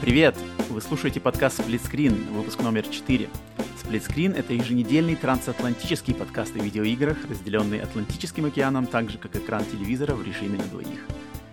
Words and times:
Привет! 0.00 0.34
Вы 0.70 0.80
слушаете 0.80 1.20
подкаст 1.20 1.60
Screen, 1.60 2.32
выпуск 2.32 2.62
номер 2.62 2.88
4. 2.88 3.28
Split 3.84 4.08
Screen— 4.08 4.34
это 4.36 4.54
еженедельный 4.54 5.14
трансатлантический 5.14 6.14
подкаст 6.14 6.56
о 6.56 6.58
видеоиграх, 6.58 7.18
разделенный 7.28 7.80
Атлантическим 7.80 8.46
океаном, 8.46 8.86
так 8.86 9.10
же, 9.10 9.18
как 9.18 9.36
экран 9.36 9.62
телевизора 9.62 10.14
в 10.14 10.26
режиме 10.26 10.56
на 10.56 10.64
двоих. 10.64 11.06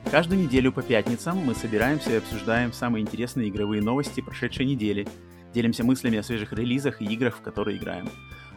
Каждую 0.10 0.42
неделю 0.42 0.72
по 0.72 0.82
пятницам 0.82 1.40
мы 1.40 1.56
собираемся 1.56 2.12
и 2.14 2.18
обсуждаем 2.20 2.72
самые 2.72 3.02
интересные 3.02 3.50
игровые 3.50 3.82
новости 3.82 4.22
прошедшей 4.22 4.66
недели, 4.66 5.06
делимся 5.54 5.84
мыслями 5.84 6.18
о 6.18 6.24
свежих 6.24 6.54
релизах 6.54 7.02
и 7.02 7.06
играх, 7.06 7.40
в 7.40 7.42
которые 7.42 7.78
играем. 7.78 8.08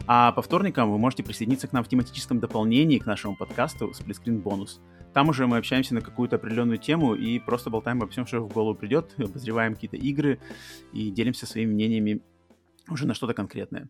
А 0.07 0.31
по 0.31 0.41
вторникам 0.41 0.89
вы 0.89 0.99
можете 0.99 1.23
присоединиться 1.23 1.67
к 1.67 1.73
нам 1.73 1.83
в 1.83 1.89
тематическом 1.89 2.39
дополнении 2.39 2.97
к 2.97 3.05
нашему 3.05 3.35
подкасту 3.35 3.91
Screen 3.91 4.41
Bonus— 4.41 4.79
там 5.13 5.29
уже 5.29 5.47
мы 5.47 5.57
общаемся 5.57 5.93
на 5.93 6.01
какую-то 6.01 6.37
определенную 6.37 6.77
тему 6.77 7.15
и 7.15 7.39
просто 7.39 7.69
болтаем 7.69 8.01
обо 8.01 8.11
всем, 8.11 8.25
что 8.25 8.39
в 8.39 8.53
голову 8.53 8.75
придет, 8.75 9.13
обозреваем 9.17 9.75
какие-то 9.75 9.97
игры 9.97 10.39
и 10.93 11.11
делимся 11.11 11.45
своими 11.45 11.73
мнениями 11.73 12.21
уже 12.89 13.05
на 13.07 13.13
что-то 13.13 13.33
конкретное. 13.33 13.89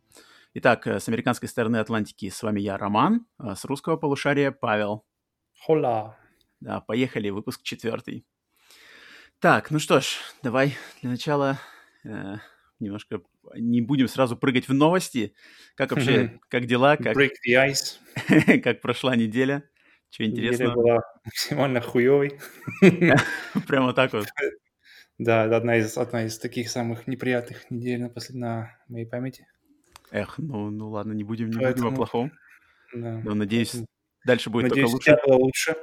Итак, 0.53 0.85
э, 0.87 0.99
с 0.99 1.07
американской 1.07 1.47
стороны 1.47 1.77
Атлантики 1.77 2.29
с 2.29 2.41
вами 2.43 2.59
я, 2.59 2.77
Роман, 2.77 3.25
а 3.37 3.55
с 3.55 3.65
русского 3.65 3.97
полушария 3.97 4.51
Павел. 4.51 5.05
Хола. 5.65 6.17
Да, 6.59 6.81
поехали, 6.81 7.29
выпуск 7.29 7.61
четвертый. 7.63 8.25
Так, 9.39 9.71
ну 9.71 9.79
что 9.79 10.01
ж, 10.01 10.17
давай 10.43 10.75
для 11.01 11.11
начала 11.11 11.59
э, 12.03 12.37
немножко 12.79 13.21
не 13.55 13.81
будем 13.81 14.07
сразу 14.07 14.35
прыгать 14.35 14.67
в 14.67 14.73
новости. 14.73 15.33
Как 15.75 15.91
вообще, 15.91 16.39
как 16.47 16.65
дела? 16.65 16.97
Как, 16.97 17.15
Break 17.17 17.31
the 17.47 17.69
ice. 17.69 18.61
как 18.61 18.81
прошла 18.81 19.15
неделя? 19.15 19.63
Что 20.11 20.25
интересно? 20.25 20.63
Неделя 20.63 20.75
была 20.75 21.01
максимально 21.25 21.81
хуевой. 21.81 22.39
Прямо 23.67 23.93
так 23.93 24.13
вот. 24.13 24.27
Да, 25.17 25.43
одна 25.43 25.77
из, 25.77 25.95
одна 25.99 26.25
из 26.25 26.39
таких 26.39 26.67
самых 26.67 27.05
неприятных 27.05 27.69
недель 27.69 28.01
на, 28.01 28.09
послед... 28.09 28.37
на 28.37 28.75
моей 28.87 29.05
памяти. 29.05 29.45
Эх, 30.09 30.39
ну, 30.39 30.71
ну 30.71 30.89
ладно, 30.89 31.11
не 31.11 31.23
будем, 31.23 31.51
не 31.51 31.59
Поэтому... 31.59 31.89
будем 31.89 31.93
о 31.93 31.95
плохом. 31.95 32.31
Да. 32.91 33.21
Но 33.23 33.35
надеюсь, 33.35 33.75
дальше 34.25 34.49
будет 34.49 34.69
надеюсь, 34.69 34.89
только 34.89 35.11
лучше. 35.11 35.27
было 35.27 35.37
лучше. 35.37 35.75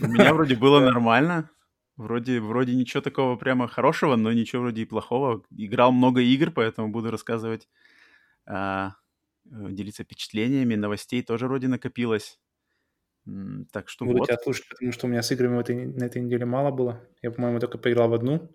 У 0.00 0.06
меня 0.06 0.32
вроде 0.32 0.54
было 0.54 0.78
нормально. 0.78 1.50
Вроде, 1.96 2.40
вроде 2.40 2.76
ничего 2.76 3.00
такого 3.00 3.34
прямо 3.34 3.66
хорошего, 3.66 4.14
но 4.14 4.32
ничего 4.32 4.62
вроде 4.62 4.82
и 4.82 4.84
плохого. 4.84 5.42
Играл 5.50 5.90
много 5.90 6.20
игр, 6.20 6.52
поэтому 6.52 6.90
буду 6.90 7.10
рассказывать, 7.10 7.68
а, 8.46 8.92
э, 9.46 9.70
делиться 9.70 10.04
впечатлениями. 10.04 10.76
Новостей 10.76 11.22
тоже 11.22 11.48
вроде 11.48 11.66
накопилось. 11.66 12.38
Так 13.72 13.88
что 13.88 14.04
Буду 14.04 14.18
вот. 14.18 14.26
тебя 14.26 14.38
слушать, 14.38 14.68
потому 14.68 14.92
что 14.92 15.06
у 15.06 15.10
меня 15.10 15.22
с 15.22 15.32
играми 15.32 15.60
этой, 15.60 15.86
на 15.86 16.04
этой 16.04 16.22
неделе 16.22 16.46
мало 16.46 16.70
было. 16.70 17.02
Я, 17.22 17.32
по-моему, 17.32 17.58
только 17.58 17.78
поиграл 17.78 18.08
в 18.08 18.14
одну. 18.14 18.48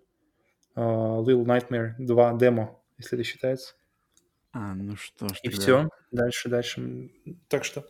Uh, 0.75 1.25
Little 1.25 1.43
Nightmare 1.43 1.95
2 1.99 2.37
демо, 2.37 2.79
если 2.97 3.17
это 3.17 3.27
считается. 3.27 3.75
А, 4.53 4.73
ну 4.73 4.95
что 4.95 5.27
ж. 5.27 5.39
И 5.43 5.49
тогда... 5.49 5.61
все. 5.61 5.89
Дальше, 6.11 6.49
дальше. 6.49 7.11
Так 7.49 7.65
что... 7.65 7.85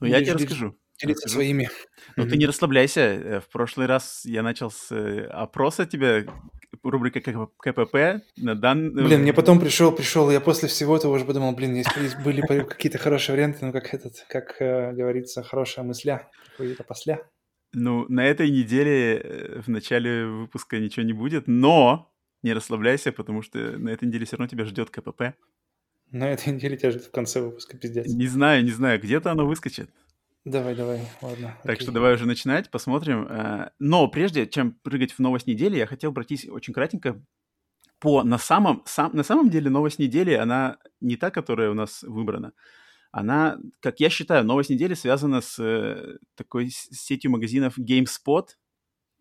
Ну, 0.00 0.06
я 0.06 0.20
тебе 0.20 0.34
расскажу. 0.34 0.76
Делиться 1.00 1.28
своими. 1.28 1.70
Ну, 2.16 2.24
mm-hmm. 2.24 2.28
ты 2.28 2.36
не 2.36 2.46
расслабляйся. 2.46 3.00
Э, 3.00 3.40
в 3.40 3.48
прошлый 3.48 3.86
раз 3.86 4.24
я 4.24 4.42
начал 4.42 4.70
с 4.70 4.92
э, 4.92 5.24
опроса 5.26 5.86
тебя, 5.86 6.24
рубрика 6.82 7.20
КПП. 7.20 8.22
На 8.36 8.54
дан... 8.54 8.92
Блин, 8.92 9.20
мне 9.22 9.32
потом 9.32 9.60
пришел, 9.60 9.92
пришел, 9.92 10.30
я 10.30 10.40
после 10.40 10.68
всего 10.68 10.96
этого 10.96 11.14
уже 11.14 11.24
подумал, 11.24 11.52
блин, 11.52 11.74
есть, 11.74 11.88
были 12.24 12.40
какие-то 12.40 12.98
хорошие 12.98 13.34
варианты, 13.34 13.64
ну, 13.66 13.72
как 13.72 13.94
этот, 13.94 14.24
как 14.28 14.56
э, 14.60 14.92
говорится, 14.92 15.42
хорошая 15.42 15.84
мысля, 15.84 16.28
какой-то 16.50 16.84
посля. 16.84 17.20
Ну, 17.72 18.06
на 18.08 18.24
этой 18.24 18.50
неделе 18.50 19.60
в 19.66 19.68
начале 19.68 20.26
выпуска 20.26 20.78
ничего 20.78 21.04
не 21.04 21.12
будет, 21.12 21.48
но 21.48 22.12
не 22.42 22.52
расслабляйся, 22.52 23.10
потому 23.10 23.42
что 23.42 23.58
на 23.58 23.88
этой 23.88 24.06
неделе 24.06 24.26
все 24.26 24.36
равно 24.36 24.48
тебя 24.48 24.64
ждет 24.64 24.90
КПП. 24.90 25.34
На 26.10 26.30
этой 26.30 26.52
неделе 26.52 26.76
тебя 26.76 26.90
ждет 26.90 27.04
в 27.04 27.10
конце 27.10 27.40
выпуска, 27.40 27.76
пиздец. 27.76 28.06
Не 28.06 28.28
знаю, 28.28 28.62
не 28.62 28.70
знаю, 28.70 29.00
где-то 29.00 29.32
оно 29.32 29.46
выскочит. 29.46 29.90
Давай, 30.44 30.74
давай, 30.74 31.00
ладно. 31.22 31.56
Так 31.62 31.72
окей. 31.72 31.82
что 31.82 31.92
давай 31.92 32.14
уже 32.14 32.26
начинать, 32.26 32.70
посмотрим. 32.70 33.26
Э, 33.26 33.70
но 33.78 34.08
прежде 34.08 34.46
чем 34.46 34.72
прыгать 34.82 35.12
в 35.12 35.18
новость 35.18 35.46
недели, 35.46 35.76
я 35.76 35.86
хотел 35.86 36.12
пройтись 36.12 36.46
очень 36.46 36.74
кратенько 36.74 37.22
по 37.98 38.22
на 38.22 38.36
самом, 38.36 38.82
сам, 38.84 39.16
на 39.16 39.22
самом 39.22 39.48
деле 39.48 39.70
новость 39.70 39.98
недели, 39.98 40.34
она 40.34 40.76
не 41.00 41.16
та, 41.16 41.30
которая 41.30 41.70
у 41.70 41.74
нас 41.74 42.02
выбрана. 42.02 42.52
Она, 43.10 43.58
как 43.80 44.00
я 44.00 44.10
считаю, 44.10 44.44
новость 44.44 44.68
недели 44.68 44.92
связана 44.92 45.40
с 45.40 45.58
э, 45.58 46.18
такой 46.34 46.68
сетью 46.70 47.30
магазинов 47.30 47.78
GameSpot. 47.78 48.48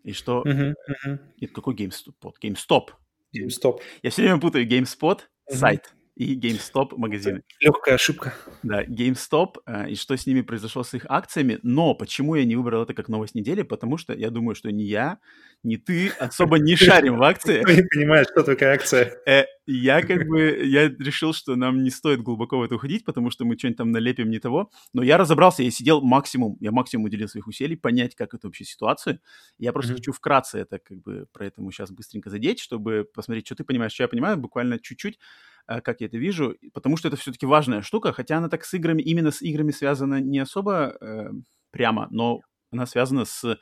И 0.04 0.12
что... 0.12 0.44
Uh-huh, 0.46 0.74
uh-huh. 0.90 1.20
Нет, 1.40 1.52
какой 1.54 1.76
GameSpot? 1.76 2.34
GameStop. 2.44 2.90
GameStop. 3.34 3.80
Я 4.02 4.10
все 4.10 4.24
время 4.24 4.42
путаю 4.42 4.68
GameSpot, 4.68 5.20
uh-huh. 5.20 5.56
сайт 5.56 5.94
и 6.16 6.38
GameStop 6.40 6.96
магазины. 6.96 7.42
Легкая 7.60 7.96
ошибка. 7.96 8.34
Да, 8.62 8.84
GameStop 8.84 9.56
э, 9.66 9.90
и 9.92 9.96
что 9.96 10.16
с 10.16 10.28
ними 10.28 10.42
произошло 10.42 10.84
с 10.84 10.94
их 10.94 11.06
акциями. 11.10 11.60
Но 11.64 11.96
почему 11.96 12.36
я 12.36 12.46
не 12.46 12.56
выбрал 12.56 12.84
это 12.84 12.94
как 12.94 13.10
новость 13.10 13.34
недели? 13.34 13.64
Потому 13.64 13.98
что 13.98 14.14
я 14.14 14.30
думаю, 14.30 14.56
что 14.56 14.72
ни 14.72 14.84
я, 14.84 15.20
ни 15.64 15.78
ты 15.78 16.10
особо 16.20 16.60
не 16.60 16.76
шарим 16.76 17.18
в 17.18 17.24
акциях. 17.24 17.66
Ты 17.74 17.76
не 17.78 17.84
понимаешь, 17.84 18.28
что 18.32 18.44
такая 18.44 18.76
акция. 18.76 19.18
Э, 19.26 19.46
я 19.66 20.02
как 20.02 20.28
бы, 20.28 20.62
я 20.66 20.90
решил, 20.90 21.34
что 21.34 21.56
нам 21.56 21.84
не 21.84 21.90
стоит 21.90 22.22
глубоко 22.22 22.60
в 22.60 22.64
это 22.64 22.76
уходить, 22.76 23.06
потому 23.06 23.32
что 23.32 23.46
мы 23.46 23.58
что-нибудь 23.58 23.78
там 23.78 23.92
налепим 23.92 24.30
не 24.30 24.40
того. 24.40 24.70
Но 24.94 25.02
я 25.02 25.18
разобрался, 25.18 25.64
я 25.64 25.72
сидел 25.72 26.02
максимум, 26.02 26.58
я 26.60 26.72
максимум 26.72 27.06
уделил 27.06 27.28
своих 27.28 27.48
усилий 27.48 27.76
понять, 27.76 28.14
как 28.14 28.34
это 28.34 28.48
вообще 28.48 28.66
ситуация. 28.66 29.20
Я 29.58 29.72
просто 29.72 29.94
mm-hmm. 29.94 29.96
хочу 29.96 30.12
вкратце 30.12 30.60
это 30.60 30.80
как 30.80 31.02
бы 31.02 31.28
про 31.32 31.48
это 31.48 31.62
мы 31.62 31.72
сейчас 31.72 31.92
быстренько 31.92 32.30
задеть, 32.30 32.60
чтобы 32.60 33.08
посмотреть, 33.14 33.46
что 33.48 33.56
ты 33.56 33.64
понимаешь, 33.64 33.94
что 33.94 34.04
я 34.04 34.08
понимаю, 34.08 34.38
буквально 34.38 34.80
чуть-чуть 34.80 35.18
как 35.66 36.02
я 36.02 36.08
это 36.08 36.18
вижу, 36.18 36.56
потому 36.74 36.98
что 36.98 37.08
это 37.08 37.18
все-таки 37.18 37.46
важная 37.46 37.82
штука, 37.82 38.12
хотя 38.14 38.38
она 38.38 38.50
так 38.50 38.66
с 38.66 38.74
играми, 38.74 39.02
именно 39.02 39.32
с 39.32 39.42
играми 39.42 39.72
связана 39.72 40.20
не 40.20 40.40
особо 40.40 40.98
э, 41.00 41.30
прямо, 41.72 42.08
но 42.12 42.42
она 42.72 42.86
связана 42.86 43.26
с 43.26 43.58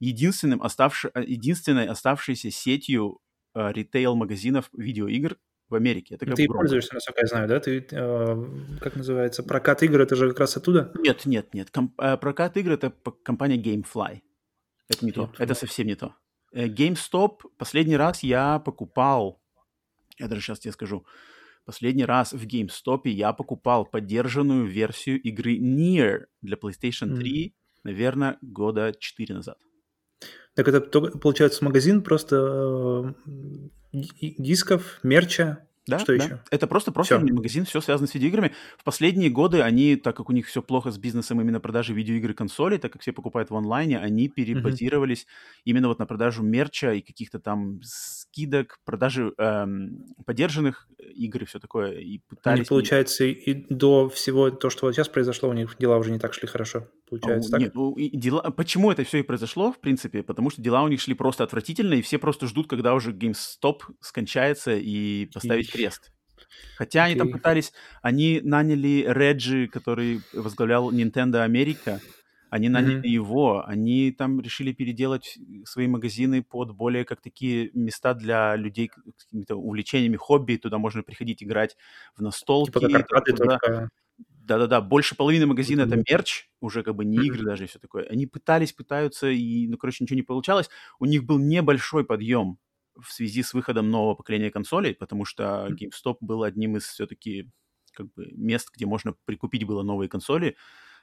единственным 0.00 0.62
оставши, 0.62 1.10
э, 1.14 1.22
единственной 1.24 1.86
оставшейся 1.86 2.50
сетью 2.50 3.20
э, 3.54 3.72
ритейл-магазинов 3.72 4.68
видеоигр 4.72 5.36
в 5.68 5.74
Америке. 5.74 6.14
Это 6.14 6.32
ты 6.34 6.46
пользуешься, 6.46 6.94
насколько 6.94 7.20
я 7.22 7.26
знаю, 7.26 7.48
да? 7.48 7.60
Ты, 7.60 7.86
э, 7.90 8.44
как 8.80 8.96
называется, 8.96 9.42
прокат 9.42 9.82
игр, 9.82 10.00
это 10.00 10.14
же 10.14 10.28
как 10.28 10.40
раз 10.40 10.56
оттуда? 10.56 10.92
Нет, 10.98 11.26
нет, 11.26 11.54
нет. 11.54 11.70
Ком- 11.70 11.94
э, 11.98 12.16
прокат 12.16 12.56
игр— 12.56 12.72
это 12.72 12.92
компания 13.22 13.56
GameFly. 13.56 14.20
Это 14.88 15.04
не 15.04 15.10
GameFly. 15.10 15.14
то, 15.14 15.32
это 15.38 15.54
совсем 15.54 15.86
не 15.86 15.96
то. 15.96 16.14
Э, 16.52 16.66
GameStop 16.66 17.40
последний 17.58 17.96
раз 17.96 18.22
я 18.22 18.58
покупал, 18.60 19.40
я 20.18 20.28
даже 20.28 20.40
сейчас 20.40 20.60
тебе 20.60 20.72
скажу, 20.72 21.04
Последний 21.66 22.04
раз 22.04 22.32
в 22.32 22.46
GameStop 22.46 23.00
я 23.06 23.32
покупал 23.32 23.84
поддержанную 23.84 24.66
версию 24.66 25.20
игры 25.20 25.58
Nier 25.58 26.26
для 26.40 26.56
PlayStation 26.56 27.16
3, 27.16 27.48
mm. 27.48 27.52
наверное, 27.82 28.38
года 28.40 28.94
4 28.96 29.34
назад. 29.34 29.58
Так 30.54 30.68
это 30.68 30.80
получается 30.80 31.64
магазин 31.64 32.02
просто 32.02 33.16
э, 33.26 34.00
дисков, 34.38 35.00
мерча, 35.02 35.66
да, 35.86 35.98
что 35.98 36.16
да. 36.16 36.24
еще? 36.24 36.40
Это 36.50 36.66
просто 36.66 36.92
просто 36.92 37.18
все. 37.18 37.32
магазин, 37.32 37.64
все 37.64 37.80
связано 37.80 38.08
с 38.08 38.14
видеоиграми. 38.14 38.52
В 38.76 38.84
последние 38.84 39.30
годы 39.30 39.62
они, 39.62 39.96
так 39.96 40.16
как 40.16 40.28
у 40.28 40.32
них 40.32 40.46
все 40.46 40.62
плохо 40.62 40.90
с 40.90 40.98
бизнесом 40.98 41.40
именно 41.40 41.60
продажи 41.60 41.92
видеоигр 41.94 42.30
и 42.30 42.34
консолей, 42.34 42.78
так 42.78 42.92
как 42.92 43.02
все 43.02 43.12
покупают 43.12 43.50
в 43.50 43.56
онлайне, 43.56 43.98
они 43.98 44.28
перебазировались 44.28 45.22
mm-hmm. 45.22 45.60
именно 45.64 45.88
вот 45.88 45.98
на 45.98 46.06
продажу 46.06 46.42
мерча 46.42 46.92
и 46.92 47.02
каких-то 47.02 47.38
там 47.38 47.80
скидок, 47.82 48.78
продажи 48.84 49.32
эм, 49.38 50.06
поддержанных 50.24 50.88
игр 50.98 51.42
и 51.42 51.44
все 51.44 51.60
такое. 51.60 51.92
И 51.92 52.18
пытались... 52.18 52.58
У 52.58 52.60
них, 52.60 52.68
получается, 52.68 53.24
и 53.24 53.66
до 53.68 54.08
всего 54.08 54.50
то, 54.50 54.70
что 54.70 54.86
вот 54.86 54.94
сейчас 54.94 55.08
произошло, 55.08 55.48
у 55.48 55.52
них 55.52 55.76
дела 55.78 55.98
уже 55.98 56.10
не 56.10 56.18
так 56.18 56.34
шли 56.34 56.48
хорошо. 56.48 56.88
Получается, 57.08 57.50
так? 57.50 57.60
Нет, 57.60 57.74
ну, 57.74 57.94
дела... 57.96 58.42
почему 58.50 58.90
это 58.90 59.04
все 59.04 59.18
и 59.18 59.22
произошло, 59.22 59.72
в 59.72 59.78
принципе? 59.78 60.22
Потому 60.22 60.50
что 60.50 60.60
дела 60.60 60.82
у 60.82 60.88
них 60.88 61.00
шли 61.00 61.14
просто 61.14 61.44
отвратительно, 61.44 61.94
и 61.94 62.02
все 62.02 62.18
просто 62.18 62.46
ждут, 62.46 62.68
когда 62.68 62.94
уже 62.94 63.12
GameStop 63.12 63.82
скончается 64.00 64.74
и 64.76 65.26
поставить 65.26 65.70
крест. 65.70 66.12
Хотя 66.76 67.00
okay. 67.00 67.10
они 67.10 67.14
там 67.16 67.30
пытались, 67.30 67.72
они 68.02 68.40
наняли 68.42 69.04
Реджи, 69.08 69.68
который 69.68 70.20
возглавлял 70.32 70.92
Nintendo 70.92 71.42
Америка, 71.42 72.00
они 72.50 72.68
наняли 72.68 73.02
mm-hmm. 73.02 73.08
его, 73.08 73.66
они 73.66 74.12
там 74.12 74.40
решили 74.40 74.72
переделать 74.72 75.38
свои 75.64 75.88
магазины 75.88 76.42
под 76.42 76.72
более 76.72 77.04
как 77.04 77.20
такие 77.20 77.70
места 77.74 78.14
для 78.14 78.56
людей 78.56 78.90
с 79.16 79.24
какими-то 79.24 79.56
увлечениями, 79.56 80.16
хобби, 80.16 80.56
туда 80.56 80.78
можно 80.78 81.02
приходить 81.02 81.42
играть 81.42 81.76
в 82.16 82.22
настолки. 82.22 82.72
Типа 82.72 82.80
как 82.80 82.94
аркады 82.94 83.32
туда... 83.32 83.58
только... 83.58 83.90
Да-да-да, 84.46 84.80
больше 84.80 85.16
половины 85.16 85.46
магазина 85.46 85.82
это 85.82 86.02
мерч, 86.08 86.48
уже 86.60 86.82
как 86.82 86.94
бы 86.94 87.04
не 87.04 87.18
игры 87.26 87.44
даже 87.44 87.64
и 87.64 87.66
все 87.66 87.78
такое. 87.78 88.04
Они 88.04 88.26
пытались, 88.26 88.72
пытаются, 88.72 89.28
и, 89.28 89.66
ну, 89.66 89.76
короче, 89.76 90.04
ничего 90.04 90.16
не 90.16 90.22
получалось. 90.22 90.70
У 90.98 91.06
них 91.06 91.24
был 91.24 91.38
небольшой 91.38 92.04
подъем 92.04 92.58
в 93.00 93.12
связи 93.12 93.42
с 93.42 93.54
выходом 93.54 93.90
нового 93.90 94.14
поколения 94.14 94.50
консолей, 94.50 94.94
потому 94.94 95.24
что 95.24 95.68
GameStop 95.70 96.16
был 96.20 96.42
одним 96.42 96.76
из 96.76 96.84
все-таки 96.84 97.50
как 97.92 98.12
бы 98.14 98.30
мест, 98.32 98.70
где 98.74 98.86
можно 98.86 99.14
прикупить 99.24 99.64
было 99.64 99.82
новые 99.82 100.08
консоли. 100.08 100.56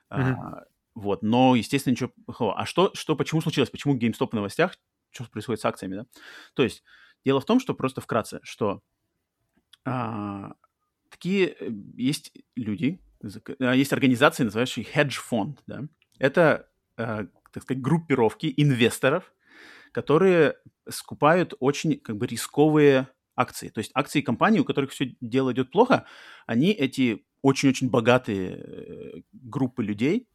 Mm-hmm. 0.09 0.33
А, 0.33 0.63
вот, 0.95 1.21
но, 1.21 1.55
естественно, 1.55 1.91
ничего 1.91 2.11
плохого. 2.25 2.59
А 2.59 2.65
что, 2.65 2.91
что, 2.93 3.15
почему 3.15 3.41
случилось? 3.41 3.69
Почему 3.69 3.97
GameStop 3.97 4.29
в 4.29 4.33
новостях? 4.33 4.77
Что 5.11 5.25
происходит 5.25 5.61
с 5.61 5.65
акциями, 5.65 5.95
да? 5.95 6.05
То 6.53 6.63
есть 6.63 6.83
Дело 7.25 7.39
в 7.39 7.45
том, 7.45 7.59
что 7.59 7.73
просто 7.73 8.01
вкратце, 8.01 8.39
что 8.43 8.81
а, 9.85 10.53
такие 11.09 11.55
э, 11.59 11.69
есть 11.95 12.33
люди, 12.55 12.99
есть 13.59 13.93
организации, 13.93 14.43
называющие 14.43 14.85
fund, 14.85 15.57
да. 15.67 15.83
Это, 16.19 16.69
а, 16.97 17.25
так 17.51 17.63
сказать, 17.63 17.81
группировки 17.81 18.53
инвесторов, 18.57 19.33
которые 19.91 20.55
скупают 20.89 21.53
очень 21.59 21.99
как 21.99 22.17
бы 22.17 22.27
рисковые 22.27 23.07
акции. 23.35 23.69
То 23.69 23.79
есть 23.79 23.91
акции 23.93 24.21
компаний, 24.21 24.59
у 24.59 24.65
которых 24.65 24.91
все 24.91 25.15
дело 25.21 25.53
идет 25.53 25.71
плохо, 25.71 26.05
они 26.45 26.71
эти 26.71 27.25
очень-очень 27.41 27.89
богатые 27.89 28.57
э, 28.57 29.21
группы 29.33 29.83
людей 29.83 30.29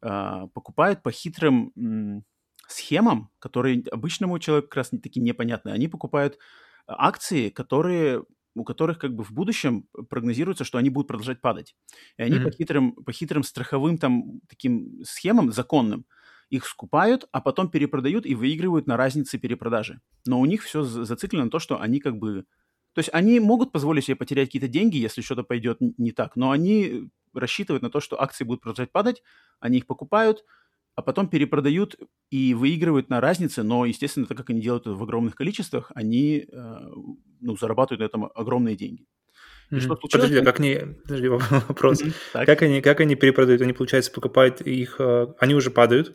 а, 0.00 0.46
покупают 0.48 1.02
по 1.02 1.10
хитрым 1.10 2.24
схемам, 2.66 3.30
которые 3.38 3.82
обычному 3.90 4.38
человеку 4.38 4.68
как 4.68 4.76
раз 4.76 4.90
таки 4.90 5.20
непонятны. 5.20 5.70
Они 5.70 5.88
покупают 5.88 6.38
акции, 6.86 7.50
которые 7.50 8.24
у 8.54 8.64
которых 8.64 8.98
как 8.98 9.14
бы 9.14 9.24
в 9.24 9.32
будущем 9.32 9.86
прогнозируется, 10.08 10.64
что 10.64 10.78
они 10.78 10.90
будут 10.90 11.08
продолжать 11.08 11.40
падать. 11.40 11.74
И 12.16 12.22
они 12.22 12.38
mm-hmm. 12.38 12.44
по 12.44 12.50
хитрым, 12.50 12.92
по 12.92 13.12
хитрым 13.12 13.42
страховым 13.42 13.98
там 13.98 14.40
таким 14.48 15.02
схемам 15.04 15.52
законным 15.52 16.04
их 16.50 16.66
скупают, 16.66 17.28
а 17.32 17.40
потом 17.40 17.70
перепродают 17.70 18.26
и 18.26 18.34
выигрывают 18.34 18.86
на 18.86 18.96
разнице 18.96 19.38
перепродажи. 19.38 20.00
Но 20.26 20.40
у 20.40 20.46
них 20.46 20.64
все 20.64 20.82
зациклено 20.82 21.44
на 21.44 21.50
то, 21.50 21.58
что 21.58 21.80
они 21.80 22.00
как 22.00 22.18
бы... 22.18 22.44
То 22.92 22.98
есть 22.98 23.10
они 23.12 23.38
могут 23.38 23.70
позволить 23.70 24.06
себе 24.06 24.16
потерять 24.16 24.48
какие-то 24.48 24.66
деньги, 24.66 24.96
если 24.96 25.22
что-то 25.22 25.44
пойдет 25.44 25.78
не 25.80 26.10
так, 26.10 26.34
но 26.34 26.50
они 26.50 27.08
рассчитывают 27.32 27.82
на 27.82 27.90
то, 27.90 28.00
что 28.00 28.20
акции 28.20 28.42
будут 28.42 28.62
продолжать 28.62 28.90
падать, 28.90 29.22
они 29.60 29.78
их 29.78 29.86
покупают, 29.86 30.44
а 31.00 31.02
потом 31.02 31.28
перепродают 31.28 31.96
и 32.30 32.52
выигрывают 32.52 33.08
на 33.08 33.22
разнице, 33.22 33.62
но, 33.62 33.86
естественно, 33.86 34.26
так 34.26 34.36
как 34.36 34.50
они 34.50 34.60
делают 34.60 34.82
это 34.82 34.94
в 34.94 35.02
огромных 35.02 35.34
количествах, 35.34 35.90
они 35.94 36.46
э, 36.46 36.78
ну, 37.40 37.56
зарабатывают 37.56 38.00
на 38.00 38.04
этом 38.04 38.30
огромные 38.34 38.76
деньги. 38.76 39.06
И 39.70 39.76
mm-hmm. 39.76 39.80
что 39.80 39.96
случилось? 39.96 40.26
Подожди, 40.26 40.36
а 40.36 40.44
как 40.44 40.60
они... 40.60 40.78
Подожди, 41.04 41.28
вопрос. 41.68 42.02
Mm-hmm. 42.02 42.44
Как, 42.44 42.62
они, 42.62 42.82
как 42.82 43.00
они 43.00 43.14
перепродают? 43.14 43.62
Они, 43.62 43.72
получается, 43.72 44.12
покупают 44.12 44.60
их... 44.60 44.96
Э, 44.98 45.28
они 45.38 45.54
уже 45.54 45.70
падают, 45.70 46.14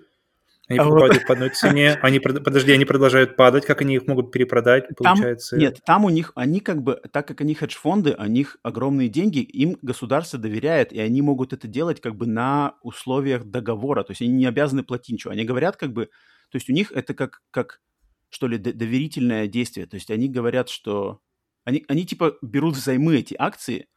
они 0.68 0.80
а 0.80 0.84
покупают 0.84 1.14
вот... 1.14 1.22
их 1.22 1.28
по 1.28 1.34
одной 1.34 1.50
цене, 1.50 2.00
они, 2.02 2.20
подожди, 2.20 2.72
они 2.72 2.86
продолжают 2.86 3.36
падать, 3.36 3.66
как 3.66 3.82
они 3.82 3.96
их 3.96 4.08
могут 4.08 4.32
перепродать, 4.32 4.86
получается? 4.98 5.52
Там, 5.52 5.60
нет, 5.60 5.80
там 5.86 6.06
у 6.06 6.10
них, 6.10 6.32
они 6.36 6.60
как 6.60 6.82
бы, 6.82 7.02
так 7.12 7.28
как 7.28 7.42
они 7.42 7.54
хедж-фонды, 7.54 8.16
у 8.18 8.26
них 8.26 8.58
огромные 8.64 9.08
деньги, 9.08 9.40
им 9.40 9.78
государство 9.82 10.40
доверяет, 10.40 10.92
и 10.92 11.00
они 11.00 11.22
могут 11.22 11.54
это 11.54 11.68
делать 11.68 12.02
как 12.02 12.16
бы 12.16 12.26
на 12.26 12.76
условиях 12.82 13.46
договора, 13.46 14.04
то 14.04 14.12
есть 14.12 14.22
они 14.22 14.32
не 14.32 14.46
обязаны 14.46 14.84
платить 14.84 15.14
ничего. 15.14 15.34
Они 15.34 15.46
говорят 15.46 15.78
как 15.78 15.94
бы, 15.94 16.06
то 16.50 16.56
есть 16.56 16.70
у 16.70 16.74
них 16.74 16.92
это 16.92 17.14
как, 17.14 17.42
как 17.52 17.82
что 18.30 18.48
ли, 18.48 18.58
доверительное 18.58 19.48
действие, 19.48 19.86
то 19.86 19.96
есть 19.96 20.10
они 20.10 20.30
говорят, 20.30 20.70
что 20.70 21.22
они, 21.64 21.84
они 21.88 22.06
типа 22.06 22.38
берут 22.42 22.76
взаймы 22.76 23.18
эти 23.18 23.36
акции, 23.38 23.88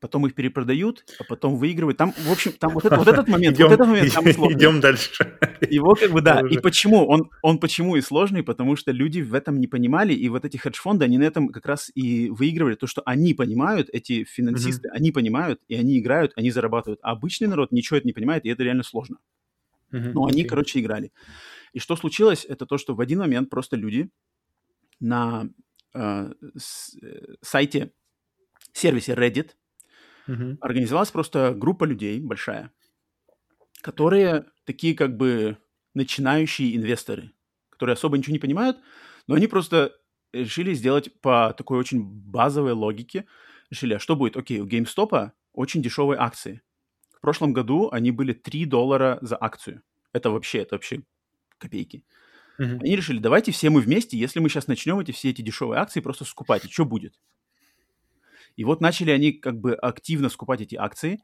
потом 0.00 0.26
их 0.26 0.34
перепродают, 0.34 1.04
а 1.18 1.24
потом 1.24 1.56
выигрывают. 1.56 1.96
Там, 1.96 2.12
в 2.12 2.30
общем, 2.30 2.52
там 2.52 2.72
вот, 2.74 2.84
это, 2.84 2.96
вот 2.96 3.08
этот 3.08 3.28
момент, 3.28 3.56
идем, 3.56 3.66
вот 3.66 3.74
этот 3.74 3.86
момент 3.86 4.12
там 4.12 4.24
сложный. 4.32 4.58
Идем 4.58 4.80
дальше. 4.80 5.38
Его 5.70 5.94
как 5.94 6.12
бы, 6.12 6.20
да. 6.20 6.42
И 6.48 6.58
почему? 6.58 7.06
Он, 7.06 7.30
он 7.42 7.58
почему 7.58 7.96
и 7.96 8.00
сложный? 8.00 8.42
Потому 8.42 8.76
что 8.76 8.92
люди 8.92 9.20
в 9.20 9.34
этом 9.34 9.58
не 9.58 9.66
понимали, 9.66 10.12
и 10.12 10.28
вот 10.28 10.44
эти 10.44 10.56
хедж-фонды, 10.56 11.04
они 11.04 11.18
на 11.18 11.24
этом 11.24 11.48
как 11.48 11.66
раз 11.66 11.90
и 11.94 12.30
выигрывали. 12.30 12.74
То, 12.74 12.86
что 12.86 13.02
они 13.06 13.34
понимают, 13.34 13.88
эти 13.92 14.24
финансисты, 14.24 14.88
mm-hmm. 14.88 14.92
они 14.96 15.12
понимают, 15.12 15.60
и 15.68 15.74
они 15.74 15.98
играют, 15.98 16.32
они 16.36 16.50
зарабатывают. 16.50 17.00
А 17.02 17.12
обычный 17.12 17.48
народ 17.48 17.72
ничего 17.72 17.96
это 17.96 18.06
не 18.06 18.12
понимает, 18.12 18.44
и 18.44 18.48
это 18.48 18.62
реально 18.62 18.82
сложно. 18.82 19.18
Mm-hmm. 19.92 20.12
Но 20.12 20.26
они, 20.26 20.42
okay. 20.42 20.48
короче, 20.48 20.80
играли. 20.80 21.12
И 21.72 21.78
что 21.78 21.96
случилось, 21.96 22.44
это 22.48 22.66
то, 22.66 22.78
что 22.78 22.94
в 22.94 23.00
один 23.00 23.20
момент 23.20 23.50
просто 23.50 23.76
люди 23.76 24.10
на 25.00 25.48
э, 25.94 26.32
с, 26.56 26.96
э, 27.02 27.34
сайте, 27.42 27.92
сервисе 28.72 29.12
Reddit, 29.14 29.50
Угу. 30.28 30.58
Организовалась 30.60 31.10
просто 31.10 31.54
группа 31.54 31.84
людей 31.84 32.20
большая, 32.20 32.72
которые 33.80 34.46
такие 34.64 34.94
как 34.94 35.16
бы 35.16 35.58
начинающие 35.94 36.76
инвесторы, 36.76 37.32
которые 37.70 37.94
особо 37.94 38.18
ничего 38.18 38.32
не 38.32 38.38
понимают, 38.38 38.78
но 39.26 39.34
они 39.34 39.46
просто 39.46 39.92
решили 40.32 40.74
сделать 40.74 41.20
по 41.20 41.54
такой 41.56 41.78
очень 41.78 42.02
базовой 42.02 42.72
логике. 42.72 43.26
Решили, 43.70 43.94
а 43.94 43.98
что 43.98 44.16
будет? 44.16 44.36
Окей, 44.36 44.60
у 44.60 44.66
GameStop 44.66 45.30
очень 45.52 45.82
дешевые 45.82 46.18
акции. 46.18 46.62
В 47.16 47.20
прошлом 47.20 47.52
году 47.52 47.88
они 47.90 48.10
были 48.10 48.32
3 48.32 48.66
доллара 48.66 49.18
за 49.22 49.36
акцию. 49.40 49.82
Это 50.12 50.30
вообще, 50.30 50.58
это 50.58 50.76
вообще 50.76 51.02
копейки. 51.58 52.04
Uh-huh. 52.58 52.78
Они 52.80 52.96
решили, 52.96 53.18
давайте 53.18 53.52
все 53.52 53.70
мы 53.70 53.80
вместе, 53.80 54.16
если 54.16 54.40
мы 54.40 54.48
сейчас 54.48 54.66
начнем 54.66 54.98
эти 54.98 55.10
все 55.12 55.30
эти 55.30 55.42
дешевые 55.42 55.80
акции 55.80 56.00
просто 56.00 56.24
скупать, 56.24 56.64
и 56.64 56.70
что 56.70 56.84
будет? 56.84 57.18
И 58.56 58.64
вот 58.64 58.80
начали 58.80 59.10
они 59.10 59.32
как 59.32 59.60
бы 59.60 59.74
активно 59.74 60.28
скупать 60.28 60.62
эти 60.62 60.74
акции, 60.74 61.20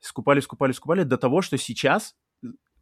скупали, 0.00 0.40
скупали, 0.40 0.72
скупали 0.72 1.02
до 1.02 1.16
того, 1.16 1.42
что 1.42 1.56
сейчас, 1.58 2.14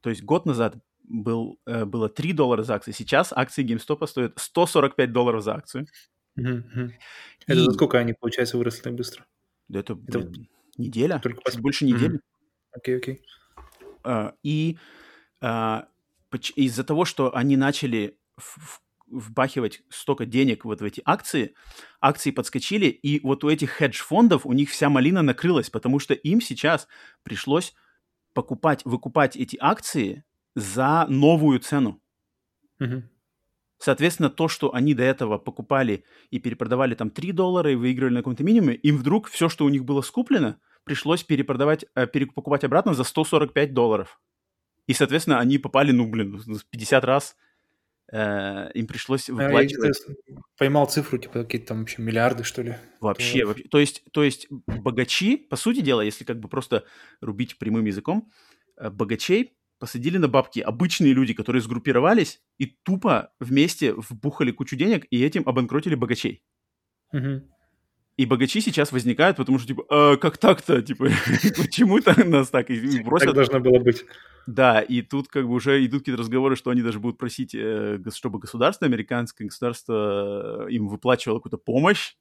то 0.01 0.11
есть 0.11 0.23
год 0.23 0.47
назад 0.47 0.77
был, 1.05 1.61
э, 1.67 1.85
было 1.85 2.09
3 2.09 2.33
доллара 2.33 2.63
за 2.63 2.75
акцию, 2.75 2.95
сейчас 2.95 3.33
акции 3.33 3.65
GameStop 3.65 4.07
стоят 4.07 4.33
145 4.37 5.13
долларов 5.13 5.43
за 5.43 5.55
акцию. 5.55 5.87
Mm-hmm. 6.39 6.89
И... 6.89 7.53
Это 7.53 7.65
за 7.65 7.73
сколько 7.73 7.99
они, 7.99 8.15
получается, 8.15 8.59
выросли 8.59 8.83
так 8.83 8.95
быстро? 8.95 9.25
Да 9.69 9.81
это, 9.81 9.93
это... 10.09 10.21
Блин, 10.21 10.49
неделя, 10.77 11.21
Только 11.21 11.51
чуть 11.51 11.61
больше 11.61 11.85
недели. 11.85 12.21
Окей, 12.73 12.97
mm-hmm. 12.97 12.99
окей. 12.99 13.15
Okay, 13.15 13.19
okay. 14.05 14.29
uh, 14.29 14.35
и 14.43 14.79
uh, 15.41 15.85
из-за 16.57 16.85
того, 16.85 17.05
что 17.05 17.35
они 17.37 17.57
начали 17.57 18.19
в, 18.37 18.81
вбахивать 19.07 19.83
столько 19.89 20.27
денег 20.27 20.65
вот 20.65 20.81
в 20.81 20.85
эти 20.85 21.03
акции, 21.05 21.55
акции 22.01 22.31
подскочили, 22.31 22.87
и 22.87 23.21
вот 23.21 23.45
у 23.45 23.49
этих 23.49 23.71
хедж-фондов 23.71 24.47
у 24.47 24.53
них 24.53 24.71
вся 24.71 24.89
малина 24.89 25.23
накрылась, 25.23 25.71
потому 25.71 25.99
что 25.99 26.15
им 26.15 26.41
сейчас 26.41 26.89
пришлось 27.23 27.75
покупать, 28.33 28.85
выкупать 28.85 29.37
эти 29.37 29.57
акции 29.61 30.25
за 30.55 31.07
новую 31.09 31.61
цену. 31.61 32.01
Угу. 32.81 33.05
Соответственно, 33.79 34.31
то, 34.31 34.49
что 34.49 34.75
они 34.75 34.95
до 34.95 35.03
этого 35.03 35.39
покупали 35.39 36.05
и 36.31 36.39
перепродавали 36.39 36.95
там 36.95 37.11
3 37.11 37.33
доллара 37.33 37.71
и 37.71 37.75
выигрывали 37.75 38.15
на 38.15 38.21
каком-то 38.21 38.45
минимуме, 38.45 38.75
им 38.77 38.97
вдруг 38.97 39.29
все, 39.29 39.49
что 39.49 39.65
у 39.65 39.69
них 39.69 39.85
было 39.85 40.01
скуплено, 40.01 40.57
пришлось 40.85 41.23
перепродавать, 41.23 41.85
э, 41.95 42.07
перекупать 42.07 42.65
обратно 42.65 42.95
за 42.95 43.05
145 43.05 43.75
долларов. 43.75 44.21
И, 44.87 44.93
соответственно, 44.93 45.39
они 45.39 45.59
попали, 45.59 45.93
ну, 45.93 46.09
блин, 46.09 46.41
50 46.71 47.05
раз 47.05 47.37
им 48.13 48.87
пришлось 48.87 49.29
выплачивать... 49.29 50.01
Я 50.29 50.37
поймал 50.59 50.87
цифру, 50.87 51.19
типа 51.19 51.43
какие-то 51.45 51.69
там 51.69 51.81
вообще 51.81 52.03
миллиарды, 52.03 52.45
что 52.45 52.63
ли. 52.63 52.77
Вообще, 53.01 53.41
то... 53.41 53.47
вообще. 53.47 53.65
То 53.69 53.79
есть, 53.79 54.03
то 54.13 54.23
есть 54.23 54.47
богачи, 54.51 55.37
по 55.37 55.57
сути 55.57 55.81
дела, 55.81 56.03
если 56.03 56.25
как 56.25 56.39
бы 56.39 56.49
просто 56.49 56.85
рубить 57.21 57.59
прямым 57.59 57.87
языком, 57.87 58.31
э, 58.77 58.91
богачей 58.91 59.57
посадили 59.79 60.19
на 60.19 60.29
бабки 60.29 60.61
обычные 60.61 61.13
люди, 61.13 61.35
которые 61.35 61.63
сгруппировались 61.63 62.41
и 62.59 62.67
тупо 62.67 63.33
вместе 63.41 63.93
вбухали 63.93 64.51
кучу 64.53 64.77
денег 64.77 65.07
и 65.11 65.23
этим 65.23 65.43
обанкротили 65.49 65.95
богачей. 65.95 66.43
Угу. 67.13 67.43
И 68.17 68.27
богачи 68.27 68.61
сейчас 68.61 68.93
возникают, 68.93 69.37
потому 69.37 69.59
что, 69.59 69.67
типа, 69.67 69.85
а, 69.89 70.17
как 70.17 70.39
так-то? 70.39 70.81
Типа, 70.83 71.07
почему-то 71.57 72.25
нас 72.25 72.49
так 72.49 72.71
и 72.71 73.03
бросят. 73.03 73.27
Так 73.27 73.35
должно 73.35 73.61
было 73.61 73.81
быть. 73.81 74.05
Да, 74.47 74.81
и 74.83 75.03
тут 75.03 75.29
как 75.29 75.47
бы 75.49 75.55
уже 75.55 75.85
идут 75.85 76.03
какие-то 76.03 76.21
разговоры, 76.21 76.55
что 76.55 76.71
они 76.71 76.83
даже 76.83 77.01
будут 77.01 77.19
просить, 77.19 77.55
э, 77.55 77.99
чтобы 78.13 78.39
государство, 78.39 78.87
американское 78.87 79.49
государство 79.49 80.67
э, 80.69 80.71
им 80.71 80.89
выплачивало 80.89 81.39
какую-то 81.39 81.59
помощь. 81.59 82.15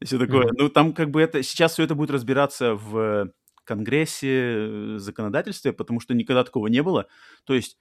И 0.00 0.04
все 0.04 0.18
такое. 0.18 0.46
Mm-hmm. 0.46 0.56
Ну, 0.58 0.68
там 0.68 0.92
как 0.92 1.10
бы 1.10 1.20
это... 1.20 1.42
Сейчас 1.42 1.72
все 1.72 1.82
это 1.82 1.94
будет 1.96 2.10
разбираться 2.10 2.74
в 2.74 3.32
Конгрессе, 3.64 4.28
э, 4.28 4.98
законодательстве, 4.98 5.72
потому 5.72 5.98
что 5.98 6.14
никогда 6.14 6.44
такого 6.44 6.68
не 6.68 6.82
было. 6.82 7.06
То 7.44 7.54
есть 7.54 7.78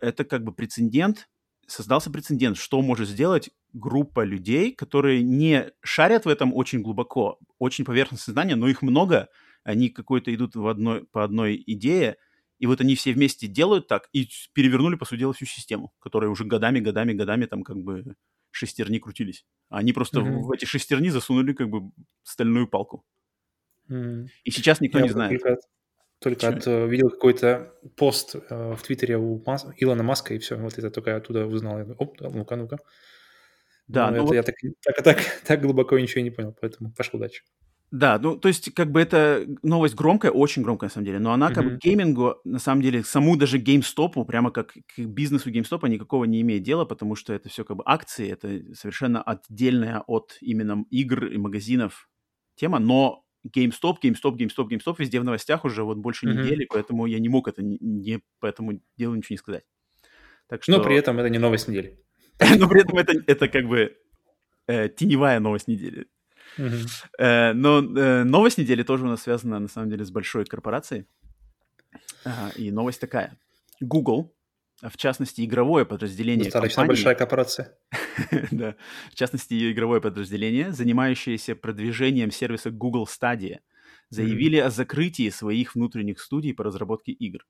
это 0.00 0.24
как 0.24 0.42
бы 0.42 0.52
прецедент, 0.52 1.28
создался 1.68 2.10
прецедент, 2.10 2.56
что 2.56 2.80
может 2.82 3.08
сделать 3.08 3.50
группа 3.72 4.24
людей, 4.24 4.72
которые 4.72 5.22
не 5.22 5.70
шарят 5.82 6.24
в 6.24 6.28
этом 6.28 6.54
очень 6.54 6.82
глубоко, 6.82 7.38
очень 7.58 7.84
поверхностное 7.84 8.32
знание, 8.32 8.56
но 8.56 8.68
их 8.68 8.82
много, 8.82 9.28
они 9.62 9.88
какой-то 9.88 10.34
идут 10.34 10.54
в 10.54 10.66
одной, 10.66 11.04
по 11.04 11.24
одной 11.24 11.62
идее, 11.66 12.16
и 12.58 12.66
вот 12.66 12.80
они 12.80 12.94
все 12.94 13.12
вместе 13.12 13.46
делают 13.46 13.88
так 13.88 14.08
и 14.12 14.28
перевернули, 14.52 14.96
по 14.96 15.04
сути 15.04 15.20
дела, 15.20 15.32
всю 15.32 15.46
систему, 15.46 15.92
которая 15.98 16.30
уже 16.30 16.44
годами, 16.44 16.80
годами, 16.80 17.12
годами 17.12 17.46
там 17.46 17.62
как 17.62 17.76
бы 17.78 18.16
шестерни 18.50 18.98
крутились. 18.98 19.44
Они 19.68 19.92
просто 19.92 20.20
mm-hmm. 20.20 20.40
в, 20.40 20.52
эти 20.52 20.64
шестерни 20.64 21.08
засунули 21.08 21.52
как 21.52 21.68
бы 21.68 21.90
стальную 22.22 22.68
палку. 22.68 23.04
Mm-hmm. 23.88 24.28
И 24.44 24.50
сейчас 24.50 24.80
никто 24.80 24.98
Я 24.98 25.04
не 25.04 25.10
знает. 25.10 25.42
Только, 26.24 26.48
от, 26.48 26.66
uh, 26.66 26.88
видел 26.88 27.10
какой-то 27.10 27.74
пост 27.96 28.34
uh, 28.34 28.74
в 28.76 28.82
Твиттере 28.82 29.18
у 29.18 29.42
Мас... 29.44 29.66
Илона 29.76 30.02
Маска, 30.02 30.32
и 30.32 30.38
все, 30.38 30.56
вот 30.56 30.78
это 30.78 30.90
только 30.90 31.14
оттуда 31.16 31.46
узнал. 31.46 31.78
Я, 31.78 31.84
Оп, 31.98 32.18
ну-ка, 32.18 32.56
ну-ка. 32.56 32.78
Да, 33.88 34.10
ну, 34.10 34.16
это 34.16 34.24
вот... 34.24 34.34
я 34.34 34.42
так, 34.42 34.54
так, 34.82 35.02
так, 35.04 35.18
так 35.46 35.60
глубоко 35.60 35.98
ничего 35.98 36.22
не 36.22 36.30
понял, 36.30 36.56
поэтому 36.58 36.92
пошел 36.92 37.20
дальше. 37.20 37.42
Да, 37.90 38.18
ну, 38.18 38.38
то 38.38 38.48
есть, 38.48 38.72
как 38.72 38.90
бы 38.90 39.02
это 39.02 39.46
новость 39.62 39.94
громкая, 39.94 40.32
очень 40.32 40.62
громкая, 40.62 40.88
на 40.88 40.94
самом 40.94 41.04
деле, 41.04 41.18
но 41.18 41.34
она 41.34 41.50
как 41.50 41.64
бы 41.64 41.76
к 41.76 41.82
геймингу, 41.82 42.36
на 42.44 42.58
самом 42.58 42.80
деле, 42.80 43.04
саму 43.04 43.36
даже 43.36 43.58
GameStop, 43.58 44.24
прямо 44.24 44.50
как 44.50 44.72
к 44.72 44.98
бизнесу 44.98 45.50
GameStop 45.50 45.86
никакого 45.90 46.24
не 46.24 46.40
имеет 46.40 46.62
дела, 46.62 46.86
потому 46.86 47.16
что 47.16 47.34
это 47.34 47.50
все 47.50 47.66
как 47.66 47.76
бы 47.76 47.82
акции, 47.84 48.32
это 48.32 48.74
совершенно 48.74 49.22
отдельная 49.22 50.00
от 50.06 50.38
именно 50.40 50.86
игр 50.90 51.26
и 51.26 51.36
магазинов 51.36 52.08
тема, 52.56 52.78
но 52.78 53.23
GameStop, 53.46 53.96
GameStop, 54.02 54.36
GameStop, 54.36 54.68
GameStop 54.68 54.96
везде 54.98 55.20
в 55.20 55.24
новостях 55.24 55.64
уже 55.64 55.82
вот 55.82 55.98
больше 55.98 56.26
mm-hmm. 56.26 56.42
недели, 56.42 56.66
поэтому 56.68 57.06
я 57.06 57.18
не 57.18 57.28
мог 57.28 57.48
это 57.48 57.62
не 57.62 58.20
по 58.40 58.46
этому 58.46 58.80
делу 58.96 59.14
ничего 59.14 59.34
не 59.34 59.38
сказать. 59.38 59.64
Так 60.48 60.62
что... 60.62 60.72
Но 60.72 60.82
при 60.82 60.96
этом 60.96 61.18
это 61.18 61.28
не 61.28 61.38
новость 61.38 61.68
недели. 61.68 61.98
Но 62.58 62.68
при 62.68 62.82
этом 62.82 62.98
это, 62.98 63.12
это 63.26 63.48
как 63.48 63.66
бы 63.66 63.96
э, 64.66 64.88
теневая 64.88 65.40
новость 65.40 65.68
недели. 65.68 66.06
Э, 67.18 67.52
но 67.52 67.78
э, 67.78 68.24
новость 68.24 68.58
недели 68.58 68.82
тоже 68.82 69.04
у 69.04 69.08
нас 69.08 69.22
связана, 69.22 69.58
на 69.58 69.68
самом 69.68 69.90
деле, 69.90 70.04
с 70.04 70.10
большой 70.10 70.44
корпорацией. 70.44 71.06
И 72.56 72.70
новость 72.70 73.00
такая. 73.00 73.38
Google, 73.80 74.33
в 74.90 74.96
частности, 74.96 75.44
игровое 75.44 75.84
подразделение 75.84 76.44
Достаточно 76.44 76.82
компании, 76.82 76.88
большая 76.88 77.14
корпорация. 77.14 77.78
да, 78.50 78.76
в 79.10 79.14
частности, 79.14 79.54
ее 79.54 79.72
игровое 79.72 80.00
подразделение, 80.00 80.72
занимающееся 80.72 81.56
продвижением 81.56 82.30
сервиса 82.30 82.70
Google 82.70 83.06
Stadia, 83.06 83.58
заявили 84.10 84.56
о 84.56 84.70
закрытии 84.70 85.30
своих 85.30 85.74
внутренних 85.74 86.20
студий 86.20 86.54
по 86.54 86.64
разработке 86.64 87.12
игр. 87.12 87.46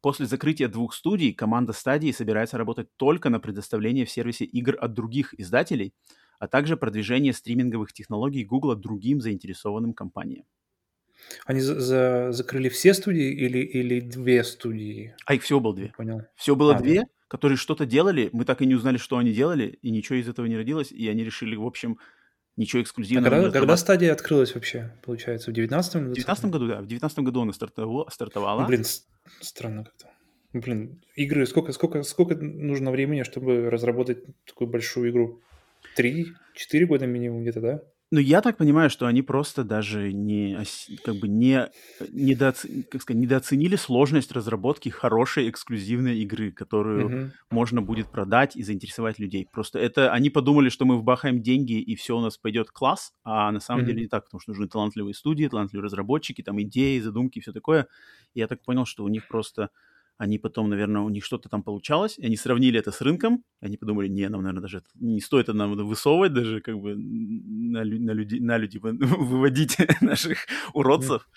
После 0.00 0.26
закрытия 0.26 0.68
двух 0.68 0.94
студий 0.94 1.32
команда 1.32 1.72
Stadia 1.72 2.12
собирается 2.12 2.58
работать 2.58 2.88
только 2.96 3.30
на 3.30 3.40
предоставление 3.40 4.04
в 4.04 4.10
сервисе 4.10 4.44
игр 4.44 4.76
от 4.78 4.92
других 4.92 5.32
издателей– 5.38 5.94
а 6.38 6.48
также 6.48 6.76
продвижение 6.76 7.32
стриминговых 7.32 7.92
технологий 7.92 8.44
Google 8.44 8.74
другим 8.74 9.20
заинтересованным 9.20 9.94
компаниям. 9.94 10.44
Они 11.46 11.60
за 11.60 11.80
за 11.80 12.32
закрыли 12.32 12.68
все 12.68 12.94
студии 12.94 13.30
или, 13.32 13.58
или 13.58 14.00
две 14.00 14.44
студии? 14.44 15.14
А 15.26 15.34
их 15.34 15.42
всего 15.42 15.60
было 15.60 15.74
две. 15.74 15.92
Понял. 15.96 16.22
Все 16.36 16.54
было 16.54 16.76
а, 16.76 16.80
две, 16.80 17.00
да. 17.00 17.06
которые 17.28 17.58
что-то 17.58 17.86
делали. 17.86 18.30
Мы 18.32 18.44
так 18.44 18.62
и 18.62 18.66
не 18.66 18.74
узнали, 18.74 18.96
что 18.96 19.18
они 19.18 19.32
делали, 19.32 19.78
и 19.82 19.90
ничего 19.90 20.18
из 20.18 20.28
этого 20.28 20.46
не 20.46 20.56
родилось. 20.56 20.92
И 20.92 21.08
они 21.08 21.24
решили, 21.24 21.56
в 21.56 21.64
общем, 21.64 21.98
ничего 22.56 22.82
эксклюзивного. 22.82 23.26
А 23.26 23.30
когда, 23.30 23.50
когда 23.50 23.76
стадия 23.76 24.12
открылась 24.12 24.54
вообще, 24.54 24.94
получается, 25.02 25.50
в 25.50 25.54
19 25.54 25.96
году? 25.96 26.10
В 26.10 26.14
19 26.14 26.44
году, 26.46 26.68
да. 26.68 26.80
В 26.80 26.86
19 26.86 27.18
году 27.20 27.42
она 27.42 27.52
стартовала. 27.52 28.08
стартовала. 28.10 28.62
Ну, 28.62 28.68
блин, 28.68 28.84
странно 29.40 29.84
как-то. 29.84 30.10
Блин, 30.52 31.02
игры, 31.16 31.46
сколько, 31.46 31.72
сколько, 31.72 32.02
сколько 32.04 32.36
нужно 32.36 32.92
времени, 32.92 33.24
чтобы 33.24 33.70
разработать 33.70 34.18
такую 34.46 34.68
большую 34.68 35.10
игру? 35.10 35.40
Три-четыре 35.96 36.86
года 36.86 37.06
минимум 37.06 37.42
где-то, 37.42 37.60
да? 37.60 37.82
Ну, 38.14 38.20
я 38.20 38.42
так 38.42 38.56
понимаю, 38.56 38.90
что 38.90 39.06
они 39.06 39.22
просто 39.22 39.64
даже 39.64 40.12
не, 40.12 40.56
как 41.02 41.16
бы 41.16 41.26
не, 41.26 41.68
недооц... 42.12 42.64
как 42.88 43.02
сказать, 43.02 43.20
недооценили 43.20 43.74
сложность 43.74 44.30
разработки 44.30 44.88
хорошей 44.88 45.50
эксклюзивной 45.50 46.20
игры, 46.20 46.52
которую 46.52 47.08
uh-huh. 47.08 47.30
можно 47.50 47.82
будет 47.82 48.12
продать 48.12 48.54
и 48.54 48.62
заинтересовать 48.62 49.18
людей. 49.18 49.48
Просто 49.50 49.80
это 49.80 50.12
они 50.12 50.30
подумали, 50.30 50.68
что 50.68 50.84
мы 50.84 50.96
вбахаем 50.96 51.42
деньги 51.42 51.80
и 51.80 51.96
все 51.96 52.16
у 52.16 52.20
нас 52.20 52.38
пойдет 52.38 52.70
класс, 52.70 53.12
а 53.24 53.50
на 53.50 53.58
самом 53.58 53.82
uh-huh. 53.82 53.86
деле 53.86 54.02
не 54.02 54.08
так, 54.08 54.26
потому 54.26 54.40
что 54.40 54.52
нужны 54.52 54.68
талантливые 54.68 55.14
студии, 55.14 55.48
талантливые 55.48 55.86
разработчики, 55.86 56.40
там 56.40 56.62
идеи, 56.62 57.00
задумки, 57.00 57.40
все 57.40 57.52
такое. 57.52 57.88
И 58.34 58.38
я 58.38 58.46
так 58.46 58.62
понял, 58.62 58.86
что 58.86 59.02
у 59.02 59.08
них 59.08 59.26
просто 59.26 59.70
они 60.16 60.38
потом, 60.38 60.68
наверное, 60.70 61.02
у 61.02 61.08
них 61.08 61.24
что-то 61.24 61.48
там 61.48 61.62
получалось, 61.62 62.18
и 62.18 62.26
они 62.26 62.36
сравнили 62.36 62.78
это 62.78 62.92
с 62.92 63.00
рынком, 63.00 63.44
они 63.60 63.76
подумали, 63.76 64.06
не, 64.08 64.28
нам, 64.28 64.42
наверное, 64.42 64.62
даже 64.62 64.82
не 64.94 65.20
стоит 65.20 65.48
это 65.48 65.54
нам 65.54 65.74
высовывать, 65.74 66.32
даже 66.32 66.60
как 66.60 66.78
бы 66.78 66.94
на, 66.94 67.84
на, 67.84 68.12
люди, 68.12 68.38
на 68.38 68.56
люди 68.56 68.78
выводить 68.82 69.76
наших 70.00 70.46
уродцев, 70.72 71.28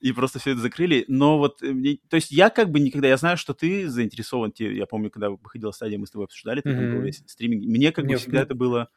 и 0.00 0.12
просто 0.12 0.38
все 0.38 0.50
это 0.50 0.60
закрыли. 0.60 1.04
Но 1.08 1.38
вот, 1.38 1.62
э, 1.62 1.96
то 2.08 2.16
есть 2.16 2.30
я 2.30 2.50
как 2.50 2.70
бы 2.70 2.78
никогда, 2.78 3.08
я 3.08 3.16
знаю, 3.16 3.38
что 3.38 3.54
ты 3.54 3.88
заинтересован, 3.88 4.52
я 4.58 4.86
помню, 4.86 5.10
когда 5.10 5.30
выходила 5.30 5.70
стадия, 5.70 5.98
мы 5.98 6.06
с 6.06 6.10
тобой 6.10 6.26
обсуждали, 6.26 6.60
ты 6.60 6.68
mm-hmm. 6.68 7.12
там 7.12 7.28
стриминг, 7.28 7.64
мне 7.64 7.90
как 7.90 8.06
бы 8.06 8.16
всегда 8.16 8.42
это 8.42 8.54
было 8.54 8.90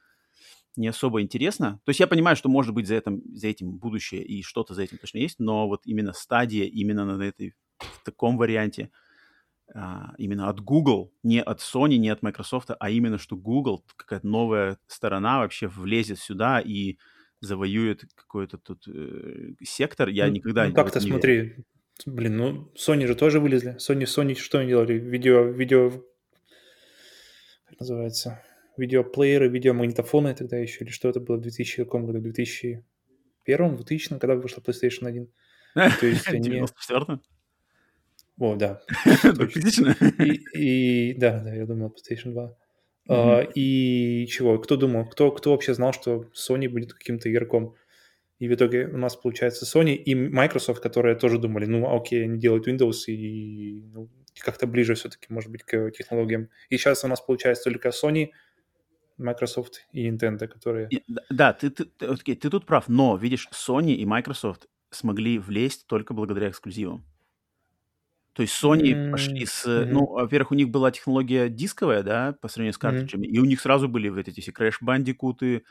не 0.76 0.88
особо 0.88 1.22
интересно. 1.22 1.80
То 1.86 1.90
есть 1.90 2.00
я 2.00 2.08
понимаю, 2.08 2.36
что 2.36 2.50
может 2.50 2.74
быть 2.74 2.88
за 2.88 2.96
этим, 2.96 3.22
за 3.34 3.48
этим 3.48 3.72
будущее 3.72 4.24
и 4.24 4.44
что-то 4.44 4.74
за 4.74 4.84
этим 4.84 4.98
точно 4.98 5.20
есть, 5.20 5.40
но 5.40 5.68
вот 5.68 5.82
именно 5.86 6.12
стадия, 6.14 6.66
именно 6.66 7.06
на 7.06 7.24
этой, 7.24 7.56
в 7.80 8.04
таком 8.04 8.38
варианте– 8.38 8.92
а, 9.76 10.14
именно 10.18 10.50
от 10.50 10.62
Google, 10.62 11.14
не 11.24 11.42
от 11.42 11.60
Sony, 11.60 11.98
не 11.98 12.10
от 12.10 12.22
Microsoft, 12.22 12.72
а 12.80 12.90
именно 12.90 13.18
что 13.18 13.36
Google, 13.36 13.84
какая-то 13.96 14.28
новая 14.28 14.78
сторона 14.88 15.40
вообще 15.40 15.68
влезет 15.68 16.20
сюда 16.20 16.60
и 16.60 16.98
завоюет 17.42 18.04
какой-то 18.16 18.58
тут 18.58 18.88
э, 18.88 19.54
сектор. 19.64 20.10
Я 20.10 20.28
ну, 20.28 20.34
никогда 20.34 20.68
ну, 20.68 20.74
как-то 20.74 21.00
не 21.00 21.12
смотри, 21.12 21.56
блин, 22.06 22.38
ну 22.38 22.72
Sony 22.76 23.06
же 23.06 23.16
тоже 23.16 23.40
вылезли. 23.40 23.78
Sony, 23.78 24.04
Sony 24.04 24.36
что 24.36 24.60
они 24.60 24.70
делали? 24.70 24.94
Видео, 24.94 25.44
видео, 25.44 25.92
как 27.66 27.80
называется? 27.80 28.44
Видеоплееры, 28.78 29.50
видеомагнитофоны 29.50 30.34
тогда 30.34 30.58
еще, 30.58 30.84
или 30.84 30.92
что 30.92 31.10
это 31.10 31.20
было 31.20 31.38
в 31.38 31.42
2000 31.42 31.84
каком 31.84 32.06
году? 32.06 32.20
2001, 32.22 33.76
2000, 33.76 34.20
когда 34.20 34.36
вышла 34.36 34.62
PlayStation 34.62 35.08
1? 35.08 35.32
То 36.00 36.06
есть 36.08 36.28
они... 36.28 36.42
94 36.42 37.20
о, 38.40 38.56
да. 38.56 38.82
Физично? 39.06 39.96
И, 40.56 41.14
да, 41.18 41.40
да, 41.40 41.54
я 41.54 41.66
думал 41.66 41.94
PlayStation 41.94 42.32
2. 42.32 42.56
Uh, 43.10 43.52
и 43.56 44.28
чего? 44.28 44.60
Кто 44.60 44.78
думал? 44.78 45.06
Кто, 45.08 45.32
кто 45.32 45.52
вообще 45.52 45.74
знал, 45.74 45.94
что 45.94 46.26
Sony 46.34 46.70
будет 46.70 46.94
каким-то 46.94 47.32
игроком? 47.32 47.76
И 48.38 48.48
в 48.48 48.54
итоге 48.54 48.88
у 48.88 48.98
нас 48.98 49.16
получается 49.16 49.66
Sony 49.66 49.96
и 49.96 50.16
Microsoft, 50.16 50.82
которые 50.82 51.16
тоже 51.16 51.40
думали, 51.40 51.66
ну, 51.66 51.94
окей, 51.94 52.24
они 52.24 52.40
делают 52.40 52.68
Windows 52.68 53.08
и 53.08 53.84
ну, 53.94 54.10
как-то 54.40 54.68
ближе 54.68 54.94
все-таки, 54.94 55.28
может 55.30 55.52
быть, 55.52 55.64
к 55.64 55.92
технологиям. 55.92 56.50
И 56.70 56.78
сейчас 56.78 57.04
у 57.04 57.08
нас 57.08 57.20
получается 57.20 57.66
только 57.66 57.90
Sony, 57.90 58.30
Microsoft 59.18 59.86
и 59.92 60.10
Nintendo, 60.10 60.48
которые... 60.48 60.88
Да, 61.30 61.52
ты, 61.52 61.70
ты, 61.72 61.86
ты, 61.86 62.16
ты, 62.16 62.36
ты 62.36 62.50
тут 62.50 62.66
прав, 62.66 62.88
но, 62.88 63.18
видишь, 63.18 63.50
Sony 63.52 63.94
и 63.96 64.06
Microsoft 64.06 64.68
смогли 64.92 65.40
влезть 65.40 65.88
только 65.88 66.14
благодаря 66.14 66.50
эксклюзивам. 66.50 67.04
То 68.40 68.44
есть 68.44 68.64
Sony 68.64 68.94
mm-hmm. 68.94 69.12
пошли 69.12 69.46
с... 69.46 69.66
Mm-hmm. 69.66 69.86
Ну, 69.88 70.06
во-первых, 70.06 70.52
у 70.52 70.56
них 70.56 70.70
была 70.70 70.92
технология 70.92 71.50
дисковая, 71.50 72.04
да, 72.04 72.38
по 72.42 72.48
сравнению 72.48 72.74
с 72.74 72.78
картриджами, 72.78 73.26
mm-hmm. 73.28 73.32
и 73.32 73.40
у 73.40 73.44
них 73.44 73.60
сразу 73.60 73.90
были 73.90 74.08
вот 74.08 74.30
эти 74.30 74.40
все 74.40 74.52
Crash 74.52 74.76
Bandicoot, 74.82 75.64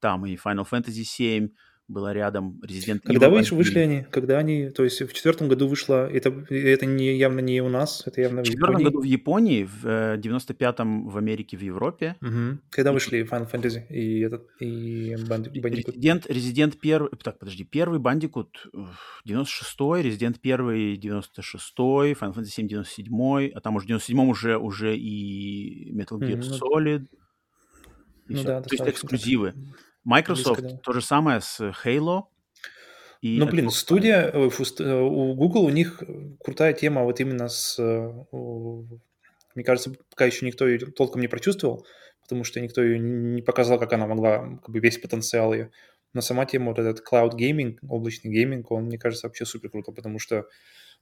там 0.00 0.26
и 0.26 0.34
Final 0.34 0.66
Fantasy 0.68 1.04
7, 1.04 1.50
была 1.88 2.12
рядом 2.12 2.60
Resident 2.64 3.02
Evil. 3.02 3.06
Когда 3.06 3.30
вышли, 3.30 3.54
вышли 3.54 3.78
они? 3.78 4.06
Когда 4.10 4.38
они, 4.38 4.70
то 4.70 4.84
есть 4.84 5.00
в 5.00 5.12
четвертом 5.12 5.48
году 5.48 5.68
вышло, 5.68 6.08
это, 6.08 6.30
это 6.50 6.86
не, 6.86 7.16
явно 7.16 7.40
не 7.40 7.60
у 7.60 7.68
нас, 7.68 8.02
это 8.06 8.20
явно 8.20 8.42
в, 8.42 8.46
в 8.46 8.48
четвертом 8.48 8.82
году 8.82 9.00
в 9.00 9.04
Японии, 9.04 9.64
в 9.64 9.86
э, 9.86 10.16
95-м 10.18 11.08
в 11.08 11.16
Америке, 11.16 11.56
в 11.56 11.62
Европе. 11.62 12.16
Угу. 12.20 12.58
Когда 12.70 12.90
и, 12.90 12.94
вышли 12.94 13.22
Final 13.24 13.50
Fantasy 13.50 13.86
и 13.88 14.20
этот, 14.20 14.48
и 14.60 15.14
Bandicoot? 15.14 15.94
Resident, 15.94 16.26
Resident 16.28 16.76
1, 16.82 17.08
так, 17.22 17.38
подожди, 17.38 17.64
первый 17.64 18.00
Bandicoot 18.00 18.48
96-й, 19.26 20.08
Resident 20.08 20.36
1 20.42 20.96
96-й, 20.96 22.12
Final 22.12 22.34
Fantasy 22.34 22.46
7 22.46 22.66
97-й, 22.66 23.48
а 23.48 23.60
там 23.60 23.76
уже 23.76 23.86
в 23.86 23.90
97-м 23.90 24.28
уже, 24.28 24.58
уже 24.58 24.96
и 24.96 25.92
Metal 25.94 26.18
Gear 26.18 26.40
mm, 26.40 26.60
Solid. 26.60 27.06
И 28.28 28.32
ну, 28.32 28.38
все. 28.38 28.46
да, 28.46 28.60
то 28.60 28.68
есть 28.72 28.88
эксклюзивы. 28.88 29.54
Microsoft 30.06 30.60
близко, 30.60 30.76
да. 30.76 30.82
то 30.82 30.92
же 30.92 31.02
самое 31.02 31.40
с 31.40 31.60
Halo. 31.84 32.24
И 33.20 33.38
ну, 33.38 33.46
блин, 33.46 33.70
студия 33.70 34.30
э, 34.32 34.48
э, 34.48 35.00
у 35.00 35.34
Google, 35.34 35.64
у 35.64 35.70
них 35.70 36.02
крутая 36.42 36.72
тема 36.74 37.02
вот 37.02 37.18
именно 37.18 37.48
с... 37.48 37.76
Э, 37.78 38.24
мне 39.54 39.64
кажется, 39.64 39.92
пока 40.10 40.26
еще 40.26 40.46
никто 40.46 40.68
ее 40.68 40.78
толком 40.78 41.22
не 41.22 41.28
прочувствовал, 41.28 41.86
потому 42.22 42.44
что 42.44 42.60
никто 42.60 42.82
ее 42.82 42.98
не 42.98 43.42
показал, 43.42 43.80
как 43.80 43.92
она 43.94 44.06
могла, 44.06 44.58
как 44.62 44.70
бы 44.70 44.78
весь 44.78 44.98
потенциал 44.98 45.52
ее. 45.52 45.70
Но 46.12 46.20
сама 46.20 46.46
тема, 46.46 46.68
вот 46.68 46.78
этот 46.78 47.04
cloud 47.04 47.32
gaming, 47.32 47.78
облачный 47.88 48.30
гейминг, 48.30 48.70
он, 48.70 48.84
мне 48.84 48.98
кажется, 48.98 49.26
вообще 49.26 49.44
супер 49.44 49.70
круто, 49.70 49.90
потому 49.90 50.18
что, 50.18 50.46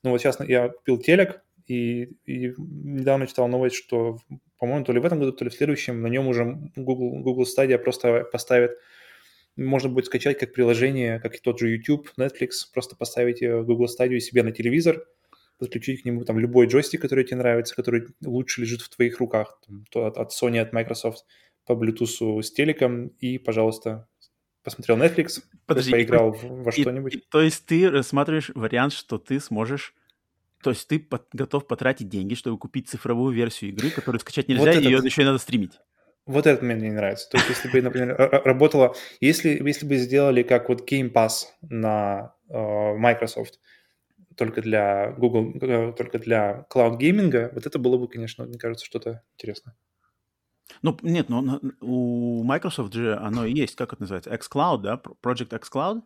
ну 0.02 0.10
вот 0.10 0.20
сейчас 0.20 0.40
я 0.40 0.70
купил 0.70 0.98
телек, 0.98 1.42
и, 1.66 2.04
и 2.24 2.54
недавно 2.56 3.26
читал 3.26 3.48
новость, 3.48 3.76
что, 3.76 4.18
по-моему, 4.64 4.86
то 4.86 4.92
ли 4.94 4.98
в 5.00 5.04
этом 5.04 5.20
году, 5.20 5.32
то 5.32 5.44
ли 5.44 5.50
в 5.50 5.54
следующем, 5.54 6.00
на 6.00 6.06
нем 6.06 6.26
уже 6.26 6.70
Google, 6.74 7.22
Google 7.22 7.44
Stadia 7.44 7.76
просто 7.76 8.24
поставит, 8.32 8.78
можно 9.56 9.90
будет 9.90 10.06
скачать 10.06 10.38
как 10.38 10.54
приложение, 10.54 11.20
как 11.20 11.34
и 11.36 11.38
тот 11.38 11.58
же 11.58 11.68
YouTube, 11.68 12.08
Netflix, 12.18 12.52
просто 12.72 12.96
поставить 12.96 13.42
Google 13.42 13.86
Stadia 13.86 14.18
себе 14.20 14.42
на 14.42 14.52
телевизор, 14.52 15.04
подключить 15.58 16.00
к 16.00 16.04
нему 16.06 16.24
там 16.24 16.38
любой 16.38 16.66
джойстик, 16.66 17.02
который 17.02 17.24
тебе 17.24 17.36
нравится, 17.36 17.74
который 17.76 18.06
лучше 18.24 18.62
лежит 18.62 18.80
в 18.80 18.88
твоих 18.88 19.18
руках, 19.18 19.60
там, 19.66 19.84
то 19.90 20.06
от, 20.06 20.16
от 20.16 20.32
Sony, 20.32 20.58
от 20.60 20.72
Microsoft, 20.72 21.26
по 21.66 21.74
Bluetooth 21.74 22.40
с 22.40 22.50
телеком, 22.50 23.08
и, 23.20 23.36
пожалуйста, 23.36 24.08
посмотрел 24.62 24.96
Netflix, 24.96 25.42
Подожди, 25.66 25.92
поиграл 25.92 26.32
и, 26.32 26.38
во 26.40 26.72
что-нибудь. 26.72 27.28
то 27.28 27.42
есть 27.42 27.66
ты 27.66 27.90
рассматриваешь 27.90 28.50
вариант, 28.54 28.94
что 28.94 29.18
ты 29.18 29.40
сможешь 29.40 29.94
то 30.64 30.70
есть 30.70 30.88
ты 30.88 30.98
под, 30.98 31.26
готов 31.34 31.66
потратить 31.66 32.08
деньги, 32.08 32.34
чтобы 32.34 32.56
купить 32.56 32.88
цифровую 32.88 33.34
версию 33.34 33.72
игры, 33.72 33.90
которую 33.90 34.18
скачать 34.18 34.48
нельзя, 34.48 34.72
вот 34.72 34.80
и 34.80 34.84
ее 34.84 34.98
еще 35.04 35.20
и 35.20 35.24
надо 35.26 35.36
стримить. 35.36 35.78
Вот 36.24 36.46
этот 36.46 36.62
мне 36.62 36.74
не 36.74 36.90
нравится. 36.90 37.28
То 37.28 37.36
есть, 37.36 37.50
если 37.50 37.68
бы, 37.68 37.82
например, 37.82 38.16
работало... 38.16 38.94
Если, 39.20 39.62
если 39.62 39.86
бы 39.86 39.96
сделали 39.98 40.42
как 40.42 40.70
вот 40.70 40.90
Game 40.90 41.12
Pass 41.12 41.44
на 41.60 42.34
uh, 42.48 42.96
Microsoft, 42.96 43.60
только 44.36 44.62
для 44.62 45.12
Google, 45.12 45.54
э, 45.60 45.92
только 45.92 46.18
для 46.18 46.66
cloud 46.74 46.96
гейминга, 46.96 47.50
вот 47.52 47.66
это 47.66 47.78
было 47.78 47.98
бы, 47.98 48.08
конечно, 48.08 48.46
мне 48.46 48.58
кажется, 48.58 48.86
что-то 48.86 49.22
интересное. 49.34 49.76
Ну, 50.80 50.96
нет, 51.02 51.28
но 51.28 51.60
у 51.82 52.42
Microsoft 52.42 52.94
же 52.94 53.16
оно 53.16 53.44
и 53.44 53.52
есть, 53.52 53.76
как 53.76 53.92
это 53.92 54.00
называется, 54.00 54.34
xCloud, 54.34 54.78
да, 54.78 55.02
Project 55.22 55.50
xCloud, 55.50 56.00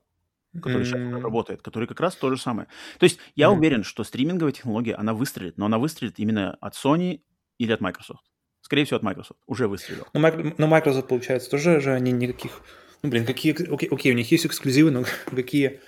который 0.54 0.82
mm-hmm. 0.82 0.84
сейчас 0.84 1.22
работает, 1.22 1.62
который 1.62 1.86
как 1.86 2.00
раз 2.00 2.16
то 2.16 2.30
же 2.30 2.40
самое. 2.40 2.68
То 2.98 3.04
есть 3.04 3.18
я 3.34 3.46
mm-hmm. 3.46 3.56
уверен, 3.56 3.84
что 3.84 4.04
стриминговая 4.04 4.52
технология, 4.52 4.94
она 4.94 5.14
выстрелит, 5.14 5.58
но 5.58 5.66
она 5.66 5.78
выстрелит 5.78 6.18
именно 6.18 6.54
от 6.60 6.74
Sony 6.74 7.22
или 7.58 7.72
от 7.72 7.80
Microsoft. 7.80 8.24
Скорее 8.60 8.84
всего, 8.84 8.96
от 8.98 9.02
Microsoft. 9.02 9.40
Уже 9.46 9.68
выстрелил. 9.68 10.06
Но, 10.12 10.66
Microsoft, 10.66 11.08
получается, 11.08 11.50
тоже 11.50 11.80
же 11.80 11.92
они 11.92 12.12
никаких... 12.12 12.62
Ну, 13.02 13.10
блин, 13.10 13.24
какие... 13.24 13.52
Окей, 13.72 13.88
окей, 13.88 14.12
у 14.12 14.14
них 14.14 14.30
есть 14.30 14.46
эксклюзивы, 14.46 14.90
но 14.90 15.04
какие... 15.26 15.80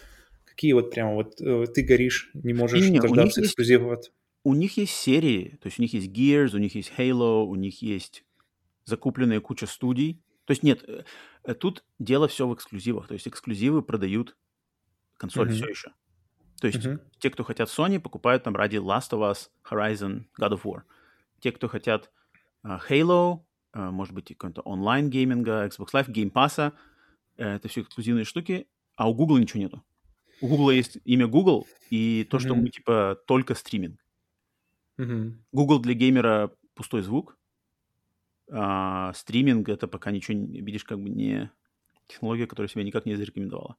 Какие 0.47 0.73
вот 0.75 0.91
прямо 0.91 1.15
вот 1.15 1.41
э, 1.41 1.67
ты 1.73 1.83
горишь, 1.83 2.31
не 2.35 2.53
можешь 2.53 2.87
не, 2.87 2.99
дождаться 2.99 3.41
эксклюзивов 3.41 3.93
от... 3.93 4.13
У 4.45 4.55
них 4.55 4.77
есть 4.77 4.93
серии, 4.93 5.59
то 5.63 5.69
есть 5.69 5.79
у 5.79 5.83
них 5.83 5.95
есть 5.95 6.09
Gears, 6.09 6.55
у 6.55 6.59
них 6.59 6.75
есть 6.75 6.93
Halo, 6.99 7.45
у 7.45 7.55
них 7.55 7.83
есть 7.83 8.25
закупленная 8.85 9.41
куча 9.41 9.67
студий. 9.67 10.23
То 10.45 10.53
есть 10.53 10.63
нет, 10.63 10.85
э, 11.45 11.55
тут 11.55 11.85
дело 11.99 12.29
все 12.29 12.47
в 12.47 12.55
эксклюзивах. 12.55 13.09
То 13.09 13.15
есть 13.15 13.29
эксклюзивы 13.29 13.83
продают 13.83 14.37
консоль 15.21 15.51
mm-hmm. 15.51 15.55
все 15.55 15.69
еще. 15.69 15.93
То 16.61 16.67
есть 16.67 16.85
mm-hmm. 16.85 17.01
те, 17.19 17.31
кто 17.31 17.45
хотят 17.45 17.69
Sony, 17.69 18.01
покупают 18.01 18.43
там 18.43 18.57
ради 18.57 18.77
Last 18.77 19.11
of 19.11 19.21
Us, 19.31 19.51
Horizon, 19.71 20.25
God 20.41 20.53
of 20.53 20.63
War. 20.63 20.83
Те, 21.41 21.53
кто 21.53 21.69
хотят 21.69 22.11
uh, 22.65 22.81
Halo, 22.89 23.43
uh, 23.75 23.91
может 23.91 24.15
быть, 24.15 24.29
какой-то 24.29 24.63
онлайн-гейминга, 24.63 25.67
Xbox 25.67 25.89
Live, 25.93 26.09
Game 26.09 26.33
Pass, 26.33 26.59
uh, 26.59 26.73
это 27.37 27.69
все 27.69 27.83
эксклюзивные 27.83 28.25
штуки, 28.25 28.67
а 28.97 29.11
у 29.11 29.15
Google 29.15 29.39
ничего 29.39 29.61
нету. 29.61 29.85
У 30.41 30.49
Google 30.49 30.71
есть 30.71 30.99
имя 31.05 31.27
Google 31.27 31.67
и 31.91 32.27
то, 32.31 32.39
mm-hmm. 32.39 32.41
что 32.41 32.55
мы 32.55 32.69
типа 32.71 33.19
только 33.27 33.55
стриминг. 33.55 34.01
Mm-hmm. 34.99 35.33
Google 35.53 35.81
для 35.81 35.93
геймера 35.93 36.51
пустой 36.75 37.03
звук, 37.03 37.37
а 38.51 39.13
стриминг 39.13 39.69
это 39.69 39.87
пока 39.87 40.11
ничего 40.11 40.39
не 40.39 40.63
видишь, 40.63 40.85
как 40.85 40.99
бы 40.99 41.11
не 41.11 41.51
технология, 42.07 42.47
которая 42.47 42.69
себя 42.69 42.85
никак 42.85 43.05
не 43.05 43.17
зарекомендовала. 43.17 43.77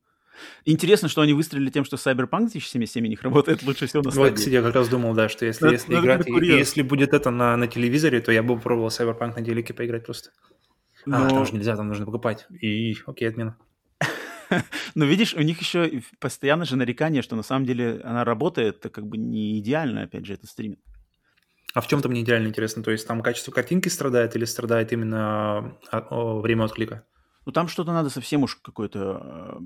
Интересно, 0.66 1.08
что 1.08 1.22
они 1.22 1.34
выстрелили 1.34 1.70
тем, 1.70 1.86
что 1.86 1.98
Cyberpunk 1.98 2.52
2077 2.52 3.06
у 3.06 3.08
них 3.08 3.22
работает 3.22 3.64
лучше 3.64 3.88
всего 3.88 4.04
на 4.04 4.12
стадии. 4.12 4.30
Вот, 4.30 4.38
кстати, 4.38 4.54
я 4.54 4.62
как 4.62 4.76
раз 4.76 4.90
думал, 4.90 5.14
да, 5.14 5.30
что 5.30 5.46
если, 5.46 5.72
если 5.72 5.96
играть, 5.96 6.28
если 6.28 6.82
будет 6.82 7.14
это 7.14 7.32
на, 7.32 7.58
на 7.58 7.68
телевизоре, 7.68 8.22
то 8.22 8.32
я 8.32 8.44
бы 8.44 8.56
попробовал 8.56 8.90
Cyberpunk 8.90 9.36
на 9.36 9.46
телеке 9.46 9.74
поиграть 9.74 10.06
просто. 10.06 10.32
Но... 11.06 11.26
А, 11.26 11.30
там 11.30 11.46
же 11.46 11.54
нельзя, 11.54 11.76
там 11.76 11.88
нужно 11.88 12.06
покупать. 12.06 12.48
И 12.62 12.96
окей, 13.06 13.28
отмена. 13.28 13.58
Но 14.96 15.06
видишь, 15.06 15.34
у 15.34 15.42
них 15.42 15.60
еще 15.60 16.02
постоянно 16.20 16.66
же 16.66 16.76
нарекание, 16.76 17.22
что 17.22 17.36
на 17.36 17.44
самом 17.44 17.66
деле 17.66 18.02
она 18.04 18.24
работает, 18.24 18.78
это 18.78 18.90
как 18.90 19.08
бы 19.08 19.18
не 19.18 19.60
идеально, 19.60 20.04
опять 20.04 20.26
же, 20.26 20.34
это 20.34 20.48
стриминг. 20.48 20.80
А 21.74 21.82
в 21.82 21.88
чем 21.88 22.02
там 22.02 22.12
не 22.12 22.22
идеально 22.22 22.48
интересно? 22.48 22.84
То 22.84 22.92
есть 22.92 23.08
там 23.08 23.22
качество 23.22 23.52
картинки 23.52 23.88
страдает 23.88 24.36
или 24.36 24.46
страдает 24.46 24.92
именно 24.92 25.78
а, 25.90 26.40
время 26.40 26.66
отклика? 26.66 27.06
Ну, 27.46 27.52
там 27.52 27.68
что-то 27.68 27.92
надо 27.92 28.10
совсем 28.10 28.44
уж 28.44 28.56
какой-то 28.56 29.60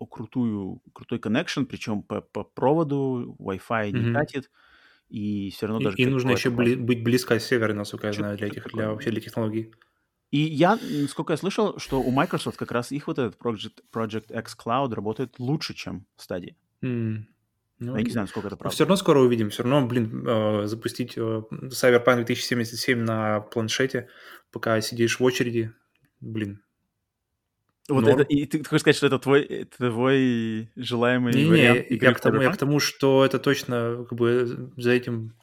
э, 0.00 0.04
крутую, 0.10 0.82
крутой 0.92 1.18
connection, 1.18 1.64
причем 1.64 2.02
по, 2.02 2.20
по 2.20 2.42
проводу 2.42 3.36
Wi-Fi 3.38 3.92
не 3.92 4.00
mm-hmm. 4.00 4.12
катит, 4.12 4.50
и 5.08 5.50
все 5.50 5.66
равно 5.66 5.80
и, 5.80 5.84
даже... 5.84 5.96
И 5.96 6.06
нужно 6.06 6.32
еще 6.32 6.50
бли- 6.50 6.76
быть 6.76 7.04
близко 7.04 7.34
от 7.34 7.42
севера, 7.42 7.72
насколько 7.72 8.08
я 8.08 8.12
знаю, 8.12 8.36
для, 8.36 8.48
этих, 8.48 8.66
для, 8.72 8.90
вообще 8.90 9.10
для 9.10 9.20
технологий. 9.20 9.72
И 10.32 10.38
я, 10.38 10.76
насколько 10.82 11.32
я 11.32 11.36
слышал, 11.36 11.78
что 11.78 12.00
у 12.00 12.10
Microsoft 12.10 12.56
как 12.56 12.72
раз 12.72 12.90
их 12.90 13.06
вот 13.06 13.20
этот 13.20 13.40
Project, 13.40 13.82
Project 13.92 14.36
X 14.36 14.56
Cloud 14.58 14.92
работает 14.92 15.38
лучше, 15.38 15.74
чем 15.74 16.06
стадии. 16.16 16.56
Mm. 16.82 17.26
Ну, 17.78 17.96
я 17.96 18.02
не 18.02 18.10
знаю, 18.10 18.26
сколько 18.26 18.48
это 18.48 18.56
правда. 18.56 18.74
Все 18.74 18.84
равно 18.84 18.96
скоро 18.96 19.20
увидим. 19.20 19.50
Все 19.50 19.62
равно, 19.62 19.86
блин, 19.86 20.26
э, 20.26 20.66
запустить 20.66 21.14
э, 21.16 21.20
Cyberpunk 21.50 22.24
2077 22.24 22.98
на 22.98 23.40
планшете, 23.40 24.08
пока 24.50 24.80
сидишь 24.80 25.20
в 25.20 25.24
очереди, 25.24 25.72
блин. 26.20 26.62
Вот 27.88 28.08
это, 28.08 28.22
и 28.22 28.46
ты 28.46 28.64
хочешь 28.64 28.80
сказать, 28.80 28.96
что 28.96 29.06
это 29.06 29.18
твой, 29.18 29.68
твой 29.76 30.70
желаемый 30.74 31.34
не, 31.34 31.44
вариант 31.44 31.90
не, 31.90 31.96
я 31.98 32.14
к, 32.14 32.20
тому, 32.20 32.40
я 32.40 32.50
к 32.50 32.56
тому, 32.56 32.80
что 32.80 33.24
это 33.24 33.38
точно, 33.38 34.06
как 34.08 34.18
бы, 34.18 34.70
за 34.78 34.92
этим, 34.92 35.34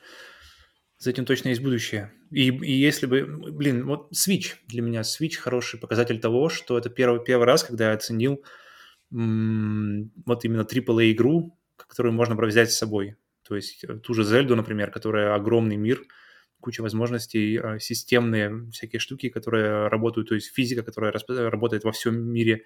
за 0.98 1.12
этим 1.12 1.26
точно 1.26 1.50
есть 1.50 1.62
будущее. 1.62 2.12
И, 2.32 2.48
и 2.48 2.72
если 2.72 3.06
бы, 3.06 3.26
блин, 3.52 3.86
вот 3.86 4.12
Switch, 4.12 4.56
для 4.68 4.82
меня 4.82 5.02
Switch 5.02 5.36
хороший 5.36 5.80
показатель 5.80 6.20
того, 6.20 6.50
что 6.50 6.80
это 6.80 6.90
первый, 6.90 7.24
первый 7.24 7.46
раз, 7.46 7.64
когда 7.64 7.90
я 7.90 7.94
оценил 7.94 8.44
м- 9.14 10.12
вот 10.26 10.44
именно 10.44 10.64
AAA-игру, 10.64 11.56
которую 11.78 12.14
можно 12.14 12.36
взять 12.36 12.72
с 12.72 12.78
собой. 12.78 13.18
То 13.48 13.56
есть 13.56 13.86
ту 14.04 14.14
же 14.14 14.24
Зельду, 14.24 14.56
например, 14.56 14.90
которая 14.90 15.36
огромный 15.36 15.76
мир, 15.76 16.02
куча 16.62 16.82
возможностей, 16.82 17.58
э, 17.58 17.80
системные 17.80 18.70
всякие 18.72 19.00
штуки, 19.00 19.30
которые 19.30 19.88
работают, 19.88 20.30
то 20.30 20.36
есть 20.36 20.54
физика, 20.54 20.84
которая 20.84 21.14
работает 21.50 21.84
во 21.84 21.92
всем 21.92 22.16
мире, 22.16 22.66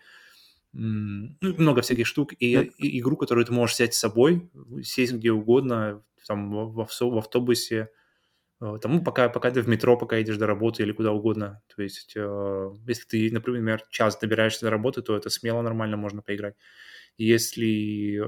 ну, 0.73 1.35
много 1.41 1.81
всяких 1.81 2.05
штук, 2.05 2.33
и, 2.37 2.53
и 2.77 2.99
игру, 2.99 3.15
которую 3.15 3.45
ты 3.45 3.53
можешь 3.53 3.75
взять 3.75 3.93
с 3.93 3.99
собой, 3.99 4.49
сесть 4.83 5.13
где 5.13 5.31
угодно, 5.31 6.03
там, 6.27 6.51
в, 6.51 6.87
в, 6.99 7.17
автобусе, 7.17 7.89
э, 8.61 8.77
там, 8.81 8.95
ну, 8.95 9.03
пока, 9.03 9.29
пока 9.29 9.51
ты 9.51 9.61
в 9.61 9.69
метро, 9.69 9.97
пока 9.97 10.17
едешь 10.17 10.37
до 10.37 10.47
работы 10.47 10.83
или 10.83 10.91
куда 10.91 11.11
угодно. 11.11 11.61
То 11.75 11.81
есть, 11.81 12.13
э, 12.15 12.69
если 12.87 13.07
ты, 13.07 13.31
например, 13.31 13.83
час 13.89 14.17
добираешься 14.17 14.65
до 14.65 14.69
работы, 14.69 15.01
то 15.01 15.15
это 15.15 15.29
смело 15.29 15.61
нормально 15.61 15.97
можно 15.97 16.21
поиграть. 16.21 16.55
Если 17.17 18.21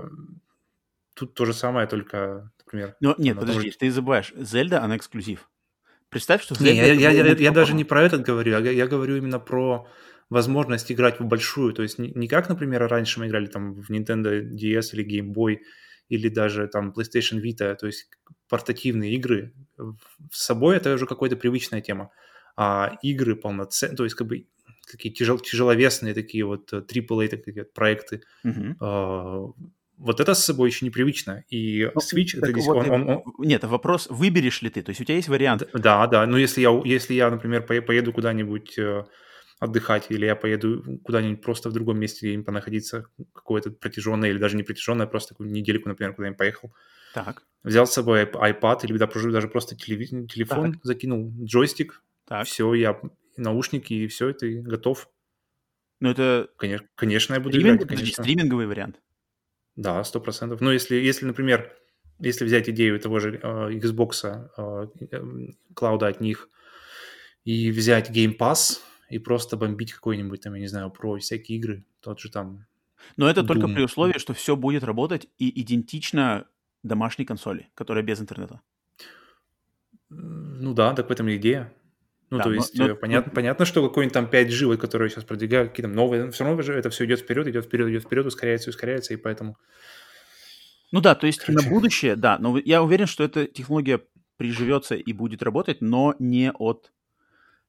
тут 1.18 1.34
то 1.34 1.46
же 1.46 1.54
самое, 1.54 1.88
только, 1.88 2.52
например... 2.60 2.96
Но 3.00 3.16
нет, 3.18 3.38
подожди, 3.38 3.66
может... 3.66 3.80
ты 3.80 3.92
забываешь, 3.92 4.34
Зельда, 4.38 4.84
она 4.84 4.96
эксклюзив. 4.96 5.50
Представь, 6.10 6.44
что. 6.44 6.62
Не, 6.64 6.76
я, 6.76 6.94
я, 6.94 7.12
я, 7.12 7.34
я 7.34 7.52
даже 7.52 7.74
не 7.74 7.84
про 7.84 8.04
этот 8.04 8.22
говорю, 8.22 8.60
я, 8.60 8.72
я 8.72 8.88
говорю 8.88 9.18
именно 9.18 9.40
про 9.40 9.88
возможность 10.30 10.92
играть 10.92 11.20
в 11.20 11.26
большую, 11.26 11.74
то 11.74 11.84
есть 11.84 12.00
не, 12.00 12.12
не 12.14 12.28
как, 12.28 12.50
например, 12.50 12.88
раньше 12.88 13.20
мы 13.20 13.28
играли 13.28 13.48
там 13.48 13.74
в 13.74 13.90
Nintendo 13.90 14.42
DS 14.42 14.94
или 14.94 15.06
Game 15.06 15.34
Boy, 15.34 15.58
или 16.10 16.30
даже 16.30 16.68
там 16.68 16.94
PlayStation 16.98 17.42
Vita, 17.42 17.76
то 17.76 17.88
есть 17.88 18.10
портативные 18.50 19.14
игры 19.16 19.54
с 20.32 20.46
собой 20.46 20.78
это 20.78 20.94
уже 20.94 21.06
какая-то 21.06 21.36
привычная 21.36 21.82
тема. 21.82 22.12
А 22.56 22.98
игры 23.04 23.36
полноценные, 23.36 23.98
то 23.98 24.04
есть 24.04 24.16
как 24.16 24.28
бы 24.28 24.48
такие 24.90 25.14
тяжел, 25.14 25.38
тяжеловесные 25.38 26.14
такие 26.14 26.44
вот 26.46 26.74
AAA 26.74 27.26
э, 27.26 27.28
такие 27.28 27.64
вот 27.64 27.74
проекты, 27.74 28.22
uh-huh 28.46 29.54
вот 29.98 30.20
это 30.20 30.34
с 30.34 30.46
собой 30.46 30.70
еще 30.70 30.86
непривычно. 30.86 31.44
И 31.50 31.90
ну, 31.94 32.02
Switch, 32.02 32.38
это 32.38 32.52
здесь, 32.52 32.66
вот, 32.66 32.78
он, 32.78 32.90
он, 32.90 33.10
он... 33.10 33.24
Нет, 33.40 33.64
вопрос, 33.64 34.08
выберешь 34.10 34.62
ли 34.62 34.70
ты, 34.70 34.82
то 34.82 34.90
есть 34.90 35.02
у 35.02 35.04
тебя 35.04 35.16
есть 35.16 35.28
вариант? 35.28 35.68
Да, 35.74 36.06
да, 36.08 36.26
но 36.26 36.38
если 36.38 36.62
я, 36.62 36.82
если 36.86 37.16
я 37.16 37.30
например, 37.30 37.66
поеду 37.66 38.14
куда-нибудь 38.14 38.78
э, 38.78 39.04
отдыхать, 39.60 40.06
или 40.10 40.26
я 40.26 40.36
поеду 40.36 41.00
куда-нибудь 41.04 41.42
просто 41.42 41.70
в 41.70 41.74
другом 41.74 42.00
месте 42.00 42.34
им 42.34 42.44
понаходиться, 42.44 43.06
какое-то 43.34 43.72
протяженное, 43.72 44.30
или 44.30 44.38
даже 44.38 44.56
не 44.56 44.64
протяженное, 44.64 45.08
просто 45.08 45.30
такую 45.30 45.52
недельку, 45.52 45.90
например, 45.90 46.14
куда-нибудь 46.14 46.38
поехал. 46.38 46.74
Так. 47.14 47.44
Взял 47.64 47.88
с 47.88 47.94
собой 47.94 48.24
iPad, 48.24 48.80
или 48.84 48.98
даже 48.98 49.48
просто 49.48 49.76
телефон, 49.76 50.74
так. 50.74 50.84
закинул 50.84 51.34
джойстик, 51.44 52.04
так. 52.28 52.46
все, 52.46 52.74
я 52.76 53.00
наушники, 53.36 53.94
и 53.94 54.08
все, 54.08 54.30
и 54.30 54.60
готов. 54.60 55.10
Ну 56.00 56.12
это... 56.12 56.50
Конечно, 56.58 56.88
конечно 56.96 57.34
я 57.34 57.40
буду 57.40 57.58
Стриминг, 57.58 57.82
играть, 57.82 57.98
конечно. 57.98 58.24
Стриминговый 58.24 58.68
вариант. 58.68 59.02
Да, 59.78 60.04
сто 60.04 60.20
процентов. 60.20 60.60
Ну, 60.60 60.72
если, 60.72 60.96
если, 60.96 61.26
например, 61.26 61.72
если 62.20 62.46
взять 62.46 62.68
идею 62.70 63.00
того 63.00 63.20
же 63.20 63.40
э, 63.42 63.70
Xbox, 63.74 64.26
э, 64.58 64.88
эм, 65.12 65.56
клауда 65.76 66.08
от 66.08 66.20
них, 66.20 66.50
и 67.46 67.72
взять 67.72 68.10
Game 68.10 68.36
Pass 68.36 68.80
и 69.10 69.20
просто 69.20 69.56
бомбить 69.56 69.94
какой-нибудь 69.94 70.42
там, 70.42 70.56
я 70.56 70.60
не 70.60 70.68
знаю, 70.68 70.90
про 70.90 71.18
всякие 71.18 71.60
игры, 71.60 71.86
тот 72.02 72.20
же 72.20 72.30
там... 72.30 72.66
Но 73.16 73.30
это 73.30 73.42
Doom. 73.42 73.48
только 73.48 73.68
при 73.68 73.84
условии, 73.84 74.18
что 74.18 74.34
все 74.34 74.56
будет 74.56 74.84
работать 74.84 75.30
и 75.38 75.62
идентично 75.62 76.48
домашней 76.84 77.24
консоли, 77.24 77.70
которая 77.76 78.04
без 78.04 78.20
интернета. 78.20 78.62
Ну 80.10 80.74
да, 80.74 80.94
так 80.94 81.08
в 81.08 81.12
этом 81.12 81.30
и 81.30 81.38
идея. 81.38 81.72
Ну, 82.30 82.40
да, 82.40 82.44
то 82.44 82.52
есть, 82.52 82.78
но, 82.78 82.96
понятно, 82.96 83.32
но... 83.32 83.36
понятно, 83.36 83.66
что 83.66 83.88
какой-нибудь 83.88 84.14
там 84.14 84.26
5G, 84.26 84.66
вот, 84.66 84.80
который 84.82 85.10
сейчас 85.10 85.24
продвигают, 85.24 85.70
какие-то 85.70 85.90
новые, 85.90 86.30
все 86.32 86.44
равно 86.44 86.62
же 86.62 86.74
это 86.74 86.90
все 86.90 87.06
идет 87.06 87.22
вперед, 87.22 87.48
идет 87.48 87.66
вперед, 87.66 87.90
идет 87.90 88.04
вперед, 88.04 88.26
ускоряется, 88.26 88.70
ускоряется, 88.70 89.14
и 89.14 89.18
поэтому... 89.18 89.58
Ну 90.92 91.02
да, 91.02 91.16
то 91.16 91.28
есть 91.28 91.40
Короче. 91.40 91.66
на 91.66 91.70
будущее, 91.74 92.16
да, 92.16 92.38
но 92.38 92.58
я 92.58 92.84
уверен, 92.84 93.08
что 93.08 93.24
эта 93.24 93.46
технология 93.46 94.02
приживется 94.38 94.96
и 94.96 95.14
будет 95.14 95.42
работать, 95.42 95.82
но 95.82 96.16
не 96.20 96.52
от 96.52 96.92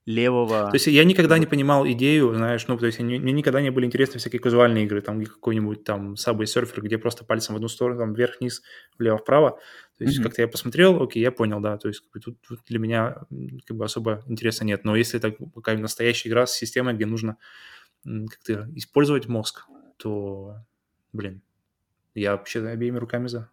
левого... 0.08 0.70
То 0.70 0.76
есть 0.76 0.86
я 0.86 1.04
никогда 1.04 1.38
не 1.38 1.44
понимал 1.44 1.86
идею, 1.88 2.34
знаешь, 2.34 2.66
ну, 2.66 2.78
то 2.78 2.86
есть 2.86 2.98
мне, 2.98 3.18
никогда 3.18 3.60
не 3.60 3.70
были 3.70 3.84
интересны 3.84 4.18
всякие 4.18 4.40
казуальные 4.40 4.84
игры, 4.84 5.02
там 5.02 5.22
какой-нибудь 5.22 5.84
там 5.84 6.14
Subway 6.14 6.44
Surfer, 6.44 6.80
где 6.80 6.96
просто 6.96 7.26
пальцем 7.26 7.54
в 7.54 7.56
одну 7.56 7.68
сторону, 7.68 8.00
там 8.00 8.14
вверх-вниз, 8.14 8.62
влево-вправо. 8.98 9.58
То 9.98 10.04
есть 10.04 10.18
mm-hmm. 10.18 10.22
как-то 10.22 10.40
я 10.40 10.48
посмотрел, 10.48 11.02
окей, 11.02 11.22
я 11.22 11.30
понял, 11.30 11.60
да, 11.60 11.76
то 11.76 11.88
есть 11.88 12.00
как 12.00 12.12
бы, 12.12 12.20
тут, 12.20 12.40
тут 12.40 12.60
для 12.66 12.78
меня 12.78 13.16
как 13.66 13.76
бы 13.76 13.84
особо 13.84 14.24
интереса 14.28 14.64
нет. 14.64 14.82
Но 14.84 14.96
если 14.96 15.18
это 15.18 15.36
какая-то 15.54 15.82
настоящая 15.82 16.30
игра 16.30 16.46
с 16.46 16.54
системой, 16.54 16.94
где 16.94 17.04
нужно 17.04 17.36
как-то 18.02 18.66
использовать 18.76 19.28
мозг, 19.28 19.66
то, 19.98 20.54
блин, 21.12 21.42
я 22.14 22.32
вообще 22.32 22.66
обеими 22.66 22.96
руками 22.96 23.26
за. 23.26 23.50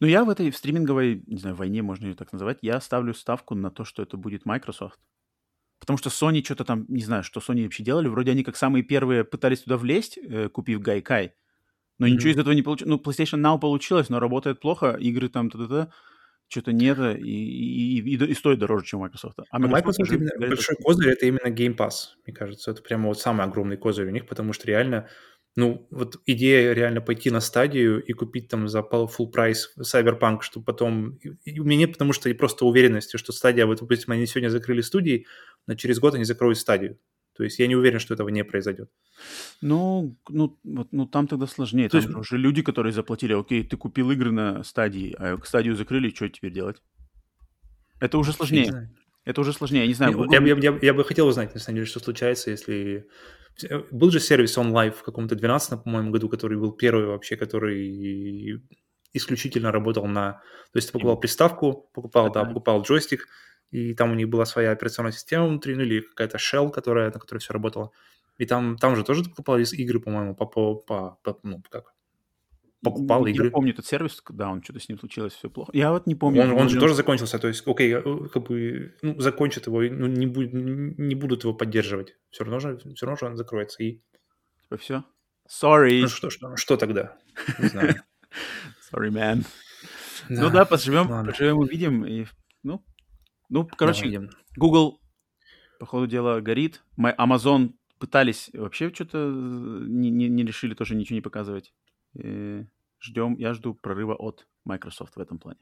Ну, 0.00 0.06
я 0.06 0.24
в 0.24 0.30
этой 0.30 0.50
в 0.50 0.56
стриминговой, 0.56 1.22
не 1.26 1.38
знаю, 1.38 1.56
войне, 1.56 1.82
можно 1.82 2.06
ее 2.06 2.14
так 2.14 2.32
называть, 2.32 2.58
я 2.62 2.80
ставлю 2.80 3.12
ставку 3.12 3.54
на 3.54 3.70
то, 3.70 3.84
что 3.84 4.02
это 4.02 4.16
будет 4.16 4.46
Microsoft. 4.46 4.98
Потому 5.82 5.98
что 5.98 6.10
Sony 6.10 6.44
что-то 6.44 6.64
там, 6.64 6.84
не 6.86 7.02
знаю, 7.02 7.24
что 7.24 7.40
Sony 7.40 7.64
вообще 7.64 7.82
делали. 7.82 8.06
Вроде 8.06 8.30
они 8.30 8.44
как 8.44 8.54
самые 8.54 8.84
первые 8.84 9.24
пытались 9.24 9.62
туда 9.62 9.76
влезть, 9.76 10.16
э, 10.16 10.48
купив 10.48 10.80
Гайкай. 10.80 11.32
Но 11.98 12.06
mm-hmm. 12.06 12.10
ничего 12.10 12.30
из 12.30 12.38
этого 12.38 12.52
не 12.54 12.62
получилось. 12.62 12.88
Ну, 12.88 12.98
PlayStation 12.98 13.42
Now 13.42 13.58
получилось, 13.58 14.08
но 14.08 14.20
работает 14.20 14.60
плохо. 14.60 14.96
Игры 15.00 15.28
там 15.28 15.50
та-та-та. 15.50 15.90
Что-то 16.46 16.72
нет, 16.72 16.98
и, 17.18 17.98
и, 17.98 17.98
и, 17.98 18.14
и 18.14 18.34
стоит 18.34 18.60
дороже, 18.60 18.86
чем 18.86 19.00
Microsoft. 19.00 19.40
А, 19.40 19.42
а 19.50 19.58
Microsoft, 19.58 19.98
Microsoft 19.98 20.12
именно, 20.12 20.48
большой 20.48 20.76
козырь 20.76 21.08
это 21.14 21.26
именно 21.26 21.48
Game 21.48 21.76
Pass, 21.76 22.14
мне 22.26 22.32
кажется. 22.32 22.70
Это 22.70 22.80
прямо 22.80 23.08
вот 23.08 23.18
самый 23.18 23.44
огромный 23.44 23.76
козырь 23.76 24.06
у 24.06 24.10
них, 24.10 24.28
потому 24.28 24.52
что 24.52 24.68
реально 24.68 25.08
ну, 25.54 25.86
вот 25.90 26.16
идея 26.24 26.72
реально 26.72 27.00
пойти 27.00 27.30
на 27.30 27.40
стадию 27.40 28.02
и 28.02 28.12
купить 28.12 28.48
там 28.48 28.68
за 28.68 28.78
full 28.80 29.30
прайс 29.30 29.74
Cyberpunk, 29.78 30.38
что 30.40 30.60
потом... 30.60 31.18
И 31.44 31.60
у 31.60 31.64
меня 31.64 31.80
нет, 31.80 31.92
потому 31.92 32.12
что 32.12 32.30
и 32.30 32.32
просто 32.32 32.64
уверенности, 32.64 33.18
что 33.18 33.32
стадия, 33.32 33.66
вот, 33.66 33.80
допустим, 33.80 34.12
они 34.12 34.26
сегодня 34.26 34.48
закрыли 34.48 34.80
студии, 34.80 35.26
но 35.66 35.74
через 35.74 35.98
год 35.98 36.14
они 36.14 36.24
закроют 36.24 36.58
стадию. 36.58 36.98
То 37.34 37.44
есть 37.44 37.58
я 37.58 37.66
не 37.66 37.76
уверен, 37.76 37.98
что 37.98 38.14
этого 38.14 38.28
не 38.28 38.44
произойдет. 38.44 38.90
Ну, 39.60 40.16
ну, 40.28 40.58
вот, 40.64 40.88
ну 40.92 41.06
там 41.06 41.26
тогда 41.26 41.46
сложнее. 41.46 41.88
То 41.88 42.00
там 42.00 42.08
есть... 42.08 42.18
уже 42.18 42.36
люди, 42.36 42.62
которые 42.62 42.92
заплатили, 42.92 43.32
окей, 43.32 43.62
ты 43.62 43.76
купил 43.76 44.10
игры 44.10 44.32
на 44.32 44.62
стадии, 44.64 45.14
а 45.18 45.38
стадию 45.44 45.74
закрыли, 45.76 46.10
что 46.10 46.28
теперь 46.28 46.52
делать? 46.52 46.82
Это 48.00 48.18
уже 48.18 48.32
сложнее. 48.32 48.90
Это 49.24 49.40
уже 49.40 49.52
сложнее, 49.52 49.82
я 49.82 49.86
не 49.86 49.94
знаю. 49.94 50.26
Я, 50.30 50.42
я, 50.42 50.56
я, 50.56 50.78
я 50.82 50.94
бы 50.94 51.04
хотел 51.04 51.28
узнать, 51.28 51.54
на 51.54 51.60
самом 51.60 51.76
деле, 51.76 51.86
что 51.86 52.00
случается, 52.00 52.50
если 52.50 53.06
был 53.90 54.10
же 54.10 54.20
сервис 54.20 54.56
OnLive 54.58 54.92
в 54.92 55.02
каком-то 55.02 55.34
12 55.34 55.82
по-моему, 55.82 56.10
году, 56.10 56.28
который 56.28 56.58
был 56.58 56.72
первый 56.72 57.06
вообще, 57.06 57.36
который 57.36 58.62
исключительно 59.12 59.72
работал 59.72 60.06
на... 60.06 60.42
То 60.72 60.78
есть 60.78 60.88
ты 60.88 60.92
покупал 60.92 61.18
приставку, 61.20 61.90
покупал, 61.92 62.32
да, 62.32 62.44
покупал 62.44 62.82
джойстик, 62.82 63.28
и 63.70 63.94
там 63.94 64.12
у 64.12 64.14
них 64.14 64.28
была 64.28 64.44
своя 64.44 64.70
операционная 64.70 65.12
система 65.12 65.46
внутри, 65.46 65.74
ну 65.74 65.82
или 65.82 66.00
какая-то 66.00 66.38
shell, 66.38 66.70
которая, 66.70 67.10
на 67.12 67.18
которой 67.18 67.38
все 67.38 67.52
работало. 67.52 67.90
И 68.38 68.46
там, 68.46 68.76
там 68.78 68.96
же 68.96 69.04
тоже 69.04 69.24
покупались 69.24 69.72
игры, 69.72 70.00
по-моему, 70.00 70.34
по, 70.34 70.46
по, 70.46 70.76
по, 70.76 71.18
по 71.22 71.38
ну, 71.42 71.62
как, 71.70 71.92
покупал 72.82 73.26
я 73.26 73.32
игры. 73.32 73.46
Я 73.46 73.50
помню 73.50 73.72
этот 73.72 73.86
сервис, 73.86 74.20
когда 74.20 74.50
он 74.50 74.62
что-то 74.62 74.80
с 74.80 74.88
ним 74.88 74.98
случилось, 74.98 75.32
все 75.34 75.48
плохо. 75.48 75.70
Я 75.74 75.92
вот 75.92 76.06
не 76.06 76.14
помню. 76.14 76.42
Он, 76.42 76.52
он 76.52 76.68
же 76.68 76.78
тоже 76.78 76.94
закончился, 76.94 77.38
то 77.38 77.48
есть, 77.48 77.66
окей, 77.66 77.94
э, 77.94 78.28
как 78.32 78.42
бы, 78.44 78.94
ну, 79.02 79.18
закончат 79.20 79.66
его, 79.66 79.82
ну, 79.82 80.06
не, 80.06 80.26
будет, 80.26 80.52
не 80.52 81.14
будут 81.14 81.44
его 81.44 81.54
поддерживать. 81.54 82.16
Все 82.30 82.44
равно 82.44 82.60
же, 82.60 82.78
все 82.94 83.06
равно 83.06 83.16
же 83.18 83.26
он 83.26 83.36
закроется 83.36 83.82
и... 83.82 84.02
Типа 84.62 84.76
все? 84.76 85.04
Sorry. 85.48 86.02
Ну 86.02 86.08
что, 86.08 86.30
что, 86.30 86.56
что 86.56 86.76
тогда? 86.76 87.16
Не 87.58 87.68
знаю. 87.68 87.94
Sorry, 88.92 89.10
man. 89.10 89.44
Да. 90.28 90.42
Ну 90.42 90.50
да, 90.50 90.64
поживем, 90.64 91.08
поживем, 91.08 91.58
увидим. 91.58 92.04
И, 92.04 92.26
ну, 92.62 92.84
ну, 93.48 93.66
короче, 93.66 94.08
да, 94.18 94.28
Google, 94.56 95.00
по 95.78 95.86
ходу 95.86 96.06
дела, 96.06 96.40
горит. 96.40 96.82
Amazon 96.98 97.72
пытались 97.98 98.50
вообще 98.52 98.92
что-то 98.92 99.18
э, 99.18 99.84
не, 99.86 100.10
не, 100.10 100.28
не 100.28 100.44
решили 100.44 100.74
тоже 100.74 100.94
ничего 100.94 101.16
не 101.16 101.20
показывать. 101.20 101.72
Э, 102.14 102.64
ждем, 103.00 103.36
я 103.38 103.54
жду 103.54 103.74
прорыва 103.74 104.14
от 104.14 104.46
Microsoft 104.64 105.16
в 105.16 105.20
этом 105.20 105.38
плане. 105.38 105.60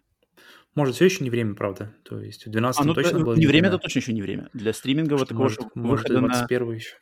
Может, 0.75 0.95
все 0.95 1.05
еще 1.05 1.25
не 1.25 1.31
время, 1.31 1.55
правда? 1.55 1.95
То 2.05 2.21
есть 2.21 2.47
в 2.47 2.51
12 2.51 2.81
а, 2.81 2.85
ну, 2.85 2.95
точно 2.95 3.21
было 3.21 3.35
не 3.35 3.47
время, 3.47 3.69
это 3.69 3.79
точно 3.79 3.99
еще 3.99 4.13
не 4.13 4.23
время. 4.23 4.49
Для 4.53 4.73
стримингового 4.73 5.27
такого 5.27 5.45
может, 5.45 5.59
выхода 5.75 6.21
может, 6.21 6.51
на... 6.51 6.73
еще. 6.73 6.97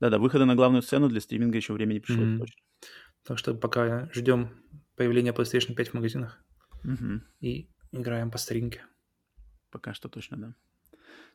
Да-да, 0.00 0.18
выхода 0.18 0.44
на 0.44 0.54
главную 0.54 0.82
сцену 0.82 1.08
для 1.08 1.20
стриминга 1.20 1.56
еще 1.56 1.72
время 1.72 1.94
не 1.94 2.00
пришло, 2.00 2.24
mm-hmm. 2.24 2.38
точно. 2.38 2.62
Так 3.24 3.38
что 3.38 3.54
пока 3.54 4.10
ждем 4.12 4.50
появления 4.96 5.32
PlayStation 5.32 5.74
5 5.74 5.88
в 5.88 5.94
магазинах 5.94 6.44
mm-hmm. 6.84 7.20
и 7.40 7.68
играем 7.92 8.30
по 8.30 8.38
старинке. 8.38 8.84
Пока 9.70 9.94
что 9.94 10.08
точно, 10.08 10.36
да. 10.36 10.54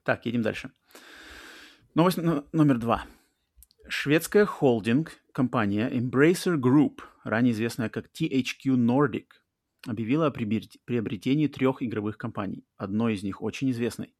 Так, 0.04 0.26
едем 0.26 0.42
дальше. 0.42 0.72
Новость 1.96 2.18
номер 2.18 2.78
два. 2.78 3.06
Шведская 3.88 4.46
холдинг-компания 4.46 5.90
Embracer 5.90 6.58
Group, 6.58 7.00
ранее 7.28 7.52
известная 7.52 7.90
как 7.90 8.08
THQ 8.08 8.76
Nordic, 8.76 9.28
объявила 9.86 10.28
о 10.28 10.32
приобретении 10.32 11.48
трех 11.48 11.84
игровых 11.84 12.18
компаний. 12.18 12.66
Одной 12.78 13.14
из 13.14 13.24
них 13.24 13.42
очень 13.42 13.70
известной. 13.72 14.16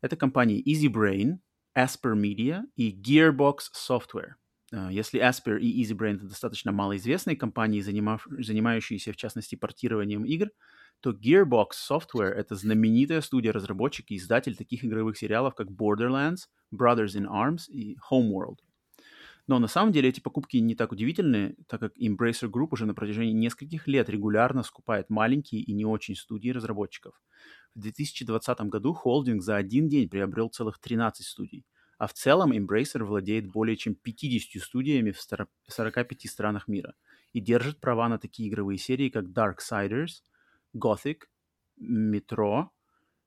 Это 0.00 0.16
компании 0.16 0.62
Easy 0.62 0.92
Brain, 0.92 1.38
Asper 1.76 2.14
Media 2.14 2.62
и 2.76 2.92
Gearbox 2.92 3.58
Software. 3.74 4.34
А, 4.72 4.92
если 4.92 5.20
Asper 5.20 5.58
и 5.58 5.82
Easy 5.82 5.96
Brain 5.96 6.16
это 6.16 6.26
достаточно 6.26 6.72
малоизвестные 6.72 7.36
компании, 7.36 7.80
занимав, 7.80 8.26
занимающиеся 8.30 9.12
в 9.12 9.16
частности 9.16 9.56
портированием 9.56 10.24
игр, 10.24 10.50
то 11.00 11.10
Gearbox 11.10 11.70
Software— 11.90 12.30
это 12.36 12.54
знаменитая 12.54 13.20
студия-разработчик 13.20 14.10
и 14.10 14.16
издатель 14.16 14.56
таких 14.56 14.84
игровых 14.84 15.16
сериалов, 15.16 15.54
как 15.54 15.68
Borderlands, 15.68 16.48
Brothers 16.72 17.16
in 17.16 17.26
Arms 17.26 17.68
и 17.68 17.96
Homeworld— 18.10 18.58
но 19.46 19.58
на 19.58 19.66
самом 19.66 19.92
деле 19.92 20.08
эти 20.08 20.20
покупки 20.20 20.56
не 20.56 20.74
так 20.74 20.92
удивительны, 20.92 21.56
так 21.68 21.80
как 21.80 21.98
Embracer 21.98 22.48
Group 22.48 22.68
уже 22.70 22.86
на 22.86 22.94
протяжении 22.94 23.32
нескольких 23.32 23.86
лет 23.86 24.08
регулярно 24.08 24.62
скупает 24.62 25.10
маленькие 25.10 25.60
и 25.60 25.72
не 25.74 25.84
очень 25.84 26.16
студии 26.16 26.48
разработчиков. 26.48 27.20
В 27.74 27.80
2020 27.80 28.60
году 28.62 28.94
холдинг 28.94 29.42
за 29.42 29.56
один 29.56 29.88
день 29.88 30.08
приобрел 30.08 30.48
целых 30.48 30.78
13 30.78 31.26
студий, 31.26 31.66
а 31.98 32.06
в 32.06 32.14
целом 32.14 32.52
Embracer 32.52 33.04
владеет 33.04 33.46
более 33.46 33.76
чем 33.76 33.94
50 33.94 34.62
студиями 34.62 35.10
в 35.10 35.20
45 35.68 36.30
странах 36.30 36.66
мира 36.66 36.94
и 37.32 37.40
держит 37.40 37.80
права 37.80 38.08
на 38.08 38.18
такие 38.18 38.48
игровые 38.48 38.78
серии, 38.78 39.10
как 39.10 39.26
Darksiders, 39.26 40.22
Gothic, 40.74 41.24
Metro, 41.78 42.68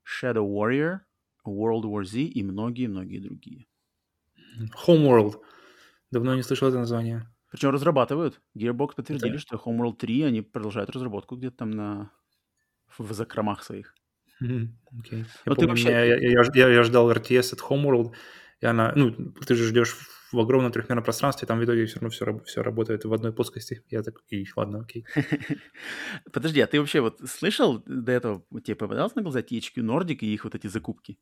Shadow 0.03 0.47
Warrior, 0.47 0.99
World 1.45 1.83
War 1.83 2.03
Z 2.03 2.21
и 2.21 2.41
многие-многие 2.41 3.19
другие. 3.19 3.67
Homeworld— 4.87 5.35
Давно 6.11 6.35
не 6.35 6.43
слышал 6.43 6.67
это 6.67 6.77
название. 6.77 7.29
Причем 7.51 7.69
разрабатывают. 7.69 8.41
Gearbox 8.57 8.95
подтвердили, 8.95 9.33
да. 9.33 9.39
что 9.39 9.55
Homeworld 9.55 9.97
3 9.97 10.23
они 10.23 10.41
продолжают 10.41 10.89
разработку 10.89 11.35
где-то 11.35 11.57
там 11.57 11.71
на... 11.71 12.11
в 12.97 13.13
закромах 13.13 13.63
своих. 13.63 13.95
Mm-hmm. 14.41 14.67
Okay. 15.01 15.25
Я, 15.45 15.55
помню, 15.55 15.69
вообще... 15.69 15.89
я, 15.89 16.05
я, 16.05 16.43
я, 16.53 16.67
я 16.67 16.83
ждал 16.83 17.11
RTS 17.11 17.53
от 17.53 17.59
Homeworld, 17.61 18.13
и 18.59 18.65
она, 18.65 18.93
ну, 18.95 19.33
ты 19.45 19.55
же 19.55 19.65
ждешь 19.65 19.95
в 20.31 20.39
огромном 20.39 20.71
трехмерном 20.71 21.03
пространстве, 21.03 21.47
там 21.47 21.59
в 21.59 21.63
итоге 21.63 21.85
все 21.85 21.99
равно 21.99 22.09
все, 22.09 22.39
все 22.45 22.61
работает 22.61 23.05
в 23.05 23.13
одной 23.13 23.31
плоскости. 23.33 23.83
Я 23.89 24.03
так, 24.03 24.15
и 24.29 24.45
ладно, 24.55 24.81
окей. 24.81 25.05
Подожди, 26.33 26.59
а 26.61 26.67
ты 26.67 26.79
вообще 26.79 27.01
вот 27.01 27.19
слышал 27.25 27.81
до 27.85 28.11
этого, 28.11 28.43
тебе 28.63 28.75
попадалось 28.75 29.15
на 29.15 29.21
глаза 29.21 29.39
THQ 29.39 29.75
Nordic 29.77 30.17
и 30.21 30.33
их 30.33 30.43
вот 30.43 30.55
эти 30.55 30.67
закупки? 30.67 31.17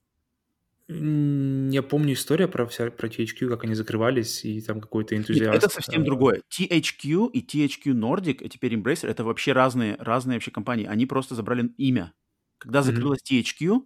Я 0.87 1.81
помню 1.81 2.13
историю 2.13 2.47
про, 2.47 2.67
вся, 2.67 2.91
про 2.91 3.07
THQ, 3.07 3.49
как 3.49 3.63
они 3.63 3.73
закрывались, 3.73 4.45
и 4.45 4.61
там 4.61 4.79
какой-то 4.79 5.15
энтузиаст. 5.15 5.53
Нет, 5.53 5.63
это 5.63 5.69
совсем 5.69 6.03
э, 6.03 6.05
другое. 6.05 6.41
THQ 6.51 7.31
и 7.31 7.41
THQ 7.41 7.93
Nordic, 7.93 8.43
и 8.43 8.49
теперь 8.49 8.75
Embracer, 8.75 9.07
это 9.07 9.23
вообще 9.23 9.53
разные, 9.53 9.95
разные 9.97 10.35
вообще 10.35 10.51
компании. 10.51 10.85
Они 10.85 11.07
просто 11.07 11.33
забрали 11.33 11.69
имя. 11.77 12.13
Когда 12.59 12.83
закрылась 12.83 13.21
mm-hmm. 13.21 13.41
THQ, 13.41 13.81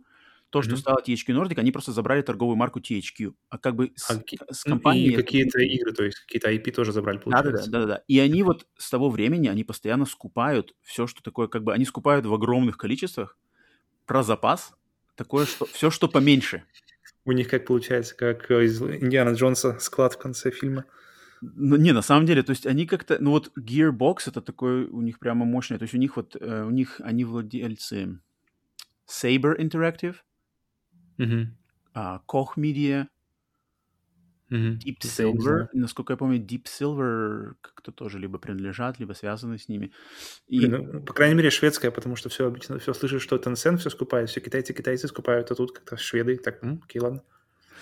то, 0.50 0.62
что 0.62 0.74
mm-hmm. 0.74 0.78
стало 0.78 1.02
THQ 1.02 1.26
Nordic, 1.28 1.60
они 1.60 1.72
просто 1.72 1.94
забрали 1.94 2.22
торговую 2.22 2.58
марку 2.58 2.80
THQ. 2.80 3.34
А 3.50 3.58
как 3.58 3.76
бы 3.76 3.94
с, 3.96 4.10
а, 4.12 4.22
с 4.54 4.64
компанией... 4.64 5.14
И 5.14 5.16
какие-то 5.16 5.62
игры, 5.62 5.94
то 5.94 6.04
есть 6.04 6.20
какие-то 6.20 6.52
IP 6.52 6.72
тоже 6.72 6.92
забрали, 6.92 7.20
получается. 7.20 7.72
Да-да-да. 7.72 8.04
И 8.08 8.20
они 8.20 8.44
вот 8.44 8.68
с 8.78 8.90
того 8.90 9.10
времени, 9.10 9.48
они 9.48 9.64
постоянно 9.64 10.06
скупают 10.06 10.76
все, 10.82 11.08
что 11.08 11.24
такое, 11.24 11.48
как 11.48 11.64
бы, 11.64 11.74
они 11.74 11.86
скупают 11.86 12.26
в 12.26 12.34
огромных 12.34 12.78
количествах 12.78 13.38
про 14.06 14.22
запас, 14.22 14.74
такое, 15.16 15.46
что 15.46 15.66
все, 15.66 15.92
что 15.92 16.10
поменьше. 16.10 16.64
У 17.30 17.32
них 17.32 17.48
как 17.48 17.68
получается, 17.68 18.15
как 18.15 18.50
из 18.50 18.82
Индиана 18.82 19.36
Джонса 19.36 19.78
склад 19.80 20.13
в 20.13 20.18
конце 20.18 20.50
фильма. 20.50 20.86
Ну, 21.42 21.76
не, 21.76 21.92
на 21.92 22.02
самом 22.02 22.26
деле, 22.26 22.42
то 22.42 22.50
есть 22.50 22.65
они 22.65 22.88
как-то, 22.88 23.18
ну 23.20 23.30
вот 23.30 23.52
Gearbox 23.56 24.30
это 24.30 24.42
такой 24.42 24.86
у 24.88 25.02
них 25.02 25.20
прямо 25.20 25.46
мощный, 25.46 25.78
то 25.78 25.84
есть 25.84 25.94
у 25.94 26.00
них 26.00 26.15
вот, 26.15 26.36
э, 26.36 26.63
у 26.63 26.72
них, 26.72 27.00
они 27.04 27.26
владельцы 27.26 28.20
Saber 29.08 29.56
Interactive, 29.60 30.15
mm-hmm. 31.20 31.46
uh, 31.94 32.20
Koch 32.28 32.58
Media, 32.58 33.06
Mm-hmm. 34.52 34.80
Deep 34.80 35.00
Silver, 35.02 35.68
насколько 35.74 36.14
я 36.14 36.18
помню, 36.18 36.40
Deep 36.40 36.64
Silver 36.66 37.54
как-то 37.62 37.92
тоже 37.92 38.18
либо 38.18 38.40
принадлежат, 38.40 39.00
либо 39.00 39.14
связаны 39.14 39.60
с 39.60 39.70
ними. 39.70 39.92
И... 40.48 40.66
Ну, 40.66 41.02
по 41.02 41.14
крайней 41.14 41.36
мере, 41.36 41.52
шведская, 41.52 41.92
потому 41.92 42.16
что 42.16 42.30
все 42.30 42.48
обычно 42.48 42.80
все 42.80 42.94
слышишь, 42.94 43.22
что 43.22 43.36
Tencent 43.36 43.78
все 43.78 43.90
скупает, 43.90 44.30
все 44.30 44.42
китайцы 44.42 44.74
китайцы 44.74 45.08
скупают, 45.08 45.52
а 45.52 45.56
тут 45.56 45.72
как-то 45.72 45.98
шведы, 45.98 46.38
так, 46.38 46.64
м, 46.64 46.82
окей, 46.84 47.00
ладно. 47.00 47.24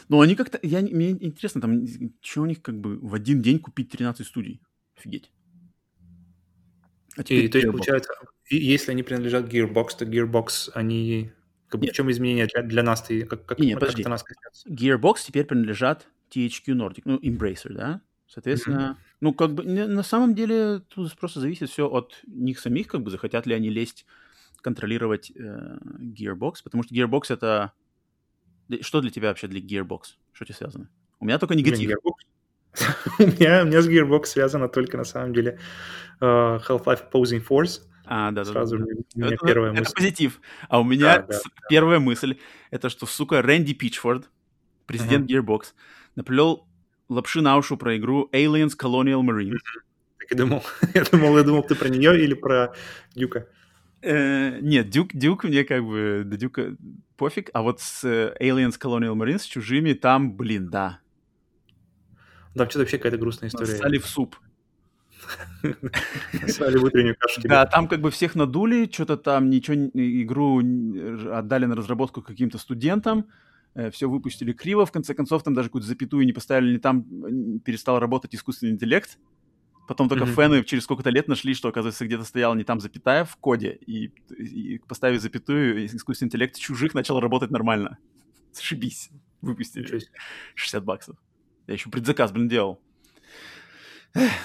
Ну, 0.09 0.21
они 0.21 0.35
как-то... 0.35 0.59
Я, 0.61 0.81
мне 0.81 1.11
интересно, 1.11 1.61
там, 1.61 1.85
что 2.21 2.41
у 2.41 2.45
них 2.45 2.61
как 2.61 2.77
бы 2.79 2.99
в 2.99 3.13
один 3.13 3.41
день 3.41 3.59
купить 3.59 3.89
13 3.89 4.25
студий? 4.25 4.61
Офигеть. 4.97 5.31
А 7.15 7.23
теперь 7.23 7.45
и, 7.45 7.47
то 7.47 7.57
есть, 7.57 7.71
получается, 7.71 8.11
если 8.49 8.91
они 8.91 9.03
принадлежат 9.03 9.51
Gearbox, 9.51 9.87
то 9.99 10.05
Gearbox, 10.05 10.71
они... 10.73 11.31
Как 11.69 11.81
бы, 11.81 11.87
в 11.87 11.91
чем 11.91 12.09
изменение 12.11 12.47
для, 12.47 12.61
для 12.61 12.83
нас? 12.83 13.01
Ты, 13.01 13.25
как, 13.25 13.45
как, 13.45 13.59
нет, 13.59 13.79
как 13.79 13.89
подожди. 13.89 14.03
нас 14.03 14.23
коснется? 14.23 14.69
Gearbox 14.69 15.15
теперь 15.25 15.45
принадлежат 15.45 16.07
THQ 16.31 16.73
Nordic, 16.73 17.01
ну, 17.05 17.17
Embracer, 17.17 17.73
да? 17.73 18.01
Соответственно, 18.27 18.97
mm-hmm. 18.99 19.15
ну, 19.21 19.33
как 19.33 19.53
бы, 19.53 19.63
на 19.63 20.03
самом 20.03 20.35
деле, 20.35 20.79
тут 20.79 21.15
просто 21.17 21.39
зависит 21.39 21.69
все 21.69 21.87
от 21.87 22.21
них 22.27 22.59
самих, 22.59 22.87
как 22.87 23.01
бы, 23.01 23.09
захотят 23.09 23.45
ли 23.45 23.53
они 23.53 23.69
лезть, 23.69 24.05
контролировать 24.61 25.31
э, 25.33 25.77
Gearbox, 25.99 26.55
потому 26.63 26.83
что 26.83 26.93
Gearbox 26.93 27.23
это... 27.29 27.71
Что 28.81 28.99
для 28.99 29.11
тебя 29.11 29.29
вообще 29.29 29.47
для 29.47 29.61
Gearbox? 29.61 30.01
Что 30.33 30.45
тебе 30.45 30.55
связано? 30.55 30.89
У 31.19 31.25
меня 31.25 31.39
только 31.39 31.55
негатив. 31.55 31.91
у, 33.19 33.23
меня, 33.23 33.63
у 33.63 33.67
меня 33.67 33.81
с 33.81 33.87
Gearbox 33.87 34.25
связано 34.25 34.67
только, 34.67 34.97
на 34.97 35.05
самом 35.05 35.33
деле, 35.33 35.57
uh, 36.19 36.61
Half-Life 36.67 37.09
Opposing 37.11 37.45
Force. 37.47 37.81
А, 38.05 38.31
да, 38.31 38.45
Сразу 38.45 38.77
да, 38.77 38.85
да. 38.85 38.91
У 39.15 39.19
меня 39.19 39.33
это, 39.33 39.45
первая 39.45 39.71
это 39.71 39.79
мысль. 39.79 39.93
позитив. 39.95 40.41
А 40.69 40.79
у 40.79 40.83
меня 40.83 41.19
да, 41.19 41.27
да, 41.27 41.39
первая 41.69 41.99
да. 41.99 42.05
мысль, 42.05 42.37
это 42.71 42.89
что, 42.89 43.05
сука, 43.05 43.41
Рэнди 43.41 43.73
Пичфорд, 43.73 44.29
президент 44.85 45.29
uh-huh. 45.29 45.43
Gearbox, 45.43 45.73
наплел 46.17 46.67
лапши 47.07 47.41
на 47.41 47.55
уши 47.55 47.77
про 47.77 47.95
игру 47.95 48.29
Aliens 48.33 48.71
Colonial 48.77 49.21
Marines. 49.21 49.59
Так 50.19 50.31
и 50.31 50.35
думал. 50.35 50.63
я 50.93 51.05
думал, 51.05 51.37
я 51.37 51.43
думал, 51.43 51.63
ты 51.63 51.75
про 51.75 51.87
нее 51.87 52.21
или 52.21 52.33
про 52.33 52.73
Дюка. 53.15 53.47
Э, 54.01 54.59
нет, 54.59 54.89
Дюк, 54.89 55.13
Дюк 55.13 55.45
мне 55.45 55.63
как 55.63 55.83
бы, 55.85 56.23
до 56.25 56.37
Дюка 56.37 56.75
пофиг, 57.15 57.49
а 57.53 57.61
вот 57.61 57.79
с 57.79 58.03
э, 58.03 58.35
Aliens 58.41 58.73
Colonial 58.79 59.15
Marines, 59.15 59.39
с 59.39 59.45
чужими, 59.45 59.93
там, 59.93 60.35
блин, 60.35 60.69
да. 60.69 60.99
Там 62.55 62.69
что-то 62.69 62.79
вообще 62.79 62.97
какая-то 62.97 63.17
грустная 63.17 63.49
история. 63.49 63.75
Стали 63.75 63.97
в 63.97 64.05
суп. 64.07 64.35
Стали 66.47 66.77
в 66.77 66.83
утреннюю 66.83 67.15
кашу 67.17 67.41
Да, 67.43 67.65
там 67.65 67.87
как 67.87 68.01
бы 68.01 68.11
всех 68.11 68.35
надули, 68.35 68.89
что-то 68.91 69.17
там 69.17 69.49
ничего, 69.49 69.75
игру 69.75 70.59
отдали 71.31 71.65
на 71.65 71.75
разработку 71.75 72.21
каким-то 72.21 72.57
студентам, 72.57 73.25
все 73.91 74.09
выпустили 74.09 74.53
криво, 74.53 74.85
в 74.85 74.91
конце 74.91 75.13
концов 75.13 75.43
там 75.43 75.53
даже 75.53 75.69
какую-то 75.69 75.87
запятую 75.87 76.25
не 76.25 76.33
поставили, 76.33 76.73
не 76.73 76.79
там 76.79 77.59
перестал 77.59 77.99
работать 77.99 78.33
искусственный 78.35 78.73
интеллект, 78.73 79.17
Потом 79.87 80.09
только 80.09 80.25
mm-hmm. 80.25 80.33
фэны 80.33 80.63
через 80.65 80.83
сколько-то 80.83 81.09
лет 81.09 81.29
нашли, 81.29 81.53
что, 81.53 81.69
оказывается, 81.69 82.05
где-то 82.05 82.25
стояла 82.25 82.53
не 82.55 82.65
там 82.65 82.81
запятая 82.81 83.23
в 83.23 83.37
коде, 83.37 83.79
и, 83.87 84.11
и 84.37 84.79
поставив 84.79 85.21
запятую, 85.21 85.85
искусственный 85.85 86.27
интеллект 86.27 86.57
чужих 86.57 86.93
начал 86.93 87.21
работать 87.21 87.51
нормально. 87.51 87.97
Зашибись. 88.51 89.09
Выпустили. 89.41 90.01
60 90.55 90.83
баксов. 90.83 91.15
Я 91.67 91.75
еще 91.75 91.89
предзаказ, 91.89 92.33
блин, 92.33 92.49
делал. 92.49 92.81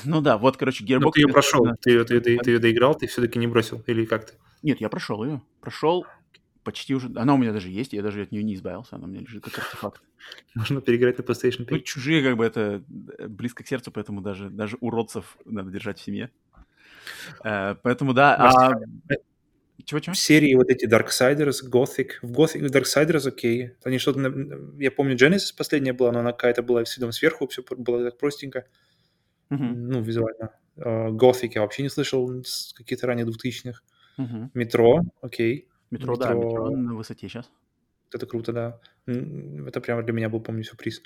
Ну 0.05 0.21
да, 0.21 0.39
вот, 0.39 0.57
короче, 0.57 0.85
Gearbox... 0.85 1.01
Ну, 1.01 1.11
ты 1.11 1.21
ее 1.23 1.29
прошел, 1.29 1.67
ты, 1.81 1.91
ее, 1.91 2.05
ты, 2.05 2.21
ты, 2.21 2.39
ты 2.39 2.51
ее 2.53 2.59
доиграл, 2.59 2.95
ты 2.95 3.07
все-таки 3.07 3.39
не 3.39 3.47
бросил, 3.47 3.83
или 3.87 4.05
как 4.05 4.27
ты? 4.27 4.35
Нет, 4.63 4.81
я 4.81 4.89
прошел 4.89 5.25
ее. 5.25 5.43
Прошел 5.61 6.07
почти 6.65 6.95
уже... 6.95 7.11
Она 7.17 7.35
у 7.35 7.37
меня 7.37 7.53
даже 7.53 7.69
есть, 7.69 7.93
я 7.93 8.03
даже 8.03 8.23
от 8.23 8.33
нее 8.33 8.43
не 8.43 8.55
избавился, 8.55 8.97
она 8.97 9.07
у 9.07 9.09
меня 9.09 9.21
лежит 9.21 9.45
как 9.45 9.59
артефакт. 9.59 10.03
Можно 10.55 10.81
переиграть 10.81 11.19
на 11.19 11.23
PlayStation 11.23 11.65
5. 11.65 11.71
Ну, 11.71 11.79
чужие, 11.81 12.23
как 12.23 12.37
бы, 12.37 12.45
это 12.45 12.83
э, 13.19 13.29
близко 13.29 13.65
к 13.65 13.67
сердцу, 13.67 13.91
поэтому 13.91 14.21
даже, 14.21 14.51
даже 14.51 14.77
уродцев 14.81 15.37
надо 15.45 15.71
держать 15.71 15.99
в 15.99 16.03
семье. 16.03 16.31
Uh, 17.45 17.77
поэтому, 17.83 18.13
да... 18.13 18.37
А... 18.37 18.73
Чего-чего? 19.85 20.15
Серии 20.15 20.55
вот 20.55 20.71
эти 20.71 20.87
Darksiders, 20.87 21.69
Gothic. 21.69 22.11
В 22.23 22.33
Gothic 22.33 22.61
Darksiders 22.69 23.27
окей. 23.27 23.73
Они 23.83 23.99
что-то... 23.99 24.21
Я 24.79 24.93
помню, 24.93 25.17
Genesis 25.17 25.55
последняя 25.57 25.93
была, 25.93 26.13
но 26.13 26.21
она 26.21 26.33
какая-то 26.33 26.63
была 26.63 26.85
видом 26.85 27.11
сверху, 27.11 27.49
все 27.49 27.65
было 27.77 28.05
так 28.05 28.19
простенько. 28.19 28.67
Uh-huh. 29.51 29.73
Ну, 29.75 30.01
визуально. 30.01 30.55
Uh, 30.77 31.11
Gothic 31.11 31.53
я 31.55 31.63
вообще 31.63 31.83
не 31.83 31.89
слышал 31.89 32.45
с 32.45 32.73
каких-то 32.75 33.09
ранее 33.09 33.27
2000-х. 33.27 33.81
Uh-huh. 34.19 34.51
Метро, 34.55 35.01
окей. 35.21 35.69
Метро, 35.93 36.15
метро, 36.15 36.17
да, 36.17 36.35
метро 36.35 36.71
на 36.71 36.95
высоте 36.95 37.29
сейчас. 37.29 37.51
Это 38.13 38.27
круто, 38.27 38.53
да. 38.53 38.81
Это 39.07 39.81
прямо 39.81 40.03
для 40.03 40.13
меня 40.13 40.29
был, 40.29 40.41
помню, 40.41 40.65
сюрприз. 40.65 41.03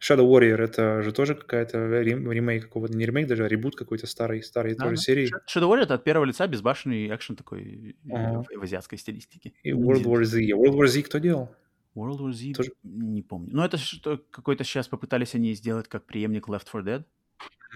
Shadow 0.00 0.26
Warrior 0.26 0.56
это 0.56 1.02
же 1.02 1.12
тоже 1.12 1.34
какая-то 1.34 1.78
ремейк 2.00 2.64
какого-то, 2.64 2.96
не 2.96 3.06
ремейк, 3.06 3.28
даже 3.28 3.44
а 3.44 3.48
ребут 3.48 3.76
какой-то 3.76 4.06
старой, 4.06 4.42
старой 4.42 4.74
да, 4.74 4.84
тоже 4.84 4.96
да. 4.96 5.02
серии. 5.02 5.30
Shadow 5.46 5.70
Warrior 5.70 5.82
это 5.82 5.94
от 5.94 6.04
первого 6.04 6.24
лица 6.26 6.46
безбашенный 6.46 7.14
экшен 7.14 7.36
такой 7.36 7.96
ага. 8.10 8.44
в, 8.54 8.62
азиатской 8.62 8.98
стилистике. 8.98 9.52
И 9.62 9.72
World 9.72 10.04
War 10.04 10.24
Z. 10.24 10.40
World 10.40 10.76
War 10.76 10.86
Z 10.86 11.02
кто 11.02 11.18
делал? 11.18 11.54
World 11.94 12.18
War 12.18 12.32
Z 12.32 12.52
тоже... 12.54 12.72
не 12.82 13.22
помню. 13.22 13.50
Ну 13.52 13.62
это 13.62 13.78
что 13.78 14.18
какой-то 14.30 14.64
сейчас 14.64 14.88
попытались 14.88 15.34
они 15.34 15.54
сделать 15.54 15.88
как 15.88 16.04
преемник 16.04 16.48
Left 16.48 16.66
4 16.70 16.84
Dead. 16.84 17.04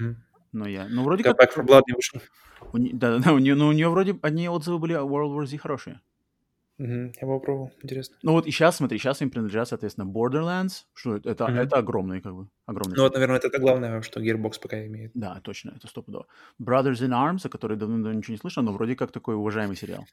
Mm-hmm. 0.00 0.14
Но 0.52 0.68
я, 0.68 0.86
ну 0.90 1.04
вроде 1.04 1.24
как... 1.24 1.40
Back 1.40 1.48
4 1.54 1.66
Blood 1.66 1.82
не 1.86 1.94
вышел. 1.94 2.20
У, 2.72 2.78
да, 2.96 3.18
да, 3.18 3.32
у 3.32 3.38
нее, 3.38 3.54
ну 3.54 3.68
у 3.68 3.72
нее 3.72 3.88
вроде 3.88 4.18
одни 4.20 4.48
отзывы 4.48 4.78
были 4.78 4.92
о 4.92 5.04
World 5.04 5.34
War 5.34 5.46
Z 5.46 5.56
хорошие. 5.58 6.00
Угу, 6.80 7.12
я 7.20 7.28
попробовал, 7.28 7.70
интересно. 7.82 8.16
Ну 8.22 8.32
вот 8.32 8.46
и 8.46 8.50
сейчас, 8.50 8.78
смотри, 8.78 8.96
сейчас 8.98 9.20
им 9.20 9.30
принадлежат, 9.30 9.68
соответственно, 9.68 10.10
Borderlands, 10.10 10.84
что 10.94 11.16
это, 11.16 11.30
это, 11.30 11.44
угу. 11.44 11.52
это 11.52 11.76
огромный, 11.76 12.22
как 12.22 12.34
бы, 12.34 12.48
огромный. 12.64 12.96
Ну 12.96 13.02
вот, 13.02 13.12
наверное, 13.12 13.36
это, 13.36 13.48
это 13.48 13.58
главное, 13.58 14.00
что 14.00 14.18
Gearbox 14.18 14.52
пока 14.62 14.86
имеет. 14.86 15.10
Да, 15.12 15.40
точно, 15.44 15.74
это 15.76 15.88
стопудово. 15.88 16.26
Brothers 16.58 17.02
in 17.02 17.10
Arms, 17.10 17.40
о 17.44 17.50
которой 17.50 17.76
давно 17.76 18.10
ничего 18.14 18.32
не 18.32 18.38
слышал, 18.38 18.62
но 18.62 18.72
вроде 18.72 18.96
как 18.96 19.12
такой 19.12 19.34
уважаемый 19.34 19.76
сериал. 19.76 20.06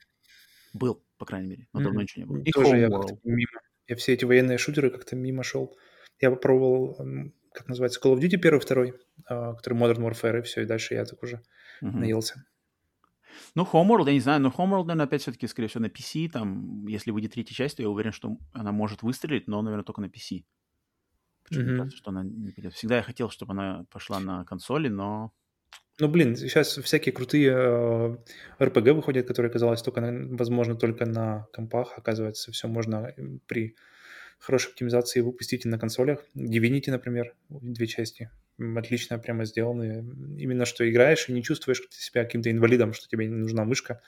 Был, 0.73 1.01
по 1.17 1.25
крайней 1.25 1.47
мере, 1.47 1.67
но 1.71 1.81
давно 1.81 2.01
ничего 2.01 2.25
не 2.25 2.27
было. 2.27 2.43
И 2.43 2.51
Тоже 2.51 2.77
я 2.79 2.89
мимо. 3.23 3.61
Я 3.87 3.95
все 3.95 4.11
эти 4.11 4.25
военные 4.25 4.57
шутеры 4.57 4.89
как-то 4.89 5.15
мимо 5.15 5.43
шел. 5.43 5.73
Я 6.19 6.31
попробовал, 6.31 6.97
как 7.53 7.69
называется, 7.69 8.01
Call 8.03 8.13
of 8.13 8.19
Duty 8.19 8.37
первый, 8.37 8.59
второй, 8.59 8.93
а, 9.25 9.53
который 9.53 9.79
Modern 9.79 9.99
Warfare, 9.99 10.39
и 10.39 10.41
все, 10.41 10.63
и 10.63 10.65
дальше 10.65 10.95
я 10.95 11.05
так 11.05 11.23
уже 11.23 11.41
угу. 11.81 11.97
наелся. 11.97 12.43
Ну, 13.55 13.63
Homeworld, 13.63 14.07
я 14.07 14.13
не 14.13 14.19
знаю, 14.19 14.41
но 14.41 14.49
Homeworld, 14.49 14.85
наверное, 14.85 15.05
опять 15.05 15.21
все-таки, 15.21 15.47
скорее 15.47 15.67
всего, 15.67 15.81
на 15.81 15.87
PC. 15.87 16.29
Там, 16.29 16.87
если 16.87 17.11
выйдет 17.11 17.33
третья 17.33 17.53
часть, 17.53 17.77
то 17.77 17.81
я 17.81 17.89
уверен, 17.89 18.11
что 18.11 18.37
она 18.53 18.71
может 18.71 19.03
выстрелить, 19.03 19.47
но, 19.47 19.61
наверное, 19.61 19.83
только 19.83 20.01
на 20.01 20.05
PC. 20.05 20.43
Почему 21.43 21.65
mm-hmm. 21.65 21.77
кажется, 21.77 21.97
что 21.97 22.11
она 22.11 22.23
не 22.23 22.51
пойдет. 22.51 22.73
Всегда 22.73 22.97
я 22.97 23.03
хотел, 23.03 23.29
чтобы 23.29 23.53
она 23.53 23.85
пошла 23.89 24.19
на 24.19 24.43
консоли, 24.45 24.89
но... 24.89 25.31
Ну, 25.99 26.07
блин, 26.09 26.35
сейчас 26.35 26.77
всякие 26.77 27.13
крутые 27.13 27.51
э, 27.51 28.17
RPG 28.59 28.93
выходят, 28.93 29.27
которые, 29.27 29.51
казалось, 29.51 29.81
только 29.81 30.01
на, 30.01 30.35
возможно 30.35 30.75
только 30.75 31.05
на 31.05 31.47
компах. 31.53 31.93
Оказывается, 31.97 32.51
все 32.51 32.67
можно 32.67 33.13
при 33.47 33.75
хорошей 34.37 34.69
оптимизации 34.69 35.21
выпустить 35.21 35.65
и 35.65 35.69
на 35.69 35.79
консолях. 35.79 36.23
Divinity, 36.35 36.91
например, 36.91 37.33
две 37.49 37.87
части 37.87 38.29
отлично 38.57 39.19
прямо 39.19 39.45
сделаны. 39.45 40.05
Именно 40.37 40.65
что 40.65 40.89
играешь 40.89 41.29
и 41.29 41.33
не 41.33 41.43
чувствуешь 41.43 41.81
себя 41.91 42.23
каким-то 42.23 42.51
инвалидом, 42.51 42.93
что 42.93 43.07
тебе 43.07 43.29
нужна 43.29 43.63
мышка, 43.63 44.01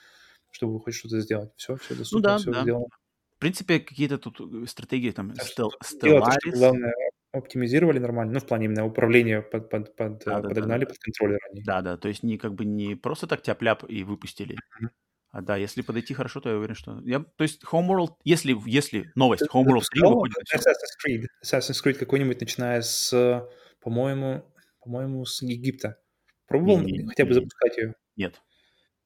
чтобы 0.52 0.80
хоть 0.80 0.96
что-то 0.96 1.20
сделать. 1.20 1.52
Все, 1.56 1.76
все 1.78 1.96
доступно, 1.96 2.18
ну, 2.18 2.24
да, 2.24 2.38
все 2.38 2.52
да. 2.52 2.62
сделано. 2.62 2.88
В 3.36 3.40
принципе, 3.40 3.80
какие-то 3.80 4.18
тут 4.18 4.42
э, 4.42 4.68
стратегии 4.68 5.12
там 5.12 5.34
стел, 5.36 5.72
Stellaris. 5.82 6.52
Главное, 6.52 6.94
оптимизировали 7.32 8.00
нормально, 8.00 8.34
ну, 8.34 8.40
в 8.40 8.46
плане 8.46 8.66
именно 8.66 8.86
управления 8.86 9.42
под, 9.42 9.70
под, 9.70 9.96
под, 9.96 10.24
да, 10.26 10.42
подогнали 10.42 10.82
да, 10.82 10.86
да. 10.86 10.94
под 10.94 10.98
контроллер. 11.00 11.40
Они. 11.52 11.64
Да, 11.64 11.82
да, 11.82 11.98
то 11.98 12.08
есть 12.08 12.24
не 12.24 12.38
как 12.38 12.54
бы 12.54 12.66
не 12.66 12.96
просто 12.96 13.28
так 13.28 13.42
тяп-ляп 13.42 13.86
и 13.88 14.04
выпустили. 14.04 14.56
Mm-hmm. 14.56 14.90
А 15.32 15.42
да, 15.42 15.56
если 15.58 15.84
подойти 15.84 16.14
хорошо, 16.16 16.42
то 16.42 16.50
я 16.50 16.58
уверен, 16.58 16.74
что... 16.74 17.00
Я, 17.06 17.20
то 17.20 17.44
есть 17.44 17.64
Homeworld, 17.64 18.16
если, 18.24 18.58
если 18.66 19.12
новость, 19.14 19.44
Homeworld 19.54 19.84
3 19.92 20.02
выходит... 20.02 20.38
Assassin's 20.54 20.98
Creed, 21.06 21.26
Assassin's 21.46 21.84
Creed 21.86 21.94
какой-нибудь, 21.94 22.42
начиная 22.42 22.82
с 22.82 23.48
по-моему, 23.80 24.46
по-моему, 24.82 25.26
с 25.26 25.42
Египта. 25.42 26.00
Пробовал 26.48 26.82
не, 26.82 26.94
не, 26.94 27.06
хотя 27.06 27.26
бы 27.26 27.34
запускать 27.34 27.78
ее? 27.78 27.96
Нет. 28.16 28.42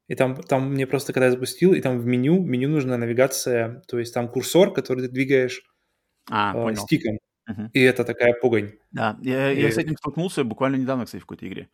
И 0.08 0.16
там, 0.16 0.36
там 0.36 0.72
мне 0.72 0.86
просто, 0.86 1.14
когда 1.14 1.26
я 1.26 1.32
запустил, 1.32 1.74
и 1.74 1.82
там 1.82 2.00
в 2.00 2.06
меню, 2.06 2.42
меню 2.42 2.70
нужна 2.70 2.98
навигация, 2.98 3.82
то 3.88 4.00
есть 4.00 4.14
там 4.14 4.30
курсор, 4.30 4.74
который 4.74 5.08
ты 5.08 5.10
двигаешь 5.10 5.64
а, 6.30 6.72
э, 6.72 6.76
стиком. 6.76 7.20
Угу. 7.48 7.70
И 7.74 7.82
это 7.82 8.04
такая 8.04 8.34
погонь. 8.34 8.74
Да, 8.92 9.18
я, 9.22 9.52
и... 9.52 9.62
я 9.62 9.72
с 9.72 9.78
этим 9.78 9.98
столкнулся 9.98 10.44
буквально 10.44 10.78
недавно, 10.78 11.06
кстати, 11.06 11.22
в 11.22 11.26
какой-то 11.26 11.48
игре. 11.48 11.70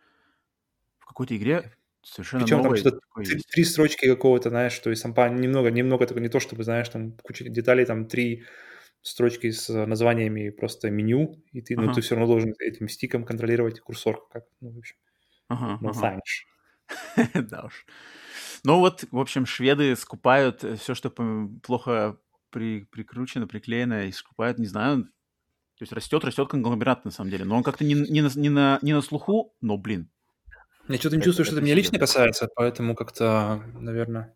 В 0.99 1.05
какой-то 1.05 1.35
игре 1.35 1.73
совершенно 2.01 2.43
Причем 2.43 2.63
там 2.63 2.75
что-то 2.75 2.99
три, 3.17 3.39
три 3.51 3.63
строчки 3.63 4.07
какого-то, 4.07 4.49
знаешь, 4.49 4.77
то 4.79 4.89
есть 4.89 5.03
там 5.03 5.41
немного, 5.41 5.69
немного 5.69 6.07
только 6.07 6.21
не 6.21 6.29
то, 6.29 6.39
чтобы, 6.39 6.63
знаешь, 6.63 6.89
там 6.89 7.13
куча 7.23 7.47
деталей, 7.49 7.85
там 7.85 8.05
три 8.05 8.45
строчки 9.01 9.51
с 9.51 9.69
названиями 9.85 10.49
просто 10.49 10.89
меню, 10.89 11.43
и 11.51 11.61
ты, 11.61 11.75
ага. 11.75 11.87
ну, 11.87 11.93
ты 11.93 12.01
все 12.01 12.15
равно 12.15 12.27
должен 12.27 12.53
этим 12.59 12.87
стиком 12.89 13.23
контролировать 13.23 13.79
курсор, 13.79 14.27
как, 14.31 14.45
ну, 14.61 14.71
в 14.71 14.77
общем. 14.79 14.95
Ага, 15.47 15.77
ну, 15.81 15.89
ага. 15.89 16.19
да 17.49 17.63
уж. 17.65 17.85
Ну 18.63 18.79
вот, 18.79 19.05
в 19.11 19.19
общем, 19.19 19.45
шведы 19.45 19.95
скупают 19.95 20.63
все, 20.79 20.93
что 20.93 21.09
плохо 21.09 22.17
при, 22.49 22.85
прикручено, 22.85 23.47
приклеено, 23.47 24.07
и 24.07 24.11
скупают, 24.11 24.59
не 24.59 24.67
знаю, 24.67 25.09
то 25.79 25.83
есть 25.83 25.93
растет, 25.93 26.25
растет 26.25 26.49
конгломерат 26.49 27.05
на 27.05 27.11
самом 27.11 27.31
деле. 27.31 27.45
Но 27.45 27.55
он 27.55 27.63
как-то 27.63 27.85
не, 27.85 27.93
не, 27.93 28.21
на, 28.21 28.29
не, 28.35 28.49
на, 28.49 28.79
не 28.81 28.93
на 28.93 29.01
слуху, 29.01 29.55
но, 29.61 29.77
блин. 29.77 30.09
Я 30.89 30.97
что-то 30.97 31.15
не 31.15 31.23
чувствую, 31.23 31.45
что 31.45 31.55
это 31.55 31.63
меня 31.63 31.73
лично 31.73 31.97
касается, 31.97 32.49
поэтому 32.53 32.95
как-то, 32.95 33.63
наверное, 33.75 34.35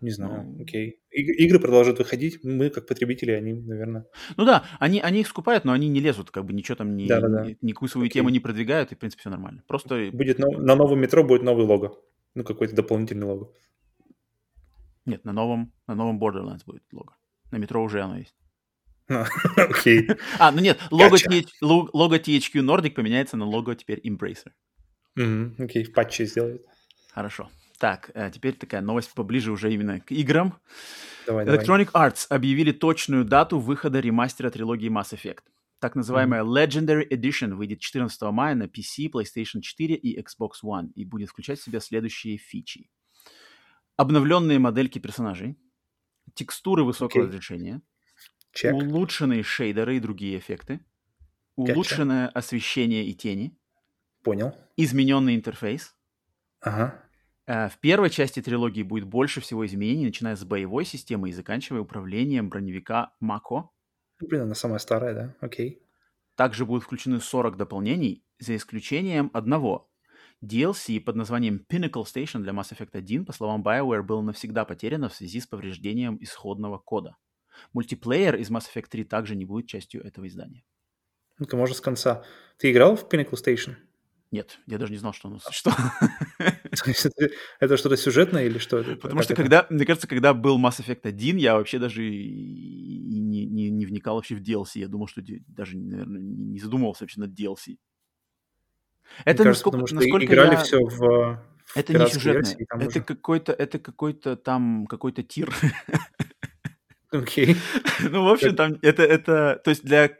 Не 0.00 0.10
знаю, 0.10 0.44
ну, 0.44 0.62
окей. 0.62 1.00
И, 1.10 1.22
игры 1.44 1.58
продолжают 1.58 1.98
выходить, 1.98 2.44
мы 2.44 2.70
как 2.70 2.86
потребители, 2.86 3.32
они, 3.32 3.52
наверное... 3.52 4.06
Ну 4.36 4.44
да, 4.44 4.64
они, 4.78 5.00
они 5.00 5.20
их 5.20 5.26
скупают, 5.26 5.64
но 5.64 5.72
они 5.72 5.88
не 5.88 6.00
лезут, 6.00 6.30
как 6.30 6.44
бы 6.44 6.52
ничего 6.52 6.76
там, 6.76 6.96
не, 6.96 7.06
да, 7.08 7.20
да, 7.20 7.28
да. 7.28 7.46
никакую 7.60 7.88
свою 7.88 8.06
окей. 8.06 8.20
тему 8.20 8.28
не 8.28 8.38
продвигают, 8.38 8.92
и, 8.92 8.94
в 8.94 8.98
принципе, 8.98 9.22
все 9.22 9.30
нормально. 9.30 9.64
Просто... 9.66 10.10
Будет 10.12 10.38
на, 10.38 10.46
на 10.50 10.76
новом 10.76 11.00
метро 11.00 11.24
будет 11.24 11.42
новый 11.42 11.66
лого, 11.66 11.98
ну 12.34 12.44
какой-то 12.44 12.76
дополнительный 12.76 13.26
лого. 13.26 13.52
Нет, 15.04 15.24
на 15.24 15.32
новом, 15.32 15.72
на 15.86 15.94
новом 15.94 16.22
Borderlands 16.22 16.62
будет 16.64 16.84
лого. 16.92 17.16
На 17.50 17.56
метро 17.56 17.82
уже 17.82 18.02
оно 18.02 18.18
есть. 18.18 18.36
Окей. 19.56 20.08
А, 20.38 20.52
ну 20.52 20.60
нет, 20.60 20.78
лого, 20.90 21.16
TH, 21.16 21.46
лого 21.60 22.18
THQ 22.18 22.60
Nordic 22.60 22.90
поменяется 22.90 23.36
на 23.36 23.46
лого 23.46 23.74
теперь 23.74 24.00
Embracer. 24.06 24.52
Окей, 25.58 25.84
в 25.84 25.92
патче 25.92 26.26
сделают. 26.26 26.62
Хорошо. 27.12 27.48
Так, 27.78 28.10
а 28.14 28.30
теперь 28.30 28.54
такая 28.54 28.80
новость 28.80 29.14
поближе 29.14 29.52
уже 29.52 29.72
именно 29.72 30.00
к 30.00 30.10
играм. 30.10 30.58
Давай, 31.26 31.46
Electronic 31.46 31.90
давай. 31.92 32.10
Arts 32.10 32.26
объявили 32.28 32.72
точную 32.72 33.24
дату 33.24 33.60
выхода 33.60 34.00
ремастера 34.00 34.50
трилогии 34.50 34.90
Mass 34.90 35.14
Effect. 35.14 35.44
Так 35.78 35.94
называемая. 35.94 36.42
Legendary 36.42 37.08
Edition 37.08 37.54
выйдет 37.54 37.78
14 37.78 38.20
мая 38.32 38.56
на 38.56 38.64
PC, 38.64 39.10
PlayStation 39.12 39.60
4 39.60 39.94
и 39.94 40.20
Xbox 40.20 40.64
One 40.64 40.90
и 40.94 41.04
будет 41.04 41.28
включать 41.28 41.60
в 41.60 41.64
себя 41.64 41.78
следующие 41.78 42.36
фичи. 42.36 42.90
Обновленные 43.96 44.58
модельки 44.58 44.98
персонажей, 44.98 45.56
текстуры 46.34 46.82
высокого 46.84 47.22
okay. 47.22 47.26
разрешения, 47.26 47.82
Check. 48.52 48.72
улучшенные 48.72 49.44
шейдеры 49.44 49.96
и 49.96 50.00
другие 50.00 50.38
эффекты, 50.38 50.80
улучшенное 51.54 52.28
gotcha. 52.28 52.32
освещение 52.32 53.06
и 53.06 53.14
тени, 53.14 53.56
Понял. 54.22 54.54
измененный 54.76 55.36
интерфейс, 55.36 55.94
ага. 56.60 57.07
Э, 57.48 57.70
в 57.70 57.78
первой 57.78 58.10
части 58.10 58.42
трилогии 58.42 58.82
будет 58.82 59.04
больше 59.04 59.40
всего 59.40 59.64
изменений, 59.64 60.04
начиная 60.04 60.36
с 60.36 60.44
боевой 60.44 60.84
системы 60.84 61.30
и 61.30 61.32
заканчивая 61.32 61.80
управлением 61.80 62.50
броневика 62.50 63.14
Мако. 63.20 63.70
Блин, 64.20 64.42
она 64.42 64.54
самая 64.54 64.78
старая, 64.78 65.14
да? 65.14 65.34
Окей. 65.40 65.82
Также 66.34 66.66
будут 66.66 66.84
включены 66.84 67.20
40 67.20 67.56
дополнений, 67.56 68.22
за 68.38 68.54
исключением 68.54 69.30
одного. 69.32 69.90
DLC 70.44 71.00
под 71.00 71.16
названием 71.16 71.64
Pinnacle 71.68 72.04
Station 72.04 72.40
для 72.40 72.52
Mass 72.52 72.76
Effect 72.76 72.90
1, 72.92 73.24
по 73.24 73.32
словам 73.32 73.62
BioWare, 73.62 74.02
было 74.02 74.20
навсегда 74.20 74.66
потеряно 74.66 75.08
в 75.08 75.14
связи 75.14 75.40
с 75.40 75.46
повреждением 75.46 76.18
исходного 76.20 76.76
кода. 76.76 77.16
Мультиплеер 77.72 78.36
из 78.36 78.50
Mass 78.50 78.66
Effect 78.72 78.88
3 78.90 79.04
также 79.04 79.34
не 79.34 79.46
будет 79.46 79.66
частью 79.66 80.04
этого 80.04 80.28
издания. 80.28 80.64
Ну-ка, 81.38 81.56
может, 81.56 81.78
с 81.78 81.80
конца. 81.80 82.24
Ты 82.58 82.70
играл 82.72 82.94
в 82.94 83.08
Pinnacle 83.08 83.32
Station? 83.32 83.76
Нет, 84.30 84.58
я 84.66 84.76
даже 84.76 84.92
не 84.92 84.98
знал, 84.98 85.14
что 85.14 85.28
оно 85.28 85.38
существует. 85.38 85.78
Это 87.60 87.76
что-то 87.78 87.96
сюжетное 87.96 88.44
или 88.44 88.58
что? 88.58 88.84
Потому 88.96 89.22
что 89.22 89.34
когда, 89.34 89.66
мне 89.70 89.86
кажется, 89.86 90.06
когда 90.06 90.34
был 90.34 90.60
Mass 90.60 90.80
Effect 90.80 91.00
1, 91.04 91.36
я 91.38 91.54
вообще 91.56 91.78
даже 91.78 92.02
не, 92.02 93.46
не, 93.46 93.70
не 93.70 93.86
вникал 93.86 94.16
вообще 94.16 94.34
в 94.34 94.42
DLC. 94.42 94.80
Я 94.80 94.88
думал, 94.88 95.08
что 95.08 95.22
даже, 95.46 95.78
наверное, 95.78 96.20
не 96.20 96.58
задумывался 96.60 97.04
вообще 97.04 97.20
над 97.20 97.30
DLC. 97.30 97.78
Это 99.24 99.44
кажется, 99.44 99.44
насколько, 99.44 99.70
потому 99.70 99.86
что 99.86 99.96
насколько 99.96 100.26
играли 100.26 100.52
я... 100.52 100.56
все 100.58 100.78
в, 100.78 101.42
Это 101.74 101.98
не 101.98 102.06
сюжетное. 102.08 102.56
Это 102.80 103.00
какой-то, 103.00 103.52
это 103.52 103.78
какой-то 103.78 104.36
там, 104.36 104.86
какой-то 104.86 105.22
тир. 105.22 105.54
Окей. 107.10 107.54
Okay. 107.54 107.56
ну, 108.10 108.24
в 108.24 108.28
общем, 108.28 108.54
там 108.54 108.78
это, 108.82 109.02
это, 109.02 109.60
то 109.64 109.70
есть 109.70 109.82
для 109.82 110.10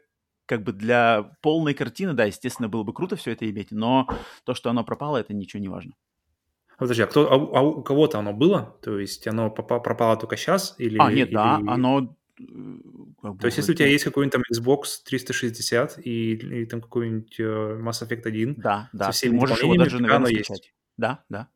как 0.49 0.63
бы 0.63 0.73
для 0.73 1.31
полной 1.43 1.75
картины, 1.75 2.15
да, 2.15 2.25
естественно, 2.25 2.69
было 2.69 2.83
бы 2.83 2.95
круто 2.95 3.17
все 3.17 3.33
это 3.33 3.49
иметь, 3.49 3.71
но 3.71 4.09
то, 4.45 4.55
что 4.55 4.71
оно 4.71 4.83
пропало, 4.83 5.19
это 5.19 5.35
ничего 5.35 5.61
не 5.61 5.69
важно. 5.69 5.93
Подожди, 6.79 7.03
а, 7.03 7.07
кто, 7.07 7.31
а, 7.31 7.59
а 7.59 7.63
у 7.63 7.83
кого-то 7.83 8.19
оно 8.19 8.33
было? 8.33 8.77
То 8.83 8.99
есть 8.99 9.27
оно 9.27 9.51
пропало 9.51 10.17
только 10.17 10.37
сейчас? 10.37 10.75
Или, 10.79 10.97
а, 10.99 11.13
нет, 11.13 11.29
или... 11.29 11.35
да, 11.35 11.57
оно... 11.57 12.17
Э, 12.41 12.45
как 13.21 13.35
бы, 13.35 13.41
То 13.41 13.47
есть 13.47 13.59
если 13.59 13.73
у 13.73 13.75
тебя 13.75 13.89
есть 13.89 14.05
какой-нибудь 14.05 14.33
там 14.33 14.43
Xbox 14.51 15.03
360 15.05 15.99
и, 16.07 16.35
или 16.35 16.65
там 16.65 16.81
какой-нибудь 16.81 17.39
uh, 17.41 17.81
Mass 17.81 18.07
Effect 18.07 18.23
1 18.25 18.55
да, 18.55 18.89
да, 18.93 19.07
со 19.07 19.13
всеми 19.13 19.33
ты 19.33 19.37
можешь 19.37 19.63
его 19.63 19.75
даже, 19.75 20.01
наверное, 20.01 20.33
скачать. 20.33 20.51
Есть. 20.51 20.75
Да, 20.97 21.25
да. 21.29 21.49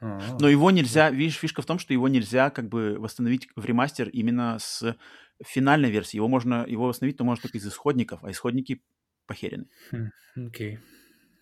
А-а-а. 0.00 0.38
Но 0.40 0.48
его 0.48 0.70
нельзя, 0.70 1.10
видишь, 1.10 1.38
фишка 1.38 1.62
в 1.62 1.66
том, 1.66 1.78
что 1.78 1.92
его 1.92 2.08
нельзя 2.08 2.50
как 2.50 2.68
бы 2.68 2.96
восстановить 2.98 3.48
в 3.56 3.64
ремастер 3.64 4.08
именно 4.08 4.58
с 4.58 4.96
финальной 5.44 5.90
версии. 5.90 6.16
Его 6.16 6.28
можно, 6.28 6.64
его 6.66 6.86
восстановить, 6.86 7.16
то 7.16 7.24
можно 7.24 7.42
только 7.42 7.58
из 7.58 7.66
исходников, 7.66 8.24
а 8.24 8.30
исходники 8.30 8.82
похерены. 9.26 9.66
Хм, 9.90 10.10
окей. 10.36 10.74
Okay. 10.74 10.78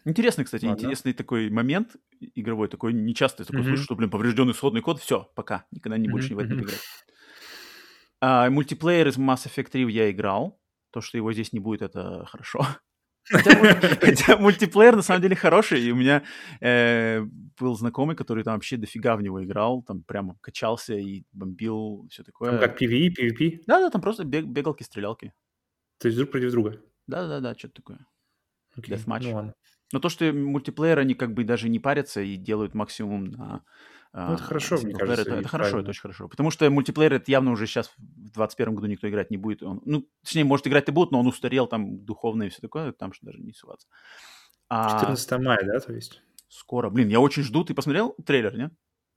Интересный, 0.06 0.44
кстати, 0.44 0.66
Ладно. 0.66 0.78
интересный 0.78 1.14
такой 1.14 1.48
момент 1.48 1.96
игровой, 2.34 2.68
такой 2.68 2.92
нечасто 2.92 3.44
такой 3.44 3.60
mm-hmm. 3.60 3.64
слышу, 3.64 3.84
что, 3.84 3.96
блин, 3.96 4.10
поврежденный 4.10 4.52
исходный 4.52 4.82
код, 4.82 5.00
все, 5.00 5.30
пока, 5.34 5.66
никогда 5.70 5.96
не 5.96 6.08
больше 6.08 6.28
mm-hmm. 6.28 6.30
не 6.30 6.34
в 6.34 6.38
это 6.38 6.54
играть. 6.54 6.80
А, 8.20 8.50
мультиплеер 8.50 9.08
из 9.08 9.16
Mass 9.16 9.46
Effect 9.46 9.70
3 9.70 9.90
я 9.90 10.10
играл, 10.10 10.60
то, 10.90 11.00
что 11.00 11.16
его 11.16 11.32
здесь 11.32 11.52
не 11.52 11.58
будет, 11.60 11.82
это 11.82 12.26
хорошо. 12.26 12.66
Хотя, 14.00 14.36
мультиплеер 14.36 14.96
на 14.96 15.02
самом 15.02 15.22
деле 15.22 15.36
хороший, 15.36 15.80
и 15.80 15.90
у 15.90 15.96
меня 15.96 16.22
э, 16.60 17.22
был 17.58 17.76
знакомый, 17.76 18.16
который 18.16 18.44
там 18.44 18.54
вообще 18.54 18.76
дофига 18.76 19.16
в 19.16 19.22
него 19.22 19.42
играл, 19.42 19.82
там 19.82 20.02
прямо 20.02 20.36
качался 20.40 20.94
и 20.94 21.24
бомбил, 21.32 22.06
все 22.10 22.22
такое. 22.22 22.50
Там 22.50 22.60
как 22.60 22.80
PvE, 22.80 23.08
PvP? 23.18 23.62
Да-да, 23.66 23.90
там 23.90 24.02
просто 24.02 24.24
бег, 24.24 24.44
бегалки, 24.44 24.82
стрелялки. 24.82 25.32
То 25.98 26.08
есть 26.08 26.18
друг 26.18 26.30
против 26.30 26.50
друга? 26.50 26.80
Да-да-да, 27.06 27.54
что-то 27.54 27.74
такое. 27.74 28.06
Deathmatch. 28.76 29.30
Ну. 29.32 29.54
Но 29.92 30.00
то, 30.00 30.08
что 30.08 30.32
мультиплеер, 30.32 30.98
они 30.98 31.14
как 31.14 31.32
бы 31.34 31.44
даже 31.44 31.68
не 31.68 31.78
парятся 31.78 32.20
и 32.20 32.36
делают 32.36 32.74
максимум 32.74 33.26
на 33.26 33.62
ну, 34.16 34.34
это 34.34 34.42
хорошо, 34.44 34.76
мне 34.80 34.94
кажется. 34.94 35.22
Это, 35.22 35.34
это 35.40 35.48
хорошо, 35.48 35.80
это 35.80 35.90
очень 35.90 36.02
хорошо. 36.02 36.28
Потому 36.28 36.50
что 36.52 36.70
мультиплеер 36.70 37.14
это 37.14 37.28
явно 37.30 37.50
уже 37.50 37.66
сейчас 37.66 37.88
в 37.88 37.98
2021 37.98 38.74
году 38.76 38.86
никто 38.86 39.08
играть 39.08 39.30
не 39.32 39.36
будет. 39.36 39.64
Он, 39.64 39.82
ну, 39.84 40.08
точнее, 40.22 40.44
может, 40.44 40.68
играть 40.68 40.88
и 40.88 40.92
будут, 40.92 41.10
но 41.10 41.18
он 41.18 41.26
устарел 41.26 41.66
там 41.66 42.04
духовно 42.04 42.44
и 42.44 42.48
все 42.48 42.60
такое, 42.60 42.92
там 42.92 43.12
что 43.12 43.26
даже 43.26 43.40
не 43.40 43.52
суваться. 43.52 43.88
А... 44.68 45.00
14 45.00 45.32
мая, 45.40 45.64
да, 45.64 45.80
то 45.80 45.92
есть? 45.92 46.22
Скоро. 46.48 46.90
Блин, 46.90 47.08
я 47.08 47.18
очень 47.18 47.42
жду. 47.42 47.64
Ты 47.64 47.74
посмотрел 47.74 48.14
трейлер, 48.24 48.56
нет? 48.56 48.72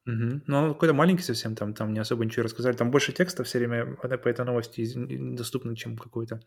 Угу. 0.07 0.41
Ну, 0.47 0.73
какой-то 0.73 0.93
маленький 0.93 1.23
совсем, 1.23 1.53
там, 1.53 1.73
там 1.73 1.91
не 1.91 1.99
особо 1.99 2.23
ничего 2.23 2.43
рассказали. 2.43 2.75
Там 2.77 2.91
больше 2.91 3.11
текста 3.11 3.43
все 3.43 3.57
время 3.57 3.95
по 3.95 4.29
этой 4.29 4.45
новости 4.45 4.89
доступно, 5.35 5.75
чем 5.75 5.97
какой-то 5.97 6.39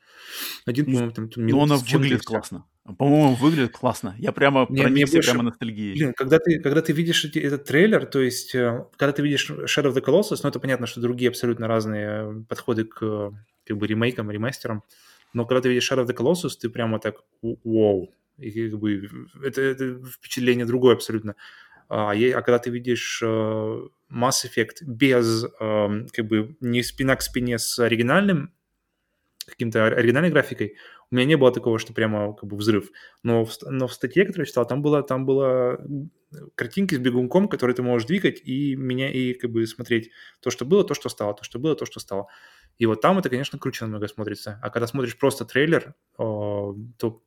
один, 0.65 0.87
по-моему, 0.87 1.11
там 1.11 1.25
минут. 1.37 1.53
Ну, 1.53 1.63
она 1.63 1.77
выглядит 1.77 2.23
классно. 2.23 2.65
По-моему, 2.97 3.35
выглядит 3.35 3.73
классно. 3.73 4.17
Я 4.19 4.33
прямо 4.33 4.67
не, 4.71 4.81
проникся 4.81 5.17
больше... 5.17 5.31
прямо 5.31 5.45
ностальгией. 5.45 5.93
Блин, 5.93 6.15
когда 6.15 6.39
ты, 6.39 6.59
когда 6.61 6.81
ты 6.81 6.95
видишь 6.95 7.23
эти, 7.27 7.39
этот 7.39 7.67
трейлер, 7.67 8.07
то 8.07 8.21
есть, 8.21 8.55
э, 8.55 8.87
когда 8.97 9.13
ты 9.13 9.21
видишь 9.21 9.51
Shadow 9.51 9.93
of 9.93 9.95
the 9.95 10.03
Colossus, 10.03 10.41
ну, 10.43 10.49
это 10.49 10.59
понятно, 10.59 10.87
что 10.87 11.03
другие 11.03 11.29
абсолютно 11.29 11.69
разные 11.69 12.47
подходы 12.49 12.85
к 12.85 13.33
как 13.67 13.77
бы 13.77 13.87
ремейкам, 13.87 14.31
ремастерам, 14.31 14.85
но 15.35 15.45
когда 15.45 15.61
ты 15.61 15.69
видишь 15.69 15.91
Shadow 15.93 16.07
of 16.07 16.09
the 16.09 16.17
Colossus, 16.17 16.57
ты 16.59 16.71
прямо 16.71 16.99
так, 16.99 17.17
вау, 17.43 18.09
и 18.39 18.71
как 18.71 18.79
бы 18.79 19.09
это, 19.45 19.61
это 19.61 20.03
впечатление 20.07 20.65
другое 20.65 20.95
абсолютно. 20.95 21.37
А, 21.91 22.13
а 22.13 22.43
когда 22.43 22.59
ты 22.61 22.71
видишь 22.71 23.21
э, 23.21 23.27
Mass 23.27 24.47
Effect 24.47 24.85
без, 24.87 25.45
эм, 25.59 26.07
как 26.13 26.27
бы, 26.27 26.57
не 26.61 26.85
спина 26.85 27.17
к 27.17 27.23
спине 27.23 27.59
с 27.59 27.79
оригинальным, 27.81 28.55
каким-то 29.45 29.87
оригинальной 29.87 30.31
графикой, 30.31 30.77
у 31.11 31.17
меня 31.17 31.27
не 31.27 31.37
было 31.37 31.51
такого, 31.51 31.81
что 31.81 31.93
прямо 31.93 32.33
как 32.35 32.49
бы 32.49 32.57
взрыв. 32.57 32.91
Но 33.25 33.45
в, 33.45 33.53
но 33.63 33.89
в 33.89 33.93
статье, 33.93 34.25
которую 34.25 34.45
я 34.45 34.49
читал, 34.49 34.67
там 34.67 34.83
было, 34.83 35.03
там 35.03 35.27
было 35.27 35.85
картинки 36.55 36.95
с 36.95 36.99
бегунком, 36.99 37.49
которые 37.49 37.75
ты 37.75 37.83
можешь 37.83 38.07
двигать 38.07 38.41
и 38.45 38.77
меня 38.77 39.11
и 39.11 39.35
как 39.35 39.51
бы 39.51 39.67
смотреть 39.67 40.11
то, 40.41 40.51
что 40.51 40.65
было, 40.65 40.85
то, 40.85 40.95
что 40.95 41.09
стало, 41.09 41.35
то, 41.35 41.43
что 41.43 41.59
было, 41.59 41.75
то, 41.75 41.87
что 41.87 41.99
стало. 41.99 42.29
И 42.79 42.87
вот 42.87 43.01
там 43.01 43.19
это, 43.19 43.29
конечно, 43.29 43.59
круче 43.59 43.85
намного 43.85 44.07
смотрится. 44.07 44.61
А 44.63 44.71
когда 44.71 44.87
смотришь 44.87 45.19
просто 45.19 45.45
трейлер, 45.45 45.95
то 46.17 47.23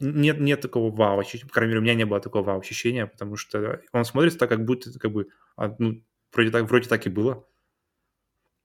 нет, 0.00 0.40
нет 0.40 0.60
такого 0.60 0.94
вау 0.94 1.20
ощущения, 1.20 1.46
по 1.46 1.54
крайней 1.54 1.70
мере, 1.70 1.80
у 1.80 1.82
меня 1.82 1.94
не 1.94 2.06
было 2.06 2.20
такого 2.20 2.42
вау 2.42 2.60
ощущения, 2.60 3.06
потому 3.06 3.36
что 3.36 3.80
он 3.92 4.04
смотрится 4.04 4.38
так, 4.38 4.48
как 4.48 4.64
будто, 4.64 4.98
как 4.98 5.12
бы, 5.12 5.28
а, 5.56 5.74
ну, 5.78 6.02
вроде 6.32 6.50
так, 6.50 6.68
вроде 6.68 6.88
так 6.88 7.06
и 7.06 7.10
было. 7.10 7.46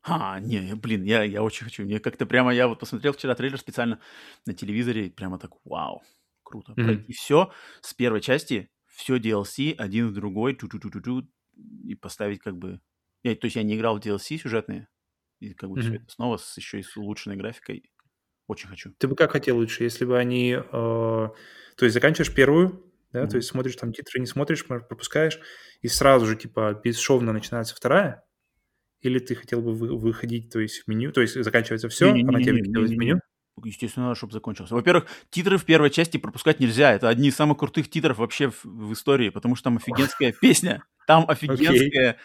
А, 0.04 0.40
не, 0.40 0.74
блин, 0.76 1.04
я, 1.04 1.24
я 1.24 1.44
очень 1.44 1.66
хочу. 1.66 1.84
Мне 1.84 2.00
как-то 2.00 2.26
прямо, 2.26 2.54
я 2.54 2.68
вот 2.68 2.80
посмотрел 2.80 3.13
вчера 3.13 3.36
трейлер 3.36 3.60
специально 3.60 4.00
на 4.46 4.54
телевизоре, 4.54 5.08
и 5.08 5.10
прямо 5.10 5.38
так, 5.38 5.52
вау, 5.66 6.02
круто. 6.44 6.72
Mm-hmm. 6.72 6.84
Пройти 6.86 7.13
все 7.13 7.52
с 7.82 7.94
первой 7.94 8.22
части, 8.22 8.70
все 8.88 9.18
DLC, 9.18 9.74
один 9.74 10.08
в 10.08 10.13
другой, 10.13 10.56
ту-ту-ту-ту-ту, 10.56 11.28
и 11.84 11.96
поставить 11.96 12.40
как 12.40 12.58
бы... 12.58 12.80
Я, 13.24 13.36
то 13.36 13.46
есть 13.46 13.58
я 13.58 13.63
не 13.63 13.75
играл 13.75 14.00
в 14.00 14.02
DLC 14.02 14.38
сюжетные, 14.38 14.88
и 15.40 15.54
как 15.54 15.69
бы 15.69 15.80
mm-hmm. 15.80 15.82
все 15.82 15.96
это 15.96 16.10
снова 16.10 16.38
с 16.38 16.58
еще 16.58 16.80
и 16.80 16.84
с 16.84 16.96
улучшенной 16.96 17.36
графикой. 17.36 17.92
Очень 18.48 18.69
хочу. 18.69 18.93
Ты 18.98 19.08
бы 19.08 19.15
как 19.15 19.31
хотел 19.31 19.58
лучше, 19.58 19.83
если 19.83 20.06
бы 20.06 20.17
они... 20.17 20.58
Э, 20.58 20.62
то 20.71 21.85
есть 21.85 21.93
заканчиваешь 21.93 22.33
первую, 22.33 22.83
да, 23.12 23.23
mm-hmm. 23.23 23.29
то 23.29 23.35
есть 23.37 23.50
смотришь 23.50 23.75
там 23.75 23.93
титры, 23.93 24.19
не 24.19 24.25
смотришь, 24.25 24.65
пропускаешь, 24.65 25.39
и 25.81 25.87
сразу 25.87 26.25
же, 26.25 26.35
типа, 26.35 26.79
бесшовно 26.83 27.33
начинается 27.33 27.75
вторая? 27.75 28.23
Или 29.02 29.19
ты 29.19 29.35
хотел 29.35 29.62
бы 29.62 29.73
вы, 29.73 29.98
выходить, 29.98 30.50
то 30.50 30.60
есть 30.60 30.83
в 30.83 30.87
меню, 30.87 31.12
то 31.12 31.21
есть 31.21 31.35
заканчивается 31.35 31.89
все, 31.89 32.12
не, 32.12 32.23
не, 32.23 32.29
а 32.29 32.31
на 32.31 32.43
тебе 32.43 32.63
в 32.63 32.98
меню? 32.98 33.19
Естественно, 33.63 34.13
чтобы 34.15 34.33
закончился. 34.33 34.75
Во-первых, 34.75 35.08
титры 35.29 35.58
в 35.58 35.65
первой 35.65 35.89
части 35.89 36.17
пропускать 36.17 36.60
нельзя. 36.60 36.93
Это 36.93 37.10
одни 37.10 37.29
из 37.29 37.35
самых 37.35 37.58
крутых 37.58 37.89
титров 37.89 38.19
вообще 38.19 38.52
в, 38.52 38.63
в 38.63 38.93
истории, 38.93 39.29
потому 39.29 39.56
что 39.56 39.65
там 39.65 39.77
офигенская 39.77 40.31
песня. 40.41 40.83
Там 41.08 41.25
офигенская 41.27 42.17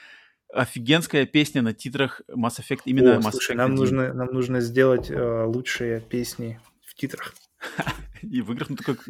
офигенская 0.53 1.27
песня 1.27 1.63
на 1.63 1.73
титрах 1.73 2.21
Mass 2.29 2.61
Effect 2.61 2.83
именно 2.85 3.17
О, 3.17 3.19
Mass 3.19 3.31
слушай, 3.33 3.53
Effect 3.53 3.59
нам 3.59 3.73
1. 3.73 3.77
нужно, 3.77 4.13
нам 4.13 4.29
нужно 4.29 4.61
сделать 4.61 5.11
э, 5.11 5.45
лучшие 5.45 6.01
песни 6.01 6.61
в 6.85 6.95
титрах. 6.95 7.35
И 8.23 8.41
в 8.41 8.53
играх, 8.53 8.71
ну, 8.71 8.77
только 8.77 9.03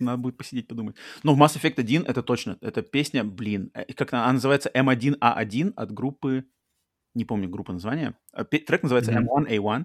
надо 0.00 0.18
будет 0.18 0.36
посидеть, 0.36 0.68
подумать. 0.68 0.96
Но 1.22 1.34
в 1.34 1.40
Mass 1.40 1.58
Effect 1.58 1.74
1 1.78 2.04
это 2.06 2.22
точно, 2.22 2.58
это 2.60 2.82
песня, 2.82 3.24
блин, 3.24 3.70
э, 3.74 3.92
как 3.94 4.12
она, 4.12 4.24
она 4.24 4.34
называется 4.34 4.70
M1A1 4.74 5.74
от 5.76 5.92
группы, 5.92 6.44
не 7.14 7.24
помню 7.24 7.48
группа 7.48 7.72
названия, 7.72 8.16
а 8.32 8.44
трек 8.44 8.82
называется 8.82 9.12
mm-hmm. 9.12 9.46
M1A1. 9.48 9.84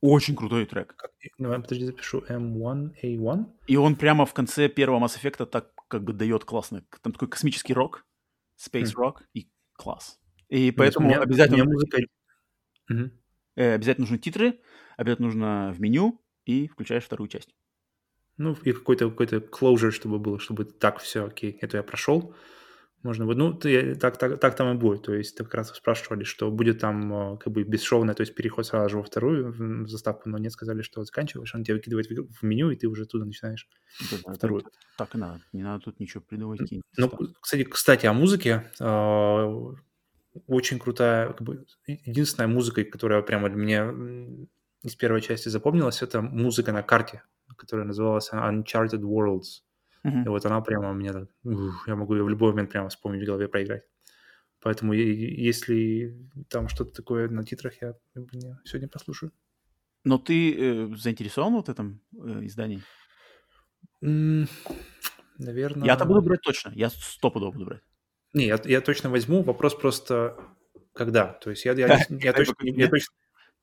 Очень 0.00 0.36
крутой 0.36 0.64
трек. 0.66 0.94
Как, 0.96 1.10
давай, 1.38 1.60
подожди, 1.60 1.86
запишу 1.86 2.22
M1A1. 2.28 3.46
И 3.66 3.76
он 3.76 3.96
прямо 3.96 4.26
в 4.26 4.34
конце 4.34 4.68
первого 4.68 5.04
Mass 5.04 5.18
Effect 5.20 5.46
так 5.46 5.72
как 5.88 6.04
бы 6.04 6.12
дает 6.12 6.44
классно. 6.44 6.84
Там 7.02 7.12
такой 7.12 7.28
космический 7.28 7.74
рок, 7.74 8.04
Space 8.58 8.92
mm. 8.92 8.96
Rock 8.96 9.14
и 9.34 9.48
класс. 9.78 10.18
И 10.48 10.70
поэтому 10.72 11.08
меня, 11.08 11.20
обязательно... 11.20 11.64
Музыка... 11.64 11.98
Mm-hmm. 12.90 13.74
обязательно 13.74 14.04
нужны 14.04 14.18
титры, 14.18 14.60
обязательно 14.96 15.28
нужно 15.28 15.72
в 15.74 15.80
меню, 15.80 16.20
и 16.44 16.66
включаешь 16.66 17.04
вторую 17.04 17.28
часть. 17.28 17.54
Ну, 18.38 18.56
и 18.64 18.72
какой-то 18.72 19.10
какой 19.10 19.26
closure, 19.26 19.90
чтобы 19.90 20.18
было, 20.18 20.38
чтобы 20.38 20.64
так, 20.64 20.98
все, 20.98 21.26
окей, 21.26 21.58
это 21.60 21.76
я 21.76 21.82
прошел. 21.82 22.34
Можно 23.02 23.26
будет, 23.26 23.38
ну, 23.38 23.54
ты, 23.54 23.94
так, 23.94 24.18
так, 24.18 24.40
так 24.40 24.56
там 24.56 24.74
и 24.74 24.78
будет. 24.78 25.02
То 25.02 25.14
есть, 25.14 25.36
ты 25.36 25.44
как 25.44 25.54
раз 25.54 25.72
спрашивали, 25.72 26.24
что 26.24 26.50
будет 26.50 26.80
там 26.80 27.34
э, 27.34 27.38
как 27.38 27.52
бы 27.52 27.62
бесшовно, 27.62 28.14
то 28.14 28.22
есть 28.22 28.34
переход 28.34 28.66
сразу 28.66 28.88
же 28.88 28.96
во 28.96 29.04
вторую 29.04 29.86
заставку, 29.86 30.28
но 30.28 30.38
нет, 30.38 30.52
сказали, 30.52 30.82
что 30.82 31.04
заканчиваешь, 31.04 31.54
он 31.54 31.62
тебя 31.62 31.76
выкидывает 31.76 32.08
в 32.08 32.42
меню, 32.42 32.70
и 32.70 32.76
ты 32.76 32.88
уже 32.88 33.06
туда 33.06 33.24
начинаешь 33.24 33.68
да, 34.10 34.32
вторую. 34.32 34.62
Так, 34.62 34.72
так 34.96 35.14
и 35.14 35.18
надо, 35.18 35.40
не 35.52 35.62
надо 35.62 35.84
тут 35.84 36.00
ничего 36.00 36.22
придумывать. 36.26 36.60
Ну, 36.96 37.10
кстати, 37.40 37.62
кстати, 37.64 38.06
о 38.06 38.12
музыке. 38.12 38.70
Э, 38.80 39.74
очень 40.46 40.78
крутая, 40.78 41.32
как 41.32 41.42
бы, 41.42 41.66
единственная 41.86 42.48
музыка, 42.48 42.84
которая 42.84 43.22
прямо 43.22 43.48
для 43.48 43.58
меня 43.58 43.94
из 44.82 44.94
первой 44.94 45.20
части 45.20 45.48
запомнилась, 45.48 46.02
это 46.02 46.20
музыка 46.20 46.72
на 46.72 46.82
карте, 46.82 47.22
которая 47.56 47.86
называлась 47.86 48.30
Uncharted 48.32 49.02
Worlds. 49.02 49.62
Mm-hmm. 50.04 50.24
И 50.24 50.28
вот 50.28 50.46
она 50.46 50.60
прямо 50.60 50.90
у 50.90 50.94
меня 50.94 51.12
так, 51.12 51.28
ух, 51.44 51.88
я 51.88 51.96
могу 51.96 52.14
ее 52.14 52.24
в 52.24 52.28
любой 52.28 52.52
момент 52.52 52.70
прямо 52.70 52.88
вспомнить 52.88 53.22
в 53.22 53.26
голове 53.26 53.48
проиграть. 53.48 53.82
Поэтому 54.60 54.92
если 54.92 56.16
там 56.48 56.68
что-то 56.68 56.92
такое 56.92 57.28
на 57.28 57.44
титрах, 57.44 57.74
я 57.80 57.94
сегодня 58.64 58.88
послушаю. 58.88 59.32
Но 60.04 60.18
ты 60.18 60.54
э, 60.54 60.96
заинтересован 60.96 61.54
вот 61.54 61.68
этом 61.68 62.00
э, 62.12 62.44
издании? 62.44 62.82
Mm, 64.02 64.48
наверное... 65.38 65.86
Я-то 65.86 66.04
буду 66.04 66.22
брать 66.22 66.40
точно. 66.42 66.72
Я 66.74 66.90
стопудово 66.90 67.52
буду 67.52 67.66
брать. 67.66 67.82
Не, 68.32 68.46
я, 68.46 68.60
я 68.64 68.80
точно 68.80 69.10
возьму. 69.10 69.42
Вопрос 69.42 69.74
просто 69.74 70.36
когда. 70.92 71.26
То 71.26 71.50
есть 71.50 71.64
я, 71.64 71.72
я, 71.72 71.86
я, 71.88 72.06
я, 72.08 72.32
точно, 72.32 72.54
я, 72.60 72.88
точно, 72.88 73.14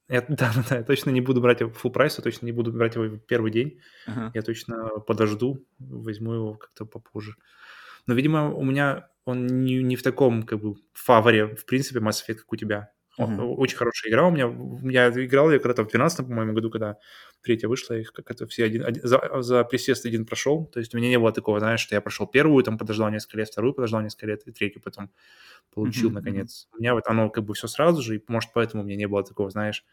я, 0.07 0.21
да, 0.21 0.51
да, 0.55 0.63
да, 0.69 0.75
я 0.77 0.83
точно 0.83 1.09
не 1.11 1.21
буду 1.21 1.41
брать 1.41 1.61
его 1.61 1.71
full 1.71 1.91
прайс, 1.91 2.15
точно 2.15 2.45
не 2.45 2.51
буду 2.51 2.71
брать 2.71 2.95
его 2.95 3.05
в 3.05 3.19
первый 3.19 3.51
день. 3.51 3.79
Uh-huh. 4.07 4.31
Я 4.33 4.41
точно 4.41 4.89
подожду, 4.99 5.65
возьму 5.79 6.33
его 6.33 6.53
как-то 6.55 6.85
попозже. 6.85 7.35
Но, 8.07 8.13
видимо, 8.13 8.53
у 8.53 8.63
меня 8.63 9.09
он 9.25 9.47
не, 9.47 9.81
не 9.81 9.95
в 9.95 10.03
таком, 10.03 10.43
как 10.43 10.59
бы, 10.61 10.75
фаворе, 10.93 11.55
в 11.55 11.65
принципе, 11.65 11.99
Mass 11.99 12.23
Effect, 12.23 12.35
как 12.35 12.53
у 12.53 12.55
тебя. 12.55 12.91
Uh-huh. 13.17 13.55
Очень 13.55 13.77
хорошая 13.77 14.11
игра 14.11 14.27
у 14.27 14.31
меня. 14.31 14.51
Я 14.91 15.09
играл 15.09 15.49
ее 15.49 15.59
когда-то 15.59 15.83
в 15.83 15.87
12 15.87 16.27
по-моему, 16.27 16.53
году, 16.53 16.69
когда 16.69 16.97
третья 17.41 17.67
вышла, 17.67 17.93
их 17.93 18.11
как-то 18.11 18.45
все 18.47 18.65
один, 18.65 18.85
один 18.85 19.01
за, 19.07 19.41
за 19.41 19.63
присест 19.63 20.05
один 20.05 20.25
прошел. 20.25 20.65
То 20.65 20.79
есть 20.79 20.93
у 20.93 20.97
меня 20.97 21.09
не 21.09 21.19
было 21.19 21.31
такого, 21.31 21.59
знаешь, 21.59 21.79
что 21.79 21.95
я 21.95 22.01
прошел 22.01 22.27
первую, 22.27 22.63
там 22.63 22.77
подождал 22.77 23.09
несколько 23.09 23.37
лет, 23.37 23.47
вторую 23.49 23.73
подождал 23.73 24.01
несколько 24.01 24.27
лет, 24.27 24.41
и 24.45 24.51
третью 24.51 24.81
потом 24.81 25.11
получил, 25.73 26.09
uh-huh. 26.09 26.13
наконец. 26.13 26.67
У 26.73 26.81
меня 26.81 26.93
вот 26.93 27.07
оно 27.07 27.29
как 27.29 27.45
бы 27.45 27.53
все 27.53 27.67
сразу 27.67 28.01
же, 28.01 28.17
и, 28.17 28.23
может, 28.27 28.51
поэтому 28.53 28.83
у 28.83 28.85
меня 28.85 28.97
не 28.97 29.07
было 29.07 29.23
такого, 29.23 29.49
знаешь, 29.49 29.85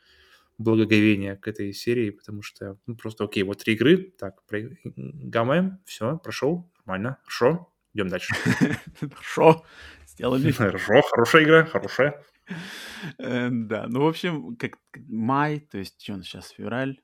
благоговения 0.58 1.36
к 1.36 1.48
этой 1.48 1.72
серии, 1.72 2.10
потому 2.10 2.42
что 2.42 2.76
ну, 2.86 2.96
просто, 2.96 3.24
окей, 3.24 3.42
вот 3.42 3.58
три 3.58 3.74
игры, 3.74 4.12
так, 4.18 4.42
гамаем, 4.84 5.78
все, 5.84 6.18
прошел, 6.18 6.70
нормально, 6.84 7.18
хорошо, 7.22 7.72
идем 7.94 8.08
дальше. 8.08 8.34
Хорошо, 9.14 9.64
сделали. 10.06 10.50
Хорошо, 10.52 11.02
хорошая 11.02 11.44
игра, 11.44 11.64
хорошая. 11.64 12.22
Э, 13.18 13.48
да, 13.50 13.86
ну, 13.88 14.04
в 14.04 14.08
общем, 14.08 14.56
как 14.56 14.78
май, 15.08 15.60
то 15.60 15.78
есть, 15.78 16.02
что 16.02 16.14
у 16.14 16.16
нас 16.16 16.26
сейчас, 16.26 16.50
февраль, 16.50 17.00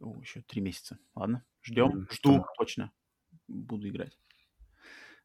о, 0.00 0.20
еще 0.20 0.42
три 0.42 0.60
месяца. 0.60 0.98
Ладно, 1.14 1.44
ждем, 1.62 2.08
жду 2.10 2.44
точно, 2.56 2.92
буду 3.48 3.88
играть. 3.88 4.18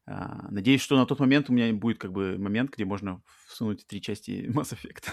А, 0.06 0.50
надеюсь, 0.50 0.80
что 0.80 0.96
на 0.96 1.04
тот 1.04 1.20
момент 1.20 1.50
у 1.50 1.52
меня 1.52 1.72
будет 1.74 1.98
как 1.98 2.12
бы 2.12 2.38
момент, 2.38 2.70
где 2.70 2.84
можно 2.84 3.22
всунуть 3.46 3.86
три 3.86 4.00
части 4.00 4.50
Mass 4.54 4.74
Effect. 4.74 5.10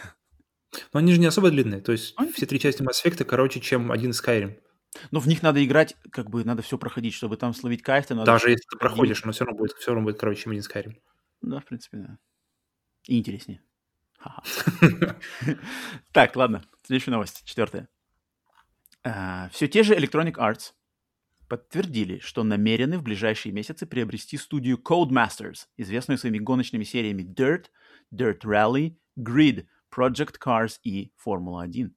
Но 0.93 0.99
они 0.99 1.13
же 1.13 1.19
не 1.19 1.25
особо 1.25 1.51
длинные. 1.51 1.81
То 1.81 1.91
есть 1.91 2.13
а? 2.17 2.25
все 2.27 2.45
три 2.45 2.59
части 2.59 2.81
Mass 2.81 3.03
Effect 3.03 3.25
короче, 3.25 3.59
чем 3.59 3.91
один 3.91 4.11
Skyrim. 4.11 4.57
Но 5.11 5.19
в 5.19 5.27
них 5.27 5.43
надо 5.43 5.63
играть, 5.65 5.97
как 6.11 6.29
бы 6.29 6.45
надо 6.45 6.61
все 6.61 6.77
проходить, 6.77 7.13
чтобы 7.13 7.35
там 7.35 7.53
словить 7.53 7.81
кайф. 7.81 8.09
Надо 8.09 8.23
Даже 8.23 8.49
если 8.49 8.65
ты 8.69 8.77
проходишь, 8.77 9.25
но 9.25 9.33
все 9.33 9.43
равно 9.43 9.59
будет, 9.59 9.73
все 9.73 9.91
равно 9.91 10.05
будет 10.05 10.17
короче, 10.17 10.43
чем 10.43 10.53
один 10.53 10.63
Skyrim. 10.63 10.95
Да, 11.41 11.59
в 11.59 11.65
принципе, 11.65 11.97
да. 11.97 12.17
И 13.07 13.19
интереснее. 13.19 13.61
Так, 16.11 16.35
ладно. 16.35 16.63
Следующая 16.83 17.11
новость, 17.11 17.43
четвертая. 17.45 17.87
А, 19.03 19.49
все 19.49 19.67
те 19.67 19.83
же 19.83 19.95
Electronic 19.95 20.35
Arts 20.35 20.73
подтвердили, 21.47 22.19
что 22.19 22.43
намерены 22.43 22.97
в 22.97 23.03
ближайшие 23.03 23.53
месяцы 23.53 23.85
приобрести 23.85 24.37
студию 24.37 24.77
Codemasters, 24.77 25.67
известную 25.77 26.17
своими 26.17 26.39
гоночными 26.39 26.83
сериями 26.83 27.23
Dirt, 27.23 27.65
Dirt 28.13 28.41
Rally, 28.43 28.97
Grid, 29.17 29.67
Project 29.95 30.35
Cars 30.43 30.79
и 30.83 31.11
Формула-1. 31.17 31.91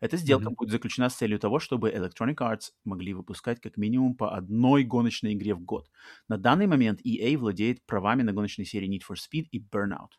Эта 0.00 0.16
сделка 0.16 0.46
mm-hmm. 0.46 0.54
будет 0.54 0.70
заключена 0.70 1.10
с 1.10 1.16
целью 1.16 1.38
того, 1.38 1.58
чтобы 1.58 1.90
Electronic 1.90 2.36
Arts 2.36 2.70
могли 2.84 3.12
выпускать 3.12 3.60
как 3.60 3.76
минимум 3.76 4.16
по 4.16 4.34
одной 4.34 4.84
гоночной 4.84 5.34
игре 5.34 5.54
в 5.54 5.60
год. 5.60 5.90
На 6.28 6.38
данный 6.38 6.66
момент 6.66 7.00
EA 7.04 7.36
владеет 7.36 7.84
правами 7.84 8.22
на 8.22 8.32
гоночные 8.32 8.64
серии 8.64 8.88
Need 8.88 9.02
for 9.06 9.16
Speed 9.16 9.48
и 9.50 9.60
Burnout. 9.60 10.12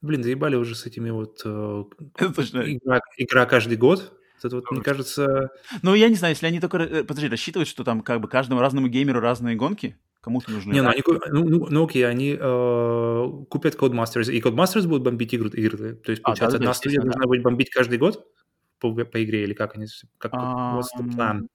Блин, 0.00 0.22
заебали 0.22 0.56
уже 0.56 0.74
с 0.74 0.86
этими 0.86 1.10
вот 1.10 1.40
э, 1.44 1.48
игра, 2.18 3.00
игра 3.16 3.46
каждый 3.46 3.76
год. 3.76 4.12
Это 4.42 4.56
вот, 4.56 4.70
мне 4.70 4.82
кажется... 4.82 5.50
Ну, 5.82 5.94
я 5.94 6.08
не 6.08 6.14
знаю, 6.14 6.32
если 6.32 6.46
они 6.46 6.60
только, 6.60 6.78
э, 6.78 7.04
подожди, 7.04 7.28
рассчитывают, 7.28 7.68
что 7.68 7.84
там 7.84 8.02
как 8.02 8.20
бы 8.20 8.28
каждому 8.28 8.60
разному 8.60 8.88
геймеру 8.88 9.20
разные 9.20 9.56
гонки, 9.56 9.98
кому-то 10.20 10.50
нужны. 10.50 10.72
Не, 10.72 10.82
ну, 10.82 10.90
они, 10.90 11.02
ну, 11.06 11.48
ну, 11.48 11.66
ну 11.70 11.84
окей, 11.84 12.06
они 12.06 12.36
э, 12.38 13.44
купят 13.48 13.74
Codemasters, 13.74 14.30
и 14.30 14.40
Codemasters 14.40 14.86
будут 14.86 15.02
бомбить 15.02 15.32
игры. 15.32 15.48
игры. 15.50 15.94
То 15.94 16.10
есть, 16.10 16.22
получается, 16.22 16.58
а, 16.58 16.60
да, 16.60 16.64
одна 16.64 16.74
студия 16.74 17.00
должна 17.00 17.22
да. 17.22 17.26
будет 17.26 17.42
бомбить 17.42 17.70
каждый 17.70 17.98
год 17.98 18.26
по, 18.78 18.92
по 18.92 19.24
игре, 19.24 19.44
или 19.44 19.54
как 19.54 19.74
они... 19.74 19.86
Как, 20.18 20.32
а, 20.34 20.78
what's 20.78 21.00
the 21.00 21.08
plan? 21.08 21.48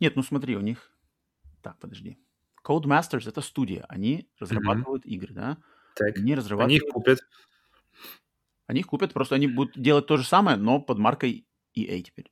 Нет, 0.00 0.16
ну 0.16 0.22
смотри, 0.22 0.56
у 0.56 0.60
них... 0.60 0.90
Так, 1.62 1.78
подожди. 1.78 2.18
Codemasters— 2.64 3.24
это 3.28 3.42
студия, 3.42 3.84
они 3.88 4.28
разрабатывают 4.38 5.04
mm-hmm. 5.04 5.10
игры, 5.10 5.34
да? 5.34 5.58
Так, 5.94 6.18
они 6.18 6.34
разрабатывают... 6.34 6.82
Они 6.82 6.88
их 6.88 6.92
купят. 6.92 7.18
Они 8.66 8.80
их 8.80 8.86
купят, 8.86 9.12
просто 9.12 9.34
они 9.34 9.46
будут 9.46 9.80
делать 9.80 10.06
то 10.06 10.16
же 10.16 10.24
самое, 10.24 10.56
но 10.56 10.80
под 10.80 10.98
маркой 10.98 11.46
EA 11.76 12.02
теперь. 12.02 12.30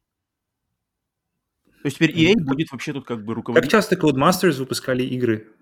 То 1.65 1.87
есть 1.87 1.97
теперь 1.97 2.17
EA 2.17 2.35
будет 2.37 2.71
вообще 2.71 2.93
тут 2.93 3.05
как 3.05 3.25
бы 3.25 3.35
руководить. 3.35 3.71
Как 3.71 3.73
часто 3.73 3.97
Codemasters 3.97 4.59
выпускали 4.59 5.03
игры? 5.03 5.53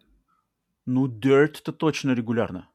Ну, 0.87 1.07
Dirt-то 1.07 1.73
точно 1.73 2.13
регулярно. 2.13 2.69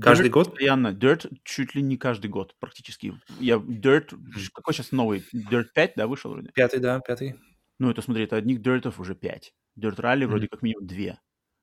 Каждый 0.00 0.28
Dirt 0.28 0.32
год? 0.32 0.50
Постоянно. 0.50 0.88
Dirt 0.88 1.32
чуть 1.44 1.74
ли 1.74 1.82
не 1.82 1.96
каждый 1.96 2.28
год 2.28 2.54
практически. 2.60 3.14
Я 3.40 3.56
Dirt... 3.56 4.14
Какой 4.52 4.74
сейчас 4.74 4.92
новый? 4.92 5.24
Dirt 5.34 5.68
5, 5.74 5.94
да, 5.96 6.06
вышел 6.06 6.30
вроде? 6.30 6.50
Пятый, 6.52 6.78
да, 6.78 7.00
пятый. 7.00 7.36
Ну, 7.78 7.90
это, 7.90 8.02
смотри, 8.02 8.24
это 8.24 8.36
одних 8.36 8.60
Диртов 8.60 8.98
уже 8.98 9.14
пять. 9.14 9.54
Dirt 9.78 9.96
Rally 9.96 10.22
mm-hmm. 10.22 10.26
вроде 10.26 10.48
как 10.48 10.62
минимум 10.62 10.86
две. 10.86 11.20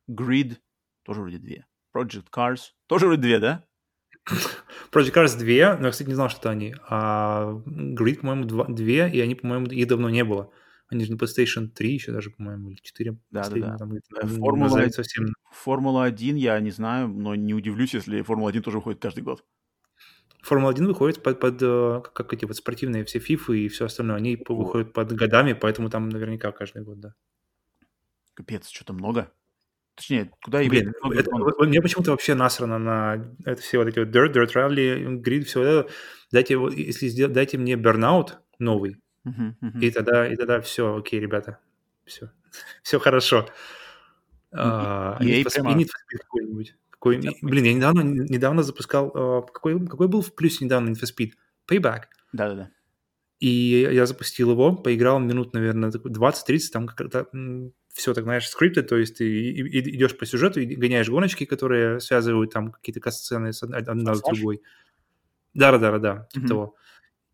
Grid 0.10 0.58
тоже 1.04 1.22
вроде 1.22 1.40
две. 1.40 1.66
Project 1.96 2.26
Cars 2.32 2.72
тоже 2.88 3.06
вроде 3.08 3.22
две, 3.22 3.40
да? 3.40 3.66
Project 4.92 5.14
Cars 5.14 5.38
2, 5.38 5.78
но 5.78 5.88
я, 5.88 5.92
кстати, 5.92 6.08
не 6.08 6.16
знал, 6.16 6.30
что 6.30 6.50
они. 6.50 6.76
А 6.90 7.62
Grid, 7.66 8.22
по-моему, 8.22 8.46
2, 8.46 9.08
и 9.08 9.20
они, 9.20 9.36
по-моему, 9.36 9.68
их 9.68 9.88
давно 9.88 10.10
не 10.10 10.24
было. 10.24 10.52
Они 10.88 11.04
же 11.04 11.12
на 11.12 11.18
PlayStation 11.18 11.68
3 11.68 11.94
еще 11.94 12.12
даже, 12.12 12.30
по-моему, 12.30 12.70
или 12.70 12.78
4. 12.82 13.18
Да, 13.32 13.50
да, 13.50 13.56
да. 13.56 13.78
Там, 13.78 13.94
э, 13.94 14.00
Формула, 14.28 14.90
совсем... 14.90 15.28
Формула 15.52 16.06
1 16.06 16.36
я 16.36 16.60
не 16.60 16.72
знаю, 16.72 17.08
но 17.08 17.36
не 17.36 17.54
удивлюсь, 17.54 17.94
если 17.94 18.22
Формула 18.22 18.50
1 18.50 18.62
тоже 18.62 18.78
выходит 18.78 19.02
каждый 19.02 19.24
год. 19.24 19.44
Формула 20.44 20.72
1 20.72 20.86
выходит 20.86 21.24
под, 21.24 21.40
под 21.40 21.62
э, 21.62 22.02
как 22.14 22.34
эти 22.34 22.46
вот 22.46 22.56
спортивные 22.56 23.04
все 23.04 23.18
FIFA 23.18 23.58
и 23.58 23.68
все 23.68 23.86
остальное, 23.86 24.18
они 24.18 24.44
О. 24.48 24.54
выходят 24.54 24.94
под 24.94 25.12
годами, 25.12 25.54
поэтому 25.54 25.90
там 25.90 26.10
наверняка 26.10 26.52
каждый 26.52 26.84
год, 26.84 27.00
да. 27.00 27.16
Капец, 28.36 28.70
что-то 28.70 28.94
много. 28.94 29.32
Точнее, 29.96 30.32
куда 30.44 30.62
и 30.62 30.68
Блин, 30.68 30.94
это, 31.14 31.32
мне 31.66 31.82
почему-то 31.82 32.12
вообще 32.12 32.36
насрано 32.36 32.78
на 32.78 33.34
это 33.46 33.62
все 33.62 33.78
вот 33.78 33.88
эти 33.88 34.00
вот 34.00 34.10
Dirt, 34.10 34.34
Dirt 34.34 34.54
Rally, 34.54 35.22
Grid, 35.22 35.44
все 35.44 35.64
это. 35.64 35.92
Дайте, 36.32 36.60
если 36.76 37.08
сделать, 37.08 37.34
дайте 37.34 37.58
мне 37.58 37.76
Burnout 37.76 38.34
новый, 38.60 38.98
uh-huh, 39.26 39.54
uh-huh. 39.62 39.80
и 39.80 39.92
тогда, 39.92 40.28
и 40.28 40.36
тогда 40.36 40.60
все, 40.60 40.98
окей, 40.98 41.20
ребята, 41.20 41.60
все, 42.04 42.30
все 42.84 43.00
хорошо. 43.00 43.48
Uh, 44.52 45.22
и, 45.24 45.42
и, 45.42 45.44
прямо... 45.44 45.70
Какой-нибудь, 45.74 46.76
Какой, 46.90 47.18
блин, 47.42 47.66
я 47.66 47.74
недавно, 47.74 48.02
недавно 48.02 48.64
запускал... 48.64 49.12
А, 49.14 49.42
какой, 49.42 49.86
какой 49.86 50.08
был 50.08 50.22
в 50.22 50.34
плюсе 50.34 50.64
недавно 50.64 50.90
Need 50.90 51.02
for 51.02 51.10
Speed? 51.14 51.32
Payback. 51.70 52.04
Да-да-да. 52.32 52.70
И 53.40 53.88
я 53.92 54.06
запустил 54.06 54.52
его, 54.52 54.76
поиграл 54.76 55.20
минут, 55.20 55.54
наверное, 55.54 55.90
20-30, 55.92 56.60
там 56.72 56.88
как-то 56.88 57.28
все 57.96 58.14
так, 58.14 58.26
знаешь, 58.26 58.50
скрипты, 58.50 58.84
то 58.84 58.98
есть 58.98 59.18
ты 59.18 59.52
идешь 59.52 60.18
по 60.18 60.26
сюжету 60.26 60.60
и 60.60 60.76
гоняешь 60.76 61.10
гоночки, 61.10 61.46
которые 61.46 62.02
связывают 62.02 62.52
там 62.52 62.74
какие-то 62.74 63.00
касцены 63.00 63.52
одна 63.62 64.16
с 64.16 64.22
другой. 64.22 64.62
Да-да-да-да, 65.54 66.28
типа 66.30 66.44
mm-hmm. 66.44 66.48
того. 66.50 66.76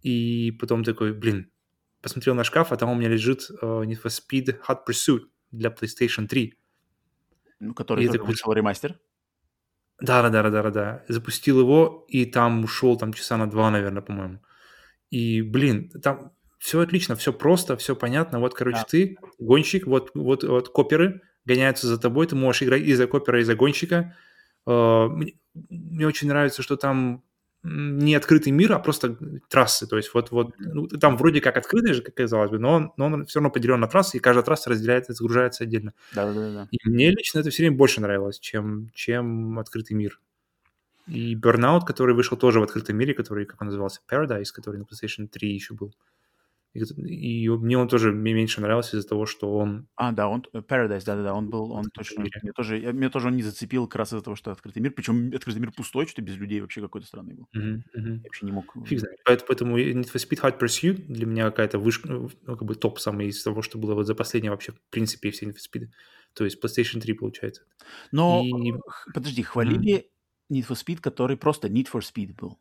И 0.03 0.55
потом 0.59 0.83
такой, 0.83 1.13
блин, 1.13 1.51
посмотрел 2.03 2.35
на 2.35 2.43
шкаф, 2.43 2.71
а 2.71 2.77
там 2.77 2.91
у 2.91 2.95
меня 2.95 3.09
лежит 3.09 3.49
uh, 3.63 3.83
Need 3.83 3.99
for 4.03 4.09
Speed 4.09 4.59
Hot 4.67 4.81
Pursuit 4.87 5.21
для 5.49 5.71
PlayStation 5.71 6.27
3. 6.27 6.53
Ну, 7.59 7.73
который 7.73 8.05
тоже 8.05 8.21
вышел 8.21 8.53
ремастер. 8.53 8.99
Да, 9.99 10.21
да, 10.21 10.29
да, 10.29 10.49
да, 10.51 10.61
да, 10.61 10.69
да. 10.69 11.05
Запустил 11.07 11.59
его, 11.59 12.05
и 12.07 12.25
там 12.25 12.63
ушел 12.63 12.97
там 12.97 13.13
часа 13.13 13.37
на 13.37 13.49
два, 13.49 13.71
наверное, 13.71 14.03
по-моему. 14.03 14.43
И, 15.09 15.41
блин, 15.41 15.89
там 15.89 16.33
все 16.61 16.79
отлично, 16.79 17.15
все 17.15 17.33
просто, 17.33 17.75
все 17.75 17.95
понятно. 17.95 18.39
Вот, 18.39 18.53
короче, 18.53 18.77
да. 18.77 18.85
ты 18.87 19.17
гонщик, 19.39 19.87
вот, 19.87 20.11
вот, 20.13 20.43
вот 20.43 20.69
коперы 20.69 21.21
гоняются 21.43 21.87
за 21.87 21.97
тобой, 21.97 22.27
ты 22.27 22.35
можешь 22.35 22.61
играть 22.61 22.83
и 22.83 22.93
за 22.93 23.07
копера, 23.07 23.41
и 23.41 23.43
за 23.43 23.55
гонщика. 23.55 24.15
Uh, 24.67 25.09
мне, 25.09 25.33
мне 25.55 26.05
очень 26.05 26.27
нравится, 26.27 26.61
что 26.61 26.77
там 26.77 27.23
не 27.63 28.13
открытый 28.13 28.51
мир, 28.51 28.73
а 28.73 28.79
просто 28.79 29.17
трассы. 29.49 29.87
То 29.87 29.97
есть 29.97 30.13
вот, 30.13 30.29
вот 30.29 30.53
ну, 30.59 30.87
там 30.87 31.17
вроде 31.17 31.41
как 31.41 31.57
открытый 31.57 31.93
же, 31.93 32.03
как 32.03 32.13
казалось 32.13 32.51
бы, 32.51 32.59
но 32.59 32.73
он, 32.73 32.93
но 32.95 33.05
он 33.05 33.25
все 33.25 33.39
равно 33.39 33.49
поделен 33.49 33.79
на 33.79 33.87
трассы, 33.87 34.17
и 34.17 34.19
каждая 34.19 34.45
трасса 34.45 34.69
разделяется, 34.69 35.13
загружается 35.13 35.63
отдельно. 35.63 35.93
Да, 36.13 36.31
да, 36.31 36.53
да. 36.53 36.67
И 36.69 36.77
мне 36.87 37.09
лично 37.09 37.39
это 37.39 37.49
все 37.49 37.63
время 37.63 37.75
больше 37.75 38.01
нравилось, 38.01 38.39
чем, 38.39 38.91
чем 38.93 39.57
открытый 39.57 39.97
мир. 39.97 40.19
И 41.07 41.35
Burnout, 41.35 41.85
который 41.87 42.13
вышел 42.13 42.37
тоже 42.37 42.59
в 42.59 42.63
открытом 42.63 42.97
мире, 42.97 43.15
который, 43.15 43.45
как 43.45 43.59
он 43.61 43.67
назывался, 43.67 44.01
Paradise, 44.07 44.51
который 44.53 44.77
на 44.77 44.83
PlayStation 44.83 45.27
3 45.27 45.51
еще 45.51 45.73
был. 45.73 45.95
И, 46.73 47.49
мне 47.49 47.77
он 47.77 47.87
тоже 47.89 48.13
меньше 48.13 48.61
нравился 48.61 48.97
из-за 48.97 49.07
того, 49.07 49.25
что 49.25 49.57
он... 49.57 49.87
А, 49.95 50.13
да, 50.13 50.29
он 50.29 50.45
Paradise, 50.53 51.03
да-да-да, 51.05 51.33
он 51.33 51.49
был, 51.49 51.71
он 51.71 51.89
точно... 51.93 52.21
Мне 52.21 52.53
тоже, 52.53 52.77
я, 52.77 52.93
меня 52.93 53.09
тоже 53.09 53.27
он 53.27 53.35
не 53.35 53.43
зацепил 53.43 53.87
как 53.87 53.97
раз 53.97 54.09
из-за 54.09 54.21
того, 54.21 54.35
что 54.35 54.51
открытый 54.51 54.81
мир, 54.81 54.93
причем 54.93 55.31
открытый 55.35 55.61
мир 55.61 55.73
пустой, 55.73 56.05
что-то 56.05 56.21
без 56.21 56.37
людей 56.37 56.61
вообще 56.61 56.81
какой-то 56.81 57.07
странный 57.07 57.35
был. 57.35 57.49
Uh-huh. 57.55 57.81
Я 57.93 58.21
вообще 58.23 58.45
не 58.45 58.51
мог... 58.53 58.73
Фиг 58.85 58.99
знает. 58.99 59.19
Поэтому 59.25 59.77
Need 59.77 60.11
for 60.13 60.15
Speed 60.15 60.41
Hard 60.41 60.59
Pursuit 60.59 61.05
для 61.07 61.25
меня 61.25 61.49
какая-то 61.49 61.77
вышка, 61.77 62.07
ну, 62.09 62.29
как 62.45 62.63
бы 62.63 62.75
топ 62.75 62.99
самый 62.99 63.27
из 63.27 63.43
того, 63.43 63.61
что 63.61 63.77
было 63.77 63.93
вот 63.93 64.07
за 64.07 64.15
последнее 64.15 64.51
вообще, 64.51 64.71
в 64.71 64.79
принципе, 64.89 65.31
все 65.31 65.47
Need 65.47 65.55
for 65.55 65.73
Speed. 65.73 65.89
То 66.33 66.45
есть 66.45 66.63
PlayStation 66.63 67.01
3, 67.01 67.13
получается. 67.15 67.63
Но, 68.13 68.43
И... 68.45 68.71
подожди, 69.13 69.43
хвалили 69.43 70.07
uh-huh. 70.49 70.59
Need 70.59 70.67
for 70.67 70.81
Speed, 70.81 71.01
который 71.01 71.35
просто 71.35 71.67
Need 71.67 71.87
for 71.91 71.99
Speed 71.99 72.35
был. 72.35 72.57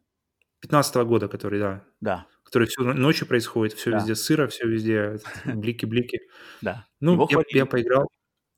15 0.61 0.97
года, 1.07 1.29
который, 1.29 1.59
да. 1.59 1.85
Да 2.01 2.27
который 2.51 2.67
всю 2.67 2.83
ночью 2.83 3.29
происходит, 3.29 3.75
все 3.75 3.93
да. 3.93 3.99
везде 3.99 4.17
сыро, 4.17 4.49
все 4.49 4.67
везде 4.67 5.21
блики-блики. 5.45 6.19
Да. 6.61 6.85
Ну, 6.99 7.29
я, 7.31 7.43
я 7.51 7.65
поиграл. 7.65 8.11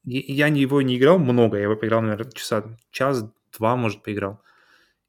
Я 0.05 0.48
не 0.48 0.62
его 0.62 0.80
не 0.80 0.96
играл 0.96 1.18
много, 1.18 1.59
я 1.59 1.64
его 1.64 1.76
поиграл, 1.76 2.00
наверное, 2.00 2.32
часа, 2.32 2.64
час-два, 2.90 3.76
может, 3.76 4.03
поиграл. 4.03 4.42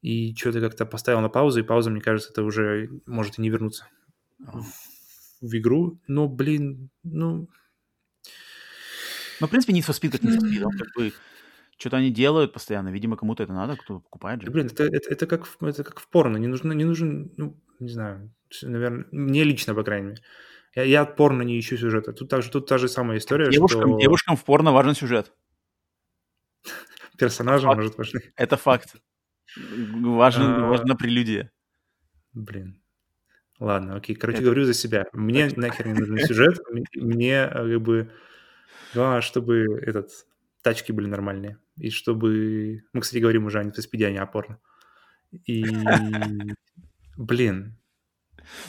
И 0.02 0.34
что-то 0.36 0.60
как-то 0.60 0.84
поставил 0.84 1.20
на 1.20 1.30
паузу, 1.30 1.60
и 1.60 1.62
пауза, 1.62 1.90
мне 1.90 2.02
кажется, 2.02 2.30
это 2.30 2.42
уже 2.42 2.90
может 3.06 3.38
и 3.38 3.42
не 3.42 3.48
вернуться 3.48 3.88
в, 4.38 4.66
в 5.40 5.56
игру. 5.56 5.98
Но, 6.06 6.28
блин, 6.28 6.90
ну... 7.02 7.48
Ну, 9.40 9.46
в 9.46 9.50
принципе, 9.50 9.72
Need 9.72 9.86
for 9.86 9.98
Speed 9.98 10.10
как 10.10 10.20
Need 10.20 10.36
for 10.36 10.46
Speed, 10.46 10.62
он 10.62 10.78
как 10.78 10.88
бы 10.94 11.12
что-то 11.78 11.96
они 11.96 12.10
делают 12.10 12.52
постоянно, 12.52 12.90
видимо, 12.90 13.16
кому-то 13.16 13.42
это 13.42 13.52
надо, 13.52 13.76
кто 13.76 14.00
покупает 14.00 14.42
же. 14.42 14.50
Блин, 14.50 14.66
это, 14.66 14.84
это, 14.84 15.10
это, 15.10 15.26
как, 15.26 15.46
это 15.60 15.84
как 15.84 16.00
в 16.00 16.08
порно, 16.08 16.36
не 16.36 16.46
нужно, 16.46 16.72
не 16.72 16.84
нужен, 16.84 17.32
ну, 17.36 17.60
не 17.80 17.88
знаю, 17.88 18.32
наверное, 18.62 19.06
мне 19.10 19.44
лично, 19.44 19.74
по 19.74 19.82
крайней 19.82 20.08
мере. 20.08 20.22
Я, 20.74 20.82
я 20.82 21.02
от 21.02 21.16
порно 21.16 21.42
не 21.42 21.58
ищу 21.58 21.76
сюжета. 21.76 22.12
Тут, 22.12 22.28
также, 22.28 22.50
тут 22.50 22.66
та 22.66 22.78
же 22.78 22.88
самая 22.88 23.18
история, 23.18 23.50
девушкам, 23.50 23.90
что... 23.90 24.00
Девушкам 24.00 24.36
в 24.36 24.44
порно 24.44 24.72
важен 24.72 24.94
сюжет. 24.94 25.32
Персонажам 27.18 27.70
факт. 27.70 27.78
может 27.78 27.98
важны. 27.98 28.20
Это 28.36 28.56
факт. 28.56 28.96
Важно, 29.56 30.66
а... 30.66 30.68
важна 30.68 30.94
прелюдия. 30.96 31.52
Блин. 32.32 32.80
Ладно, 33.60 33.96
окей. 33.96 34.16
Короче, 34.16 34.38
это... 34.38 34.46
говорю 34.46 34.64
за 34.64 34.74
себя. 34.74 35.06
Мне 35.12 35.48
нахер 35.54 35.86
не 35.86 35.94
нужен 35.94 36.18
сюжет. 36.26 36.58
Мне 36.94 37.48
как 37.48 37.82
бы... 37.82 38.10
Главное, 38.94 39.20
чтобы 39.20 39.78
этот 39.82 40.10
тачки 40.62 40.92
были 40.92 41.06
нормальные. 41.06 41.58
И 41.76 41.90
чтобы... 41.90 42.82
Мы, 42.92 43.00
кстати, 43.00 43.20
говорим 43.20 43.46
уже 43.46 43.60
о 43.60 43.82
спиде, 43.82 44.08
а 44.08 44.26
порно. 44.26 44.58
И... 45.46 45.64
Блин, 47.16 47.76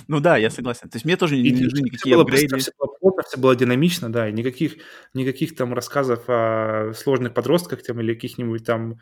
ну 0.08 0.20
да, 0.20 0.38
я 0.38 0.49
согласен. 0.49 0.89
То 0.89 0.95
есть 0.95 1.06
мне 1.06 1.18
тоже 1.18 1.38
не 1.38 1.51
нужны 1.51 1.82
никакие 1.82 2.16
было 2.16 2.24
апгрейды. 2.24 2.58
Все 2.58 2.72
было 2.78 2.88
плотно, 2.99 3.24
все 3.24 3.38
было 3.38 3.56
динамично, 3.56 4.12
да, 4.12 4.30
и 4.30 4.34
никаких, 4.34 4.76
никаких 5.14 5.56
там 5.56 5.74
рассказов 5.74 6.24
о 6.28 6.91
сложных 6.95 7.34
подростках 7.34 7.84
там 7.84 7.99
или 8.01 8.14
каких-нибудь 8.14 8.66
там 8.66 8.93
э, 8.93 8.95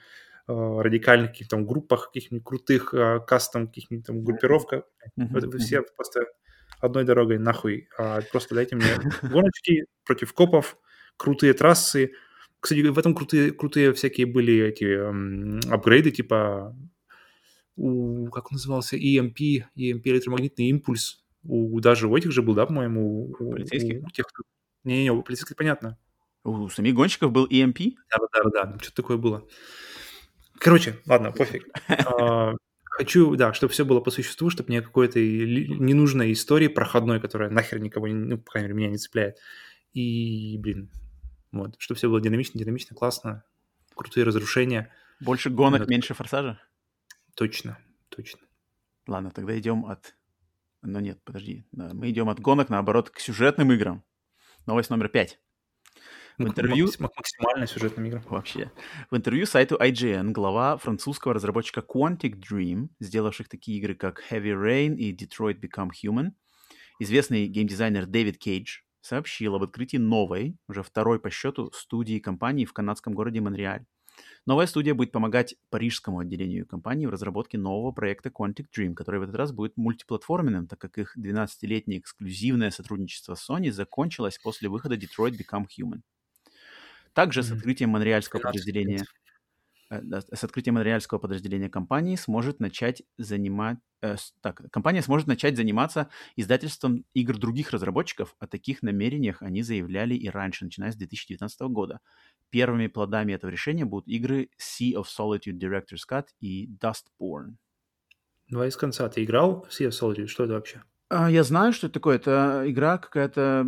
радикальных 0.47 1.31
каких-то 1.31 1.57
там 1.57 1.65
группах, 1.65 2.07
каких-нибудь 2.07 2.45
крутых 2.45 2.93
э, 2.93 3.19
кастом, 3.25 3.67
каких-нибудь 3.67 4.05
там 4.05 4.23
группировках. 4.23 4.83
Mm-hmm. 5.19 5.37
Это 5.37 5.57
все 5.57 5.81
просто 5.95 6.25
одной 6.79 7.03
дорогой 7.03 7.37
нахуй. 7.37 7.87
А 7.97 8.21
просто 8.31 8.55
дайте 8.55 8.75
мне 8.75 8.85
гоночки 9.21 9.85
против 10.05 10.33
копов, 10.33 10.77
крутые 11.17 11.53
трассы. 11.53 12.13
Кстати, 12.63 12.79
в 12.79 12.97
этом 12.97 13.13
крутые, 13.13 13.51
крутые 13.51 13.91
всякие 13.91 14.25
были 14.25 14.55
эти 14.63 14.85
эм, 14.85 15.59
апгрейды, 15.69 16.11
типа 16.11 16.73
у, 17.75 18.29
как 18.29 18.51
он 18.51 18.55
назывался, 18.55 18.95
EMP, 18.95 19.65
EMP 19.75 20.01
электромагнитный 20.05 20.69
импульс, 20.69 21.25
у, 21.43 21.77
даже 21.81 22.07
у 22.07 22.15
этих 22.15 22.31
же 22.31 22.41
был, 22.41 22.53
да, 22.53 22.65
по-моему, 22.65 23.25
у, 23.37 23.51
полицейских? 23.51 24.01
У 24.01 24.09
тех, 24.11 24.27
кто... 24.27 24.43
Не-не, 24.85 25.11
у 25.11 25.21
полицейских 25.23 25.57
понятно. 25.57 25.97
У 26.45 26.69
самих 26.69 26.95
гонщиков 26.95 27.33
был 27.33 27.47
EMP? 27.47 27.95
Да-да-да, 28.09 28.77
что-то 28.79 28.95
такое 28.95 29.17
было. 29.17 29.45
Короче, 30.57 30.95
ладно, 31.05 31.33
пофиг. 31.33 31.67
А, 31.89 32.53
хочу, 32.85 33.35
да, 33.35 33.51
чтобы 33.53 33.73
все 33.73 33.83
было 33.83 33.99
по 33.99 34.09
существу, 34.09 34.49
чтобы 34.49 34.71
не 34.71 34.81
какой-то 34.81 35.19
ненужной 35.19 36.31
истории 36.31 36.69
проходной, 36.69 37.19
которая 37.19 37.49
нахер 37.49 37.79
никого, 37.79 38.07
ну, 38.07 38.37
по 38.37 38.51
крайней 38.51 38.69
мере, 38.69 38.77
меня 38.77 38.89
не 38.91 38.97
цепляет. 38.97 39.35
И, 39.91 40.57
блин, 40.59 40.89
вот, 41.53 41.75
чтобы 41.77 41.97
все 41.97 42.09
было 42.09 42.19
динамично, 42.19 42.59
динамично, 42.59 42.95
классно, 42.95 43.43
крутые 43.95 44.25
разрушения. 44.25 44.91
Больше 45.21 45.49
гонок, 45.49 45.87
меньше 45.87 46.13
форсажа? 46.15 46.59
Точно, 47.35 47.77
точно. 48.09 48.41
Ладно, 49.07 49.31
тогда 49.31 49.57
идем 49.57 49.85
от... 49.85 50.15
Ну 50.81 50.99
нет, 50.99 51.23
подожди. 51.23 51.65
Мы 51.71 52.09
идем 52.09 52.27
от 52.29 52.39
гонок, 52.39 52.69
наоборот, 52.69 53.11
к 53.11 53.19
сюжетным 53.19 53.71
играм. 53.71 54.03
Новость 54.65 54.89
номер 54.89 55.09
пять. 55.09 55.39
В 56.39 56.47
интервью... 56.47 56.89
Максимально 56.97 57.67
сюжетным 57.67 58.07
играм. 58.07 58.23
Вообще. 58.23 58.71
В 59.11 59.15
интервью 59.15 59.45
сайту 59.45 59.75
IGN 59.75 60.31
глава 60.31 60.77
французского 60.77 61.35
разработчика 61.35 61.81
Quantic 61.81 62.41
Dream, 62.41 62.89
сделавших 62.99 63.47
такие 63.47 63.77
игры, 63.77 63.93
как 63.93 64.23
Heavy 64.31 64.53
Rain 64.53 64.95
и 64.95 65.15
Detroit 65.15 65.59
Become 65.59 65.91
Human, 66.03 66.31
известный 66.99 67.45
геймдизайнер 67.45 68.07
Дэвид 68.07 68.39
Кейдж 68.39 68.79
сообщил 69.03 69.55
об 69.55 69.63
открытии 69.63 69.97
новой, 69.97 70.57
уже 70.67 70.81
второй 70.81 71.19
по 71.19 71.29
счету, 71.29 71.71
студии 71.73 72.19
компании 72.19 72.65
в 72.65 72.73
канадском 72.73 73.13
городе 73.13 73.41
Монреаль. 73.41 73.85
Новая 74.45 74.65
студия 74.65 74.93
будет 74.93 75.11
помогать 75.11 75.55
парижскому 75.69 76.19
отделению 76.19 76.65
компании 76.65 77.05
в 77.05 77.09
разработке 77.09 77.57
нового 77.57 77.91
проекта 77.91 78.29
Quantic 78.29 78.67
Dream, 78.75 78.93
который 78.93 79.19
в 79.19 79.23
этот 79.23 79.35
раз 79.35 79.51
будет 79.51 79.75
мультиплатформенным, 79.75 80.67
так 80.67 80.79
как 80.79 80.97
их 80.97 81.17
12-летнее 81.17 81.99
эксклюзивное 81.99 82.71
сотрудничество 82.71 83.35
с 83.35 83.49
Sony 83.49 83.71
закончилось 83.71 84.39
после 84.41 84.69
выхода 84.69 84.95
Detroit 84.95 85.37
Become 85.37 85.65
Human. 85.79 86.01
Также 87.13 87.39
mm-hmm. 87.39 87.43
с 87.43 87.51
открытием 87.51 87.89
монреальского 87.91 88.39
подразделения 88.41 89.05
с 90.01 90.43
открытием 90.43 90.75
монреальского 90.75 91.19
подразделения 91.19 91.69
компании 91.69 92.15
сможет 92.15 92.59
начать 92.59 93.03
занимать... 93.17 93.77
Э, 94.01 94.15
так, 94.41 94.63
компания 94.71 95.01
сможет 95.01 95.27
начать 95.27 95.55
заниматься 95.55 96.09
издательством 96.35 97.05
игр 97.13 97.37
других 97.37 97.71
разработчиков. 97.71 98.35
О 98.39 98.47
таких 98.47 98.81
намерениях 98.81 99.41
они 99.41 99.61
заявляли 99.63 100.15
и 100.15 100.29
раньше, 100.29 100.65
начиная 100.65 100.91
с 100.91 100.95
2019 100.95 101.61
года. 101.61 101.99
Первыми 102.49 102.87
плодами 102.87 103.33
этого 103.33 103.51
решения 103.51 103.85
будут 103.85 104.07
игры 104.07 104.49
Sea 104.59 104.93
of 104.93 105.05
Solitude 105.05 105.59
Director's 105.59 106.03
Cut 106.09 106.27
и 106.39 106.69
Dustborn. 106.81 107.55
Давай 108.49 108.69
из 108.69 108.77
конца. 108.77 109.09
Ты 109.09 109.23
играл 109.23 109.65
в 109.69 109.69
Sea 109.69 109.89
of 109.89 109.91
Solitude? 109.91 110.27
Что 110.27 110.43
это 110.43 110.53
вообще? 110.53 110.83
А, 111.09 111.29
я 111.29 111.43
знаю, 111.43 111.73
что 111.73 111.87
это 111.87 111.93
такое. 111.93 112.15
Это 112.15 112.63
игра 112.65 112.97
какая-то 112.97 113.65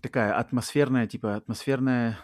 такая 0.00 0.34
атмосферная, 0.34 1.06
типа 1.06 1.36
атмосферная 1.36 2.18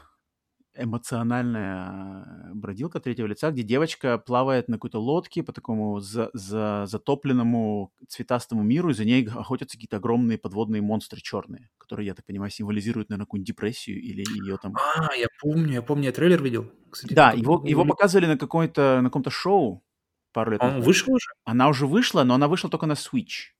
эмоциональная 0.78 2.52
бродилка 2.54 3.00
третьего 3.00 3.26
лица, 3.26 3.50
где 3.50 3.62
девочка 3.62 4.18
плавает 4.18 4.68
на 4.68 4.76
какой-то 4.76 5.00
лодке 5.00 5.42
по 5.42 5.52
такому 5.52 6.00
за, 6.00 6.30
за, 6.32 6.84
затопленному 6.86 7.92
цветастому 8.08 8.62
миру, 8.62 8.90
и 8.90 8.94
за 8.94 9.04
ней 9.04 9.26
охотятся 9.26 9.76
какие-то 9.76 9.96
огромные 9.96 10.38
подводные 10.38 10.82
монстры 10.82 11.20
черные, 11.20 11.70
которые, 11.78 12.06
я 12.06 12.14
так 12.14 12.24
понимаю, 12.26 12.50
символизируют, 12.50 13.08
наверное, 13.08 13.26
какую-нибудь 13.26 13.48
депрессию 13.48 14.00
или 14.00 14.24
ее 14.42 14.58
там... 14.58 14.74
А, 14.76 15.14
я 15.14 15.26
помню, 15.40 15.72
я 15.72 15.82
помню, 15.82 16.04
я 16.04 16.12
трейлер 16.12 16.42
видел. 16.42 16.70
Кстати, 16.90 17.12
да, 17.12 17.32
его, 17.32 17.62
его 17.66 17.84
показывали 17.84 18.26
на, 18.26 18.38
какой-то, 18.38 19.00
на 19.02 19.08
каком-то 19.08 19.30
шоу 19.30 19.84
пару 20.32 20.52
лет 20.52 20.62
Он 20.62 20.68
назад. 20.74 20.86
вышел 20.86 21.12
уже? 21.14 21.28
Она 21.44 21.68
уже 21.68 21.86
вышла, 21.86 22.24
но 22.24 22.34
она 22.34 22.48
вышла 22.48 22.70
только 22.70 22.86
на 22.86 22.92
Switch. 22.92 23.52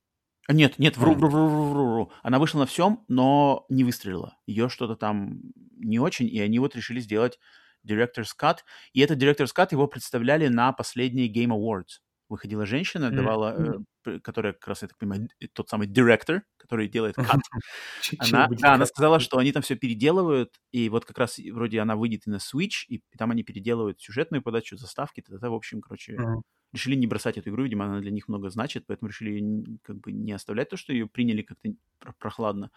Нет, 0.51 0.79
нет, 0.79 0.97
вру, 0.97 1.15
вру, 1.15 1.29
вру, 1.29 1.49
вру, 1.49 1.71
вру, 1.71 1.93
вру. 1.93 2.13
Она 2.23 2.39
вышла 2.39 2.61
на 2.61 2.67
всем, 2.67 3.05
но 3.09 3.67
не 3.69 3.85
выстрелила. 3.85 4.39
Ее 4.47 4.71
что-то 4.71 4.97
там 4.97 5.41
не 5.77 5.99
очень, 5.99 6.27
и 6.27 6.41
они 6.41 6.59
вот 6.59 6.75
решили 6.75 7.01
сделать 7.01 7.39
Director's 7.87 8.31
Cut. 8.41 8.59
И 8.95 9.01
этот 9.01 9.23
Director's 9.23 9.55
Cut 9.55 9.69
его 9.73 9.87
представляли 9.87 10.49
на 10.49 10.73
последние 10.73 11.31
Game 11.31 11.51
Awards. 11.51 12.01
Выходила 12.31 12.67
женщина, 12.67 13.11
давала, 13.11 13.57
mm-hmm. 13.57 13.85
э, 14.07 14.21
которая 14.21 14.53
как 14.53 14.69
раз, 14.69 14.83
я 14.83 14.89
так 14.89 14.99
понимаю, 14.99 15.29
тот 15.55 15.69
самый 15.69 15.87
директор, 15.87 16.43
который 16.59 16.89
делает 16.89 17.15
кат. 17.17 17.41
Она, 18.19 18.49
да, 18.51 18.75
она 18.75 18.87
сказала, 18.87 19.19
что 19.19 19.39
они 19.39 19.53
там 19.53 19.63
все 19.63 19.77
переделывают, 19.77 20.55
и 20.71 20.91
вот 20.91 21.07
как 21.07 21.19
раз 21.19 21.39
вроде 21.53 21.81
она 21.81 21.97
выйдет 21.97 22.27
и 22.27 22.31
на 22.31 22.37
Switch, 22.37 22.85
и 22.89 23.03
там 23.17 23.31
они 23.31 23.45
переделывают 23.45 24.01
сюжетную 24.01 24.43
подачу, 24.43 24.77
заставки, 24.77 25.23
т.д. 25.23 25.49
В 25.49 25.55
общем, 25.55 25.81
короче, 25.81 26.17
mm-hmm 26.17 26.41
решили 26.73 26.95
не 26.95 27.07
бросать 27.07 27.39
эту 27.39 27.51
игру, 27.51 27.65
видимо, 27.65 27.87
она 27.87 28.01
для 28.01 28.11
них 28.11 28.29
много 28.29 28.51
значит, 28.51 28.85
поэтому 28.87 29.09
решили 29.09 29.79
как 29.83 30.01
бы 30.01 30.13
не 30.13 30.33
оставлять 30.33 30.69
то, 30.69 30.77
что 30.77 30.93
ее 30.93 31.07
приняли 31.07 31.43
как-то 31.43 31.75
прохладно, 32.19 32.71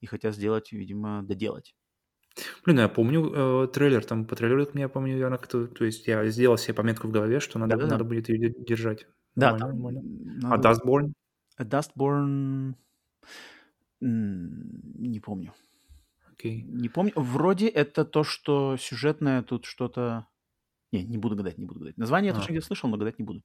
и 0.00 0.06
хотят 0.06 0.34
сделать, 0.34 0.72
видимо, 0.72 1.22
доделать. 1.22 1.74
Блин, 2.64 2.76
ну 2.76 2.82
я 2.82 2.88
помню 2.88 3.32
э, 3.64 3.68
трейлер, 3.68 4.04
там 4.04 4.24
по 4.24 4.36
трейлеру 4.36 4.68
я 4.74 4.88
помню, 4.88 5.12
наверное, 5.12 5.38
кто, 5.38 5.66
то 5.66 5.84
есть 5.84 6.06
я 6.06 6.24
сделал 6.28 6.56
себе 6.56 6.74
пометку 6.74 7.08
в 7.08 7.10
голове, 7.10 7.40
что 7.40 7.58
надо, 7.58 7.76
надо 7.76 8.04
будет 8.04 8.28
ее 8.28 8.50
держать. 8.50 9.06
Да, 9.34 9.56
нормально, 9.56 10.00
там, 10.00 10.38
нормально. 10.38 10.54
А 10.54 10.58
Dustborn? 10.58 11.12
А 11.56 11.64
Dustborn... 11.64 12.74
Не 14.00 15.20
помню. 15.20 15.52
Okay. 16.32 16.62
Не 16.62 16.88
помню. 16.88 17.12
Вроде 17.16 17.66
это 17.66 18.04
то, 18.04 18.22
что 18.22 18.76
сюжетное 18.76 19.42
тут 19.42 19.64
что-то 19.64 20.28
не, 20.92 21.04
не 21.04 21.18
буду 21.18 21.36
гадать, 21.36 21.58
не 21.58 21.66
буду 21.66 21.80
гадать. 21.80 21.96
Название 21.96 22.30
я 22.30 22.34
а. 22.34 22.38
точно 22.38 22.52
где 22.52 22.62
слышал, 22.62 22.88
но 22.88 22.96
гадать 22.96 23.18
не 23.18 23.24
буду. 23.24 23.42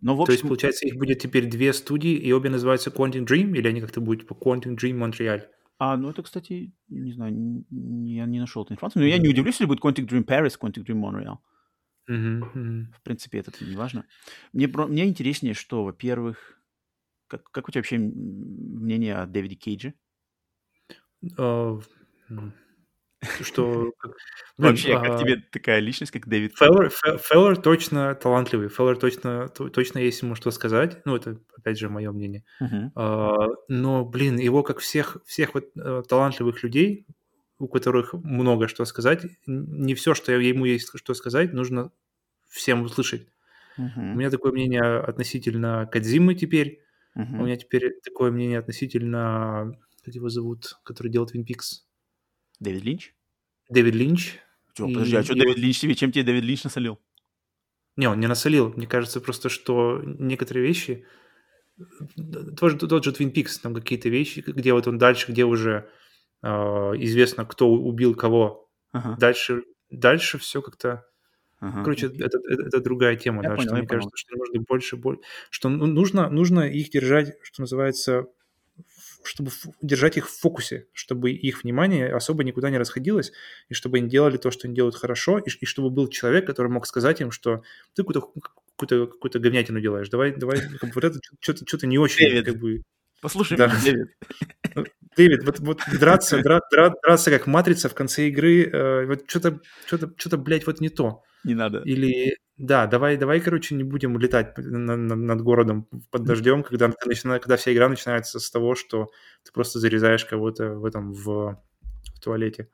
Но, 0.00 0.16
в 0.16 0.20
общем... 0.20 0.26
То 0.26 0.32
есть, 0.32 0.42
получается, 0.42 0.86
их 0.86 0.96
будет 0.96 1.18
теперь 1.18 1.46
две 1.48 1.72
студии, 1.72 2.12
и 2.12 2.32
обе 2.32 2.50
называются 2.50 2.90
Quantum 2.90 3.26
Dream, 3.26 3.56
или 3.56 3.68
они 3.68 3.80
как-то 3.80 4.00
будут 4.00 4.26
по 4.26 4.34
Quantum 4.34 4.76
Dream 4.76 4.98
Montreal? 4.98 5.42
А, 5.78 5.96
ну 5.96 6.10
это, 6.10 6.22
кстати, 6.22 6.72
не 6.88 7.12
знаю, 7.12 7.34
не, 7.34 8.14
я 8.14 8.26
не 8.26 8.38
нашел 8.38 8.62
эту 8.62 8.74
информацию, 8.74 9.02
но 9.02 9.08
я 9.08 9.18
не 9.18 9.28
удивлюсь, 9.28 9.54
если 9.54 9.64
будет 9.64 9.80
Quantic 9.80 10.06
Dream 10.06 10.24
Paris, 10.24 10.56
Quantic 10.60 10.84
Dream 10.84 11.00
Montreal. 11.00 11.38
Mm-hmm, 12.08 12.52
mm-hmm. 12.54 12.84
В 12.94 13.02
принципе, 13.02 13.38
это 13.38 13.52
не 13.64 13.74
важно. 13.76 14.06
Мне, 14.52 14.68
мне 14.68 15.06
интереснее, 15.06 15.54
что, 15.54 15.84
во-первых, 15.84 16.60
как, 17.26 17.50
как 17.50 17.68
у 17.68 17.72
тебя 17.72 17.80
вообще 17.80 17.98
мнение 17.98 19.16
о 19.16 19.26
Дэвиде 19.26 19.56
Кейдже? 19.56 19.94
Uh, 21.38 21.82
что... 23.40 23.92
Вообще, 24.58 24.98
как 25.00 25.10
а, 25.10 25.18
тебе 25.18 25.42
такая 25.50 25.80
личность, 25.80 26.12
как 26.12 26.28
Дэвид? 26.28 26.54
Феллер 26.56 27.56
точно 27.56 28.14
талантливый. 28.14 28.68
Феллер 28.68 28.96
точно, 28.96 29.48
точно 29.48 29.98
есть 29.98 30.22
ему 30.22 30.34
что 30.34 30.50
сказать. 30.50 31.04
Ну, 31.04 31.16
это, 31.16 31.38
опять 31.56 31.78
же, 31.78 31.88
мое 31.88 32.12
мнение. 32.12 32.44
А, 32.94 33.48
но, 33.68 34.04
блин, 34.04 34.38
его, 34.38 34.62
как 34.62 34.78
всех, 34.78 35.18
всех 35.26 35.54
вот 35.54 35.70
э, 35.76 36.02
талантливых 36.08 36.62
людей, 36.62 37.06
у 37.58 37.68
которых 37.68 38.12
много 38.12 38.68
что 38.68 38.84
сказать, 38.84 39.24
не 39.46 39.94
все, 39.94 40.14
что 40.14 40.32
ему 40.32 40.64
есть 40.64 40.90
что 40.94 41.14
сказать, 41.14 41.52
нужно 41.52 41.92
всем 42.48 42.82
услышать. 42.82 43.28
У 43.76 43.80
меня 44.00 44.30
такое 44.30 44.52
мнение 44.52 44.82
относительно 44.82 45.88
Кадзимы 45.90 46.34
теперь. 46.34 46.82
У 47.14 47.20
меня 47.20 47.56
теперь 47.56 48.00
такое 48.02 48.30
мнение 48.30 48.58
относительно, 48.58 49.78
как 50.04 50.14
его 50.14 50.28
зовут, 50.28 50.78
который 50.82 51.08
делает 51.08 51.34
Peaks. 51.34 51.82
Дэвид 52.62 52.84
Линч? 52.84 53.14
Дэвид 53.68 53.94
Линч. 53.94 54.38
Что, 54.74 54.86
подожди, 54.86 55.16
а 55.16 55.22
что 55.22 55.34
Дэвид 55.34 55.58
Линч 55.58 55.80
тебе? 55.80 55.94
Чем 55.94 56.12
тебе 56.12 56.24
Дэвид 56.24 56.44
Линч 56.44 56.64
насолил? 56.64 56.98
Не, 57.96 58.08
он 58.08 58.20
не 58.20 58.26
насолил. 58.26 58.72
Мне 58.74 58.86
кажется 58.86 59.20
просто, 59.20 59.48
что 59.48 60.00
некоторые 60.04 60.66
вещи... 60.66 61.04
Тоже 62.56 62.76
тот 62.78 63.04
же 63.04 63.10
Twin 63.10 63.32
Peaks, 63.32 63.60
там 63.60 63.74
какие-то 63.74 64.08
вещи, 64.08 64.44
где 64.46 64.72
вот 64.72 64.86
он 64.86 64.98
дальше, 64.98 65.32
где 65.32 65.44
уже 65.44 65.88
э, 66.42 66.48
известно, 66.48 67.44
кто 67.44 67.68
убил 67.68 68.14
кого. 68.14 68.70
Ага. 68.92 69.16
Дальше, 69.18 69.64
дальше 69.90 70.38
все 70.38 70.62
как-то... 70.62 71.04
Ага. 71.60 71.82
Короче, 71.82 72.06
это, 72.06 72.38
это, 72.38 72.38
это 72.66 72.80
другая 72.80 73.16
тема, 73.16 73.42
я 73.42 73.50
да, 73.50 73.56
понял, 73.56 73.68
что 73.68 73.74
мне 73.74 73.86
понял. 73.86 74.00
кажется, 74.00 74.16
что 74.16 74.36
нужно 74.36 74.60
больше, 74.68 74.96
больше, 74.96 75.22
что 75.50 75.68
нужно, 75.68 76.28
нужно 76.28 76.60
их 76.60 76.90
держать, 76.90 77.34
что 77.42 77.62
называется, 77.62 78.26
чтобы 79.24 79.50
держать 79.80 80.16
их 80.16 80.28
в 80.28 80.38
фокусе, 80.40 80.86
чтобы 80.92 81.30
их 81.30 81.62
внимание 81.62 82.14
особо 82.14 82.44
никуда 82.44 82.70
не 82.70 82.78
расходилось, 82.78 83.32
и 83.68 83.74
чтобы 83.74 83.98
они 83.98 84.08
делали 84.08 84.36
то, 84.36 84.50
что 84.50 84.66
они 84.66 84.74
делают 84.74 84.96
хорошо, 84.96 85.38
и, 85.38 85.50
и 85.60 85.66
чтобы 85.66 85.90
был 85.90 86.08
человек, 86.08 86.46
который 86.46 86.70
мог 86.70 86.86
сказать 86.86 87.20
им, 87.20 87.30
что 87.30 87.62
ты 87.94 88.02
какую-то 88.02 88.20
какую-то, 88.76 89.12
какую-то 89.12 89.38
говнятину 89.38 89.80
делаешь, 89.80 90.08
давай, 90.08 90.34
давай, 90.34 90.60
как 90.60 90.90
бы, 90.90 90.92
вот 90.94 91.04
это 91.04 91.18
что-то, 91.40 91.64
что-то 91.66 91.86
не 91.86 91.98
очень, 91.98 92.28
Дэвид. 92.28 92.46
как 92.46 92.56
бы... 92.56 92.82
Послушай 93.20 93.56
да. 93.56 93.68
меня, 93.68 93.80
Дэвид. 93.84 94.08
Ну, 94.74 94.84
Дэвид, 95.16 95.44
вот, 95.44 95.60
вот 95.60 95.80
драться, 96.00 96.42
дра, 96.42 96.60
дра, 96.70 96.92
драться 97.02 97.30
как 97.30 97.46
матрица 97.46 97.88
в 97.88 97.94
конце 97.94 98.28
игры, 98.28 98.64
э, 98.64 99.06
вот 99.06 99.24
что-то, 99.28 99.60
что-то, 99.86 100.12
что-то, 100.16 100.38
блядь, 100.38 100.66
вот 100.66 100.80
не 100.80 100.88
то. 100.88 101.22
Не 101.44 101.54
надо. 101.54 101.82
Или, 101.84 102.36
да, 102.58 102.86
давай, 102.86 103.16
давай, 103.16 103.40
короче, 103.40 103.74
не 103.74 103.84
будем 103.84 104.18
летать 104.18 104.56
на, 104.58 104.96
на, 104.96 105.16
над 105.16 105.42
городом 105.42 105.88
под 106.10 106.24
дождем, 106.24 106.62
когда, 106.62 106.90
когда, 106.90 107.38
когда 107.38 107.56
вся 107.56 107.72
игра 107.72 107.88
начинается 107.88 108.38
с 108.38 108.50
того, 108.50 108.74
что 108.74 109.10
ты 109.42 109.52
просто 109.52 109.78
зарезаешь 109.78 110.24
кого-то 110.24 110.74
в 110.74 110.84
этом, 110.84 111.12
в, 111.12 111.58
в 112.14 112.20
туалете. 112.20 112.68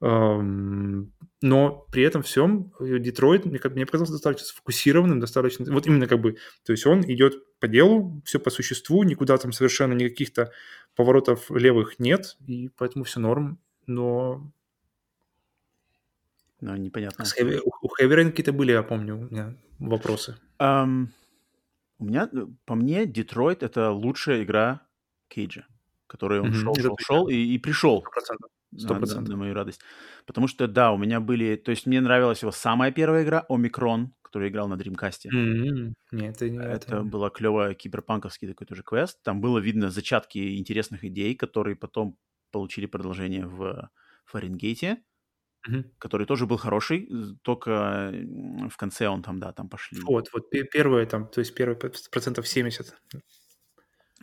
Но 0.00 1.86
при 1.90 2.02
этом 2.04 2.22
всем 2.22 2.72
э, 2.78 2.98
Детройт, 2.98 3.44
мне, 3.44 3.58
мне 3.64 3.84
показался 3.84 4.12
достаточно 4.12 4.46
сфокусированным, 4.46 5.18
достаточно... 5.18 5.64
Вот 5.72 5.88
именно 5.88 6.06
как 6.06 6.20
бы... 6.20 6.36
То 6.64 6.72
есть 6.72 6.86
он 6.86 7.02
идет 7.02 7.58
по 7.58 7.66
делу, 7.66 8.22
все 8.24 8.38
по 8.38 8.50
существу, 8.50 9.02
никуда 9.02 9.36
там 9.38 9.50
совершенно 9.50 9.94
никаких-то 9.94 10.52
поворотов 10.94 11.50
левых 11.50 11.98
нет, 11.98 12.36
и 12.46 12.70
поэтому 12.76 13.04
все 13.04 13.18
норм. 13.18 13.58
Но 13.86 14.52
ну, 16.60 16.76
непонятно. 16.76 17.24
С 17.24 17.38
Heavy, 17.38 17.60
у 17.64 17.88
Heavy 18.02 18.30
какие-то 18.30 18.52
были, 18.52 18.72
я 18.72 18.82
помню, 18.82 19.16
у 19.16 19.20
меня 19.20 19.54
вопросы. 19.78 20.36
Um, 20.60 21.08
у 21.98 22.04
меня, 22.04 22.28
э, 22.32 22.46
по 22.64 22.74
мне, 22.74 23.06
Детройт— 23.06 23.62
это 23.62 23.90
лучшая 23.90 24.42
игра 24.42 24.82
Кейджа, 25.28 25.66
который 26.06 26.40
он 26.40 26.50
mm-hmm. 26.50 26.54
шел, 26.54 26.74
шел, 26.74 26.98
шел 26.98 27.28
и, 27.28 27.36
и 27.36 27.58
пришел. 27.58 28.04
100%. 28.74 28.88
100%. 28.90 29.00
На, 29.00 29.20
на, 29.20 29.28
на 29.28 29.36
мою 29.36 29.54
радость. 29.54 29.80
Потому 30.26 30.46
что, 30.46 30.68
да, 30.68 30.92
у 30.92 30.98
меня 30.98 31.20
были... 31.20 31.56
То 31.56 31.70
есть 31.70 31.86
мне 31.86 32.00
нравилась 32.00 32.42
его 32.42 32.52
самая 32.52 32.92
первая 32.92 33.24
игра, 33.24 33.44
Омикрон, 33.48 34.14
который 34.22 34.50
играл 34.50 34.68
на 34.68 34.76
Дримкасте. 34.76 35.30
Mm-hmm. 35.30 35.92
Нет, 36.12 36.36
это 36.36 36.48
не 36.48 36.58
это. 36.58 36.70
Это 36.70 37.02
была 37.02 37.30
клевая 37.30 37.74
киберпанковский 37.74 38.48
такой 38.48 38.66
тоже 38.66 38.82
квест. 38.82 39.22
Там 39.22 39.40
было 39.40 39.58
видно 39.58 39.90
зачатки 39.90 40.58
интересных 40.58 41.04
идей, 41.04 41.34
которые 41.34 41.76
потом 41.76 42.16
получили 42.50 42.86
продолжение 42.86 43.46
в 43.46 43.90
Фаренгейте. 44.26 45.02
Мгм. 45.66 45.90
который 45.98 46.26
тоже 46.26 46.46
был 46.46 46.56
хороший, 46.56 47.08
только 47.42 48.12
в 48.70 48.76
конце 48.76 49.08
он 49.08 49.22
там, 49.22 49.38
да, 49.40 49.52
там 49.52 49.68
пошли. 49.68 50.00
Вот, 50.02 50.28
вот 50.32 50.50
первое 50.72 51.04
там, 51.06 51.28
то 51.28 51.40
есть 51.40 51.54
первые 51.54 51.76
процентов 51.76 52.46
70. 52.46 52.94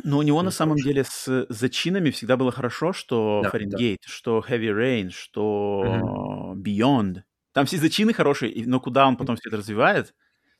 Но 0.03 0.17
у 0.17 0.21
него 0.21 0.41
на 0.41 0.51
самом 0.51 0.77
деле 0.77 1.03
с 1.03 1.45
зачинами 1.49 2.09
всегда 2.09 2.37
было 2.37 2.51
хорошо, 2.51 2.93
что 2.93 3.41
Да, 3.43 3.51
да. 3.51 3.95
что 4.05 4.43
Heavy 4.47 4.71
Rain, 4.71 5.09
что 5.09 6.53
Beyond. 6.55 7.23
Там 7.53 7.65
все 7.65 7.77
зачины 7.77 8.13
хорошие, 8.13 8.67
но 8.67 8.79
куда 8.79 9.07
он 9.07 9.15
потом 9.15 9.37
все 9.37 9.49
это 9.49 9.57
развивает? 9.57 10.13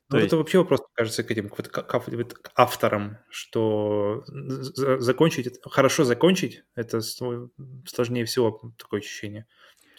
Ну, 0.08 0.18
есть... 0.18 0.28
это 0.28 0.36
вообще 0.36 0.58
вопрос, 0.58 0.80
кажется, 0.94 1.24
к 1.24 1.30
этим 1.30 1.48
к, 1.48 1.56
к, 1.56 1.82
к 1.82 2.52
авторам, 2.54 3.18
что 3.28 4.24
закончить, 4.26 5.58
хорошо 5.64 6.04
закончить, 6.04 6.62
это 6.76 7.00
сложнее 7.00 8.24
всего, 8.24 8.72
такое 8.78 9.00
ощущение. 9.00 9.46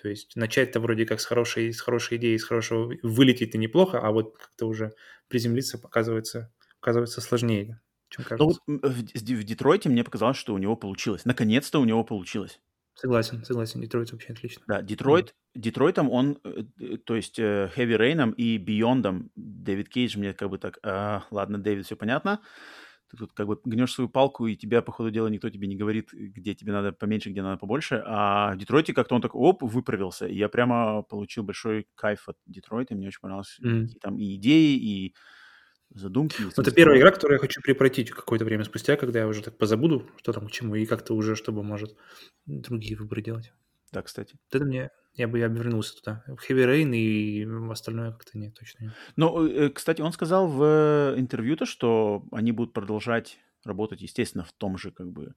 То 0.02 0.10
есть 0.10 0.36
начать-то 0.36 0.80
вроде 0.80 1.06
как 1.06 1.20
с 1.20 1.26
хорошей, 1.26 1.74
с 1.74 1.82
хорошей 1.82 2.18
идеи, 2.18 2.38
с 2.38 2.44
хорошего 2.44 2.94
вылететь-то 3.02 3.58
неплохо, 3.58 4.00
а 4.00 4.12
вот 4.12 4.38
как-то 4.38 4.68
уже 4.68 4.94
приземлиться 5.28 5.78
показывается, 5.78 6.52
оказывается 6.80 7.22
сложнее, 7.22 7.82
чем 8.10 8.26
кажется. 8.26 8.62
Ну, 8.68 8.80
в, 8.82 9.02
в 9.14 9.44
Детройте 9.44 9.90
мне 9.90 10.04
показалось, 10.04 10.38
что 10.38 10.54
у 10.54 10.58
него 10.58 10.76
получилось. 10.76 11.26
Наконец-то 11.26 11.80
у 11.80 11.86
него 11.86 12.04
получилось. 12.04 12.60
Согласен, 12.98 13.44
согласен. 13.46 13.80
Детройт 13.80 14.12
вообще 14.12 14.34
отлично. 14.34 14.64
Да, 14.68 14.82
Детройт, 14.82 15.30
mm. 15.30 15.62
Детройтом 15.62 16.10
он, 16.10 16.40
э, 16.44 16.64
э, 16.80 16.98
то 16.98 17.16
есть 17.16 17.38
э, 17.38 17.72
Heavy 17.76 17.96
Rain 17.96 18.34
и 18.34 18.58
Beyond, 18.58 19.30
Дэвид 19.36 19.90
Кейдж 19.90 20.18
мне 20.18 20.34
как 20.34 20.50
бы 20.50 20.58
так, 20.58 20.80
а, 20.82 21.24
ладно, 21.30 21.60
Дэвид, 21.60 21.86
все 21.86 21.96
понятно. 21.96 22.42
Ты 23.10 23.18
тут 23.18 23.34
как 23.34 23.48
бы 23.48 23.60
гнешь 23.64 23.94
свою 23.94 24.10
палку, 24.10 24.48
и 24.48 24.56
тебя, 24.56 24.82
по 24.82 24.92
ходу 24.92 25.12
дела, 25.12 25.28
никто 25.28 25.50
тебе 25.50 25.68
не 25.68 25.76
говорит, 25.76 26.10
где 26.12 26.54
тебе 26.54 26.72
надо 26.72 26.92
поменьше, 26.92 27.30
где 27.30 27.42
надо 27.42 27.58
побольше. 27.58 28.04
А 28.06 28.54
в 28.54 28.58
Детройте 28.58 28.94
как-то 28.94 29.16
он 29.16 29.22
так, 29.22 29.36
оп, 29.36 29.64
выправился. 29.64 30.28
И 30.28 30.36
я 30.36 30.50
прямо 30.50 31.04
получил 31.04 31.44
большой 31.44 31.88
кайф 31.96 32.28
от 32.28 32.38
Детройта. 32.46 32.96
Мне 32.96 33.08
очень 33.08 33.22
понравилось 33.22 33.60
mm. 33.64 33.88
там 34.02 34.18
и 34.18 34.36
идеи, 34.36 34.76
и 34.78 35.16
задумки. 35.94 36.42
Ну, 36.42 36.50
это 36.56 36.72
первая 36.72 37.00
игра, 37.00 37.12
которую 37.12 37.38
я 37.38 37.40
хочу 37.40 37.62
прекратить 37.62 38.12
какое-то 38.12 38.46
время 38.46 38.64
спустя, 38.64 38.98
когда 38.98 39.20
я 39.20 39.28
уже 39.28 39.42
так 39.42 39.58
позабуду, 39.58 40.06
что 40.18 40.34
там 40.34 40.48
к 40.48 40.52
чему, 40.52 40.76
и 40.76 40.86
как-то 40.86 41.14
уже, 41.14 41.36
чтобы, 41.36 41.64
может, 41.64 41.96
другие 42.46 42.98
выборы 42.98 43.22
делать. 43.22 43.54
Да, 43.92 44.02
кстати. 44.02 44.38
Это 44.52 44.66
мне 44.66 44.90
я 45.18 45.28
бы, 45.28 45.40
я 45.40 45.50
бы 45.50 45.58
вернулся 45.58 45.96
туда. 45.96 46.24
Heavy 46.28 46.66
Rain 46.66 46.96
и 46.96 47.48
остальное 47.72 48.12
как-то 48.12 48.38
нет, 48.38 48.54
точно 48.54 48.86
нет. 48.86 48.94
Ну, 49.16 49.48
э, 49.48 49.70
кстати, 49.70 50.02
он 50.02 50.14
сказал 50.14 50.48
в 50.48 51.16
интервью-то, 51.18 51.66
что 51.66 52.24
они 52.32 52.52
будут 52.52 52.74
продолжать 52.74 53.40
работать, 53.66 54.02
естественно, 54.02 54.44
в 54.44 54.54
том 54.54 54.78
же, 54.78 54.92
как 54.92 55.12
бы, 55.12 55.34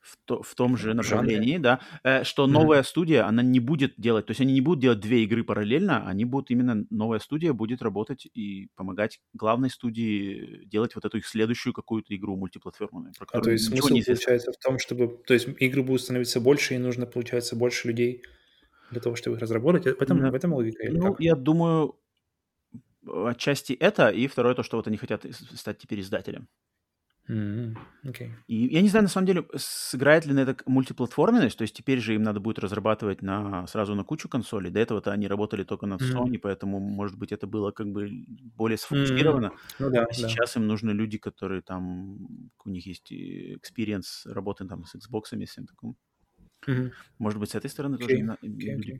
в, 0.00 0.18
то, 0.24 0.42
в 0.42 0.54
том 0.56 0.76
же 0.76 0.94
направлении, 0.94 1.58
да, 1.58 1.80
э, 2.02 2.24
что 2.24 2.48
новая 2.48 2.80
mm-hmm. 2.80 2.86
студия, 2.86 3.26
она 3.26 3.42
не 3.42 3.60
будет 3.60 3.94
делать, 3.96 4.26
то 4.26 4.32
есть 4.32 4.40
они 4.40 4.52
не 4.52 4.60
будут 4.60 4.82
делать 4.82 5.00
две 5.00 5.22
игры 5.22 5.44
параллельно, 5.44 6.06
они 6.08 6.24
будут 6.24 6.50
именно, 6.50 6.84
новая 6.90 7.20
студия 7.20 7.52
будет 7.52 7.80
работать 7.82 8.26
и 8.34 8.68
помогать 8.74 9.20
главной 9.32 9.70
студии 9.70 10.64
делать 10.66 10.96
вот 10.96 11.04
эту 11.04 11.18
их 11.18 11.26
следующую 11.26 11.72
какую-то 11.72 12.14
игру 12.16 12.36
мультиплатформенную. 12.36 13.14
а 13.32 13.40
то 13.40 13.50
есть 13.50 13.66
смысл 13.66 13.88
получается 13.88 14.52
в 14.52 14.56
том, 14.58 14.80
чтобы, 14.80 15.22
то 15.24 15.34
есть 15.34 15.48
игры 15.60 15.84
будут 15.84 16.02
становиться 16.02 16.40
больше, 16.40 16.74
и 16.74 16.78
нужно, 16.78 17.06
получается, 17.06 17.54
больше 17.54 17.88
людей 17.88 18.24
для 18.90 19.00
того, 19.00 19.16
чтобы 19.16 19.36
их 19.36 19.42
разработать. 19.42 19.84
В 19.84 20.02
этом, 20.02 20.20
да. 20.20 20.30
в 20.30 20.34
этом 20.34 20.52
логика? 20.52 20.82
Или 20.84 20.98
ну, 20.98 21.12
как? 21.12 21.20
я 21.20 21.34
думаю, 21.34 21.96
отчасти 23.06 23.72
это, 23.72 24.08
и 24.08 24.26
второе 24.26 24.54
то, 24.54 24.62
что 24.62 24.76
вот 24.76 24.86
они 24.86 24.96
хотят 24.96 25.24
стать 25.54 25.78
теперь 25.78 26.00
издателем. 26.00 26.48
Mm-hmm. 27.26 27.74
Okay. 28.08 28.30
И 28.48 28.66
я 28.74 28.82
не 28.82 28.88
знаю, 28.88 29.04
на 29.04 29.08
самом 29.08 29.26
деле, 29.26 29.46
сыграет 29.56 30.26
ли 30.26 30.34
на 30.34 30.40
это 30.40 30.56
мультиплатформенность, 30.66 31.56
то 31.56 31.62
есть 31.62 31.74
теперь 31.74 31.98
же 32.00 32.14
им 32.14 32.22
надо 32.22 32.38
будет 32.38 32.58
разрабатывать 32.58 33.22
на, 33.22 33.66
сразу 33.66 33.94
на 33.94 34.04
кучу 34.04 34.28
консолей. 34.28 34.70
До 34.70 34.80
этого-то 34.80 35.10
они 35.10 35.26
работали 35.26 35.64
только 35.64 35.86
над 35.86 36.02
Sony, 36.02 36.32
mm-hmm. 36.32 36.38
поэтому, 36.38 36.80
может 36.80 37.18
быть, 37.18 37.32
это 37.32 37.46
было 37.46 37.70
как 37.70 37.86
бы 37.88 38.10
более 38.56 38.76
сфокусировано. 38.76 39.46
Mm-hmm. 39.46 39.74
Ну, 39.78 39.90
да, 39.90 40.04
а 40.04 40.12
сейчас 40.12 40.54
да. 40.54 40.60
им 40.60 40.66
нужны 40.66 40.90
люди, 40.90 41.16
которые 41.16 41.62
там, 41.62 42.18
у 42.62 42.68
них 42.68 42.86
есть 42.86 43.10
experience 43.10 44.26
работы 44.26 44.66
там 44.66 44.84
с 44.84 44.94
Xbox 44.94 45.22
и 45.32 45.44
всем 45.46 45.66
таким. 45.66 45.96
Угу. 46.66 46.92
Может 47.18 47.40
быть, 47.40 47.50
с 47.50 47.54
этой 47.54 47.70
стороны 47.70 47.96
okay. 47.96 48.00
тоже 48.00 48.14
okay, 48.14 48.76
okay. 48.76 48.98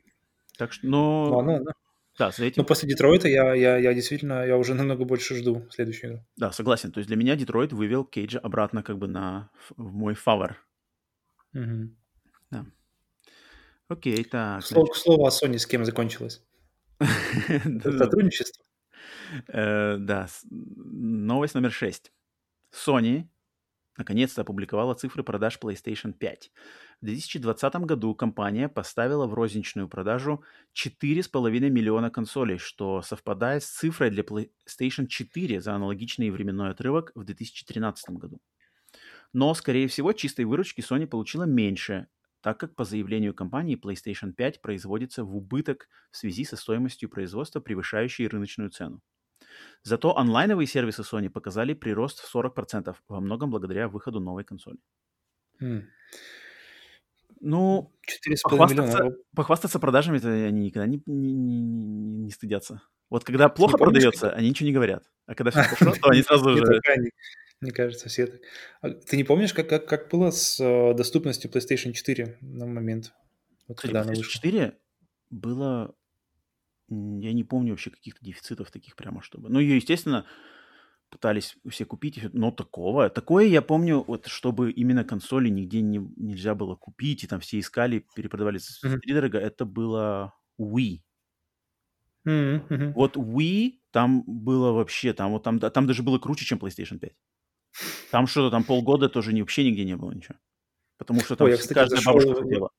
Так 0.57 0.73
что, 0.73 0.87
но... 0.87 1.35
Ладно, 1.35 1.53
ладно. 1.53 1.73
Да, 2.17 2.31
за 2.31 2.45
этим... 2.45 2.61
Ну, 2.61 2.65
после 2.65 2.87
Детройта 2.87 3.27
я, 3.27 3.53
я, 3.53 3.77
я 3.77 3.93
действительно, 3.93 4.45
я 4.45 4.57
уже 4.57 4.73
намного 4.75 5.05
больше 5.05 5.35
жду 5.35 5.67
следующую 5.69 6.11
игру. 6.11 6.25
Да, 6.37 6.51
согласен. 6.51 6.91
То 6.91 6.99
есть 6.99 7.07
для 7.07 7.17
меня 7.17 7.35
Детройт 7.35 7.73
вывел 7.73 8.05
Кейджа 8.05 8.39
обратно 8.39 8.83
как 8.83 8.97
бы 8.97 9.07
на 9.07 9.49
в 9.75 9.93
мой 9.93 10.13
фавор. 10.13 10.57
Угу. 11.53 11.89
Да. 12.51 12.65
Окей, 13.87 14.23
так. 14.23 14.63
Слово, 14.63 14.87
значит... 14.87 15.03
слово 15.03 15.27
о 15.27 15.31
Sony 15.31 15.57
с 15.57 15.65
кем 15.65 15.85
закончилось? 15.85 16.41
Сотрудничество? 17.83 18.63
Э, 19.47 19.97
да. 19.97 20.27
Новость 20.49 21.55
номер 21.55 21.71
шесть. 21.71 22.11
Sony 22.71 23.27
наконец-то 23.97 24.41
опубликовала 24.41 24.93
цифры 24.93 25.23
продаж 25.23 25.57
PlayStation 25.61 26.13
5. 26.13 26.51
В 27.01 27.05
2020 27.05 27.75
году 27.77 28.15
компания 28.15 28.69
поставила 28.69 29.27
в 29.27 29.33
розничную 29.33 29.87
продажу 29.87 30.43
4,5 30.73 31.69
миллиона 31.69 32.09
консолей, 32.09 32.57
что 32.57 33.01
совпадает 33.01 33.63
с 33.63 33.69
цифрой 33.69 34.09
для 34.09 34.23
PlayStation 34.23 35.07
4 35.07 35.61
за 35.61 35.75
аналогичный 35.75 36.29
временной 36.29 36.71
отрывок 36.71 37.11
в 37.15 37.23
2013 37.23 38.09
году. 38.11 38.39
Но, 39.33 39.53
скорее 39.53 39.87
всего, 39.87 40.13
чистой 40.13 40.45
выручки 40.45 40.81
Sony 40.81 41.07
получила 41.07 41.43
меньше, 41.43 42.07
так 42.41 42.59
как 42.59 42.75
по 42.75 42.85
заявлению 42.85 43.33
компании 43.33 43.75
PlayStation 43.75 44.31
5 44.31 44.61
производится 44.61 45.23
в 45.23 45.35
убыток 45.35 45.89
в 46.11 46.17
связи 46.17 46.45
со 46.45 46.55
стоимостью 46.55 47.09
производства, 47.09 47.59
превышающей 47.59 48.27
рыночную 48.27 48.69
цену. 48.69 49.01
Зато 49.83 50.17
онлайновые 50.17 50.67
сервисы 50.67 51.01
Sony 51.01 51.29
показали 51.29 51.73
прирост 51.73 52.19
в 52.19 52.35
40%, 52.35 52.95
во 53.07 53.19
многом 53.19 53.51
благодаря 53.51 53.87
выходу 53.87 54.19
новой 54.19 54.43
консоли. 54.43 54.79
Mm. 55.61 55.83
Ну, 57.41 57.93
похвастаться, 58.43 59.15
похвастаться 59.35 59.79
продажами 59.79 60.25
они 60.47 60.65
никогда 60.65 60.87
не, 60.87 61.01
не, 61.05 61.33
не, 61.33 61.61
не 61.61 62.31
стыдятся. 62.31 62.81
Вот 63.09 63.23
когда 63.23 63.49
плохо 63.49 63.77
продается, 63.77 64.31
они 64.31 64.49
ничего 64.49 64.67
не 64.67 64.73
говорят. 64.73 65.03
А 65.27 65.35
когда 65.35 65.51
все 65.51 65.61
хорошо, 65.75 65.99
то 66.01 66.09
они 66.09 66.23
сразу 66.23 66.57
же... 66.57 66.81
Мне 67.61 67.71
кажется, 67.71 68.09
все 68.09 68.27
так. 68.27 68.41
А 68.81 68.89
ты 68.89 69.15
не 69.17 69.23
помнишь, 69.23 69.53
как, 69.53 69.69
как, 69.69 69.87
как 69.87 70.09
было 70.09 70.29
с 70.29 70.59
э, 70.59 70.93
доступностью 70.93 71.49
PlayStation 71.49 71.93
4 71.93 72.37
на 72.41 72.65
момент? 72.65 73.13
Вот 73.67 73.79
когда 73.79 74.03
PlayStation 74.03 74.23
4 74.23 74.77
было 75.29 75.95
я 76.89 77.33
не 77.33 77.43
помню 77.43 77.71
вообще 77.71 77.89
каких-то 77.89 78.23
дефицитов 78.23 78.71
таких 78.71 78.95
прямо, 78.95 79.21
чтобы... 79.21 79.49
Ну, 79.49 79.59
ее, 79.59 79.75
естественно, 79.75 80.25
пытались 81.09 81.57
все 81.69 81.85
купить, 81.85 82.19
но 82.33 82.51
такого... 82.51 83.09
Такое 83.09 83.45
я 83.45 83.61
помню, 83.61 84.03
вот 84.07 84.27
чтобы 84.27 84.71
именно 84.71 85.03
консоли 85.03 85.49
нигде 85.49 85.81
не, 85.81 85.99
нельзя 86.17 86.55
было 86.55 86.75
купить, 86.75 87.23
и 87.23 87.27
там 87.27 87.39
все 87.39 87.59
искали, 87.59 88.05
перепродавали 88.15 88.59
mm-hmm. 88.59 88.99
дорого, 89.07 89.39
это 89.39 89.65
было 89.65 90.33
Wii. 90.59 91.01
Mm-hmm. 92.27 92.93
Вот 92.93 93.17
Wii 93.17 93.73
там 93.91 94.23
было 94.25 94.71
вообще, 94.71 95.13
там, 95.13 95.31
вот 95.31 95.43
там, 95.43 95.59
там 95.59 95.87
даже 95.87 96.03
было 96.03 96.19
круче, 96.19 96.45
чем 96.45 96.59
PlayStation 96.59 96.99
5. 96.99 97.13
Там 98.11 98.27
что-то, 98.27 98.51
там 98.51 98.63
полгода 98.63 99.09
тоже 99.09 99.33
не, 99.33 99.41
вообще 99.41 99.63
нигде 99.63 99.85
не 99.85 99.95
было 99.95 100.11
ничего. 100.11 100.37
Потому 100.97 101.21
что 101.21 101.35
там 101.35 101.45
Ой, 101.45 101.51
я, 101.51 101.57
кстати, 101.57 101.73
каждая 101.73 101.97
зашел... 101.97 102.13
бабушка 102.13 102.41
хотела. 102.43 102.69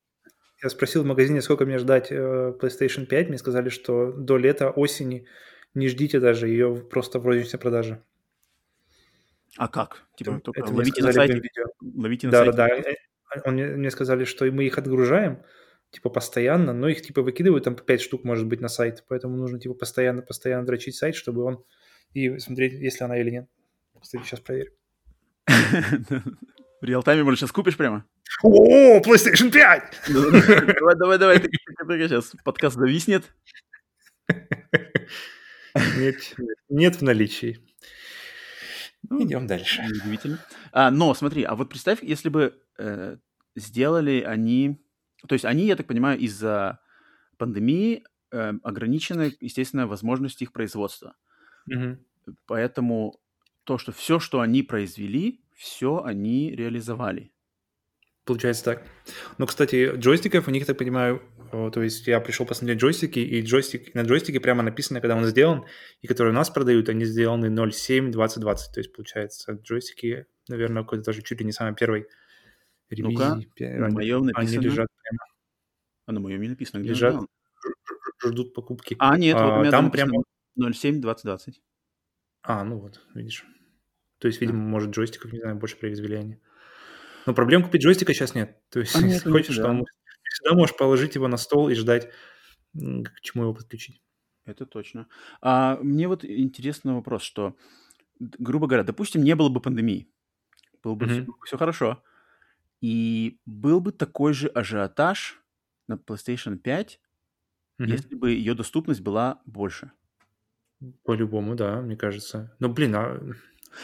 Я 0.62 0.70
спросил 0.70 1.02
в 1.02 1.06
магазине, 1.06 1.42
сколько 1.42 1.66
мне 1.66 1.78
ждать 1.78 2.08
э, 2.10 2.54
PlayStation 2.60 3.06
5. 3.06 3.28
Мне 3.28 3.38
сказали, 3.38 3.68
что 3.68 4.12
до 4.12 4.38
лета, 4.38 4.70
осени 4.70 5.26
не 5.74 5.88
ждите 5.88 6.18
даже 6.18 6.48
ее 6.48 6.76
просто 6.76 7.18
в 7.18 7.26
розничной 7.26 7.60
продаже. 7.60 8.02
А 9.58 9.68
как? 9.68 10.06
Типа, 10.16 10.30
это, 10.38 10.52
это 10.54 10.72
ловите 10.72 11.02
на 11.02 11.12
сайте? 11.12 11.34
Видео. 11.34 11.66
Ловите 11.80 12.26
на 12.26 12.30
да, 12.30 12.38
сайте? 12.38 12.56
Да, 12.56 12.68
да. 12.68 12.90
Э, 12.90 13.40
он, 13.44 13.54
мне 13.56 13.90
сказали, 13.90 14.24
что 14.24 14.46
мы 14.46 14.64
их 14.64 14.78
отгружаем, 14.78 15.42
типа, 15.90 16.08
постоянно, 16.08 16.72
но 16.72 16.88
их, 16.88 17.02
типа, 17.02 17.20
выкидывают 17.20 17.64
там 17.64 17.76
по 17.76 17.82
5 17.82 18.00
штук, 18.00 18.24
может 18.24 18.46
быть, 18.46 18.60
на 18.60 18.68
сайт. 18.68 19.04
Поэтому 19.08 19.36
нужно, 19.36 19.60
типа, 19.60 19.74
постоянно, 19.74 20.22
постоянно 20.22 20.64
дрочить 20.64 20.96
сайт, 20.96 21.14
чтобы 21.14 21.42
он... 21.42 21.64
И 22.14 22.38
смотреть, 22.38 22.72
если 22.72 23.04
она 23.04 23.18
или 23.18 23.30
нет. 23.30 23.48
Кстати, 24.00 24.24
сейчас 24.24 24.40
проверю. 24.40 24.72
В 26.80 26.84
реал-тайме, 26.84 27.24
может, 27.24 27.40
сейчас 27.40 27.52
купишь 27.52 27.76
прямо? 27.76 28.04
О, 28.42 29.00
PlayStation 29.00 29.50
5! 29.50 30.02
Давай, 30.08 30.96
давай, 30.96 31.18
давай, 31.18 31.38
сейчас 31.40 32.32
подкаст 32.44 32.76
зависнет. 32.76 33.32
Нет, 35.96 36.34
нет 36.68 36.96
в 36.96 37.02
наличии. 37.02 37.58
Ну, 39.08 39.22
Идем 39.24 39.46
дальше. 39.46 39.82
Удивительно. 40.02 40.38
А, 40.72 40.90
но 40.90 41.14
смотри, 41.14 41.44
а 41.44 41.54
вот 41.54 41.68
представь, 41.68 42.02
если 42.02 42.28
бы 42.28 42.60
э, 42.78 43.16
сделали 43.54 44.22
они... 44.22 44.82
То 45.26 45.34
есть 45.34 45.44
они, 45.44 45.66
я 45.66 45.76
так 45.76 45.86
понимаю, 45.86 46.18
из-за 46.18 46.80
пандемии 47.38 48.04
э, 48.32 48.52
ограничены, 48.62 49.34
естественно, 49.40 49.86
возможности 49.86 50.44
их 50.44 50.52
производства. 50.52 51.14
Угу. 51.68 51.98
Поэтому 52.46 53.20
то, 53.64 53.78
что 53.78 53.92
все, 53.92 54.18
что 54.18 54.40
они 54.40 54.62
произвели, 54.62 55.40
все 55.56 56.02
они 56.04 56.54
реализовали. 56.54 57.32
Получается 58.24 58.64
так. 58.64 58.86
Но, 59.38 59.46
кстати, 59.46 59.92
джойстиков 59.96 60.48
у 60.48 60.50
них, 60.50 60.66
так 60.66 60.76
понимаю, 60.76 61.22
то 61.50 61.82
есть 61.82 62.06
я 62.08 62.20
пришел 62.20 62.44
посмотреть 62.44 62.80
джойстики, 62.80 63.20
и 63.20 63.40
джойстик, 63.40 63.94
на 63.94 64.02
джойстике 64.02 64.40
прямо 64.40 64.64
написано, 64.64 65.00
когда 65.00 65.16
он 65.16 65.24
сделан, 65.26 65.64
и 66.02 66.08
которые 66.08 66.32
у 66.32 66.34
нас 66.34 66.50
продают, 66.50 66.88
они 66.88 67.04
сделаны 67.04 67.46
07-2020. 67.46 68.40
То 68.42 68.80
есть, 68.80 68.92
получается, 68.92 69.52
джойстики, 69.52 70.26
наверное, 70.48 70.82
какой-то 70.82 71.04
даже 71.04 71.22
чуть 71.22 71.38
ли 71.38 71.46
не 71.46 71.52
самый 71.52 71.74
первый 71.76 72.06
ревизии. 72.90 73.12
Ну-ка, 73.12 73.40
на 73.60 73.90
моем 73.90 74.26
написано. 74.26 74.58
Они 74.58 74.58
лежат 74.58 74.88
прямо. 75.02 75.18
А 76.06 76.12
на 76.12 76.20
моем 76.20 76.42
не 76.42 76.48
написано, 76.48 76.80
где 76.80 76.90
лежат, 76.90 77.16
ждут 78.24 78.54
покупки. 78.54 78.96
А, 78.98 79.16
нет, 79.16 79.36
а, 79.36 79.46
вот 79.46 79.54
у 79.54 79.60
меня 79.60 79.70
там 79.70 79.90
прямо 79.92 80.22
07-2020. 80.58 81.54
А, 82.42 82.64
ну 82.64 82.80
вот, 82.80 83.00
видишь. 83.14 83.44
То 84.18 84.28
есть, 84.28 84.40
видимо, 84.40 84.58
да. 84.58 84.64
может, 84.64 84.90
джойстиков, 84.90 85.32
не 85.32 85.40
знаю, 85.40 85.56
больше 85.56 85.76
произвели 85.76 86.16
они. 86.16 86.40
Но 87.26 87.34
проблем 87.34 87.64
купить 87.64 87.82
джойстика 87.82 88.14
сейчас 88.14 88.34
нет. 88.34 88.58
То 88.70 88.80
есть, 88.80 88.94
а 88.96 89.02
нет, 89.02 89.14
если 89.14 89.30
хочешь, 89.32 89.56
да. 89.56 89.82
всегда 90.24 90.54
можешь 90.54 90.76
положить 90.76 91.14
его 91.14 91.28
на 91.28 91.36
стол 91.36 91.68
и 91.68 91.74
ждать, 91.74 92.10
к 92.74 93.20
чему 93.20 93.44
его 93.44 93.54
подключить. 93.54 94.00
Это 94.44 94.64
точно. 94.64 95.08
А 95.40 95.76
мне 95.82 96.06
вот 96.06 96.24
интересный 96.24 96.94
вопрос, 96.94 97.22
что, 97.22 97.56
грубо 98.20 98.68
говоря, 98.68 98.84
допустим, 98.84 99.24
не 99.24 99.34
было 99.34 99.48
бы 99.48 99.60
пандемии, 99.60 100.08
было 100.82 100.94
бы 100.94 101.06
mm-hmm. 101.06 101.22
все, 101.22 101.32
все 101.44 101.58
хорошо, 101.58 102.02
и 102.80 103.40
был 103.44 103.80
бы 103.80 103.90
такой 103.90 104.32
же 104.34 104.46
ажиотаж 104.46 105.42
на 105.88 105.94
PlayStation 105.94 106.58
5, 106.58 107.00
mm-hmm. 107.80 107.86
если 107.86 108.14
бы 108.14 108.30
ее 108.30 108.54
доступность 108.54 109.00
была 109.00 109.42
больше. 109.46 109.90
По-любому, 111.04 111.56
да, 111.56 111.80
мне 111.80 111.96
кажется. 111.96 112.54
Но, 112.60 112.68
блин, 112.68 112.94
а 112.94 113.20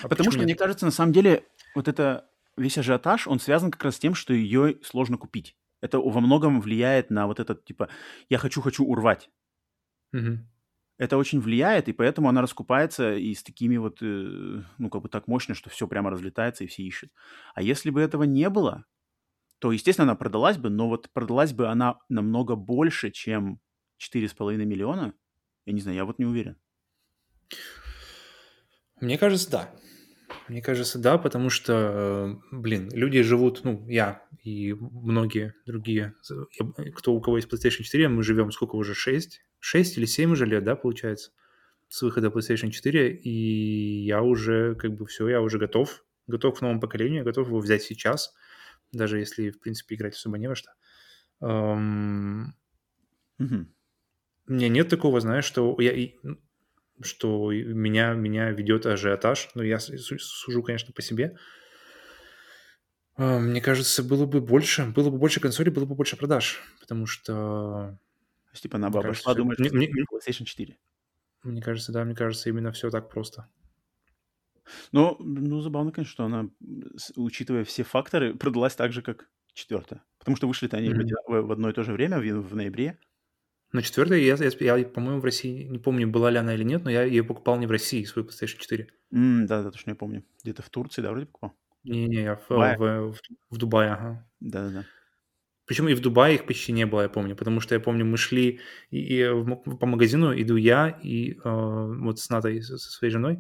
А 0.03 0.09
Потому 0.09 0.31
что, 0.31 0.41
нет? 0.41 0.47
мне 0.47 0.55
кажется, 0.55 0.85
на 0.85 0.91
самом 0.91 1.13
деле, 1.13 1.47
вот 1.75 1.89
это 1.89 2.29
весь 2.57 2.79
ажиотаж, 2.79 3.27
он 3.27 3.41
связан 3.41 3.71
как 3.71 3.83
раз 3.85 3.97
с 3.97 3.99
тем, 3.99 4.15
что 4.15 4.33
ее 4.33 4.79
сложно 4.83 5.17
купить. 5.17 5.57
Это 5.81 5.99
во 5.99 6.21
многом 6.21 6.61
влияет 6.61 7.11
на 7.11 7.27
вот 7.27 7.41
этот, 7.41 7.65
типа, 7.65 7.89
я 8.29 8.39
хочу-хочу 8.39 8.85
урвать. 8.85 9.31
Угу. 10.13 10.39
Это 10.99 11.17
очень 11.17 11.41
влияет, 11.41 11.89
и 11.89 11.93
поэтому 11.93 12.29
она 12.29 12.43
раскупается 12.43 13.15
и 13.15 13.35
с 13.35 13.43
такими 13.43 13.77
вот, 13.77 13.99
э, 14.03 14.63
ну, 14.79 14.91
как 14.91 15.03
бы 15.03 15.09
так 15.09 15.27
мощно, 15.27 15.55
что 15.55 15.71
все 15.71 15.89
прямо 15.89 16.11
разлетается 16.11 16.65
и 16.65 16.69
все 16.69 16.83
ищут. 16.85 17.11
А 17.55 17.63
если 17.63 17.91
бы 17.91 18.01
этого 18.01 18.23
не 18.23 18.49
было, 18.51 18.85
то, 19.59 19.73
естественно, 19.73 20.05
она 20.05 20.15
продалась 20.15 20.59
бы, 20.59 20.71
но 20.71 20.89
вот 20.89 21.11
продалась 21.13 21.53
бы 21.53 21.69
она 21.69 21.99
намного 22.09 22.55
больше, 22.55 23.11
чем 23.11 23.61
4,5 23.99 24.57
миллиона. 24.65 25.15
Я 25.65 25.73
не 25.73 25.81
знаю, 25.81 25.97
я 25.97 26.05
вот 26.05 26.19
не 26.19 26.25
уверен. 26.25 26.57
Мне 29.01 29.19
кажется, 29.19 29.51
да. 29.51 29.71
Мне 30.53 30.61
кажется, 30.61 30.99
да, 30.99 31.17
потому 31.17 31.49
что, 31.49 32.39
блин, 32.51 32.91
люди 32.93 33.23
живут, 33.23 33.65
ну, 33.65 33.89
я 33.89 34.23
и 34.43 34.75
многие 34.75 35.55
другие, 35.65 36.15
кто 36.95 37.15
у 37.15 37.23
кого 37.23 37.39
есть 37.39 37.51
PlayStation 37.51 37.85
4, 37.85 38.09
мы 38.11 38.23
живем 38.23 38.53
сколько 38.53 38.77
уже, 38.77 38.95
6? 38.95 39.41
6 39.61 39.97
или 39.97 40.05
7 40.05 40.33
уже 40.33 40.45
лет, 40.45 40.63
да, 40.63 40.77
получается, 40.77 41.31
с 41.89 42.03
выхода 42.03 42.29
PlayStation 42.29 42.69
4, 42.69 43.15
и 43.15 44.05
я 44.05 44.21
уже, 44.21 44.75
как 44.75 44.95
бы, 44.95 45.07
все, 45.07 45.27
я 45.27 45.41
уже 45.41 45.59
готов, 45.59 46.05
готов 46.27 46.59
к 46.59 46.61
новому 46.61 46.83
поколению, 46.83 47.25
готов 47.25 47.47
его 47.49 47.59
взять 47.59 47.83
сейчас, 47.83 48.35
даже 48.93 49.21
если, 49.21 49.53
в 49.53 49.59
принципе, 49.59 49.95
играть 49.95 50.17
особо 50.17 50.37
не 50.37 50.49
во 50.49 50.55
что. 50.55 50.71
Um... 51.41 52.49
Mm-hmm. 53.41 53.65
У 54.49 54.53
меня 54.53 54.69
нет 54.69 54.91
такого, 54.91 55.19
знаешь, 55.21 55.47
что 55.47 55.75
я 55.81 55.93
что 57.03 57.53
меня, 57.53 58.15
меня 58.15 58.51
ведет 58.51 58.87
ажиотаж. 58.87 59.51
Но 59.55 59.63
я 59.63 59.79
сужу, 59.79 60.63
конечно, 60.63 60.93
по 60.93 61.03
себе. 61.03 61.37
А, 63.17 63.39
мне 63.39 63.61
кажется, 63.61 64.03
было 64.03 64.27
бы 64.27 64.41
больше, 64.41 64.87
было 64.87 65.11
бы 65.11 65.19
больше 65.19 65.41
консолей, 65.41 65.71
было 65.71 65.85
бы 65.85 65.95
больше 65.95 66.17
продаж, 66.17 66.61
потому 66.81 67.07
что... 67.07 67.99
То 68.47 68.51
есть, 68.53 68.63
типа, 68.63 68.77
она 68.77 68.91
бы 68.91 68.99
обошла, 68.99 69.35
думаешь, 69.35 69.59
мне, 69.59 69.71
мне, 69.71 70.05
PlayStation 70.13 70.45
4? 70.45 70.79
Мне 71.45 71.63
кажется, 71.63 71.93
да, 71.93 72.05
мне 72.05 72.15
кажется, 72.15 72.49
именно 72.49 72.73
все 72.73 72.91
так 72.91 73.09
просто. 73.09 73.49
Ну, 74.93 75.17
ну, 75.21 75.61
забавно, 75.61 75.91
конечно, 75.93 76.13
что 76.13 76.25
она, 76.25 76.49
учитывая 77.17 77.65
все 77.65 77.83
факторы, 77.83 78.35
продалась 78.39 78.75
так 78.75 78.93
же, 78.93 79.03
как 79.03 79.29
четвертая. 79.55 80.03
Потому 80.19 80.37
что 80.37 80.49
вышли-то 80.49 80.77
они 80.77 80.89
mm-hmm. 80.89 81.15
в, 81.27 81.43
в 81.43 81.53
одно 81.53 81.71
и 81.71 81.73
то 81.73 81.83
же 81.83 81.93
время, 81.93 82.19
в, 82.19 82.23
в 82.23 82.55
ноябре. 82.55 82.99
Но 83.73 83.81
четвертая, 83.81 84.19
я, 84.19 84.37
я, 84.37 84.77
я, 84.77 84.85
по-моему, 84.85 85.21
в 85.21 85.25
России, 85.25 85.65
не 85.65 85.79
помню, 85.79 86.07
была 86.07 86.31
ли 86.31 86.37
она 86.39 86.55
или 86.55 86.63
нет, 86.63 86.85
но 86.85 86.91
я 86.91 87.05
ее 87.05 87.25
покупал 87.25 87.59
не 87.59 87.67
в 87.67 87.71
России, 87.71 88.05
свою 88.05 88.29
PlayStation 88.29 88.59
4. 88.59 88.89
Mm, 89.15 89.47
да, 89.47 89.63
да, 89.63 89.71
точно 89.71 89.91
я 89.91 89.97
помню. 89.97 90.25
Где-то 90.43 90.63
в 90.63 90.69
Турции, 90.69 91.01
да, 91.01 91.11
вроде 91.11 91.27
покупал? 91.27 91.55
Не-не, 91.85 92.23
я 92.23 92.37
в, 92.37 92.51
в, 92.51 93.13
в, 93.13 93.17
в 93.51 93.57
Дубае, 93.57 93.93
ага. 93.93 94.29
Да-да-да. 94.41 94.85
Причем 95.65 95.89
и 95.89 95.95
в 95.95 96.01
Дубае 96.01 96.35
их 96.35 96.47
почти 96.47 96.73
не 96.73 96.85
было, 96.85 97.03
я 97.03 97.09
помню, 97.09 97.35
потому 97.35 97.61
что 97.61 97.75
я 97.75 97.81
помню, 97.81 98.05
мы 98.05 98.19
шли 98.19 98.61
и, 98.91 98.99
и 98.99 99.25
по 99.25 99.87
магазину, 99.87 100.39
иду 100.39 100.57
я 100.57 100.89
и 101.03 101.33
э, 101.33 101.39
вот 101.45 102.19
с 102.19 102.29
Натой, 102.29 102.63
со 102.63 102.77
своей 102.77 103.11
женой, 103.11 103.39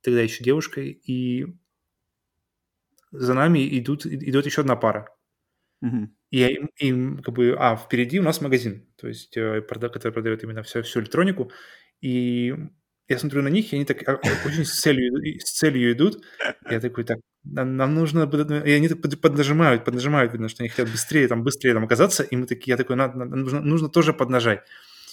тогда 0.00 0.22
еще 0.22 0.42
девушкой, 0.42 0.90
и 0.90 1.46
за 3.10 3.34
нами 3.34 3.78
идут, 3.78 4.06
идет 4.06 4.46
еще 4.46 4.62
одна 4.62 4.76
пара. 4.76 5.08
Угу. 5.82 6.08
И 6.30 6.60
им 6.78 7.22
как 7.22 7.34
бы, 7.34 7.54
а, 7.58 7.76
впереди 7.76 8.18
у 8.18 8.22
нас 8.22 8.40
магазин, 8.40 8.86
то 8.96 9.06
есть, 9.06 9.36
э, 9.36 9.60
который 9.62 10.12
продает 10.12 10.42
именно 10.42 10.62
всю, 10.62 10.82
всю 10.82 11.00
электронику, 11.00 11.52
и 12.00 12.54
я 13.08 13.18
смотрю 13.18 13.42
на 13.42 13.48
них, 13.48 13.72
и 13.72 13.76
они 13.76 13.84
так 13.84 14.06
а, 14.08 14.18
очень 14.44 14.64
с 14.64 14.80
целью, 14.80 15.14
с 15.40 15.52
целью 15.52 15.92
идут. 15.92 16.24
Я 16.68 16.80
такой, 16.80 17.04
так, 17.04 17.18
нам 17.44 17.94
нужно... 17.94 18.24
И 18.64 18.72
они 18.72 18.88
так 18.88 19.00
поднажимают, 19.20 19.84
поднажимают, 19.84 20.32
видно, 20.32 20.48
что 20.48 20.62
они 20.62 20.70
хотят 20.70 20.90
быстрее, 20.90 21.28
там, 21.28 21.44
быстрее 21.44 21.74
там 21.74 21.84
оказаться. 21.84 22.24
И 22.24 22.34
мы 22.34 22.46
такие, 22.46 22.72
я 22.72 22.76
такой, 22.76 22.96
надо, 22.96 23.24
нужно, 23.24 23.60
нужно 23.60 23.88
тоже 23.88 24.12
поднажать. 24.12 24.64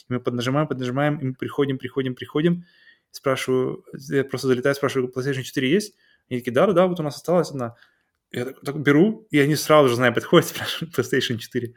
И 0.10 0.14
мы 0.14 0.20
поднажимаем, 0.20 0.68
поднажимаем, 0.68 1.18
и 1.20 1.26
мы 1.26 1.34
приходим, 1.36 1.78
приходим, 1.78 2.16
приходим. 2.16 2.66
Спрашиваю, 3.12 3.86
я 4.10 4.24
просто 4.24 4.48
залетаю, 4.48 4.74
спрашиваю, 4.74 5.12
PlayStation 5.16 5.44
4 5.44 5.70
есть? 5.70 5.96
Они 6.30 6.40
такие, 6.40 6.52
да, 6.52 6.66
да, 6.72 6.88
вот 6.88 7.00
у 7.00 7.04
нас 7.04 7.16
осталась 7.16 7.52
одна. 7.52 7.76
Я 8.34 8.46
так, 8.46 8.62
так 8.62 8.82
беру, 8.82 9.28
и 9.30 9.40
они 9.40 9.56
сразу 9.56 9.90
же, 9.90 9.96
знаю, 9.96 10.14
подходят, 10.14 10.48
спрашивают 10.48 10.98
PlayStation 10.98 11.38
4. 11.38 11.74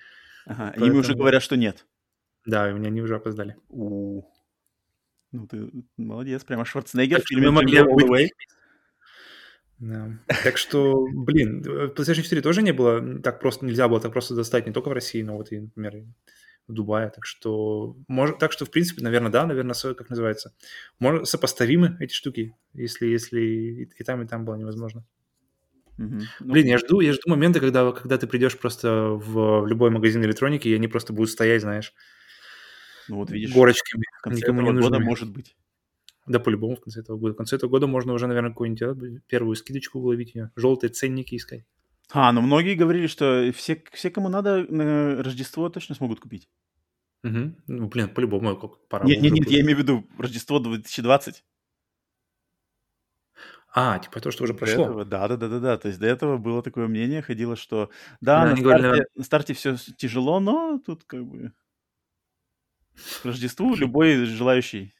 Ага, 0.46 0.64
Поэтому... 0.68 0.86
и 0.86 0.88
им 0.88 0.96
уже 0.96 1.14
говорят, 1.14 1.42
что 1.42 1.56
нет. 1.56 1.86
Да, 2.46 2.68
у 2.68 2.76
меня 2.76 2.88
они 2.88 3.02
уже 3.02 3.16
опоздали. 3.16 3.56
У-у-у. 3.68 4.32
Ну, 5.32 5.46
ты 5.46 5.70
молодец, 5.98 6.44
прямо 6.44 6.64
Шварценеггер 6.64 7.20
в 7.20 7.28
фильме 7.28 7.50
могли 7.50 7.82
быть. 7.82 8.32
Да. 9.78 10.18
Так 10.42 10.56
что, 10.56 11.06
блин, 11.12 11.62
PlayStation 11.62 12.22
4 12.22 12.40
тоже 12.40 12.62
не 12.62 12.72
было, 12.72 13.20
так 13.20 13.40
просто 13.40 13.66
нельзя 13.66 13.88
было 13.88 14.00
так 14.00 14.12
просто 14.12 14.34
достать 14.34 14.66
не 14.66 14.72
только 14.72 14.88
в 14.88 14.92
России, 14.92 15.20
но 15.20 15.36
вот 15.36 15.52
и, 15.52 15.60
например, 15.60 16.06
в 16.66 16.72
Дубае. 16.72 17.10
Так 17.10 17.26
что, 17.26 17.96
может, 18.08 18.38
так 18.38 18.52
что, 18.52 18.64
в 18.64 18.70
принципе, 18.70 19.02
наверное, 19.02 19.30
да, 19.30 19.44
наверное, 19.44 19.74
как 19.74 20.08
называется, 20.08 20.54
может, 20.98 21.28
сопоставимы 21.28 21.98
эти 22.00 22.14
штуки, 22.14 22.56
если, 22.72 23.06
если 23.06 23.40
и, 23.40 23.82
и 23.84 24.04
там, 24.04 24.22
и 24.22 24.26
там 24.26 24.46
было 24.46 24.54
невозможно. 24.54 25.04
Угу. 25.98 26.20
Блин, 26.40 26.66
я 26.66 26.78
жду, 26.78 27.00
я 27.00 27.12
жду 27.12 27.30
момента, 27.30 27.60
когда, 27.60 27.90
когда 27.92 28.18
ты 28.18 28.26
придешь 28.26 28.58
просто 28.58 29.10
в, 29.10 29.62
в 29.62 29.66
любой 29.66 29.90
магазин 29.90 30.22
электроники, 30.24 30.68
и 30.68 30.74
они 30.74 30.88
просто 30.88 31.12
будут 31.12 31.30
стоять, 31.30 31.62
знаешь, 31.62 31.94
ну 33.08 33.16
вот 33.16 33.30
видишь, 33.30 33.54
горочками. 33.54 34.04
В 34.18 34.22
конце 34.22 34.40
никому 34.40 34.60
этого 34.60 34.72
не 34.74 34.80
года 34.80 34.98
может 34.98 35.30
быть. 35.30 35.56
Да, 36.26 36.40
по-любому 36.40 36.76
в 36.76 36.80
конце 36.80 37.00
этого 37.00 37.16
года. 37.16 37.34
В 37.34 37.36
конце 37.36 37.56
этого 37.56 37.70
года 37.70 37.86
можно 37.86 38.12
уже, 38.12 38.26
наверное, 38.26 38.50
какую-нибудь 38.50 39.22
первую 39.28 39.54
скидочку 39.54 40.00
уловить 40.00 40.34
ее, 40.34 40.50
желтые 40.56 40.90
ценники 40.90 41.36
искать. 41.36 41.64
А, 42.10 42.32
ну 42.32 42.40
многие 42.40 42.74
говорили, 42.74 43.06
что 43.06 43.50
все, 43.54 43.82
все 43.92 44.10
кому 44.10 44.28
надо, 44.28 44.64
на 44.68 45.22
Рождество 45.22 45.68
точно 45.68 45.94
смогут 45.94 46.20
купить. 46.20 46.48
Угу. 47.24 47.54
Ну, 47.66 47.88
блин, 47.88 48.08
по-любому 48.08 48.56
пора. 48.88 49.04
Нет, 49.06 49.20
нет, 49.20 49.32
нет, 49.32 49.50
я 49.50 49.60
имею 49.60 49.76
в 49.76 49.80
виду 49.80 50.06
Рождество 50.18 50.58
2020. 50.58 51.44
А, 53.78 53.98
типа 53.98 54.20
то, 54.20 54.30
что 54.30 54.44
уже 54.44 54.54
прошло. 54.54 54.84
Этого, 54.84 55.04
да, 55.04 55.28
да, 55.28 55.36
да, 55.36 55.48
да, 55.48 55.60
да. 55.60 55.76
То 55.76 55.88
есть 55.88 56.00
до 56.00 56.06
этого 56.06 56.38
было 56.38 56.62
такое 56.62 56.88
мнение, 56.88 57.20
ходило, 57.20 57.56
что 57.56 57.90
да, 58.22 58.46
на, 58.46 58.56
старте, 58.56 58.62
говорили, 58.62 59.06
на 59.14 59.22
старте 59.22 59.52
все 59.52 59.76
тяжело, 59.76 60.40
но 60.40 60.78
тут 60.78 61.04
как 61.04 61.26
бы 61.26 61.52
к 63.20 63.24
Рождеству 63.26 63.74
любой 63.74 64.24
желающий. 64.24 64.94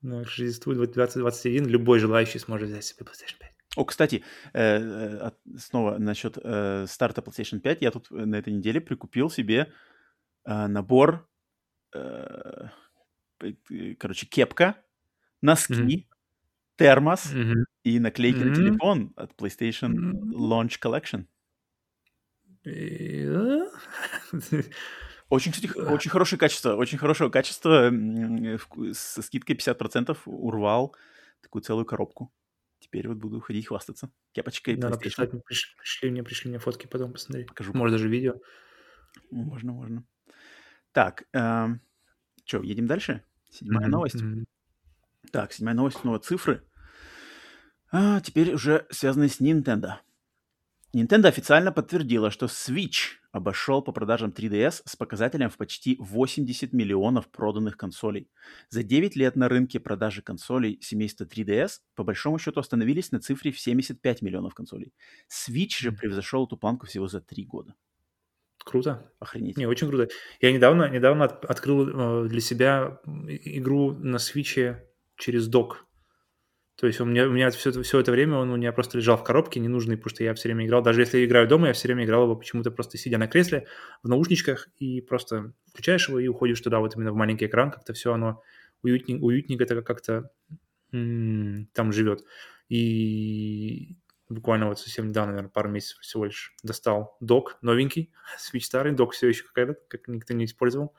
Ну, 0.00 0.22
к 0.22 0.28
Рождеству 0.28 0.72
2021 0.72 1.66
любой 1.66 1.98
желающий 1.98 2.38
сможет 2.38 2.70
взять 2.70 2.84
себе 2.84 3.04
PlayStation 3.04 3.38
5. 3.38 3.52
О, 3.76 3.84
кстати, 3.84 4.24
э, 4.54 4.78
э, 4.78 5.30
снова 5.58 5.98
насчет 5.98 6.38
э, 6.42 6.86
старта 6.88 7.20
PlayStation 7.20 7.60
5. 7.60 7.82
Я 7.82 7.90
тут 7.90 8.10
на 8.10 8.36
этой 8.36 8.54
неделе 8.54 8.80
прикупил 8.80 9.28
себе 9.28 9.70
набор, 10.46 11.28
короче, 13.98 14.26
кепка, 14.26 14.76
носки, 15.42 15.74
mm-hmm. 15.74 16.06
термос 16.76 17.32
mm-hmm. 17.32 17.73
И 17.84 18.00
наклейки 18.00 18.38
mm-hmm. 18.38 18.48
на 18.48 18.54
телефон 18.54 19.12
от 19.16 19.32
PlayStation 19.32 19.94
mm-hmm. 19.94 20.32
Launch 20.32 20.78
Collection. 20.82 21.26
Очень, 25.30 25.52
кстати, 25.52 25.74
очень 25.76 26.10
хорошее 26.10 26.38
качество, 26.38 26.76
очень 26.76 26.98
хорошего 26.98 27.30
качества. 27.30 27.90
Со 28.92 29.22
скидкой 29.22 29.56
50% 29.56 30.18
урвал 30.26 30.94
такую 31.40 31.62
целую 31.62 31.86
коробку. 31.86 32.30
Теперь 32.78 33.08
вот 33.08 33.16
буду 33.16 33.40
ходить 33.40 33.66
хвастаться. 33.66 34.10
Кепочка 34.32 34.70
и 34.70 34.76
Надо 34.76 34.98
прислать, 34.98 35.30
пришли, 35.44 35.74
пришли 35.78 36.10
мне, 36.10 36.22
пришли 36.22 36.50
мне 36.50 36.58
фотки 36.58 36.86
потом 36.86 37.12
посмотреть. 37.12 37.48
Покажу. 37.48 37.72
Может, 37.72 37.94
даже 37.94 38.08
видео. 38.08 38.34
Можно, 39.30 39.72
можно. 39.72 40.04
Так, 40.92 41.22
э, 41.32 41.38
эм, 41.38 41.80
что, 42.44 42.62
едем 42.62 42.86
дальше? 42.86 43.24
Седьмая 43.50 43.86
mm-hmm. 43.86 43.90
новость. 43.90 44.22
Mm-hmm. 44.22 44.44
Так, 45.32 45.52
седьмая 45.52 45.74
новость, 45.74 45.98
снова 45.98 46.18
цифры. 46.18 46.62
А, 47.96 48.20
теперь 48.20 48.52
уже 48.52 48.88
связанные 48.90 49.28
с 49.28 49.40
Nintendo. 49.40 49.98
Nintendo 50.92 51.28
официально 51.28 51.70
подтвердила, 51.70 52.32
что 52.32 52.46
Switch 52.46 53.20
обошел 53.30 53.82
по 53.82 53.92
продажам 53.92 54.30
3DS 54.30 54.82
с 54.84 54.96
показателем 54.96 55.48
в 55.48 55.56
почти 55.56 55.96
80 56.00 56.72
миллионов 56.72 57.28
проданных 57.28 57.76
консолей. 57.76 58.28
За 58.68 58.82
9 58.82 59.14
лет 59.14 59.36
на 59.36 59.48
рынке 59.48 59.78
продажи 59.78 60.22
консолей 60.22 60.80
семейства 60.82 61.24
3DS 61.24 61.70
по 61.94 62.02
большому 62.02 62.40
счету 62.40 62.58
остановились 62.58 63.12
на 63.12 63.20
цифре 63.20 63.52
в 63.52 63.60
75 63.60 64.22
миллионов 64.22 64.54
консолей. 64.54 64.92
Switch 65.30 65.78
же 65.78 65.92
превзошел 65.92 66.46
эту 66.46 66.56
планку 66.56 66.88
всего 66.88 67.06
за 67.06 67.20
3 67.20 67.44
года. 67.44 67.76
Круто. 68.64 69.08
Охренеть. 69.20 69.56
Не, 69.56 69.66
очень 69.66 69.86
круто. 69.86 70.08
Я 70.40 70.50
недавно, 70.50 70.88
недавно 70.88 71.26
открыл 71.26 72.24
э, 72.24 72.28
для 72.28 72.40
себя 72.40 72.98
игру 73.06 73.92
на 73.92 74.16
Switch 74.16 74.80
через 75.16 75.46
док. 75.46 75.86
То 76.76 76.88
есть 76.88 77.00
у 77.00 77.04
меня, 77.04 77.28
у 77.28 77.30
меня 77.30 77.50
все, 77.50 77.70
все 77.82 78.00
это 78.00 78.10
время 78.10 78.36
он 78.36 78.50
у 78.50 78.56
меня 78.56 78.72
просто 78.72 78.98
лежал 78.98 79.16
в 79.16 79.22
коробке, 79.22 79.60
ненужный, 79.60 79.96
потому 79.96 80.10
что 80.10 80.24
я 80.24 80.34
все 80.34 80.48
время 80.48 80.66
играл. 80.66 80.82
Даже 80.82 81.02
если 81.02 81.18
я 81.18 81.24
играю 81.24 81.46
дома, 81.46 81.68
я 81.68 81.72
все 81.72 81.86
время 81.86 82.04
играл 82.04 82.24
его 82.24 82.34
почему-то 82.34 82.72
просто 82.72 82.98
сидя 82.98 83.16
на 83.16 83.28
кресле, 83.28 83.66
в 84.02 84.08
наушничках, 84.08 84.68
и 84.78 85.00
просто 85.00 85.52
включаешь 85.68 86.08
его 86.08 86.18
и 86.18 86.26
уходишь 86.26 86.60
туда, 86.60 86.80
вот 86.80 86.96
именно 86.96 87.12
в 87.12 87.16
маленький 87.16 87.46
экран, 87.46 87.70
как-то 87.70 87.92
все 87.92 88.12
оно 88.12 88.42
уютненько, 88.82 89.22
уютненько 89.22 89.64
это 89.64 89.82
как-то 89.82 90.30
м- 90.92 91.68
там 91.74 91.92
живет. 91.92 92.24
И 92.68 93.96
буквально 94.28 94.68
вот 94.68 94.80
совсем 94.80 95.08
недавно, 95.08 95.32
наверное, 95.32 95.50
пару 95.50 95.68
месяцев 95.68 95.98
всего 96.00 96.24
лишь 96.24 96.54
достал 96.64 97.16
док 97.20 97.58
новенький, 97.62 98.12
Switch 98.52 98.62
старый, 98.62 98.92
док 98.92 99.12
все 99.12 99.28
еще 99.28 99.44
какая-то, 99.44 99.76
как 99.88 100.08
никто 100.08 100.34
не 100.34 100.46
использовал. 100.46 100.94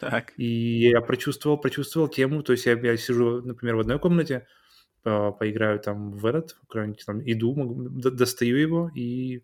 Так. 0.00 0.34
И 0.36 0.90
я 0.90 1.00
прочувствовал, 1.00 1.58
прочувствовал 1.58 2.08
тему, 2.08 2.42
то 2.42 2.52
есть 2.52 2.66
я, 2.66 2.74
я 2.74 2.96
сижу, 2.96 3.40
например, 3.42 3.76
в 3.76 3.80
одной 3.80 3.98
комнате, 3.98 4.46
поиграю 5.38 5.78
там 5.80 6.12
в 6.12 6.26
этот, 6.26 6.56
там 7.06 7.20
иду, 7.24 7.54
могу, 7.54 7.88
достаю 7.88 8.56
его, 8.56 8.90
и 8.94 9.42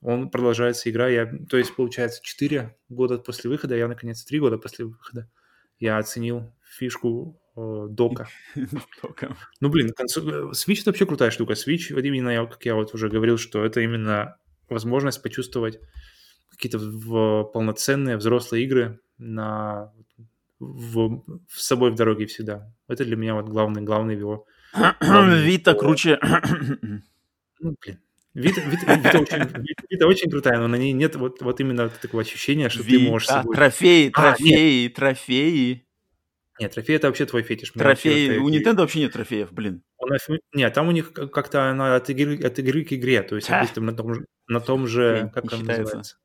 он 0.00 0.30
продолжается 0.30 0.90
игра. 0.90 1.08
Я, 1.08 1.26
то 1.48 1.56
есть, 1.56 1.74
получается, 1.74 2.20
4 2.22 2.76
года 2.88 3.18
после 3.18 3.50
выхода, 3.50 3.76
я, 3.76 3.88
наконец, 3.88 4.24
3 4.24 4.38
года 4.40 4.58
после 4.58 4.84
выхода, 4.84 5.28
я 5.78 5.98
оценил 5.98 6.54
фишку 6.62 7.40
э, 7.56 7.86
дока. 7.90 8.28
ну, 9.60 9.68
блин, 9.68 9.90
консоль... 9.90 10.50
Switch— 10.52 10.80
это 10.80 10.90
вообще 10.90 11.06
крутая 11.06 11.30
штука. 11.30 11.54
Switch, 11.54 11.94
вот 11.94 12.04
именно, 12.04 12.46
как 12.46 12.64
я 12.64 12.74
вот 12.74 12.94
уже 12.94 13.08
говорил, 13.08 13.38
что 13.38 13.64
это 13.64 13.80
именно 13.80 14.36
возможность 14.68 15.22
почувствовать 15.22 15.80
какие-то 16.50 16.78
полноценные 17.52 18.16
взрослые 18.16 18.64
игры 18.64 19.00
на 19.18 19.92
в, 20.60 21.22
в 21.48 21.60
собой 21.60 21.90
в 21.90 21.94
дороге 21.94 22.26
всегда. 22.26 22.72
Это 22.88 23.04
для 23.04 23.16
меня 23.16 23.34
вот 23.34 23.46
главный, 23.46 23.82
главный 23.82 24.16
его... 24.16 24.46
Вита 25.00 25.74
круче. 25.74 26.18
ну, 27.60 27.76
блин. 27.80 28.00
Вита, 28.34 28.60
Вита, 28.60 28.94
Вита, 28.94 29.18
очень, 29.18 29.76
Вита 29.90 30.06
очень 30.06 30.30
крутая, 30.30 30.58
но 30.58 30.68
на 30.68 30.76
ней 30.76 30.92
нет 30.92 31.16
вот, 31.16 31.40
вот 31.42 31.60
именно 31.60 31.88
такого 31.88 32.22
ощущения, 32.22 32.68
что 32.68 32.82
Вита, 32.82 33.04
ты 33.04 33.10
можешь... 33.10 33.28
Собой... 33.28 33.56
Трофеи, 33.56 34.10
а, 34.14 34.32
трофеи, 34.32 34.82
нет. 34.84 34.94
трофеи. 34.94 35.86
Нет, 36.60 36.74
трофеи 36.74 36.96
это 36.96 37.06
вообще 37.06 37.26
твой 37.26 37.42
фетиш. 37.42 37.70
Трофеи, 37.70 38.36
у 38.36 38.48
Nintendo 38.48 38.78
вообще 38.78 39.00
нет 39.00 39.12
трофеев, 39.12 39.52
блин. 39.52 39.82
Нет, 40.52 40.72
там 40.74 40.88
у 40.88 40.92
них 40.92 41.12
как-то 41.12 41.70
она 41.70 41.96
от 41.96 42.10
игры, 42.10 42.38
от 42.38 42.58
игры 42.58 42.84
к 42.84 42.92
игре, 42.92 43.22
то 43.22 43.36
есть, 43.36 43.48
допустим, 43.48 43.86
на 43.86 43.92
том 43.94 44.14
же, 44.14 44.26
на 44.46 44.60
том 44.60 44.86
же 44.86 45.30
как 45.34 45.52
он 45.52 45.64
называется? 45.64 46.16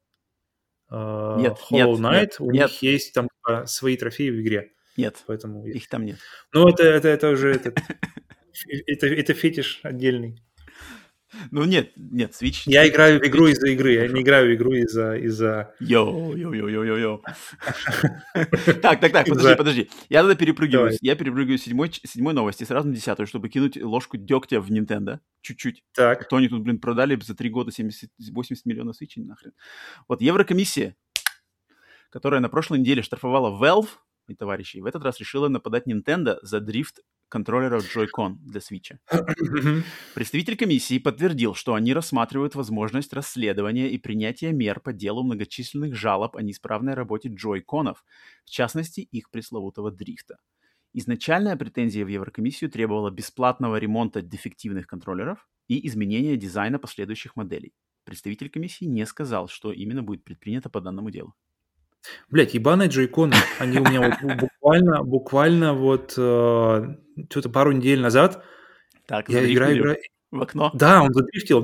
Uh, 0.93 1.39
нет, 1.39 1.57
Hollow 1.71 1.95
Knight, 1.95 2.19
нет, 2.19 2.35
у 2.37 2.51
нет. 2.51 2.69
них 2.69 2.83
есть 2.83 3.13
там 3.13 3.27
типа, 3.27 3.65
свои 3.65 3.97
трофеи 3.97 4.29
в 4.29 4.39
игре. 4.39 4.73
Нет, 4.95 5.23
поэтому 5.25 5.65
их 5.65 5.89
там 5.89 6.05
нет. 6.05 6.19
Ну, 6.53 6.67
это, 6.67 6.83
это, 6.83 7.07
это 7.07 7.29
уже 7.29 7.51
этот, 7.51 7.79
это, 8.85 9.07
это 9.07 9.33
фетиш 9.33 9.79
отдельный. 9.81 10.39
Ну 11.51 11.63
нет, 11.65 11.91
нет, 11.95 12.31
Switch... 12.31 12.63
Я 12.65 12.88
играю 12.88 13.19
в 13.19 13.23
игру 13.23 13.47
из-за 13.47 13.69
игры, 13.69 13.93
я 13.93 14.07
не 14.07 14.21
играю 14.21 14.51
в 14.51 14.55
игру 14.55 14.73
из-за... 14.73 15.15
из-за... 15.17 15.73
Йоу, 15.79 16.36
йоу, 16.36 16.53
йоу, 16.53 16.67
йоу, 16.67 16.84
йоу, 16.84 16.97
йоу. 16.97 17.23
Так, 18.81 18.99
так, 18.99 19.11
так, 19.11 19.27
подожди, 19.27 19.55
подожди. 19.55 19.89
Я 20.09 20.21
тогда 20.21 20.36
перепрыгиваю. 20.36 20.91
Я 21.01 21.15
перепрыгиваю 21.15 21.57
седьмой, 21.57 22.34
новости 22.34 22.63
сразу 22.63 22.88
на 22.88 22.95
десятую, 22.95 23.27
чтобы 23.27 23.49
кинуть 23.49 23.81
ложку 23.81 24.17
дегтя 24.17 24.59
в 24.61 24.69
Nintendo. 24.71 25.19
Чуть-чуть. 25.41 25.84
Так. 25.93 26.21
А 26.21 26.23
то 26.25 26.38
они 26.38 26.47
тут, 26.47 26.61
блин, 26.61 26.79
продали 26.79 27.19
за 27.21 27.36
три 27.36 27.49
года 27.49 27.71
70, 27.71 28.09
80 28.31 28.65
миллионов 28.65 28.95
Switch, 29.01 29.13
нахрен. 29.17 29.53
Вот 30.07 30.21
Еврокомиссия, 30.21 30.95
которая 32.09 32.41
на 32.41 32.49
прошлой 32.49 32.79
неделе 32.79 33.01
штрафовала 33.01 33.49
Valve 33.49 33.89
и 34.28 34.36
товарищей, 34.36 34.82
в 34.82 34.86
этот 34.86 35.03
раз 35.03 35.19
решила 35.19 35.47
нападать 35.47 35.88
Nintendo 35.88 36.38
за 36.41 36.59
дрифт 36.59 37.01
контроллеров 37.30 37.84
Joy-Con 37.84 38.36
для 38.41 38.59
Switch. 38.59 38.95
Представитель 40.13 40.55
комиссии 40.55 40.99
подтвердил, 40.99 41.55
что 41.55 41.74
они 41.74 41.93
рассматривают 41.93 42.55
возможность 42.55 43.11
расследования 43.13 43.89
и 43.89 43.97
принятия 43.97 44.51
мер 44.51 44.80
по 44.80 44.93
делу 44.93 45.24
многочисленных 45.24 45.95
жалоб 45.95 46.36
о 46.36 46.41
неисправной 46.41 46.93
работе 46.93 47.30
Joy-Conов, 47.30 47.97
в 48.45 48.49
частности, 48.49 49.01
их 49.01 49.32
пресловутого 49.32 49.91
дрифта. 49.91 50.38
Изначальная 50.93 51.55
претензия 51.55 52.05
в 52.05 52.07
Еврокомиссию 52.07 52.69
требовала 52.69 53.09
бесплатного 53.09 53.78
ремонта 53.78 54.21
дефективных 54.21 54.86
контроллеров 54.86 55.47
и 55.67 55.88
изменения 55.88 56.38
дизайна 56.38 56.78
последующих 56.78 57.36
моделей. 57.36 57.74
Представитель 58.03 58.49
комиссии 58.49 58.86
не 58.86 59.05
сказал, 59.07 59.47
что 59.47 59.71
именно 59.71 60.03
будет 60.03 60.24
предпринято 60.24 60.69
по 60.69 60.82
данному 60.82 61.09
делу. 61.09 61.34
Блять, 62.30 62.54
ебаные 62.54 62.89
джойконы. 62.89 63.36
Они 63.60 63.80
у 63.80 63.84
меня 63.84 64.01
вот 64.01 64.38
буквально, 64.39 65.04
буквально 65.04 65.74
вот 65.74 66.14
э, 66.18 66.95
что-то 67.30 67.49
пару 67.49 67.72
недель 67.72 68.01
назад 68.01 68.43
так, 69.06 69.30
я 69.30 69.51
играю, 69.51 69.78
играю... 69.78 69.97
В 70.32 70.41
окно? 70.41 70.72
Да, 70.74 71.04
он 71.04 71.14
задрифтил. 71.14 71.62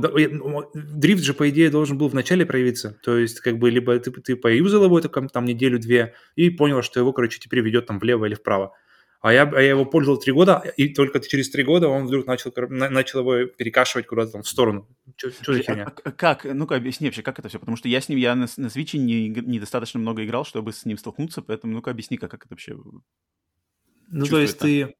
Дрифт 0.73 1.23
же, 1.23 1.33
по 1.33 1.49
идее, 1.49 1.71
должен 1.71 1.97
был 1.97 2.07
вначале 2.07 2.45
проявиться. 2.45 2.99
То 3.01 3.17
есть, 3.17 3.39
как 3.39 3.57
бы, 3.57 3.71
либо 3.71 3.97
ты, 3.97 4.11
ты 4.11 4.35
поюзал 4.35 4.83
его 4.83 5.01
там, 5.01 5.27
там 5.27 5.45
неделю-две 5.45 6.13
и 6.35 6.51
понял, 6.51 6.83
что 6.83 6.99
его, 6.99 7.11
короче, 7.11 7.39
теперь 7.39 7.61
ведет 7.61 7.87
там 7.87 7.97
влево 7.97 8.25
или 8.25 8.35
вправо. 8.35 8.75
А 9.21 9.33
я, 9.33 9.43
а 9.43 9.61
я 9.61 9.71
его 9.71 9.85
пользовал 9.85 10.17
три 10.17 10.31
года, 10.31 10.63
и 10.77 10.93
только 10.93 11.19
через 11.19 11.49
три 11.49 11.63
года 11.63 11.89
он 11.89 12.07
вдруг 12.07 12.25
начал, 12.25 12.53
начал 12.69 13.19
его 13.19 13.47
перекашивать 13.47 14.07
куда-то 14.07 14.31
там 14.31 14.43
в 14.43 14.47
сторону. 14.47 14.87
Что 15.17 15.53
за 15.53 15.61
херня? 15.61 15.91
А, 16.03 16.11
как? 16.11 16.45
Ну-ка, 16.45 16.75
объясни 16.75 17.07
вообще, 17.07 17.21
как 17.21 17.37
это 17.37 17.49
все? 17.49 17.59
Потому 17.59 17.75
что 17.75 17.89
я 17.89 17.99
с 17.99 18.07
ним, 18.07 18.17
я 18.17 18.33
на, 18.35 18.47
на 18.55 18.67
Switch 18.67 18.97
не, 18.97 19.27
недостаточно 19.27 19.99
много 19.99 20.23
играл, 20.23 20.45
чтобы 20.45 20.71
с 20.71 20.85
ним 20.85 20.97
столкнуться, 20.97 21.41
поэтому 21.41 21.73
ну-ка 21.73 21.91
объясни, 21.91 22.17
как, 22.17 22.31
как 22.31 22.45
это 22.45 22.53
вообще 22.53 22.77
Ну, 24.07 24.25
то 24.25 24.39
есть 24.39 24.57
ты... 24.57 24.95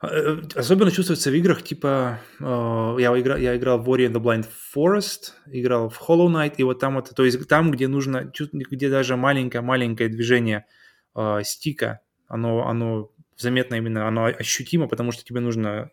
А, 0.00 0.08
э, 0.08 0.42
особенно 0.56 0.90
чувствуется 0.90 1.30
в 1.30 1.34
играх, 1.34 1.62
типа, 1.62 2.20
э, 2.40 2.96
я, 2.98 3.18
играл, 3.18 3.38
я 3.38 3.56
играл 3.56 3.78
в 3.78 3.88
Ori 3.88 4.08
and 4.08 4.14
the 4.14 4.20
Blind 4.20 4.46
Forest, 4.74 5.32
играл 5.46 5.88
в 5.88 6.02
Hollow 6.02 6.26
Knight, 6.28 6.56
и 6.58 6.64
вот 6.64 6.80
там 6.80 6.96
вот, 6.96 7.14
то 7.14 7.24
есть 7.24 7.48
там, 7.48 7.70
где 7.70 7.88
нужно, 7.88 8.30
где 8.52 8.90
даже 8.90 9.16
маленькое-маленькое 9.16 10.08
движение 10.08 10.66
э, 11.14 11.40
стика 11.44 12.00
оно, 12.28 12.66
оно 12.68 13.10
заметно 13.36 13.76
именно, 13.76 14.08
оно 14.08 14.26
ощутимо, 14.26 14.88
потому 14.88 15.12
что 15.12 15.24
тебе 15.24 15.40
нужно, 15.40 15.90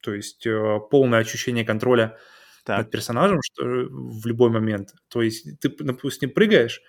то 0.00 0.14
есть 0.14 0.46
э, 0.46 0.78
полное 0.90 1.20
ощущение 1.20 1.64
контроля 1.64 2.16
так. 2.64 2.78
над 2.78 2.90
персонажем 2.90 3.40
что, 3.42 3.64
в 3.64 4.26
любой 4.26 4.50
момент. 4.50 4.94
То 5.08 5.22
есть 5.22 5.58
ты, 5.60 5.68
допустим, 5.68 6.30
прыгаешь, 6.30 6.80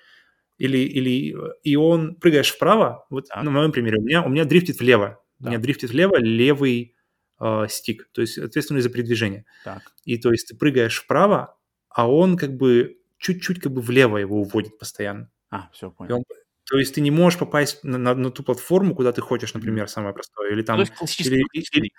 или, 0.58 0.78
или 0.78 1.36
и 1.64 1.76
он 1.76 2.16
прыгаешь 2.16 2.52
вправо, 2.52 3.06
вот 3.10 3.28
так. 3.28 3.44
на 3.44 3.52
моем 3.52 3.72
примере, 3.72 3.98
у 3.98 4.04
меня, 4.04 4.24
у 4.24 4.30
меня 4.30 4.46
дрифтит 4.46 4.80
влево. 4.80 5.22
Так. 5.38 5.48
У 5.48 5.50
меня 5.50 5.60
дрифтит 5.60 5.90
влево 5.90 6.18
левый 6.18 6.96
э, 7.40 7.66
стик, 7.68 8.10
то 8.14 8.22
есть 8.22 8.38
ответственный 8.38 8.82
за 8.82 8.90
передвижение. 8.90 9.46
Так. 9.64 9.82
И 10.06 10.18
то 10.18 10.32
есть 10.32 10.48
ты 10.48 10.56
прыгаешь 10.56 11.02
вправо, 11.02 11.58
а 11.90 12.10
он 12.10 12.38
как 12.38 12.56
бы 12.56 12.98
чуть-чуть 13.18 13.60
как 13.60 13.74
бы 13.74 13.82
влево 13.82 14.18
его 14.18 14.42
уводит 14.42 14.78
постоянно. 14.78 15.30
А, 15.50 15.70
все, 15.74 15.92
понял. 15.92 16.10
И 16.10 16.14
он, 16.14 16.24
то 16.66 16.78
есть 16.78 16.96
ты 16.96 17.02
не 17.02 17.12
можешь 17.12 17.40
попасть 17.40 17.84
на, 17.84 17.98
на, 17.98 18.16
на 18.16 18.32
ту 18.32 18.44
платформу, 18.44 18.96
куда 18.96 19.12
ты 19.12 19.22
хочешь, 19.22 19.54
например, 19.54 19.88
самое 19.88 20.14
простое, 20.14 20.52
или 20.52 20.64
там... 20.64 20.82
Или, 20.82 21.46
или, 21.54 21.92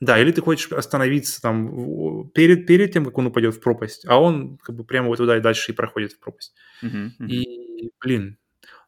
да, 0.00 0.18
или 0.20 0.32
ты 0.32 0.40
хочешь 0.40 0.70
остановиться 0.72 1.40
там 1.40 2.28
перед, 2.30 2.66
перед 2.66 2.92
тем, 2.92 3.04
как 3.04 3.18
он 3.18 3.26
упадет 3.26 3.54
в 3.54 3.60
пропасть, 3.60 4.04
а 4.06 4.20
он 4.20 4.58
как 4.58 4.76
бы 4.76 4.84
прямо 4.84 5.08
вот 5.08 5.18
туда 5.18 5.36
и 5.36 5.40
дальше 5.40 5.72
и 5.72 5.74
проходит 5.74 6.12
в 6.12 6.18
пропасть. 6.18 6.54
Uh-huh, 6.82 7.10
uh-huh. 7.20 7.26
И, 7.26 7.90
блин, 8.00 8.38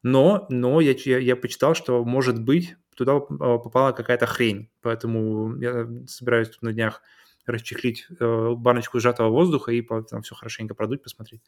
но, 0.02 0.46
но 0.48 0.80
я, 0.80 0.94
я, 1.04 1.18
я 1.18 1.36
почитал, 1.36 1.74
что, 1.74 2.04
может 2.04 2.40
быть, 2.42 2.76
туда 2.96 3.14
а, 3.14 3.58
попала 3.58 3.92
какая-то 3.92 4.26
хрень, 4.26 4.70
поэтому 4.80 5.56
я 5.56 5.88
собираюсь 6.06 6.50
тут 6.50 6.62
на 6.62 6.72
днях 6.72 7.02
расчехлить 7.46 8.06
э, 8.18 8.54
баночку 8.56 9.00
сжатого 9.00 9.28
воздуха 9.28 9.70
и 9.72 9.82
там 9.82 10.22
все 10.22 10.34
хорошенько 10.34 10.74
продуть, 10.74 11.02
посмотреть 11.02 11.42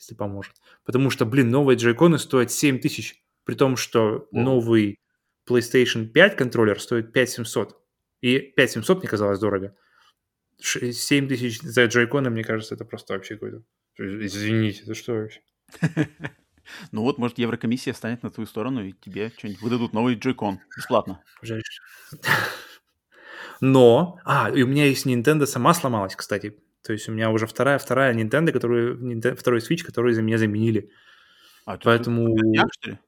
если 0.00 0.14
поможет. 0.14 0.56
Потому 0.84 1.10
что, 1.10 1.26
блин, 1.26 1.50
новые 1.50 1.76
джойконы 1.76 2.18
стоят 2.18 2.50
7 2.50 2.80
тысяч, 2.80 3.22
при 3.44 3.54
том, 3.54 3.76
что 3.76 4.28
О. 4.32 4.40
новый 4.40 4.98
PlayStation 5.48 6.06
5 6.06 6.36
контроллер 6.36 6.80
стоит 6.80 7.12
5700. 7.12 7.78
И 8.22 8.38
5700 8.38 8.98
мне 9.00 9.08
казалось 9.08 9.38
дорого. 9.38 9.76
7 10.58 11.28
тысяч 11.28 11.60
за 11.60 11.84
джойконы, 11.86 12.30
мне 12.30 12.44
кажется, 12.44 12.74
это 12.74 12.84
просто 12.84 13.14
вообще 13.14 13.34
какой-то... 13.34 13.62
Извините, 13.98 14.82
это 14.82 14.94
что 14.94 15.12
вообще? 15.12 15.40
Ну 16.92 17.02
вот, 17.02 17.18
может, 17.18 17.38
Еврокомиссия 17.38 17.92
встанет 17.92 18.22
на 18.22 18.30
твою 18.30 18.46
сторону, 18.46 18.84
и 18.84 18.92
тебе 18.92 19.32
что-нибудь 19.36 19.60
выдадут 19.60 19.92
новый 19.92 20.14
джойкон 20.14 20.60
бесплатно. 20.76 21.20
Но... 23.60 24.20
А, 24.24 24.50
и 24.50 24.62
у 24.62 24.68
меня 24.68 24.84
есть 24.84 25.04
Nintendo 25.04 25.46
сама 25.46 25.74
сломалась, 25.74 26.14
кстати. 26.14 26.56
То 26.82 26.92
есть 26.92 27.08
у 27.08 27.12
меня 27.12 27.30
уже 27.30 27.46
вторая, 27.46 27.78
вторая 27.78 28.14
Nintendo, 28.14 28.52
которую, 28.52 28.98
Nintendo, 28.98 29.36
второй 29.36 29.60
Switch, 29.60 29.84
который 29.84 30.14
за 30.14 30.22
меня 30.22 30.38
заменили. 30.38 30.90
А, 31.66 31.78
Поэтому... 31.82 32.36
Днях, 32.36 32.68
что 32.72 32.90
ли? 32.90 32.98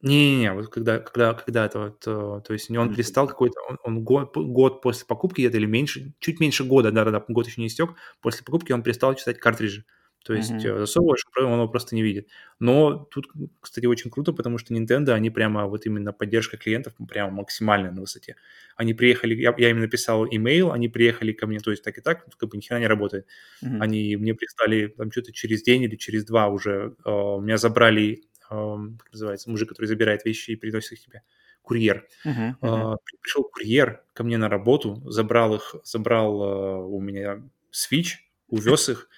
Не-не-не, 0.00 0.52
вот 0.52 0.68
когда, 0.68 1.00
когда, 1.00 1.34
когда 1.34 1.66
это 1.66 1.78
вот, 1.80 1.98
то, 1.98 2.40
то 2.40 2.52
есть 2.52 2.70
он 2.70 2.94
перестал 2.94 3.26
какой-то, 3.26 3.60
он, 3.68 3.78
он 3.82 4.04
год, 4.04 4.36
год 4.36 4.80
после 4.80 5.04
покупки 5.06 5.40
где-то 5.40 5.56
или 5.56 5.66
меньше, 5.66 6.12
чуть 6.20 6.38
меньше 6.38 6.62
года, 6.62 6.92
да-да-да, 6.92 7.24
год 7.26 7.48
еще 7.48 7.60
не 7.60 7.66
истек, 7.66 7.90
после 8.20 8.44
покупки 8.44 8.70
он 8.70 8.84
перестал 8.84 9.16
читать 9.16 9.40
картриджи. 9.40 9.84
То 10.24 10.34
есть 10.34 10.50
mm-hmm. 10.50 10.80
засовываешь, 10.80 11.24
он 11.38 11.54
его 11.54 11.68
просто 11.68 11.94
не 11.94 12.02
видит. 12.02 12.28
Но 12.58 13.08
тут, 13.10 13.28
кстати, 13.60 13.86
очень 13.86 14.10
круто, 14.10 14.32
потому 14.32 14.58
что 14.58 14.74
Nintendo, 14.74 15.12
они 15.12 15.30
прямо 15.30 15.66
вот 15.66 15.86
именно 15.86 16.12
поддержка 16.12 16.56
клиентов 16.56 16.94
прямо 17.08 17.30
максимально 17.30 17.92
на 17.92 18.00
высоте. 18.00 18.36
Они 18.76 18.94
приехали, 18.94 19.34
я, 19.34 19.54
я 19.56 19.70
им 19.70 19.80
написал 19.80 20.26
имейл, 20.26 20.72
они 20.72 20.88
приехали 20.88 21.32
ко 21.32 21.46
мне, 21.46 21.60
то 21.60 21.70
есть 21.70 21.82
так 21.82 21.96
и 21.98 22.00
так, 22.00 22.26
как 22.36 22.48
бы 22.48 22.56
ни 22.56 22.60
хера 22.60 22.78
не 22.78 22.86
работает. 22.86 23.26
Mm-hmm. 23.64 23.78
Они 23.80 24.16
мне 24.16 24.34
прислали 24.34 24.88
там 24.88 25.10
что-то 25.10 25.32
через 25.32 25.62
день 25.62 25.82
или 25.82 25.96
через 25.96 26.24
два 26.24 26.48
уже, 26.48 26.94
э, 27.04 27.10
меня 27.10 27.56
забрали, 27.56 28.24
э, 28.50 28.76
как 28.98 29.12
называется, 29.12 29.50
мужик, 29.50 29.68
который 29.70 29.86
забирает 29.86 30.24
вещи 30.24 30.50
и 30.50 30.56
приносит 30.56 30.92
их 30.92 31.04
тебе 31.04 31.22
курьер. 31.62 32.06
Uh-huh, 32.24 32.54
uh-huh. 32.62 32.96
Пришел 33.22 33.44
курьер 33.44 34.02
ко 34.14 34.24
мне 34.24 34.38
на 34.38 34.48
работу, 34.48 35.02
забрал 35.04 35.54
их, 35.54 35.74
забрал 35.84 36.88
у 36.90 36.98
меня 36.98 37.42
Switch, 37.70 38.14
увез 38.48 38.88
их, 38.88 39.08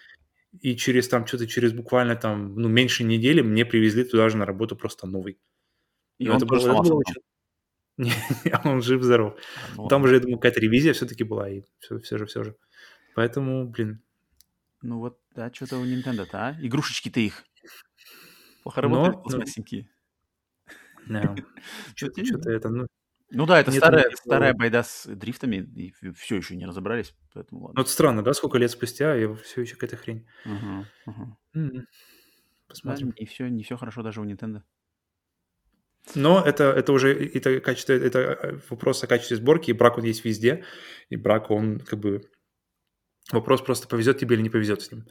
и 0.58 0.76
через 0.76 1.08
там 1.08 1.26
что-то, 1.26 1.46
через 1.46 1.72
буквально 1.72 2.16
там, 2.16 2.54
ну, 2.56 2.68
меньше 2.68 3.04
недели 3.04 3.40
мне 3.40 3.64
привезли 3.64 4.04
туда 4.04 4.28
же 4.28 4.36
на 4.36 4.46
работу 4.46 4.76
просто 4.76 5.06
новый. 5.06 5.38
И 6.18 6.26
ну, 6.26 6.32
он 6.32 6.36
это 6.38 6.46
тоже 6.46 6.72
было, 6.72 7.00
очень... 7.00 7.22
он 8.64 8.82
жив-здоров. 8.82 9.38
Ну, 9.76 9.88
там 9.88 10.02
уже, 10.02 10.14
я 10.14 10.20
думаю, 10.20 10.38
какая-то 10.38 10.60
ревизия 10.60 10.92
все-таки 10.92 11.24
была, 11.24 11.48
и 11.48 11.62
все, 11.78 11.98
все 12.00 12.18
же, 12.18 12.26
все 12.26 12.44
же. 12.44 12.56
Поэтому, 13.14 13.68
блин. 13.68 14.02
Ну 14.82 14.98
вот, 14.98 15.18
да, 15.34 15.52
что-то 15.52 15.78
у 15.78 15.84
Nintendo-то, 15.84 16.48
а? 16.48 16.56
Игрушечки-то 16.60 17.20
их. 17.20 17.44
Плохо 18.62 18.80
работают 18.80 19.16
но, 19.16 19.22
пластмассенькие. 19.22 19.88
Да. 21.06 21.34
Что-то 21.94 22.50
это, 22.50 22.68
ну... 22.68 22.86
Ну 23.30 23.46
да, 23.46 23.60
это 23.60 23.70
старая, 23.70 24.10
старая 24.14 24.54
байда 24.54 24.82
с 24.82 25.06
дрифтами, 25.06 25.56
и 25.56 25.92
все 26.12 26.36
еще 26.36 26.56
не 26.56 26.66
разобрались, 26.66 27.14
поэтому 27.32 27.62
ладно. 27.62 27.74
Ну, 27.76 27.82
это 27.82 27.90
странно, 27.90 28.22
да, 28.22 28.32
сколько 28.34 28.58
лет 28.58 28.70
спустя, 28.70 29.16
и 29.16 29.32
все 29.34 29.62
еще 29.62 29.74
какая-то 29.74 29.96
хрень. 29.96 30.26
Угу, 30.44 31.16
угу. 31.54 31.82
Посмотрим. 32.66 33.10
Да, 33.10 33.14
не 33.20 33.26
все, 33.26 33.48
не 33.48 33.62
все 33.62 33.76
хорошо 33.76 34.02
даже 34.02 34.20
у 34.20 34.24
Nintendo. 34.24 34.62
Но 36.14 36.42
это, 36.44 36.64
это 36.64 36.92
уже 36.92 37.12
это 37.12 37.60
качество, 37.60 37.92
это 37.92 38.18
э, 38.18 38.58
вопрос 38.68 39.04
о 39.04 39.06
качестве 39.06 39.36
сборки, 39.36 39.70
и 39.70 39.74
брак 39.74 39.98
он 39.98 40.04
есть 40.04 40.24
везде, 40.24 40.64
и 41.08 41.16
брак 41.16 41.50
он 41.50 41.78
как 41.78 41.98
бы 41.98 42.22
вопрос 43.30 43.60
просто 43.60 43.86
повезет 43.86 44.18
тебе 44.18 44.36
или 44.36 44.42
не 44.42 44.50
повезет 44.50 44.82
с 44.82 44.90
ним. 44.90 45.06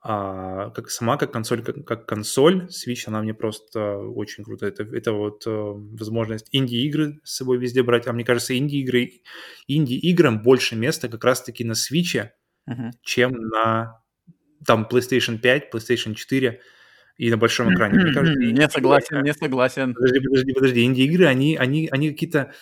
А 0.00 0.70
как 0.70 0.90
сама, 0.90 1.16
как 1.16 1.32
консоль, 1.32 1.62
как, 1.62 1.84
как 1.84 2.06
консоль, 2.06 2.68
Switch, 2.68 3.02
она 3.06 3.20
мне 3.20 3.34
просто 3.34 3.98
очень 3.98 4.44
круто. 4.44 4.66
Это, 4.66 4.84
это 4.84 5.12
вот 5.12 5.44
э, 5.44 5.50
возможность 5.50 6.48
инди-игры 6.52 7.20
с 7.24 7.36
собой 7.36 7.58
везде 7.58 7.82
брать. 7.82 8.06
А 8.06 8.12
мне 8.12 8.24
кажется, 8.24 8.56
инди-игры, 8.56 9.22
инди-играм 9.66 10.40
больше 10.40 10.76
места 10.76 11.08
как 11.08 11.24
раз-таки 11.24 11.64
на 11.64 11.72
Switch, 11.72 12.30
uh-huh. 12.68 12.90
чем 13.02 13.32
на 13.32 14.00
там 14.64 14.86
PlayStation 14.88 15.38
5, 15.38 15.74
PlayStation 15.74 16.14
4 16.14 16.60
и 17.16 17.30
на 17.30 17.36
большом 17.36 17.74
экране. 17.74 17.98
Мне 17.98 18.12
кажется, 18.12 18.38
не 18.38 18.68
согласен, 18.68 19.22
не 19.24 19.34
согласен. 19.34 19.94
Подожди, 19.94 20.20
подожди, 20.20 20.52
подожди. 20.52 20.84
Инди-игры, 20.84 21.26
они, 21.26 21.56
они, 21.56 21.88
они 21.90 22.10
какие-то... 22.10 22.52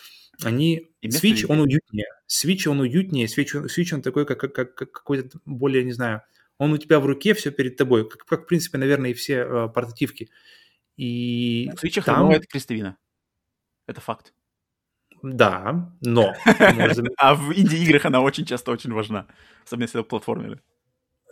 Они... 0.43 0.87
Switch, 1.05 1.45
он 1.47 1.59
уютнее. 1.59 2.07
Switch, 2.27 2.67
он 2.67 2.79
уютнее. 2.79 3.27
Switch, 3.27 3.53
Switch 3.67 3.93
он 3.93 4.01
такой, 4.01 4.25
как, 4.25 4.39
как, 4.39 4.53
как 4.53 4.91
какой-то 4.91 5.39
более, 5.45 5.83
не 5.83 5.91
знаю... 5.91 6.23
Он 6.57 6.73
у 6.73 6.77
тебя 6.77 6.99
в 6.99 7.05
руке, 7.05 7.33
все 7.33 7.51
перед 7.51 7.77
тобой. 7.77 8.09
Как, 8.09 8.25
как 8.25 8.43
в 8.43 8.45
принципе, 8.47 8.77
наверное, 8.77 9.11
и 9.11 9.13
все 9.13 9.35
э, 9.35 9.69
портативки. 9.69 10.29
И 10.95 11.69
в 11.75 11.83
Switch 11.83 12.01
там... 12.03 12.31
это 12.31 12.47
крестовина. 12.47 12.97
Это 13.85 14.01
факт. 14.01 14.33
Да, 15.21 15.93
но... 16.01 16.33
А 17.17 17.35
в 17.35 17.53
инди-играх 17.53 18.05
она 18.05 18.21
очень 18.21 18.45
часто 18.45 18.71
очень 18.71 18.91
важна. 18.91 19.27
Особенно 19.65 19.83
если 19.83 19.99
это 19.99 20.09
платформеры. 20.09 20.61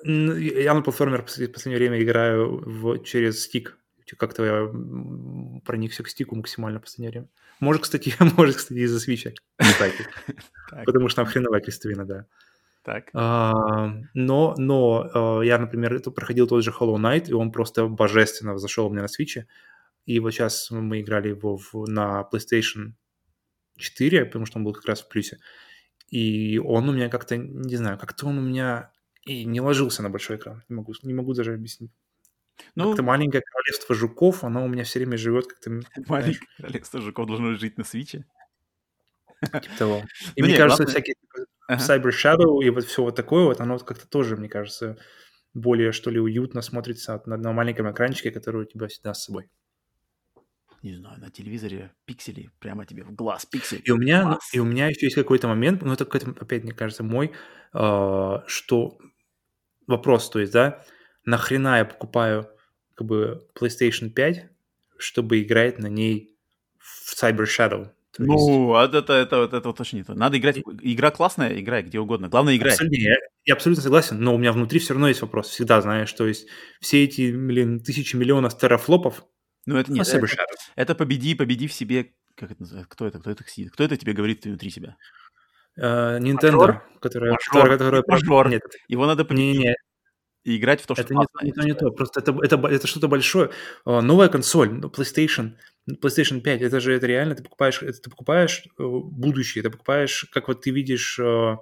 Я 0.03 0.73
на 0.73 0.82
платформер 0.82 1.21
в 1.21 1.26
последнее 1.26 1.78
время 1.78 2.01
играю 2.01 2.61
в, 2.65 2.99
через 3.03 3.43
стик. 3.43 3.78
Как-то 4.17 4.45
я 4.45 5.61
проникся 5.65 6.03
к 6.03 6.09
стику 6.09 6.36
максимально 6.36 6.80
в 6.80 6.84
последнее 6.84 7.11
время. 7.11 7.28
Может, 7.59 7.84
кстати, 7.84 8.13
может, 8.38 8.57
кстати, 8.57 8.80
из-за 8.80 8.99
свеча. 8.99 9.32
Потому 10.86 11.09
что 11.09 11.23
там 11.23 11.26
хреновая 11.26 11.61
крестовина, 11.61 12.05
да. 12.05 12.28
Так. 12.86 13.09
А, 13.13 13.95
но, 14.13 14.53
но 14.57 15.09
а, 15.13 15.41
я, 15.41 15.57
например, 15.57 15.99
проходил 16.11 16.47
тот 16.47 16.63
же 16.63 16.69
Hollow 16.69 16.97
Knight, 16.97 17.29
и 17.29 17.33
он 17.33 17.51
просто 17.51 17.88
божественно 17.88 18.57
зашел 18.59 18.86
у 18.86 18.89
меня 18.91 19.01
на 19.01 19.07
свече. 19.07 19.47
И 20.05 20.19
вот 20.19 20.31
сейчас 20.31 20.69
мы 20.69 21.01
играли 21.01 21.29
его 21.29 21.57
в, 21.57 21.73
на 21.88 22.29
PlayStation 22.31 22.93
4, 23.77 24.25
потому 24.25 24.45
что 24.45 24.59
он 24.59 24.65
был 24.65 24.73
как 24.73 24.86
раз 24.86 25.01
в 25.01 25.09
плюсе. 25.09 25.39
И 26.09 26.59
он 26.63 26.88
у 26.88 26.93
меня 26.93 27.09
как-то, 27.09 27.38
не 27.38 27.75
знаю, 27.75 27.97
как-то 27.97 28.27
он 28.27 28.38
у 28.38 28.41
меня 28.41 28.91
и 29.23 29.45
не 29.45 29.61
ложился 29.61 30.03
на 30.03 30.11
большой 30.11 30.38
экран. 30.38 30.63
Не 30.69 30.75
могу, 30.75 30.93
не 31.01 31.13
могу 31.15 31.33
даже 31.33 31.55
объяснить. 31.55 31.91
Ну, 32.75 32.89
как-то 32.89 33.01
маленькое 33.01 33.41
королевство 33.41 33.95
жуков, 33.95 34.43
оно 34.43 34.63
у 34.63 34.67
меня 34.67 34.83
все 34.83 34.99
время 34.99 35.17
живет 35.17 35.47
как-то... 35.47 35.71
Маленькое 36.07 36.47
королевство 36.57 37.01
жуков 37.01 37.25
должно 37.25 37.55
жить 37.55 37.79
на 37.79 37.83
свече. 37.83 38.25
Типа 39.41 39.61
того. 39.77 40.03
И 40.36 40.41
ну, 40.41 40.45
мне 40.45 40.49
нет, 40.49 40.57
кажется, 40.57 40.83
ладно. 40.83 40.93
всякие 40.93 41.15
ага. 41.68 41.82
Cyber 41.82 42.11
Shadow 42.11 42.63
и 42.63 42.70
вот 42.70 42.86
все 42.86 43.03
вот 43.03 43.16
такое 43.16 43.45
вот, 43.45 43.61
оно 43.61 43.78
как-то 43.80 44.07
тоже, 44.07 44.36
мне 44.36 44.49
кажется, 44.49 44.97
более, 45.53 45.91
что 45.91 46.11
ли, 46.11 46.20
уютно 46.20 46.61
смотрится 46.61 47.22
на, 47.26 47.38
на 47.38 47.51
маленьком 47.53 47.91
экранчике, 47.91 48.32
который 48.32 48.63
у 48.63 48.66
тебя 48.66 48.88
всегда 48.88 49.13
с 49.13 49.24
собой. 49.24 49.49
Не 50.82 50.95
знаю, 50.97 51.20
на 51.20 51.32
телевизоре 51.32 51.91
пиксели 52.05 52.51
прямо 52.59 52.86
тебе 52.86 53.03
в 53.03 53.16
глаз, 53.16 53.45
пиксель. 53.45 53.82
И 53.84 53.91
у 53.91 53.97
меня, 53.97 54.24
глаз. 54.24 54.53
и 54.53 54.59
у 54.59 54.66
меня 54.66 54.88
еще 54.88 55.07
есть 55.07 55.16
какой-то 55.16 55.47
момент, 55.47 55.82
ну 55.82 55.93
это 55.93 56.05
какой-то, 56.05 56.30
опять, 56.39 56.63
мне 56.63 56.74
кажется, 56.74 57.03
мой, 57.03 57.32
э, 57.74 58.34
что 58.45 58.99
вопрос, 59.88 60.30
то 60.30 60.39
есть, 60.39 60.53
да, 60.53 60.84
нахрена 61.26 61.80
я 61.80 61.86
покупаю 61.86 62.47
как 62.93 63.07
бы 63.07 63.47
PlayStation 63.59 64.09
5, 64.09 64.49
чтобы 64.97 65.41
играть 65.41 65.80
на 65.80 65.88
ней 65.88 66.38
в 66.78 67.13
Cyber 67.22 67.45
Shadow? 67.45 67.94
То 68.16 68.24
ну, 68.24 68.80
есть... 68.80 68.89
это, 68.89 69.13
это, 69.13 69.36
это, 69.36 69.57
это 69.57 69.68
вот 69.68 69.78
точно 69.78 69.97
не 69.97 70.03
то. 70.03 70.13
Надо 70.13 70.38
играть. 70.38 70.57
Игра 70.82 71.11
классная, 71.11 71.59
играй 71.59 71.84
где 71.84 71.99
угодно. 71.99 72.30
Главное, 72.30 72.55
играй. 72.55 72.72
Абсолютно, 72.72 72.95
я, 72.95 73.16
я 73.43 73.53
абсолютно 73.53 73.84
согласен, 73.84 74.20
но 74.20 74.34
у 74.34 74.38
меня 74.38 74.53
внутри 74.53 74.80
все 74.80 74.93
равно 74.93 75.09
есть 75.09 75.22
вопрос. 75.22 75.49
Всегда 75.49 75.82
знаешь, 75.82 76.11
то 76.13 76.26
есть 76.26 76.47
все 76.80 77.03
эти, 77.03 77.36
блин, 77.36 77.82
тысячи 77.82 78.16
миллионов 78.16 78.57
терафлопов. 78.57 79.26
Ну, 79.66 79.76
это 79.78 79.91
нет. 79.91 80.07
Это, 80.07 80.28
это 80.76 80.95
победи, 80.95 81.36
победи 81.36 81.68
в 81.68 81.74
себе. 81.74 82.13
Как 82.36 82.51
это 82.51 82.61
называется? 82.61 82.89
Кто 82.89 83.05
это? 83.05 83.20
Кто 83.20 83.32
это 83.32 83.43
сидит? 83.47 83.72
Кто 83.74 83.84
это 83.84 83.97
тебе 83.97 84.13
говорит 84.13 84.45
внутри 84.45 84.70
себя? 84.70 84.95
Uh, 85.78 86.20
Nintendo, 86.20 86.80
которая... 87.01 87.34
Мажор. 87.34 87.38
которая, 87.51 87.78
которая 87.78 88.03
Мажор. 88.07 88.49
Нет. 88.49 88.61
Его 88.88 89.05
надо 89.05 89.26
победить. 89.26 89.59
Не, 89.59 89.68
не, 89.68 89.76
и 90.45 90.57
играть 90.57 90.79
в 90.79 90.85
то, 90.85 90.93
что 90.93 91.03
это 91.03 91.15
не, 91.15 91.25
не, 91.41 91.51
то, 91.51 91.61
не 91.63 91.73
то, 91.73 91.91
просто 91.91 92.19
это, 92.19 92.37
это, 92.41 92.67
это 92.67 92.87
что-то 92.87 93.07
большое. 93.07 93.49
А, 93.83 94.01
новая 94.01 94.29
консоль, 94.29 94.69
ну, 94.71 94.89
PlayStation, 94.89 95.53
PlayStation 95.89 96.39
5, 96.39 96.61
это 96.61 96.79
же 96.79 96.93
это 96.93 97.07
реально, 97.07 97.35
ты 97.35 97.43
покупаешь, 97.43 97.81
это 97.81 97.99
ты 97.99 98.09
покупаешь 98.11 98.63
э, 98.77 98.83
будущее, 98.83 99.63
ты 99.63 99.71
покупаешь, 99.71 100.27
как 100.31 100.47
вот 100.47 100.61
ты 100.61 100.69
видишь 100.69 101.19
а, 101.19 101.57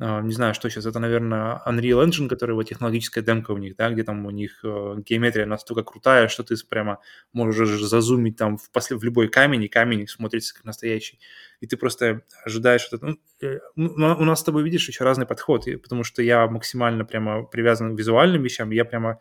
не 0.00 0.32
знаю, 0.32 0.54
что 0.54 0.70
сейчас, 0.70 0.86
это, 0.86 0.98
наверное, 0.98 1.60
Unreal 1.66 2.06
Engine, 2.06 2.26
который 2.26 2.54
вот 2.54 2.62
технологическая 2.64 3.20
демка 3.20 3.50
у 3.50 3.58
них, 3.58 3.76
да, 3.76 3.90
где 3.90 4.02
там 4.02 4.24
у 4.24 4.30
них 4.30 4.60
э, 4.64 4.96
геометрия 5.04 5.44
настолько 5.44 5.82
крутая, 5.82 6.28
что 6.28 6.42
ты 6.42 6.54
прямо 6.68 7.00
можешь 7.34 7.80
зазумить 7.80 8.36
там 8.36 8.56
в, 8.56 8.70
после, 8.70 8.96
в 8.96 9.04
любой 9.04 9.28
камень, 9.28 9.64
и 9.64 9.68
камень 9.68 10.08
смотрится 10.08 10.54
как 10.54 10.64
настоящий. 10.64 11.20
И 11.60 11.66
ты 11.66 11.76
просто 11.76 12.22
ожидаешь 12.44 12.88
это. 12.90 13.04
Ну, 13.04 13.18
э, 13.42 13.58
ну, 13.76 14.16
у 14.18 14.24
нас 14.24 14.40
с 14.40 14.44
тобой, 14.44 14.62
видишь, 14.62 14.88
еще 14.88 15.04
разный 15.04 15.26
подход, 15.26 15.66
потому 15.82 16.02
что 16.02 16.22
я 16.22 16.46
максимально 16.46 17.04
прямо 17.04 17.42
привязан 17.44 17.94
к 17.94 17.98
визуальным 17.98 18.42
вещам, 18.42 18.70
я 18.70 18.86
прямо 18.86 19.20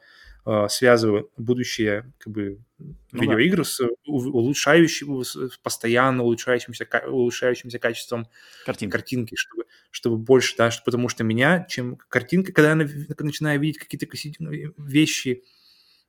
связываю 0.69 1.29
будущее 1.37 2.11
как 2.17 2.33
бы 2.33 2.59
ну, 2.79 2.95
видеоигры 3.11 3.63
да. 3.63 3.69
с 3.69 3.81
улучшающим, 4.05 5.23
с 5.23 5.35
постоянно 5.61 6.23
улучшающимся, 6.23 6.87
улучшающимся 7.07 7.77
качеством 7.77 8.27
картинки, 8.65 8.91
картинки 8.91 9.35
чтобы, 9.35 9.65
чтобы 9.91 10.17
больше, 10.17 10.55
да, 10.57 10.71
что, 10.71 10.83
потому 10.83 11.09
что 11.09 11.23
меня, 11.23 11.65
чем 11.67 11.97
картинка, 12.07 12.53
когда 12.53 12.71
я 12.71 12.75
начинаю 13.19 13.59
видеть 13.59 13.79
какие-то 13.79 14.07
ну, 14.39 14.51
вещи 14.77 15.43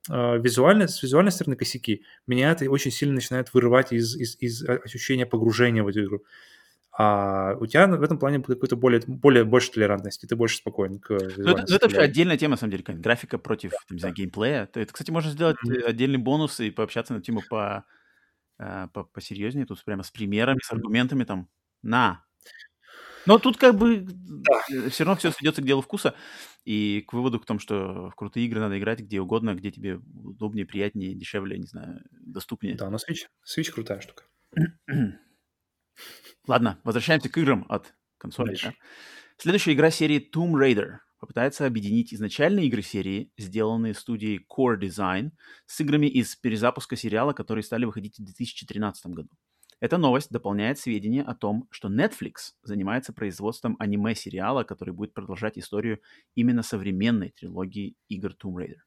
э, 0.09 0.39
визуально, 0.39 0.87
с 0.87 1.03
визуальной 1.03 1.33
стороны 1.33 1.57
косяки, 1.57 2.05
меня 2.27 2.53
это 2.53 2.71
очень 2.71 2.93
сильно 2.93 3.15
начинает 3.15 3.53
вырывать 3.53 3.93
из, 3.93 4.17
из, 4.17 4.37
из 4.41 4.65
ощущения 4.65 5.27
погружения 5.27 5.83
в 5.83 5.89
эту 5.89 6.05
игру. 6.05 6.25
А 6.93 7.55
у 7.61 7.67
тебя 7.67 7.87
в 7.87 8.03
этом 8.03 8.19
плане 8.19 8.43
какой-то 8.43 8.77
более, 8.77 9.01
более 9.07 9.45
больше 9.45 9.71
толерантности, 9.71 10.27
ты 10.27 10.35
больше 10.35 10.57
спокоен 10.57 10.99
к 10.99 11.11
ну, 11.11 11.51
это, 11.53 11.65
ну, 11.69 11.77
это 11.77 11.87
вообще 11.87 12.01
отдельная 12.01 12.37
тема, 12.37 12.53
на 12.53 12.57
самом 12.57 12.73
деле, 12.73 12.85
графика 12.85 13.39
против, 13.39 13.71
да, 13.71 13.77
там, 13.89 13.99
знаю, 13.99 14.15
геймплея. 14.15 14.69
Это, 14.75 14.87
кстати, 14.87 15.11
можно 15.11 15.31
сделать 15.31 15.57
mm-hmm. 15.65 15.83
отдельный 15.85 16.19
бонус 16.19 16.59
и 16.59 16.71
пообщаться 16.71 17.15
на 17.15 17.23
тему 17.23 17.43
по, 17.49 17.85
э, 18.59 18.89
по, 18.93 19.05
посерьезнее, 19.05 19.67
тут 19.67 19.85
прямо 19.85 20.03
с 20.03 20.11
примерами, 20.11 20.59
mm-hmm. 20.59 20.67
с 20.67 20.73
аргументами 20.73 21.25
там. 21.25 21.49
На. 21.83 22.25
Но 23.27 23.39
тут 23.39 23.57
как 23.57 23.77
бы 23.77 24.07
да. 24.07 24.61
Э, 24.71 24.89
все 24.91 25.05
равно 25.05 25.17
все 25.17 25.31
сведется 25.31 25.63
к 25.63 25.67
делу 25.67 25.83
вкуса 25.83 26.15
и 26.65 27.05
к 27.07 27.13
выводу 27.13 27.39
к 27.39 27.47
тому, 27.47 27.61
что 27.61 28.11
в 28.11 28.15
крутые 28.17 28.47
игры 28.47 28.61
надо 28.61 28.79
играть 28.79 29.01
где 29.01 29.21
угодно, 29.21 29.55
где 29.55 29.71
тебе 29.71 30.01
удобнее, 30.25 30.67
приятнее, 30.67 31.15
дешевле, 31.15 31.57
не 31.57 31.67
знаю, 31.67 32.03
доступнее. 32.11 32.75
Да, 32.75 32.91
на 32.91 32.97
Switch. 32.97 33.27
Switch 33.47 33.71
крутая 33.71 34.01
штука. 34.01 34.25
Ладно, 36.47 36.81
возвращаемся 36.85 37.29
к 37.29 37.39
играм 37.39 37.67
от 37.69 37.95
консоли. 38.19 38.57
Да? 38.63 38.75
Следующая 39.37 39.73
игра 39.73 39.91
серии 39.91 40.19
Tomb 40.19 40.53
Raider 40.53 40.99
попытается 41.19 41.67
объединить 41.67 42.15
изначальные 42.15 42.67
игры 42.67 42.83
серии, 42.83 43.31
сделанные 43.39 43.95
студией 43.95 44.47
Core 44.51 44.79
Design, 44.79 45.31
с 45.67 45.81
играми 45.81 46.07
из 46.07 46.35
перезапуска 46.37 46.97
сериала, 46.97 47.33
которые 47.33 47.63
стали 47.63 47.85
выходить 47.85 48.19
в 48.19 48.25
2013 48.25 49.07
году. 49.07 49.31
Эта 49.81 49.97
новость 49.97 50.31
дополняет 50.31 50.79
сведения 50.79 51.23
о 51.23 51.35
том, 51.35 51.67
что 51.71 51.89
Netflix 51.89 52.53
занимается 52.63 53.15
производством 53.15 53.77
аниме-сериала, 53.79 54.63
который 54.65 54.93
будет 54.93 55.15
продолжать 55.15 55.59
историю 55.59 56.01
именно 56.35 56.63
современной 56.63 57.31
трилогии 57.31 57.97
игр 58.09 58.33
Tomb 58.33 58.57
Raider. 58.57 58.81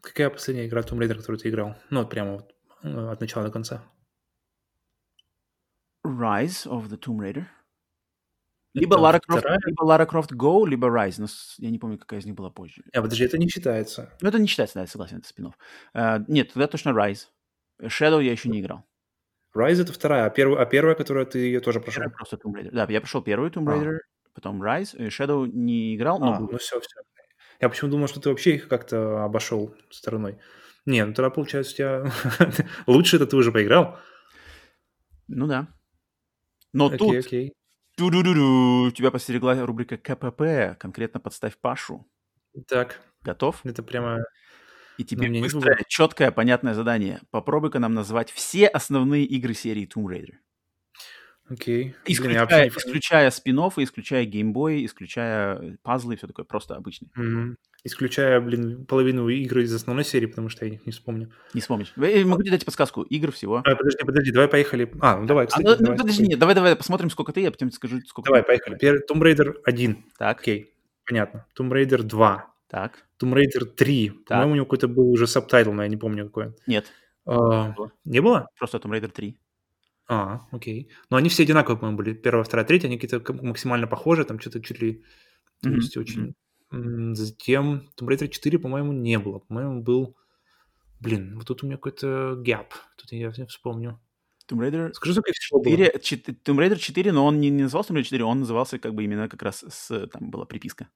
Какая 0.00 0.30
последняя 0.30 0.66
игра 0.66 0.82
Tomb 0.82 0.98
Raider, 0.98 1.14
которую 1.14 1.38
ты 1.38 1.48
играл? 1.48 1.76
Ну, 1.90 2.00
вот 2.00 2.10
прямо 2.10 2.32
вот 2.32 2.54
э, 2.82 2.88
от 2.88 3.20
начала 3.20 3.46
до 3.46 3.52
конца. 3.52 3.84
Rise 6.04 6.66
of 6.66 6.88
the 6.88 6.98
Tomb 6.98 7.18
Raider. 7.18 7.44
Либо 8.72 8.94
Лара, 8.94 9.18
Крофт, 9.18 9.44
либо 9.66 9.84
Lara 9.84 10.06
Croft 10.08 10.32
Go, 10.32 10.66
либо 10.66 10.86
Rise. 10.86 11.16
Но 11.18 11.26
я 11.58 11.70
не 11.70 11.78
помню, 11.78 11.98
какая 11.98 12.20
из 12.20 12.26
них 12.26 12.36
была 12.36 12.50
позже. 12.50 12.82
А, 12.92 13.02
подожди, 13.02 13.24
это 13.24 13.36
не 13.36 13.48
считается. 13.48 14.12
Ну, 14.20 14.28
это 14.28 14.38
не 14.38 14.46
считается, 14.46 14.74
да, 14.74 14.80
я 14.82 14.86
согласен, 14.86 15.18
это 15.18 15.28
спин 15.28 15.52
uh, 15.94 16.24
Нет, 16.28 16.52
тогда 16.52 16.68
точно 16.68 16.90
Rise. 16.90 17.26
Shadow 17.82 18.22
я 18.22 18.30
еще 18.30 18.48
не 18.48 18.60
играл. 18.60 18.84
Rise 19.56 19.82
это 19.82 19.92
вторая, 19.92 20.26
а, 20.26 20.30
первая, 20.30 20.62
а 20.62 20.66
первая, 20.66 20.94
которую 20.94 21.26
ты 21.26 21.40
ее 21.40 21.60
тоже 21.60 21.80
прошел? 21.80 22.02
Первая 22.02 22.14
просто 22.16 22.36
Tomb 22.36 22.54
Raider. 22.54 22.70
Да, 22.70 22.86
я 22.88 23.00
прошел 23.00 23.22
первую 23.22 23.50
Tomb 23.50 23.64
Raider, 23.64 23.96
а. 23.96 24.28
потом 24.34 24.62
Rise. 24.62 24.96
Shadow 25.08 25.48
не 25.48 25.96
играл, 25.96 26.20
но... 26.20 26.34
А, 26.34 26.38
ну 26.38 26.58
все, 26.58 26.78
все. 26.80 27.00
Я 27.60 27.68
почему 27.68 27.90
думал, 27.90 28.06
что 28.06 28.20
ты 28.20 28.28
вообще 28.28 28.54
их 28.54 28.68
как-то 28.68 29.24
обошел 29.24 29.74
стороной. 29.90 30.38
Не, 30.86 31.04
ну 31.04 31.12
тогда, 31.12 31.30
получается, 31.30 31.72
у 31.72 31.76
тебя... 31.76 32.12
Лучше 32.86 33.16
это 33.16 33.26
ты 33.26 33.36
уже 33.36 33.50
поиграл. 33.50 33.98
Ну 35.26 35.46
да. 35.46 35.68
Но 36.72 36.86
окей, 36.86 36.98
тут... 36.98 37.16
Окей. 37.16 37.52
Ду-ду-ду-ду, 37.96 38.90
тебя 38.92 39.10
постерегла 39.10 39.54
рубрика 39.66 39.96
КПП, 39.98 40.78
конкретно 40.78 41.20
подставь 41.20 41.58
Пашу. 41.58 42.06
Так. 42.66 43.00
Готов? 43.22 43.60
Это 43.64 43.82
прямо... 43.82 44.24
И 44.96 45.04
тебе 45.04 45.28
ну, 45.28 45.40
быстрое, 45.40 45.78
четкое, 45.88 46.30
понятное 46.30 46.74
задание. 46.74 47.20
Попробуй-ка 47.30 47.78
нам 47.78 47.94
назвать 47.94 48.30
все 48.30 48.66
основные 48.66 49.24
игры 49.24 49.54
серии 49.54 49.88
Tomb 49.88 50.06
Raider. 50.06 50.36
Окей. 51.50 51.96
Исключая, 52.06 52.46
Блин, 52.46 52.68
исключая 52.68 53.30
спин 53.30 53.58
исключая 53.58 54.24
геймбой, 54.24 54.84
исключая 54.84 55.78
пазлы 55.82 56.14
и 56.14 56.16
все 56.16 56.28
такое, 56.28 56.44
просто 56.44 56.76
обычный. 56.76 57.08
Mm-hmm. 57.18 57.56
Исключая, 57.82 58.40
блин, 58.40 58.86
половину 58.86 59.28
игр 59.28 59.58
из 59.58 59.74
основной 59.74 60.04
серии, 60.04 60.26
потому 60.26 60.48
что 60.48 60.64
я 60.64 60.74
их 60.74 60.86
не 60.86 60.92
вспомню. 60.92 61.32
Не 61.52 61.60
вспомнишь. 61.60 61.92
Я 61.96 62.24
могу 62.24 62.42
тебе 62.42 62.52
дать 62.52 62.64
подсказку. 62.64 63.02
Игр 63.02 63.32
всего. 63.32 63.62
А, 63.64 63.74
подожди, 63.74 64.04
подожди, 64.04 64.30
давай 64.30 64.48
поехали. 64.48 64.92
А, 65.00 65.16
ну 65.16 65.26
давай, 65.26 65.48
кстати. 65.48 65.66
А, 65.66 65.70
ну, 65.70 65.76
давай, 65.76 65.98
подожди, 65.98 66.26
нет, 66.26 66.38
давай, 66.38 66.54
давай, 66.54 66.76
посмотрим, 66.76 67.10
сколько 67.10 67.32
ты, 67.32 67.40
я 67.40 67.50
потом 67.50 67.72
скажу, 67.72 68.00
сколько 68.06 68.28
Давай, 68.28 68.44
поехали. 68.44 68.78
Первый, 68.78 69.02
Tomb 69.10 69.20
Raider 69.20 69.54
1. 69.64 70.04
Так. 70.18 70.40
Окей, 70.40 70.72
понятно. 71.04 71.46
Tomb 71.58 71.70
Raider 71.70 72.02
2. 72.02 72.54
Так. 72.68 73.04
Tomb 73.20 73.34
Raider 73.34 73.64
3. 73.64 74.10
По-моему, 74.28 74.52
у 74.52 74.54
него 74.54 74.66
какой-то 74.66 74.86
был 74.86 75.10
уже 75.10 75.26
subtitle, 75.26 75.72
но 75.72 75.82
я 75.82 75.88
не 75.88 75.96
помню 75.96 76.26
какой. 76.26 76.54
Нет. 76.68 76.86
А, 77.26 77.68
не, 77.68 77.74
было. 77.74 77.92
не 78.04 78.20
было? 78.20 78.48
Просто 78.56 78.78
Tomb 78.78 78.92
Raider 78.92 79.10
3. 79.10 79.36
А, 80.12 80.48
окей. 80.50 80.90
Но 81.08 81.18
они 81.18 81.28
все 81.28 81.44
одинаковые, 81.44 81.78
по-моему, 81.78 81.98
были. 81.98 82.14
Первая, 82.14 82.42
вторая, 82.42 82.66
третья, 82.66 82.88
они 82.88 82.98
какие-то 82.98 83.32
максимально 83.32 83.86
похожи, 83.86 84.24
там 84.24 84.40
что-то 84.40 84.60
чуть 84.60 84.80
ли... 84.82 85.04
То 85.62 85.68
mm-hmm. 85.68 85.74
есть 85.76 85.96
очень... 85.96 86.34
Затем 86.72 87.88
Tomb 87.96 88.08
Raider 88.08 88.26
4, 88.26 88.58
по-моему, 88.58 88.92
не 88.92 89.20
было. 89.20 89.38
По-моему, 89.38 89.82
был... 89.82 90.16
Блин, 90.98 91.36
вот 91.36 91.46
тут 91.46 91.62
у 91.62 91.66
меня 91.66 91.76
какой-то 91.76 92.34
gap. 92.36 92.74
Тут 92.96 93.12
я 93.12 93.32
не 93.36 93.46
вспомню. 93.46 94.00
Tomb 94.48 94.58
Raider 94.58 94.92
Скажи, 94.94 95.12
сколько 95.14 95.32
всего 95.32 95.62
4, 95.62 96.00
4, 96.02 96.38
Tomb 96.44 96.58
Raider 96.58 96.76
4, 96.76 97.12
но 97.12 97.24
он 97.24 97.38
не, 97.38 97.48
не 97.48 97.62
назывался 97.62 97.92
Tomb 97.92 97.98
Raider 97.98 98.04
4, 98.04 98.24
он 98.24 98.40
назывался 98.40 98.80
как 98.80 98.94
бы 98.94 99.04
именно 99.04 99.28
как 99.28 99.42
раз 99.44 99.64
с... 99.68 100.08
Там 100.08 100.30
была 100.30 100.44
приписка. 100.44 100.88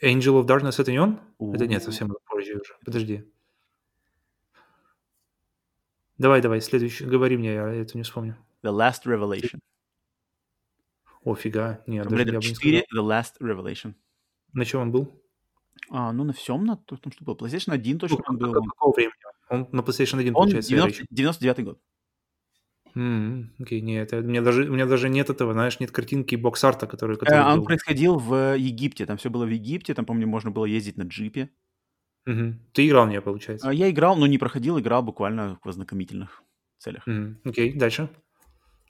Angel 0.00 0.40
of 0.40 0.46
Darkness 0.46 0.80
это 0.80 0.92
не 0.92 1.00
он? 1.00 1.18
У-у-у. 1.38 1.54
Это 1.54 1.66
нет, 1.66 1.82
совсем 1.82 2.14
позже 2.26 2.54
уже. 2.54 2.74
Подожди. 2.84 3.24
Давай, 6.18 6.40
давай, 6.40 6.60
следующий. 6.60 7.04
Говори 7.04 7.36
мне, 7.36 7.54
я 7.54 7.68
это 7.68 7.96
не 7.96 8.04
вспомню. 8.04 8.36
The 8.62 8.72
Last 8.72 9.04
Revelation. 9.04 9.58
О, 11.24 11.34
фига. 11.34 11.82
Нет, 11.86 12.06
даже 12.08 12.24
не 12.24 12.40
4 12.40 12.84
The 12.94 13.02
Last 13.02 13.40
Revelation. 13.40 13.94
На 14.52 14.64
чем 14.64 14.82
он 14.82 14.92
был? 14.92 15.20
А, 15.90 16.12
ну, 16.12 16.24
на 16.24 16.32
всем, 16.32 16.64
на 16.64 16.76
том, 16.76 16.98
что 16.98 17.24
был. 17.24 17.34
PlayStation 17.34 17.72
1 17.72 17.98
точно 17.98 18.18
ну, 18.18 18.24
он 18.28 18.38
был. 18.38 18.52
Какого 18.52 18.94
времени? 18.94 19.14
Он 19.48 19.68
на 19.72 19.80
PlayStation 19.80 20.18
1, 20.20 20.28
он 20.28 20.34
получается, 20.34 20.70
90, 20.70 21.04
99 21.10 21.64
год. 21.64 21.80
Mm, 22.94 23.46
окей, 23.58 23.80
okay, 23.80 23.82
нет, 23.82 24.12
у, 24.12 24.22
меня 24.22 24.40
даже, 24.40 24.70
у 24.70 24.72
меня 24.72 24.86
даже 24.86 25.08
нет 25.08 25.28
этого, 25.28 25.52
знаешь, 25.52 25.80
нет 25.80 25.90
картинки 25.90 26.36
бокс-арта, 26.36 26.86
который, 26.86 27.16
который 27.16 27.40
э, 27.40 27.44
Он 27.44 27.58
был. 27.58 27.66
происходил 27.66 28.18
в 28.18 28.56
Египте, 28.56 29.04
там 29.04 29.16
все 29.16 29.30
было 29.30 29.44
в 29.44 29.48
Египте, 29.48 29.94
там, 29.94 30.04
помню, 30.04 30.28
можно 30.28 30.52
было 30.52 30.64
ездить 30.64 30.96
на 30.96 31.02
джипе. 31.02 31.50
Угу. 32.26 32.54
Ты 32.72 32.88
играл 32.88 33.06
в 33.06 33.10
нее, 33.10 33.20
получается? 33.20 33.70
Я 33.70 33.90
играл, 33.90 34.16
но 34.16 34.26
не 34.26 34.38
проходил, 34.38 34.78
играл 34.78 35.02
буквально 35.02 35.58
в 35.62 35.68
ознакомительных 35.68 36.42
целях. 36.78 37.06
Угу. 37.06 37.50
Окей, 37.50 37.74
дальше? 37.74 38.08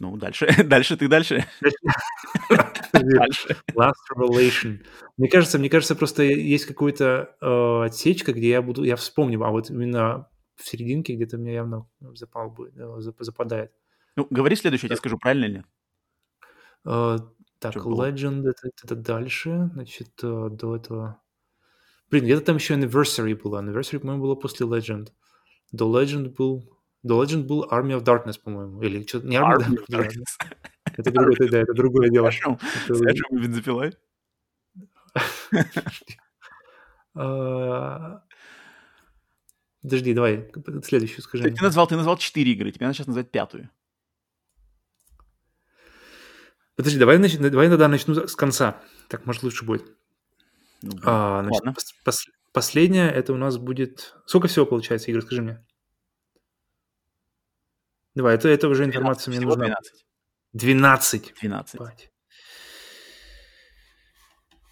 Ну, 0.00 0.16
дальше, 0.16 0.46
дальше 0.64 0.96
ты 0.96 1.08
дальше. 1.08 1.44
дальше. 2.92 3.56
Last 3.74 3.92
Revelation. 4.16 4.80
Мне 5.16 5.28
кажется, 5.28 5.58
мне 5.58 5.68
кажется, 5.68 5.94
просто 5.94 6.22
есть 6.22 6.66
какая-то 6.66 7.36
э, 7.40 7.86
отсечка, 7.86 8.32
где 8.32 8.50
я 8.50 8.62
буду, 8.62 8.84
я 8.84 8.96
вспомню, 8.96 9.42
а 9.42 9.50
вот 9.50 9.70
именно 9.70 10.28
в 10.56 10.66
серединке 10.66 11.14
где-то 11.14 11.38
мне 11.38 11.54
явно 11.54 11.88
запал 12.00 12.50
будет, 12.50 12.76
э, 12.76 13.00
западает. 13.20 13.72
Ну, 14.16 14.26
говори 14.30 14.56
следующее, 14.56 14.86
я 14.86 14.88
тебе 14.90 14.98
скажу, 14.98 15.18
правильно 15.18 15.48
нет? 15.48 15.66
Э, 16.84 17.18
так, 17.58 17.76
Legend, 17.76 18.48
это, 18.48 18.70
это 18.82 18.94
дальше, 18.96 19.70
значит, 19.72 20.10
э, 20.22 20.48
до 20.50 20.76
этого... 20.76 21.20
Блин, 22.14 22.26
где-то 22.26 22.42
там 22.42 22.56
еще 22.58 22.74
Anniversary 22.74 23.34
было. 23.34 23.60
Anniversary, 23.60 23.98
по-моему, 23.98 24.22
было 24.22 24.36
после 24.36 24.64
Legend. 24.64 25.08
До 25.72 25.90
Legend 25.90 26.28
был... 26.28 26.62
До 27.02 27.20
Legend 27.20 27.42
был 27.42 27.64
Army 27.64 27.98
of 27.98 28.04
Darkness, 28.04 28.38
по-моему. 28.40 28.80
Или 28.82 29.04
что-то... 29.04 29.26
Не 29.26 29.38
Army, 29.38 29.64
Army 29.64 29.78
of 29.78 29.86
Darkness. 29.90 30.38
Это 30.96 31.10
другое, 31.10 31.50
да, 31.50 31.58
это 31.58 31.74
другое 31.74 32.10
дело. 32.10 32.30
Хорошо. 32.30 32.60
С 32.86 33.00
бензопилой? 33.32 33.94
А, 37.16 38.24
подожди, 39.82 40.14
давай, 40.14 40.50
следующую 40.82 41.22
скажи. 41.22 41.48
Ты 41.48 41.62
назвал, 41.62 41.86
ты 41.86 41.94
назвал 41.94 42.16
четыре 42.16 42.52
игры, 42.52 42.72
тебе 42.72 42.86
надо 42.86 42.96
сейчас 42.96 43.06
назвать 43.06 43.30
пятую. 43.30 43.70
Подожди, 46.74 46.98
давай, 46.98 47.18
давай 47.18 47.68
тогда 47.68 47.86
начну 47.86 48.26
с 48.26 48.34
конца. 48.34 48.80
Так, 49.08 49.26
может, 49.26 49.44
лучше 49.44 49.64
будет. 49.64 49.96
Ну, 50.84 51.00
а, 51.04 51.42
значит, 51.42 51.64
ладно. 51.64 51.74
Пос, 52.04 52.26
последняя, 52.52 53.10
это 53.10 53.32
у 53.32 53.36
нас 53.36 53.56
будет... 53.56 54.14
Сколько 54.26 54.48
всего 54.48 54.66
получается 54.66 55.10
игр, 55.10 55.22
скажи 55.22 55.42
мне? 55.42 55.64
Давай, 58.14 58.34
это, 58.34 58.48
это 58.48 58.68
уже 58.68 58.84
информация 58.84 59.32
12, 59.32 59.38
мне 59.38 59.46
нужна. 59.46 59.76
12. 60.52 61.32
12. 61.32 61.34
12. 61.40 61.80
Бать. 61.80 62.10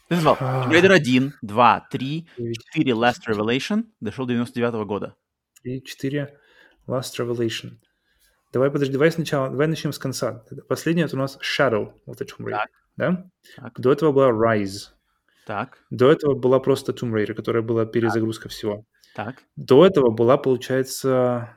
Ты 0.08 0.16
назвал 0.16 0.36
Raider 0.36 0.92
1, 0.92 1.32
2, 1.40 1.88
3, 1.90 2.28
4 2.74 2.92
Last 2.92 3.26
Revelation, 3.26 3.84
дошел 4.00 4.26
до 4.26 4.34
99 4.34 4.74
-го 4.74 4.84
года. 4.84 5.16
3, 5.62 5.82
4 5.82 6.38
Last 6.86 7.18
Revelation. 7.18 7.78
Давай, 8.52 8.70
подожди, 8.70 8.92
давай 8.92 9.10
сначала, 9.10 9.48
давай 9.48 9.66
начнем 9.66 9.92
с 9.92 9.98
конца. 9.98 10.44
Последняя 10.68 11.04
это 11.04 11.16
у 11.16 11.18
нас 11.18 11.38
Shadow, 11.40 11.94
вот 12.04 12.20
о 12.20 12.24
чем 12.26 12.46
Raider, 12.46 12.66
да? 12.96 13.24
Так. 13.56 13.80
До 13.80 13.90
этого 13.90 14.12
была 14.12 14.28
Rise. 14.28 14.90
Так. 15.46 15.84
До 15.90 16.10
этого 16.10 16.34
была 16.34 16.60
просто 16.60 16.92
Tomb 16.92 17.12
Raider, 17.12 17.34
которая 17.34 17.62
была 17.62 17.84
перезагрузка 17.84 18.44
так. 18.44 18.52
всего. 18.52 18.86
Так. 19.14 19.42
До 19.56 19.84
этого 19.84 20.10
была, 20.10 20.36
получается, 20.38 21.56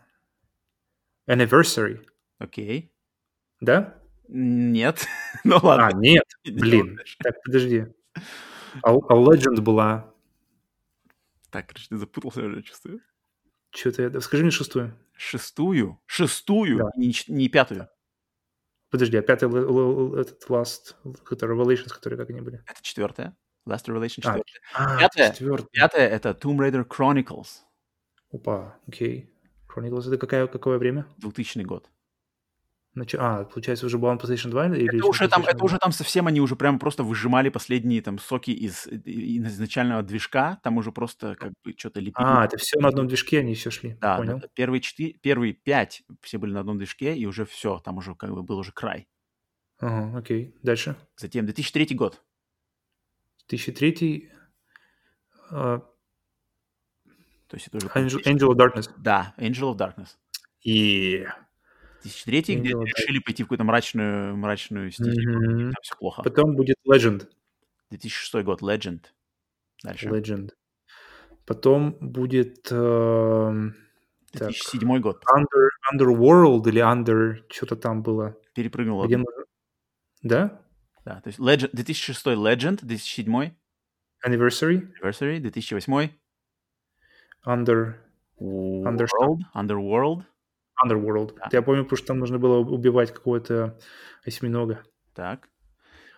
Anniversary. 1.29 2.05
Окей. 2.37 2.91
Да? 3.61 4.01
Нет. 4.27 5.05
ну 5.43 5.59
ладно. 5.61 5.87
А, 5.87 5.91
нет. 5.93 6.25
Блин. 6.43 6.99
Так, 7.23 7.35
подожди. 7.43 7.85
А, 8.83 8.91
а 8.93 9.13
Legend 9.13 9.61
была... 9.61 10.13
Так, 11.51 11.67
короче, 11.67 11.87
ты 11.89 11.97
запутался 11.97 12.41
уже, 12.41 12.61
чувствую. 12.63 13.01
Что-то 13.69 14.03
я... 14.03 14.21
Скажи 14.21 14.43
мне 14.43 14.51
шестую. 14.51 14.97
Шестую? 15.13 16.01
Шестую? 16.05 16.77
Да. 16.79 16.89
Не, 16.97 17.13
не 17.27 17.47
пятую? 17.49 17.87
Подожди, 18.89 19.17
а 19.17 19.21
пятый 19.21 19.49
этот 20.19 20.43
Last, 20.49 20.95
который 21.23 21.57
Revelations, 21.57 21.89
которые 21.89 22.19
как 22.19 22.29
они 22.29 22.41
были? 22.41 22.63
Это 22.65 22.81
четвертая. 22.81 23.37
Last 23.67 23.85
Revelation 23.87 24.21
4. 24.21 24.43
А, 24.73 24.97
пятое, 24.97 25.31
четвертое. 25.31 25.67
пятое 25.71 26.07
это 26.07 26.29
Tomb 26.29 26.57
Raider 26.57 26.85
Chronicles. 26.85 27.63
Опа, 28.31 28.77
окей. 28.87 29.31
Chronicles 29.67 30.07
это 30.07 30.17
какое, 30.17 30.47
какое 30.47 30.77
время? 30.77 31.05
2000 31.17 31.59
год. 31.63 31.89
Значит, 32.95 33.19
а, 33.21 33.43
получается, 33.43 33.85
уже 33.85 33.97
была 33.97 34.13
на 34.13 34.17
PlayStation 34.17 34.49
2? 34.51 34.67
Или 34.77 34.97
это, 34.97 35.05
уже 35.05 35.27
там, 35.27 35.43
это 35.43 35.61
уже 35.65 35.77
там 35.77 35.91
совсем 35.91 36.27
они 36.27 36.39
уже 36.39 36.55
прям 36.55 36.79
просто 36.79 37.03
выжимали 37.03 37.49
последние 37.49 38.01
там 38.01 38.19
соки 38.19 38.51
из, 38.51 38.87
из 38.87 39.45
изначального 39.45 40.01
движка, 40.01 40.59
там 40.63 40.77
уже 40.77 40.93
просто 40.93 41.35
как 41.35 41.51
бы 41.63 41.75
что-то 41.77 41.99
лепили. 41.99 42.25
А, 42.25 42.45
это 42.45 42.57
все 42.57 42.79
на 42.79 42.87
одном 42.87 43.09
движке 43.09 43.39
они 43.39 43.53
все 43.53 43.69
шли, 43.69 43.97
да, 43.99 44.15
понял. 44.15 44.39
Да, 44.39 44.47
первые, 44.53 44.79
четыре, 44.79 45.11
первые 45.13 45.51
пять 45.51 46.03
все 46.21 46.37
были 46.37 46.53
на 46.53 46.61
одном 46.61 46.77
движке, 46.77 47.13
и 47.17 47.25
уже 47.25 47.43
все, 47.43 47.79
там 47.79 47.97
уже 47.97 48.15
как 48.15 48.31
бы 48.31 48.43
был 48.43 48.59
уже 48.59 48.71
край. 48.71 49.09
Ага, 49.79 50.17
окей, 50.17 50.55
дальше. 50.63 50.95
Затем 51.17 51.43
2003 51.43 51.95
год. 51.95 52.23
2003 53.47 54.31
uh, 55.51 55.81
то 57.47 57.55
есть 57.55 57.67
это 57.67 57.77
уже... 57.77 57.87
Angel, 57.87 58.23
Angel 58.23 58.49
of 58.49 58.55
Darkness. 58.55 58.89
Да, 58.97 59.33
Angel 59.37 59.73
of 59.73 59.77
Darkness. 59.77 60.17
И... 60.61 61.25
2003 62.03 62.55
где 62.57 62.69
решили 62.69 63.19
пойти 63.19 63.43
в 63.43 63.45
какую-то 63.47 63.63
мрачную, 63.63 64.35
мрачную 64.35 64.91
стиль. 64.91 65.27
Mm-hmm. 65.27 65.71
Там 65.71 65.81
все 65.81 65.95
плохо. 65.97 66.23
Потом 66.23 66.55
будет 66.55 66.75
Legend. 66.87 67.27
2006 67.91 68.43
год, 68.43 68.61
Legend. 68.61 69.05
Дальше. 69.83 70.09
Legend. 70.09 70.51
Потом 71.45 71.95
будет... 71.99 72.67
Э... 72.71 73.71
2007 74.33 74.79
так. 74.81 75.01
год. 75.01 75.23
Under, 75.33 75.69
Underworld 75.93 76.67
или 76.67 76.81
Under, 76.81 77.43
что-то 77.49 77.75
там 77.75 78.03
было. 78.03 78.35
Перепрыгнул. 78.53 79.05
Где... 79.05 79.23
Да? 80.23 80.61
Да, 81.05 81.21
то 81.21 81.27
есть 81.27 81.39
Legend, 81.39 81.69
2006 81.71 82.25
Legend, 82.25 82.79
2007 82.81 83.51
Anniversary. 84.25 84.87
Anniversary, 85.01 85.39
2008 85.39 86.09
Under... 87.45 87.95
Underworld. 88.39 89.41
Underworld. 89.53 90.23
Underworld. 90.83 91.35
Да. 91.37 91.49
Я 91.51 91.61
помню, 91.61 91.83
потому 91.83 91.97
что 91.97 92.07
там 92.07 92.19
нужно 92.19 92.39
было 92.39 92.57
убивать 92.57 93.13
какого-то 93.13 93.77
осьминога. 94.25 94.83
Так. 95.13 95.47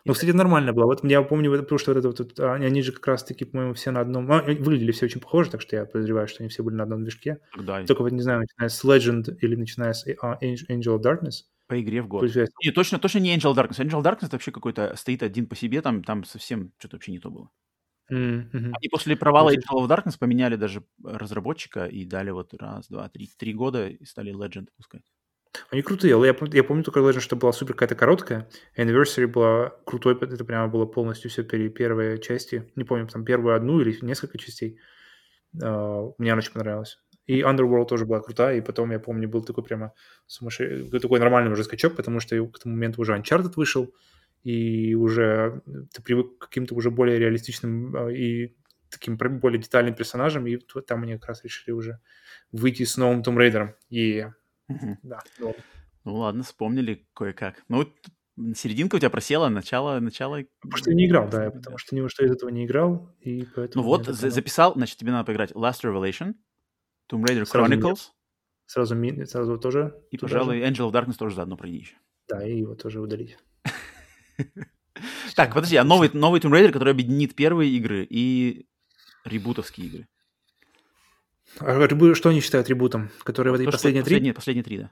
Ну, 0.05 0.13
кстати, 0.13 0.31
нормально 0.31 0.71
было. 0.71 0.85
Вот 0.85 1.03
я 1.03 1.21
помню, 1.21 1.51
потому 1.51 1.77
что 1.77 1.93
вот 1.93 1.99
это 1.99 2.07
вот, 2.07 2.39
а, 2.39 2.53
они 2.53 2.81
же 2.81 2.93
как 2.93 3.05
раз-таки, 3.07 3.43
по-моему, 3.43 3.73
все 3.73 3.91
на 3.91 3.99
одном... 3.99 4.31
А, 4.31 4.41
выглядели 4.41 4.93
все 4.93 5.05
очень 5.05 5.19
похоже, 5.19 5.51
так 5.51 5.61
что 5.61 5.75
я 5.75 5.85
подозреваю, 5.85 6.29
что 6.29 6.43
они 6.43 6.49
все 6.49 6.63
были 6.63 6.75
на 6.75 6.83
одном 6.83 7.01
движке. 7.01 7.41
Да. 7.59 7.83
Только 7.83 8.03
вот, 8.03 8.13
не 8.13 8.21
знаю, 8.21 8.39
начиная 8.39 8.69
с 8.69 8.85
Legend 8.85 9.37
или 9.41 9.55
начиная 9.55 9.91
с 9.91 10.07
uh, 10.07 10.39
Angel 10.41 10.97
of 10.97 11.01
Darkness. 11.01 11.43
По 11.67 11.81
игре 11.81 12.01
в 12.01 12.07
год. 12.07 12.23
Не, 12.63 12.71
точно, 12.71 12.97
точно 12.97 13.19
не 13.19 13.35
Angel 13.35 13.53
Darkness. 13.53 13.79
Angel 13.79 14.01
Darkness 14.01 14.27
это 14.27 14.35
вообще 14.35 14.51
какой-то 14.51 14.95
стоит 14.95 15.21
один 15.21 15.47
по 15.47 15.55
себе, 15.55 15.81
там, 15.81 16.03
там 16.03 16.23
совсем 16.23 16.71
что-то 16.77 16.95
вообще 16.95 17.11
не 17.11 17.19
то 17.19 17.29
было. 17.29 17.49
Mm-hmm. 18.11 18.73
Они 18.79 18.89
после 18.89 19.17
провала 19.17 19.53
Angel 19.53 19.85
of 19.85 19.87
Darkness 19.87 20.17
поменяли 20.17 20.55
даже 20.55 20.83
разработчика 21.03 21.85
и 21.85 22.05
дали 22.05 22.29
вот 22.31 22.53
раз, 22.53 22.87
два, 22.87 23.09
три, 23.09 23.29
три 23.37 23.53
года 23.53 23.89
и 23.89 24.05
стали 24.05 24.33
Legend 24.33 24.69
пускать. 24.77 25.03
Они 25.71 25.81
крутые. 25.81 26.11
Я, 26.11 26.35
я 26.53 26.63
помню 26.63 26.83
только 26.83 26.99
Legend, 26.99 27.19
что 27.19 27.35
была 27.35 27.51
супер 27.51 27.73
какая-то 27.73 27.95
короткая. 27.95 28.49
Anniversary 28.77 29.27
была 29.27 29.71
крутой, 29.85 30.17
это 30.21 30.45
прямо 30.45 30.67
было 30.67 30.85
полностью 30.85 31.29
все 31.29 31.43
пере, 31.43 31.69
первые 31.69 32.19
части. 32.19 32.71
Не 32.75 32.83
помню, 32.83 33.07
там 33.07 33.25
первую 33.25 33.55
одну 33.55 33.81
или 33.81 33.97
несколько 34.01 34.37
частей. 34.37 34.79
Uh, 35.55 36.13
мне 36.17 36.31
она 36.31 36.39
очень 36.39 36.51
понравилась. 36.51 36.99
И 37.27 37.41
Underworld 37.41 37.87
тоже 37.87 38.05
была 38.05 38.21
крутая, 38.21 38.57
и 38.57 38.61
потом, 38.61 38.91
я 38.91 38.99
помню, 38.99 39.29
был 39.29 39.43
такой 39.43 39.63
прямо 39.63 39.93
сумасшедший, 40.25 40.99
такой 40.99 41.19
нормальный 41.19 41.51
уже 41.51 41.63
скачок, 41.63 41.95
потому 41.95 42.19
что 42.21 42.35
к 42.47 42.57
этому 42.57 42.73
моменту 42.73 43.01
уже 43.01 43.15
Uncharted 43.15 43.53
вышел, 43.55 43.93
и 44.43 44.95
уже 44.95 45.61
ты 45.93 46.01
привык 46.01 46.37
к 46.37 46.41
каким-то 46.47 46.73
уже 46.73 46.89
более 46.89 47.19
реалистичным 47.19 47.95
а, 47.95 48.09
и 48.09 48.55
таким 48.89 49.17
более 49.17 49.61
детальным 49.61 49.93
персонажам, 49.93 50.47
и 50.47 50.57
там 50.87 51.03
они 51.03 51.13
как 51.17 51.27
раз 51.27 51.43
решили 51.43 51.71
уже 51.71 51.99
выйти 52.53 52.83
с 52.83 52.95
новым 52.95 53.21
Tomb 53.21 53.35
Raider. 53.35 53.73
И 53.89 54.25
да, 55.03 55.19
ну, 55.39 55.55
ну 56.05 56.15
ладно, 56.15 56.43
вспомнили 56.43 57.05
кое-как. 57.13 57.63
Ну, 57.67 57.93
серединка 58.55 58.95
у 58.95 58.99
тебя 58.99 59.09
просела, 59.09 59.49
начало, 59.49 59.99
начало... 59.99 60.43
Потому 60.61 60.77
что 60.77 60.91
я 60.91 60.95
не 60.95 61.07
играл, 61.07 61.27
да, 61.27 61.51
потому 61.51 61.77
что 61.77 61.95
ни 61.95 61.99
во 61.99 62.07
что 62.07 62.23
из 62.25 62.31
этого 62.31 62.49
не 62.49 62.65
играл, 62.65 63.13
и 63.19 63.45
поэтому... 63.53 63.83
Ну 63.83 63.89
вот, 63.89 64.05
за- 64.05 64.29
записал, 64.29 64.73
значит, 64.75 64.97
тебе 64.97 65.11
надо 65.11 65.25
поиграть 65.25 65.51
Last 65.51 65.83
Revelation, 65.83 66.35
Tomb 67.11 67.23
Raider 67.23 67.45
сразу 67.45 67.71
Chronicles. 67.71 67.99
Сразу, 68.65 68.95
сразу 69.25 69.57
тоже... 69.57 69.95
И, 70.11 70.17
пожалуй, 70.17 70.59
же. 70.59 70.65
Angel 70.65 70.89
of 70.89 70.91
Darkness 70.91 71.17
тоже 71.17 71.35
заодно 71.35 71.55
пройди 71.55 71.77
еще. 71.77 71.95
Да, 72.27 72.45
и 72.45 72.59
его 72.59 72.75
тоже 72.75 72.99
удалить. 73.01 73.37
Так, 75.35 75.53
подожди, 75.53 75.75
а 75.75 75.83
новый, 75.83 76.09
новый 76.11 76.41
Tomb 76.41 76.51
Raider, 76.51 76.71
который 76.71 76.91
объединит 76.91 77.35
первые 77.35 77.69
игры 77.71 78.03
и 78.09 78.65
ребутовские 79.25 79.85
игры? 79.87 80.07
А 81.59 82.15
что 82.15 82.29
они 82.29 82.41
считают 82.41 82.67
ребутом? 82.69 83.11
Которые 83.23 83.51
в 83.51 83.55
этой 83.55 83.65
последние 83.67 84.03
три? 84.03 84.15
Последние, 84.15 84.33
последние 84.33 84.63
три, 84.63 84.77
да. 84.79 84.91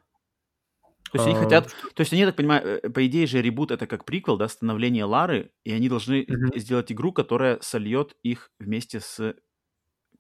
То 1.12 1.18
есть 1.18 1.28
они 1.28 1.36
а, 1.36 1.44
хотят... 1.44 1.76
То 1.94 2.02
есть 2.02 2.12
они, 2.12 2.22
я 2.22 2.28
так 2.28 2.36
понимаю, 2.36 2.82
э, 2.84 2.90
по 2.90 3.06
идее 3.06 3.26
же 3.26 3.42
ребут 3.42 3.72
это 3.72 3.88
как 3.88 4.06
приквел, 4.06 4.38
да, 4.38 4.48
становление 4.48 5.06
Лары, 5.06 5.52
и 5.64 5.72
они 5.72 5.88
должны 5.88 6.24
mm-hmm. 6.24 6.60
сделать 6.60 6.92
игру, 6.92 7.14
которая 7.14 7.60
сольет 7.62 8.16
их 8.22 8.52
вместе 8.60 9.00
с 9.00 9.36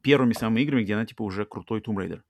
первыми 0.06 0.34
самыми 0.34 0.62
играми, 0.62 0.84
где 0.84 0.94
она 0.94 1.06
типа 1.06 1.24
уже 1.24 1.46
крутой 1.46 1.82
Tomb 1.82 1.96
Raider. 1.96 2.22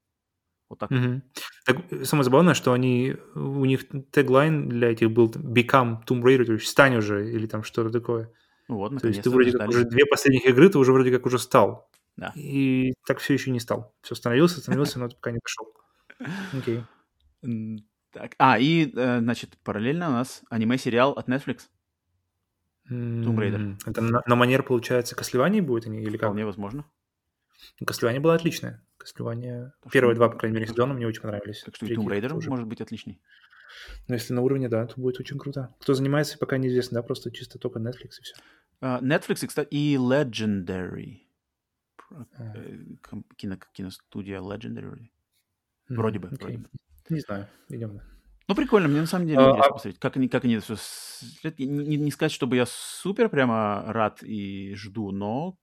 Вот 0.70 0.80
так. 0.80 0.92
Mm-hmm. 0.92 1.22
так 1.66 1.78
э, 1.92 2.06
самое 2.06 2.24
забавное, 2.24 2.54
что 2.54 2.72
они... 2.72 3.16
У 3.36 3.66
них 3.66 3.86
теглайн 4.12 4.70
для 4.70 4.92
этих 4.92 5.12
был 5.12 5.30
Become 5.30 6.06
Tomb 6.08 6.22
Raider, 6.22 6.46
то 6.46 6.54
есть 6.54 6.68
стань 6.68 6.96
уже, 6.96 7.30
или 7.32 7.46
там 7.48 7.64
что-то 7.64 7.92
такое. 7.92 8.32
Ну 8.70 8.78
вот, 8.78 9.00
То 9.00 9.10
есть 9.10 9.22
ты 9.22 9.30
вроде 9.30 9.52
как 9.52 9.68
уже 9.68 9.84
две 9.84 10.06
последних 10.06 10.46
игры, 10.46 10.70
ты 10.70 10.80
уже 10.80 10.92
вроде 10.92 11.12
как 11.12 11.26
уже 11.26 11.38
стал. 11.38 11.90
Да. 12.16 12.32
И 12.36 12.94
так 13.06 13.20
все 13.20 13.34
еще 13.34 13.52
не 13.52 13.60
стал. 13.60 13.94
Все 14.02 14.16
становился, 14.16 14.60
становился, 14.62 15.00
но 15.00 15.10
пока 15.10 15.32
не 15.32 15.40
дошел. 15.40 15.74
Окей. 16.54 16.84
Так. 18.16 18.32
А, 18.38 18.58
и, 18.58 18.94
э, 18.96 19.20
значит, 19.20 19.58
параллельно 19.62 20.08
у 20.08 20.12
нас 20.14 20.42
аниме-сериал 20.50 21.12
от 21.12 21.28
Netflix. 21.28 21.64
Tomb 22.90 23.36
Raider. 23.36 23.78
Это 23.86 24.00
на, 24.02 24.22
на 24.26 24.36
манер, 24.36 24.64
получается, 24.64 25.18
Кослевания 25.18 25.62
будет 25.62 25.86
они 25.86 26.02
или 26.02 26.16
как? 26.16 26.30
Вполне 26.30 26.46
возможно. 26.46 26.86
Кослевания 27.86 28.20
была 28.20 28.36
отличная. 28.36 28.86
Кослевания... 28.98 29.74
Первые 29.92 30.16
два, 30.16 30.30
по 30.30 30.38
крайней 30.38 30.56
мере, 30.56 30.68
сезона 30.68 30.94
мне 30.94 31.08
очень 31.08 31.22
понравились. 31.22 31.62
Так 31.64 31.76
что 31.76 31.86
и 31.86 31.96
Tomb 31.96 32.08
Raider 32.08 32.30
тоже. 32.30 32.50
может 32.50 32.68
быть 32.68 32.82
отличный. 32.82 33.22
Но 34.08 34.16
если 34.16 34.34
на 34.34 34.42
уровне, 34.42 34.70
да, 34.70 34.86
то 34.88 35.00
будет 35.00 35.20
очень 35.20 35.38
круто. 35.38 35.76
Кто 35.80 35.94
занимается, 35.94 36.38
пока 36.38 36.58
неизвестно, 36.58 36.96
да, 36.96 37.04
просто 37.04 37.32
чисто 37.32 37.60
только 37.60 37.80
Netflix 37.80 38.20
и 38.20 38.24
все. 38.24 38.36
Uh, 38.82 39.02
Netflix, 39.02 39.44
и, 39.44 39.48
кстати, 39.48 39.68
и 39.70 39.96
Legendary. 39.96 41.26
Э, 42.12 42.78
кино, 43.36 43.58
киностудия 43.74 44.40
Legendary. 44.40 45.10
Вроде 45.90 46.20
бы, 46.20 46.30
okay. 46.30 46.42
вроде 46.42 46.58
бы. 46.58 46.70
Не 47.10 47.20
знаю, 47.20 47.48
идем. 47.70 48.02
Ну, 48.48 48.56
прикольно, 48.56 48.88
мне 48.88 49.02
на 49.02 49.08
самом 49.08 49.28
деле 49.28 49.40
а, 49.40 49.50
интересно 49.50 49.70
а... 49.70 49.74
посмотреть, 49.74 50.00
как 50.00 50.18
они, 50.18 50.30
как 50.30 50.46
они 50.46 50.60
все... 50.60 50.76
Не, 51.58 51.98
не 51.98 52.12
сказать, 52.12 52.32
чтобы 52.32 52.56
я 52.56 52.66
супер 52.68 53.30
прямо 53.30 53.84
рад 53.88 54.22
и 54.22 54.76
жду, 54.76 55.12
но 55.12 55.58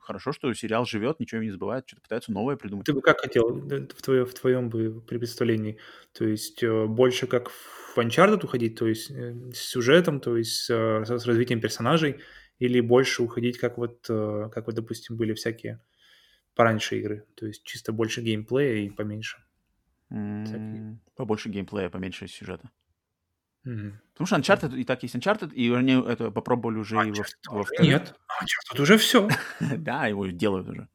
хорошо, 0.00 0.32
что 0.32 0.52
сериал 0.54 0.84
живет, 0.84 1.20
ничего 1.20 1.42
не 1.42 1.50
забывает, 1.50 1.84
что-то 1.86 2.02
пытаются 2.02 2.32
новое 2.32 2.56
придумать. 2.56 2.86
Ты 2.86 2.92
бы 2.92 3.00
как 3.00 3.20
хотел 3.20 3.48
в, 3.50 4.02
твое, 4.02 4.24
в 4.24 4.34
твоем 4.34 4.68
бы 4.68 5.00
представлении? 5.00 5.78
То 6.12 6.26
есть 6.26 6.62
э, 6.62 6.86
больше 6.86 7.26
как 7.26 7.50
в 7.50 7.96
Uncharted 7.96 8.44
уходить, 8.44 8.76
то 8.76 8.86
есть 8.86 9.10
э, 9.10 9.34
с 9.52 9.58
сюжетом, 9.58 10.20
то 10.20 10.36
есть 10.36 10.64
с, 10.64 10.70
с 10.70 11.26
развитием 11.26 11.60
персонажей, 11.60 12.20
или 12.58 12.80
больше 12.80 13.22
уходить, 13.22 13.58
как 13.58 13.78
вот, 13.78 14.06
э, 14.08 14.50
как 14.52 14.66
вот, 14.66 14.74
допустим, 14.74 15.16
были 15.16 15.32
всякие 15.34 15.80
пораньше 16.54 16.98
игры, 16.98 17.24
то 17.34 17.46
есть 17.46 17.62
чисто 17.64 17.92
больше 17.92 18.20
геймплея 18.20 18.84
и 18.86 18.90
поменьше. 18.90 19.38
Mm, 20.10 20.96
побольше 21.14 21.50
геймплея, 21.50 21.90
поменьше 21.90 22.26
сюжета. 22.26 22.70
Mm-hmm. 23.66 23.92
Потому 24.14 24.26
что 24.26 24.36
Uncharted 24.36 24.76
и 24.76 24.84
так 24.84 25.02
есть 25.02 25.14
Uncharted, 25.14 25.52
и 25.52 25.72
они 25.72 25.92
это 25.92 26.30
попробовали 26.30 26.78
уже 26.78 26.96
Uncharted 26.96 27.34
и 27.44 27.48
во, 27.48 27.56
во 27.58 27.64
втором. 27.64 27.90
Нет, 27.90 28.14
Uncharted 28.42 28.82
уже 28.82 28.98
все. 28.98 29.28
да, 29.60 30.06
его 30.06 30.26
делают 30.26 30.68
уже. 30.68 30.88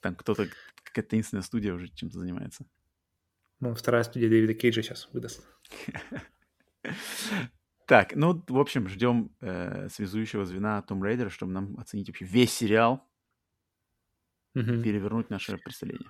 Там 0.00 0.14
кто-то, 0.16 0.46
какая-то 0.82 1.10
таинственная 1.10 1.42
студия 1.42 1.74
уже 1.74 1.88
чем-то 1.88 2.18
занимается. 2.18 2.66
Ну, 3.60 3.74
вторая 3.74 4.02
студия 4.02 4.28
Дэвида 4.28 4.54
Кейджа 4.54 4.82
сейчас 4.82 5.08
выдаст. 5.12 5.44
Так, 7.86 8.16
ну, 8.16 8.42
в 8.48 8.58
общем, 8.58 8.88
ждем 8.88 9.30
э, 9.42 9.90
связующего 9.90 10.46
звена 10.46 10.80
Том 10.80 11.04
Рейдера, 11.04 11.28
чтобы 11.28 11.52
нам 11.52 11.78
оценить 11.78 12.08
вообще 12.08 12.24
весь 12.24 12.50
сериал, 12.50 13.06
угу. 14.54 14.82
перевернуть 14.82 15.28
наше 15.28 15.58
представление. 15.58 16.08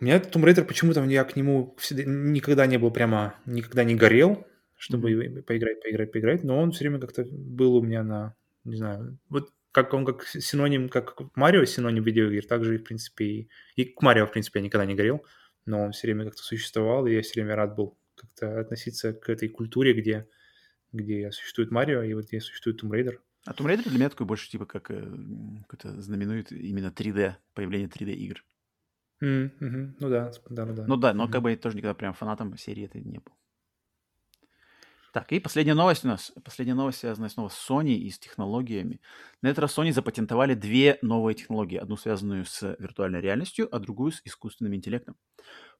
У 0.00 0.04
меня 0.04 0.18
Том 0.18 0.44
Рейдер 0.44 0.64
почему-то 0.64 1.04
я 1.04 1.24
к 1.24 1.36
нему 1.36 1.74
всегда, 1.78 2.04
никогда 2.06 2.66
не 2.66 2.78
был 2.78 2.90
прямо, 2.90 3.34
никогда 3.44 3.84
не 3.84 3.94
горел, 3.94 4.46
чтобы 4.76 5.12
mm-hmm. 5.12 5.42
поиграть, 5.42 5.82
поиграть, 5.82 6.12
поиграть, 6.12 6.44
но 6.44 6.58
он 6.58 6.72
все 6.72 6.84
время 6.84 6.98
как-то 7.00 7.26
был 7.30 7.76
у 7.76 7.82
меня 7.82 8.02
на, 8.02 8.34
не 8.64 8.76
знаю, 8.76 9.18
вот 9.28 9.52
как 9.72 9.92
он 9.92 10.06
как 10.06 10.26
синоним, 10.26 10.88
как 10.88 11.20
Марио 11.36 11.64
синоним 11.64 12.02
видеоигр, 12.02 12.46
так 12.46 12.64
же, 12.64 12.78
в 12.78 12.84
принципе, 12.84 13.24
и, 13.24 13.48
и 13.76 13.84
к 13.84 14.00
Марио, 14.00 14.26
в 14.26 14.32
принципе, 14.32 14.60
я 14.60 14.64
никогда 14.64 14.86
не 14.86 14.94
горел, 14.94 15.24
но 15.66 15.82
он 15.82 15.92
все 15.92 16.06
время 16.06 16.24
как-то 16.24 16.42
существовал, 16.42 17.06
и 17.06 17.14
я 17.14 17.22
все 17.22 17.34
время 17.34 17.54
рад 17.54 17.76
был 17.76 17.98
как-то 18.16 18.58
относиться 18.58 19.12
к 19.12 19.28
этой 19.28 19.48
культуре, 19.48 19.92
где 19.92 20.26
где 20.92 21.30
существует 21.30 21.70
Марио 21.70 22.02
и 22.02 22.14
вот 22.14 22.26
где 22.26 22.40
существует 22.40 22.82
Tomb 22.82 22.90
Raider. 22.90 23.18
А 23.44 23.52
Tomb 23.52 23.66
Raider 23.66 23.88
для 23.88 23.98
меня 23.98 24.08
такой 24.08 24.26
больше 24.26 24.50
типа 24.50 24.66
как 24.66 24.90
э, 24.90 25.00
какой-то 25.68 26.00
знаменует 26.00 26.52
именно 26.52 26.88
3D, 26.88 27.34
появление 27.54 27.88
3D 27.88 28.12
игр. 28.12 28.44
Ну 29.20 30.08
да, 30.08 30.32
да, 30.48 30.64
да. 30.66 30.86
Ну 30.86 30.96
да, 30.96 31.12
но 31.12 31.24
mm-hmm. 31.24 31.30
как 31.30 31.42
бы 31.42 31.50
я 31.50 31.56
тоже 31.56 31.76
никогда 31.76 31.94
прям 31.94 32.14
фанатом 32.14 32.56
серии 32.56 32.84
это 32.84 32.98
не 32.98 33.18
был. 33.18 33.32
Так, 35.12 35.32
и 35.32 35.40
последняя 35.40 35.74
новость 35.74 36.04
у 36.04 36.08
нас. 36.08 36.32
Последняя 36.44 36.74
новость 36.74 37.00
связана 37.00 37.28
снова 37.28 37.48
с 37.48 37.68
Sony 37.68 37.94
и 37.94 38.10
с 38.10 38.18
технологиями. 38.18 39.00
На 39.42 39.48
этот 39.48 39.62
раз 39.62 39.76
Sony 39.76 39.92
запатентовали 39.92 40.54
две 40.54 40.98
новые 41.02 41.34
технологии. 41.34 41.78
Одну 41.78 41.96
связанную 41.96 42.44
с 42.44 42.76
виртуальной 42.78 43.20
реальностью, 43.20 43.68
а 43.74 43.80
другую 43.80 44.12
с 44.12 44.20
искусственным 44.24 44.76
интеллектом. 44.76 45.16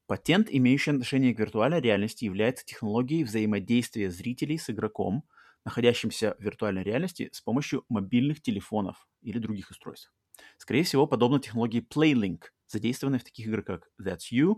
Патент, 0.08 0.48
имеющий 0.50 0.90
отношение 0.90 1.32
к 1.32 1.38
виртуальной 1.38 1.80
реальности, 1.80 2.24
является 2.24 2.66
технологией 2.66 3.22
взаимодействия 3.22 4.10
зрителей 4.10 4.58
с 4.58 4.68
игроком, 4.68 5.22
находящимся 5.64 6.34
в 6.40 6.42
виртуальной 6.42 6.82
реальности, 6.82 7.30
с 7.32 7.40
помощью 7.40 7.84
мобильных 7.88 8.42
телефонов 8.42 9.06
или 9.22 9.38
других 9.38 9.70
устройств. 9.70 10.12
Скорее 10.58 10.84
всего, 10.84 11.06
подобно 11.06 11.40
технологии 11.40 11.86
PlayLink, 11.86 12.44
задействованной 12.66 13.18
в 13.18 13.24
таких 13.24 13.46
играх, 13.46 13.64
как 13.64 13.88
That's 14.00 14.32
You, 14.32 14.56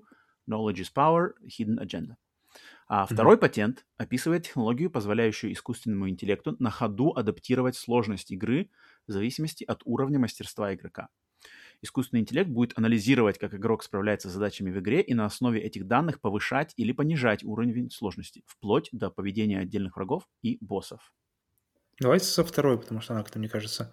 Knowledge 0.48 0.82
is 0.82 0.88
Power, 0.94 1.32
Hidden 1.46 1.78
Agenda. 1.82 2.16
А 2.86 3.04
mm-hmm. 3.04 3.14
второй 3.14 3.38
патент 3.38 3.86
описывает 3.96 4.44
технологию, 4.44 4.90
позволяющую 4.90 5.52
искусственному 5.52 6.10
интеллекту 6.10 6.56
на 6.58 6.70
ходу 6.70 7.12
адаптировать 7.16 7.76
сложность 7.76 8.30
игры 8.30 8.70
в 9.06 9.12
зависимости 9.12 9.64
от 9.64 9.80
уровня 9.84 10.18
мастерства 10.18 10.74
игрока. 10.74 11.08
искусственный 11.80 12.20
интеллект 12.20 12.48
будет 12.48 12.78
анализировать, 12.78 13.38
как 13.38 13.54
игрок 13.54 13.82
справляется 13.82 14.28
с 14.28 14.32
задачами 14.32 14.70
в 14.70 14.78
игре, 14.78 15.00
и 15.00 15.14
на 15.14 15.24
основе 15.24 15.60
этих 15.60 15.86
данных 15.86 16.20
повышать 16.20 16.72
или 16.76 16.92
понижать 16.92 17.44
уровень 17.44 17.90
сложности, 17.90 18.42
вплоть 18.46 18.88
до 18.92 19.10
поведения 19.10 19.58
отдельных 19.58 19.96
врагов 19.96 20.28
и 20.42 20.58
боссов. 20.60 21.12
Давайте 22.00 22.26
со 22.26 22.44
второй, 22.44 22.78
потому 22.78 23.00
что 23.00 23.14
она, 23.14 23.22
как-то, 23.22 23.38
мне 23.38 23.48
кажется, 23.48 23.92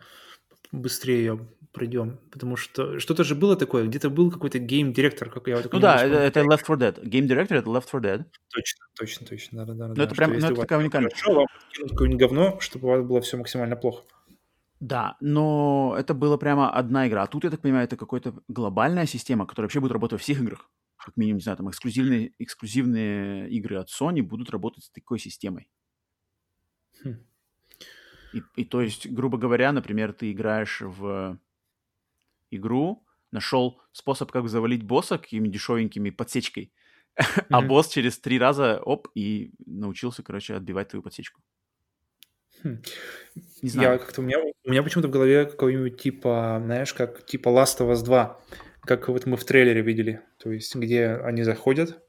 быстрее 0.71 1.19
ее 1.19 1.47
пройдем. 1.71 2.19
Потому 2.31 2.55
что 2.55 2.99
что-то 2.99 3.23
же 3.23 3.35
было 3.35 3.55
такое, 3.55 3.85
где-то 3.85 4.09
был 4.09 4.31
какой-то 4.31 4.59
гейм-директор, 4.59 5.29
как 5.29 5.47
я 5.47 5.61
Ну 5.71 5.79
да, 5.79 6.03
это, 6.03 6.15
это 6.15 6.41
Left 6.41 6.65
4 6.65 6.77
Dead. 6.77 7.05
Гейм-директор— 7.05 7.57
это 7.59 7.69
Left 7.69 7.85
4 7.91 8.01
Dead. 8.01 8.25
Точно, 8.53 8.85
точно, 8.97 9.27
точно, 9.27 9.65
да-да-да. 9.65 9.93
Ну 9.95 10.03
это 10.03 10.15
прям, 10.15 10.31
ну 10.31 10.37
это 10.37 10.55
такая 10.55 10.79
уникальная. 10.79 11.11
Хорошо, 11.11 11.33
вам 11.33 11.47
какое-нибудь 11.89 12.19
говно, 12.19 12.59
чтобы 12.59 12.87
у 12.87 12.91
вас 12.91 13.01
было 13.05 13.21
все 13.21 13.37
максимально 13.37 13.75
плохо. 13.75 14.03
Да, 14.79 15.17
но 15.19 15.95
это 15.99 16.13
было 16.13 16.37
прямо 16.37 16.71
одна 16.71 17.07
игра. 17.07 17.23
А 17.23 17.27
тут, 17.27 17.43
я 17.43 17.49
так 17.49 17.59
понимаю, 17.61 17.83
это 17.83 17.97
какая-то 17.97 18.33
глобальная 18.47 19.05
система, 19.05 19.45
которая 19.45 19.65
вообще 19.65 19.81
будет 19.81 19.91
работать 19.91 20.13
во 20.13 20.23
всех 20.23 20.39
играх. 20.41 20.69
Как 20.97 21.17
минимум, 21.17 21.37
не 21.37 21.43
знаю, 21.43 21.57
там 21.57 21.69
эксклюзивные, 21.69 22.33
эксклюзивные 22.39 23.49
игры 23.49 23.77
от 23.77 23.89
Sony 23.89 24.21
будут 24.21 24.49
работать 24.49 24.85
с 24.85 24.91
такой 24.91 25.19
системой. 25.19 25.69
И, 28.33 28.43
и 28.55 28.65
то 28.65 28.81
есть, 28.81 29.09
грубо 29.09 29.37
говоря, 29.37 29.71
например, 29.71 30.13
ты 30.13 30.31
играешь 30.31 30.81
в 30.81 31.39
игру, 32.51 33.03
нашел 33.31 33.81
способ, 33.91 34.31
как 34.31 34.47
завалить 34.49 34.83
босса 34.83 35.17
какими 35.17 35.47
дешевенькими 35.47 36.09
подсечкой, 36.09 36.71
mm-hmm. 37.15 37.45
а 37.49 37.61
босс 37.61 37.89
через 37.89 38.19
три 38.19 38.39
раза, 38.39 38.79
оп, 38.81 39.07
и 39.15 39.51
научился, 39.65 40.23
короче, 40.23 40.55
отбивать 40.55 40.89
твою 40.89 41.03
подсечку. 41.03 41.41
Хм. 42.63 42.81
Не 43.61 43.69
знаю. 43.69 43.93
Я 43.93 43.97
как-то 43.97 44.21
у 44.21 44.23
меня, 44.23 44.37
у 44.39 44.69
меня 44.69 44.83
почему-то 44.83 45.07
в 45.07 45.11
голове 45.11 45.45
какой-нибудь 45.45 46.01
типа, 46.01 46.61
знаешь, 46.63 46.93
как 46.93 47.25
типа 47.25 47.49
Last 47.49 47.79
of 47.79 47.91
Us 47.91 48.03
2, 48.03 48.41
как 48.81 49.07
вот 49.07 49.25
мы 49.25 49.37
в 49.37 49.45
трейлере 49.45 49.81
видели, 49.81 50.21
то 50.37 50.51
есть 50.51 50.75
где 50.75 51.07
они 51.07 51.43
заходят, 51.43 52.01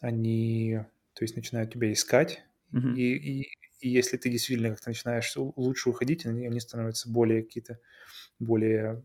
они, 0.00 0.80
то 1.14 1.24
есть 1.24 1.36
начинают 1.36 1.72
тебя 1.72 1.90
искать, 1.92 2.42
mm-hmm. 2.72 2.94
и, 2.96 3.40
и, 3.40 3.48
и 3.82 3.88
если 3.88 4.16
ты 4.16 4.30
действительно 4.30 4.70
как-то 4.70 4.90
начинаешь 4.90 5.32
лучше 5.36 5.90
уходить, 5.90 6.24
они, 6.24 6.46
они 6.46 6.60
становятся 6.60 7.10
более 7.10 7.42
какие-то, 7.42 7.78
более 8.38 9.04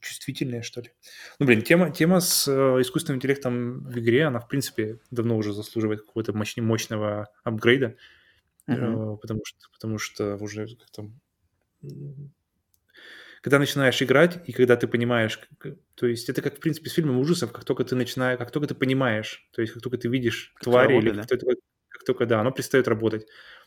чувствительные, 0.00 0.62
что 0.62 0.82
ли. 0.82 0.90
Ну, 1.38 1.46
блин, 1.46 1.62
тема, 1.62 1.90
тема 1.90 2.20
с 2.20 2.46
э, 2.46 2.80
искусственным 2.82 3.16
интеллектом 3.16 3.84
в 3.84 3.98
игре, 3.98 4.24
она, 4.24 4.38
в 4.38 4.48
принципе, 4.48 5.00
давно 5.10 5.36
уже 5.38 5.54
заслуживает 5.54 6.02
какого-то 6.02 6.34
мощного 6.34 7.28
апгрейда. 7.42 7.96
Uh-huh. 8.68 9.16
Потому 9.16 9.40
что, 9.44 9.58
потому 9.72 9.98
что 9.98 10.36
уже 10.36 10.66
как-то 10.76 11.10
когда 13.40 13.58
начинаешь 13.58 14.00
играть 14.02 14.38
и 14.46 14.52
когда 14.52 14.76
ты 14.76 14.86
понимаешь, 14.86 15.40
то 15.94 16.06
есть 16.06 16.28
это 16.28 16.42
как 16.42 16.56
в 16.56 16.60
принципе 16.60 16.90
с 16.90 16.92
фильмом 16.92 17.18
ужасов, 17.18 17.52
как 17.52 17.64
только 17.64 17.84
ты 17.84 17.96
начинаешь, 17.96 18.38
как 18.38 18.50
только 18.50 18.68
ты 18.68 18.74
понимаешь, 18.74 19.48
то 19.52 19.62
есть 19.62 19.72
как 19.72 19.82
только 19.82 19.96
ты 19.96 20.08
видишь 20.08 20.52
как 20.56 20.64
твари 20.64 20.92
работает, 20.94 21.14
или 21.14 21.20
да? 21.22 21.26
как, 21.26 21.40
только, 21.40 21.60
как 21.88 22.04
только 22.04 22.26
да, 22.26 22.40
оно 22.40 22.50
перестает 22.50 22.86
работать. 22.86 23.26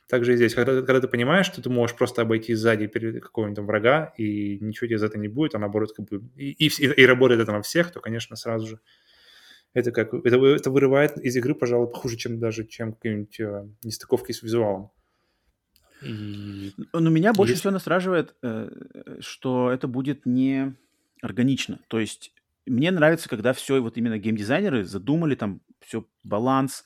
Также 0.10 0.34
и 0.34 0.36
здесь, 0.36 0.54
когда, 0.54 0.82
когда 0.82 1.00
ты 1.00 1.08
понимаешь, 1.08 1.46
что 1.46 1.62
ты 1.62 1.70
можешь 1.70 1.96
просто 1.96 2.22
обойти 2.22 2.54
сзади 2.54 2.88
перед 2.88 3.24
какого-нибудь 3.24 3.56
там 3.56 3.66
врага 3.66 4.14
и 4.18 4.60
ничего 4.60 4.88
тебе 4.88 4.98
за 4.98 5.06
это 5.06 5.18
не 5.18 5.28
будет, 5.28 5.56
а 5.56 5.60
наоборот 5.60 5.94
как 5.96 6.08
бы 6.08 6.22
и, 6.36 6.52
и, 6.52 6.68
и 6.68 7.06
работает 7.06 7.42
это 7.42 7.52
на 7.52 7.62
всех, 7.62 7.92
то 7.92 8.00
конечно 8.00 8.36
сразу 8.36 8.68
же 8.68 8.80
это 9.74 9.92
как 9.92 10.14
это, 10.14 10.38
это 10.46 10.70
вырывает 10.70 11.18
из 11.18 11.36
игры, 11.36 11.56
пожалуй, 11.56 11.92
хуже, 11.92 12.18
чем 12.18 12.40
даже 12.40 12.66
чем 12.66 12.94
какие-нибудь 12.94 13.40
э, 13.40 13.68
нестыковки 13.84 14.32
с 14.32 14.44
визуалом. 14.44 14.92
И... 16.04 16.74
Но 16.92 17.10
меня 17.10 17.34
больше 17.34 17.56
всего 17.56 17.72
настораживает, 17.72 18.36
э, 18.44 18.70
что 19.20 19.72
это 19.72 19.88
будет 19.88 20.26
не 20.26 20.76
органично. 21.22 21.80
То 21.88 22.00
есть 22.00 22.34
мне 22.66 22.92
нравится, 22.92 23.30
когда 23.30 23.54
все 23.54 23.82
вот 23.82 23.98
именно 23.98 24.20
геймдизайнеры 24.20 24.84
задумали 24.84 25.36
там 25.36 25.62
все 25.80 26.06
баланс, 26.24 26.84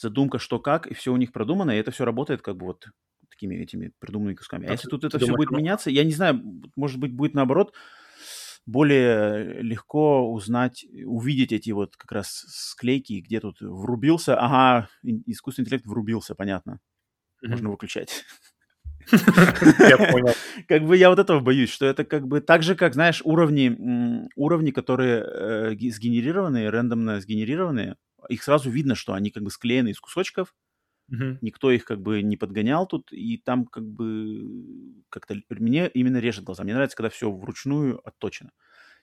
задумка, 0.00 0.38
что 0.38 0.58
как, 0.58 0.86
и 0.86 0.94
все 0.94 1.12
у 1.12 1.16
них 1.16 1.32
продумано, 1.32 1.72
и 1.72 1.78
это 1.78 1.90
все 1.90 2.04
работает 2.04 2.42
как 2.42 2.56
бы 2.56 2.66
вот 2.66 2.86
такими 3.28 3.56
этими 3.56 3.92
придуманными 3.98 4.34
кусками. 4.34 4.66
А, 4.66 4.70
а 4.70 4.72
если 4.72 4.88
тут 4.88 5.04
это 5.04 5.18
все 5.18 5.26
думаешь, 5.26 5.48
будет 5.48 5.58
меняться, 5.58 5.90
я 5.90 6.04
не 6.04 6.12
знаю, 6.12 6.40
может 6.76 6.98
быть, 6.98 7.12
будет 7.12 7.34
наоборот, 7.34 7.72
более 8.66 9.62
легко 9.62 10.30
узнать, 10.30 10.84
увидеть 11.04 11.52
эти 11.52 11.70
вот 11.70 11.96
как 11.96 12.12
раз 12.12 12.44
склейки, 12.48 13.20
где 13.20 13.40
тут 13.40 13.60
врубился. 13.60 14.36
Ага, 14.38 14.88
искусственный 15.26 15.64
интеллект 15.64 15.86
врубился, 15.86 16.34
понятно. 16.34 16.80
Mm-hmm. 17.42 17.50
Можно 17.50 17.70
выключать. 17.70 18.24
Я 19.12 19.96
понял. 19.96 20.34
Как 20.68 20.84
бы 20.84 20.96
я 20.96 21.08
вот 21.08 21.18
этого 21.18 21.40
боюсь, 21.40 21.70
что 21.70 21.86
это 21.86 22.04
как 22.04 22.28
бы 22.28 22.40
так 22.40 22.62
же, 22.62 22.74
как, 22.74 22.94
знаешь, 22.94 23.22
уровни, 23.24 24.28
уровни, 24.36 24.70
которые 24.70 25.24
э, 25.24 25.90
сгенерированные, 25.90 26.68
рандомно 26.70 27.20
сгенерированные, 27.20 27.96
их 28.28 28.42
сразу 28.42 28.70
видно, 28.70 28.94
что 28.94 29.14
они 29.14 29.30
как 29.30 29.42
бы 29.42 29.50
склеены 29.50 29.90
из 29.90 30.00
кусочков, 30.00 30.54
Uh-huh. 31.10 31.38
Никто 31.40 31.72
их 31.72 31.84
как 31.84 32.00
бы 32.00 32.22
не 32.22 32.36
подгонял 32.36 32.86
тут, 32.86 33.12
и 33.12 33.36
там 33.36 33.66
как 33.66 33.84
бы 33.84 35.02
как-то 35.08 35.36
мне 35.48 35.88
именно 35.88 36.18
режет 36.18 36.44
глаза. 36.44 36.62
Мне 36.62 36.72
нравится, 36.72 36.96
когда 36.96 37.10
все 37.10 37.30
вручную 37.30 38.00
отточено. 38.06 38.52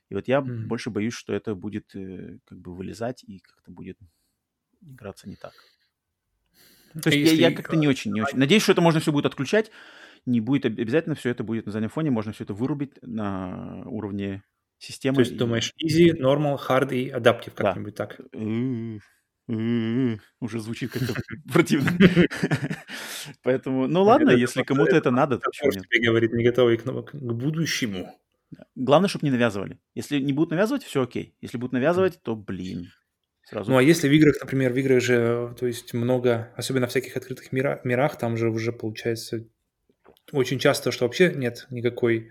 И 0.09 0.15
вот 0.15 0.27
я 0.29 0.37
uh-huh. 0.39 0.67
больше 0.67 0.89
боюсь, 0.89 1.13
что 1.13 1.33
это 1.33 1.53
будет 1.53 1.93
э, 1.95 2.39
как 2.45 2.59
бы 2.59 2.73
вылезать 2.73 3.23
и 3.25 3.39
как-то 3.39 3.71
будет 3.71 3.97
играться 4.81 5.27
не 5.27 5.35
так. 5.35 5.53
То 7.03 7.09
есть 7.09 7.33
я, 7.33 7.49
я 7.49 7.55
как-то 7.55 7.75
не 7.75 7.89
очень, 7.89 8.13
не 8.13 8.21
очень. 8.21 8.37
Надеюсь, 8.37 8.63
что 8.63 8.71
это 8.71 8.81
можно 8.81 9.01
все 9.01 9.11
будет 9.11 9.25
отключать. 9.25 9.69
Не 10.25 10.39
будет 10.39 10.65
обязательно 10.65 11.15
все 11.15 11.29
это 11.29 11.43
будет 11.43 11.65
на 11.65 11.73
заднем 11.73 11.89
фоне. 11.89 12.09
Можно 12.09 12.31
все 12.31 12.45
это 12.45 12.53
вырубить 12.53 12.93
на 13.01 13.83
уровне 13.85 14.43
системы. 14.77 15.15
То 15.15 15.21
есть 15.21 15.37
думаешь 15.37 15.73
easy, 15.83 16.11
normal, 16.11 16.57
hard 16.57 16.93
и 16.93 17.09
adaptive 17.09 17.53
как-нибудь 17.55 17.95
да. 17.95 18.05
так? 18.05 18.19
Уже 20.41 20.59
звучит 20.59 20.91
как-то 20.91 21.13
противно. 21.53 21.91
Поэтому, 23.43 23.87
ну 23.87 24.03
ладно, 24.03 24.31
если 24.31 24.63
кому-то 24.63 24.95
это 24.95 25.11
надо, 25.11 25.37
то 25.37 25.49
почему 25.49 25.71
тебе 25.71 26.05
говорит, 26.05 26.33
не 26.33 26.43
готовый 26.43 26.77
к 26.77 27.13
будущему. 27.13 28.13
Главное, 28.75 29.09
чтобы 29.09 29.25
не 29.25 29.31
навязывали. 29.31 29.79
Если 29.93 30.19
не 30.19 30.33
будут 30.33 30.51
навязывать, 30.51 30.83
все 30.83 31.03
окей. 31.03 31.35
Если 31.41 31.57
будут 31.57 31.73
навязывать, 31.73 32.21
то, 32.23 32.35
блин, 32.35 32.87
Сразу. 33.49 33.71
Ну, 33.71 33.77
а 33.77 33.83
если 33.83 34.09
в 34.09 34.11
играх, 34.11 34.35
например, 34.41 34.73
в 34.73 34.77
играх 34.77 35.01
же, 35.01 35.55
то 35.57 35.67
есть 35.67 35.93
много, 35.93 36.51
особенно 36.57 36.87
в 36.87 36.89
всяких 36.89 37.15
открытых 37.15 37.53
мира, 37.53 37.79
мирах, 37.85 38.17
там 38.17 38.35
же 38.35 38.49
уже 38.49 38.73
получается 38.73 39.47
очень 40.33 40.59
часто, 40.59 40.91
что 40.91 41.05
вообще 41.05 41.33
нет 41.33 41.65
никакой, 41.69 42.29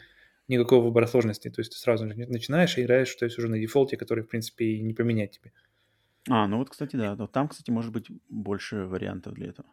никакого 0.49 0.85
выбора 0.85 1.07
сложности. 1.07 1.51
То 1.51 1.61
есть 1.61 1.73
ты 1.73 1.79
сразу 1.79 2.05
начинаешь 2.07 2.79
и 2.79 2.83
играешь, 2.83 3.15
то 3.15 3.25
есть 3.25 3.39
уже 3.39 3.49
на 3.49 3.59
дефолте, 3.59 3.97
который, 3.97 4.25
в 4.25 4.29
принципе, 4.29 4.65
и 4.65 4.83
не 4.83 4.95
поменять 4.95 5.33
тебе. 5.33 5.53
А, 6.29 6.47
ну 6.47 6.59
вот, 6.59 6.71
кстати, 6.71 6.97
да. 6.97 7.15
Вот 7.15 7.33
там, 7.33 7.49
кстати, 7.49 7.71
может 7.71 7.93
быть 7.93 8.07
больше 8.29 8.87
вариантов 8.87 9.35
для 9.35 9.49
этого. 9.49 9.69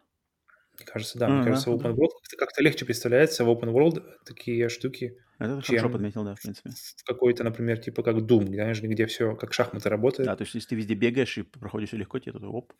Мне 0.78 0.86
кажется, 0.86 1.18
да. 1.18 1.26
А, 1.26 1.30
мне 1.30 1.44
кажется, 1.44 1.70
в 1.70 1.74
Open 1.74 1.94
World 1.94 2.10
как-то, 2.20 2.36
как-то 2.36 2.62
легче 2.62 2.84
представляется 2.84 3.44
в 3.44 3.48
Open 3.48 3.72
World 3.72 4.02
такие 4.24 4.68
штуки. 4.68 5.16
Это 5.38 5.60
чем 5.62 5.76
хорошо 5.76 5.92
подметил, 5.92 6.24
да, 6.24 6.34
в 6.34 6.42
принципе. 6.42 6.70
В 6.70 7.04
какой-то, 7.04 7.44
например, 7.44 7.78
типа 7.78 8.02
как 8.02 8.16
Doom, 8.16 8.46
знаешь, 8.46 8.80
где 8.80 9.06
все 9.06 9.34
как 9.34 9.52
шахматы 9.52 9.88
работают. 9.88 10.26
Да, 10.26 10.36
то 10.36 10.42
есть 10.42 10.54
если 10.54 10.70
ты 10.70 10.74
везде 10.76 10.94
бегаешь 10.94 11.38
и 11.38 11.42
проходишь 11.42 11.88
все 11.88 11.96
легко, 11.96 12.18
тебе 12.18 12.32
тут 12.32 12.44
оп, 12.44 12.72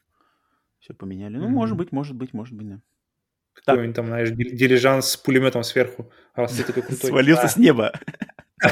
все 0.78 0.94
поменяли. 0.94 1.36
Ну, 1.36 1.46
mm-hmm. 1.46 1.50
может 1.50 1.76
быть, 1.76 1.92
может 1.92 2.16
быть, 2.16 2.32
может 2.32 2.54
быть, 2.54 2.68
да. 2.68 2.80
Какой-нибудь 3.54 3.96
там, 3.96 4.06
знаешь, 4.06 4.30
дилижанс 4.30 5.12
с 5.12 5.16
пулеметом 5.16 5.62
сверху, 5.62 6.12
а 6.34 6.42
вас 6.42 6.52
ты 6.52 6.64
такой 6.64 6.82
крутой. 6.82 7.08
Свалился 7.10 7.48
с 7.48 7.56
неба. 7.56 7.92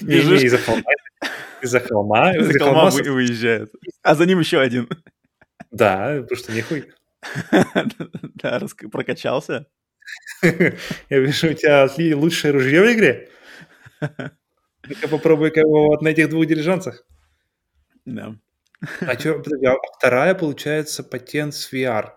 Не, 0.00 0.18
из-за 0.44 0.58
холма. 0.58 0.90
Из-за 1.60 1.80
холма. 1.80 2.36
Из-за 2.36 2.58
холма 2.58 2.90
выезжает. 2.90 3.72
А 4.02 4.14
за 4.14 4.26
ним 4.26 4.40
еще 4.40 4.60
один. 4.60 4.88
Да, 5.70 6.18
потому 6.22 6.36
что 6.36 6.52
нехуй. 6.52 6.90
Да, 8.42 8.60
прокачался. 8.90 9.66
Я 10.42 11.18
вижу, 11.20 11.50
у 11.50 11.54
тебя 11.54 11.88
лучшее 12.16 12.52
ружье 12.52 12.82
в 12.82 12.92
игре. 12.92 13.28
Ну-ка 14.00 15.08
попробуй-ка 15.08 15.60
его 15.60 15.86
вот 15.86 16.02
на 16.02 16.08
этих 16.08 16.28
двух 16.28 16.46
дилижансах. 16.46 17.04
Да. 18.04 18.34
А 19.00 19.18
что, 19.18 19.40
а 19.40 19.76
вторая, 19.96 20.34
получается, 20.34 21.04
патент 21.04 21.54
с 21.54 21.72
VR. 21.72 22.10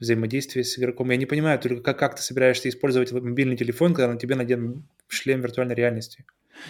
Взаимодействие 0.00 0.64
с 0.64 0.78
игроком. 0.78 1.10
Я 1.10 1.16
не 1.16 1.26
понимаю 1.26 1.58
только, 1.58 1.82
как, 1.82 1.98
как 1.98 2.16
ты 2.16 2.22
собираешься 2.22 2.68
использовать 2.68 3.12
мобильный 3.12 3.56
телефон, 3.56 3.94
когда 3.94 4.12
на 4.12 4.18
тебе 4.18 4.34
надет 4.34 4.60
шлем 5.08 5.42
виртуальной 5.42 5.74
реальности. 5.74 6.24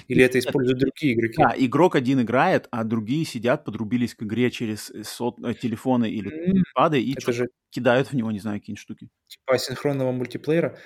Или 0.08 0.24
это 0.24 0.38
используют 0.38 0.80
другие 0.80 1.14
игроки? 1.14 1.36
Да, 1.38 1.54
игрок 1.56 1.94
один 1.94 2.20
играет, 2.20 2.68
а 2.70 2.84
другие 2.84 3.24
сидят, 3.24 3.64
подрубились 3.64 4.14
к 4.14 4.22
игре 4.22 4.50
через 4.50 4.90
э, 4.90 5.04
сот... 5.04 5.38
Э, 5.44 5.54
телефоны 5.54 6.10
или 6.10 6.62
пады 6.74 7.00
и 7.00 7.12
это 7.12 7.32
же... 7.32 7.48
кидают 7.70 8.08
в 8.08 8.14
него, 8.14 8.30
не 8.30 8.40
знаю, 8.40 8.60
какие-нибудь 8.60 8.82
штуки. 8.82 9.08
Типа 9.26 9.54
асинхронного 9.54 10.12
мультиплеера. 10.12 10.78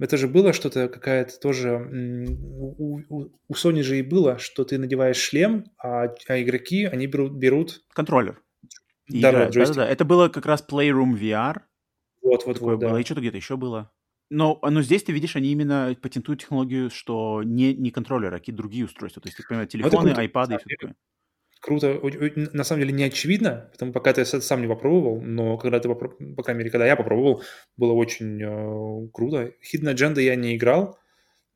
Это 0.00 0.16
же 0.16 0.28
было 0.28 0.52
что-то, 0.52 0.88
какая-то 0.88 1.38
тоже... 1.40 1.76
У, 1.76 3.00
у, 3.08 3.30
у 3.48 3.54
Sony 3.54 3.82
же 3.82 3.98
и 3.98 4.02
было, 4.02 4.38
что 4.38 4.64
ты 4.64 4.78
надеваешь 4.78 5.16
шлем, 5.16 5.64
а, 5.78 6.14
а 6.28 6.42
игроки, 6.42 6.84
они 6.84 7.06
берут... 7.06 7.32
берут... 7.32 7.82
Контроллер. 7.92 8.40
Да, 9.08 9.32
да, 9.32 9.50
да, 9.50 9.72
да. 9.72 9.88
Это 9.88 10.04
было 10.04 10.28
как 10.28 10.46
раз 10.46 10.64
Playroom 10.68 11.18
VR. 11.18 11.62
Вот, 12.22 12.46
вот, 12.46 12.60
вот, 12.60 12.78
да. 12.78 12.90
Было. 12.90 12.98
И 12.98 13.04
что-то 13.04 13.20
где-то 13.20 13.36
еще 13.36 13.56
было. 13.56 13.90
Но, 14.30 14.58
но 14.62 14.82
здесь 14.82 15.02
ты 15.02 15.12
видишь, 15.12 15.36
они 15.36 15.50
именно 15.52 15.96
патентуют 16.00 16.40
технологию, 16.40 16.90
что 16.90 17.42
не, 17.42 17.74
не 17.74 17.90
контроллер, 17.90 18.34
а 18.34 18.38
какие-то 18.38 18.58
другие 18.58 18.84
устройства. 18.84 19.22
То 19.22 19.28
есть, 19.28 19.38
ты 19.38 19.44
понимаешь, 19.46 19.70
ну, 19.72 19.80
телефоны, 19.80 20.10
айпады 20.10 20.54
и 20.54 20.58
все 20.58 20.76
такое. 20.76 20.96
Круто. 21.60 22.00
На 22.52 22.62
самом 22.62 22.82
деле 22.82 22.92
не 22.92 23.04
очевидно, 23.04 23.68
потому 23.72 23.92
пока 23.92 24.12
ты 24.12 24.24
сам 24.24 24.60
не 24.60 24.68
попробовал, 24.68 25.20
но 25.20 25.56
когда 25.56 25.80
ты, 25.80 25.88
попро... 25.88 26.10
по 26.36 26.42
крайней 26.42 26.58
мере, 26.58 26.70
когда 26.70 26.86
я 26.86 26.94
попробовал, 26.94 27.42
было 27.76 27.92
очень 27.94 28.40
э, 28.40 29.08
круто. 29.12 29.52
Hidden 29.62 29.92
Agenda 29.92 30.20
я 30.20 30.36
не 30.36 30.56
играл, 30.56 30.98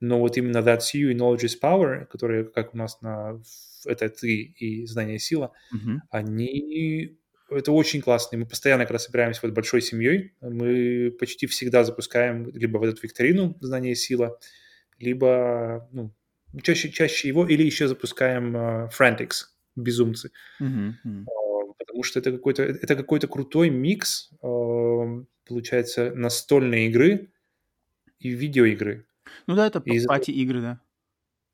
но 0.00 0.18
вот 0.18 0.36
именно 0.36 0.58
That's 0.58 0.94
You 0.94 1.12
и 1.12 1.14
Knowledge 1.14 1.44
is 1.44 1.52
Power, 1.62 2.06
которые, 2.06 2.44
как 2.44 2.74
у 2.74 2.78
нас 2.78 3.00
на 3.00 3.40
это 3.86 4.08
ты 4.08 4.42
и 4.42 4.86
знание 4.86 5.20
сила, 5.20 5.52
mm-hmm. 5.72 5.98
они 6.10 7.18
это 7.54 7.72
очень 7.72 8.00
классно. 8.00 8.36
И 8.36 8.38
мы 8.38 8.46
постоянно, 8.46 8.84
когда 8.84 8.98
собираемся 8.98 9.40
вот 9.42 9.52
большой 9.52 9.82
семьей, 9.82 10.34
мы 10.40 11.10
почти 11.18 11.46
всегда 11.46 11.84
запускаем 11.84 12.50
либо 12.50 12.78
в 12.78 12.82
эту 12.82 13.00
викторину 13.02 13.56
«Знание 13.60 13.92
и 13.92 13.96
сила», 13.96 14.38
либо, 14.98 15.88
ну, 15.92 16.12
чаще, 16.62 16.90
чаще 16.90 17.28
его, 17.28 17.46
или 17.46 17.62
еще 17.62 17.88
запускаем 17.88 18.56
uh, 18.56 18.90
Frantics, 18.96 19.46
«Безумцы». 19.76 20.30
Mm-hmm. 20.60 21.24
Uh, 21.24 21.74
потому 21.78 22.02
что 22.02 22.20
это 22.20 22.32
какой-то, 22.32 22.62
это 22.62 22.94
какой-то 22.96 23.28
крутой 23.28 23.70
микс, 23.70 24.30
uh, 24.42 25.24
получается, 25.46 26.12
настольной 26.14 26.86
игры 26.86 27.30
и 28.18 28.30
видеоигры. 28.30 29.06
Ну 29.46 29.56
да, 29.56 29.66
это 29.66 29.80
пати-игры, 29.80 30.60
да. 30.60 30.80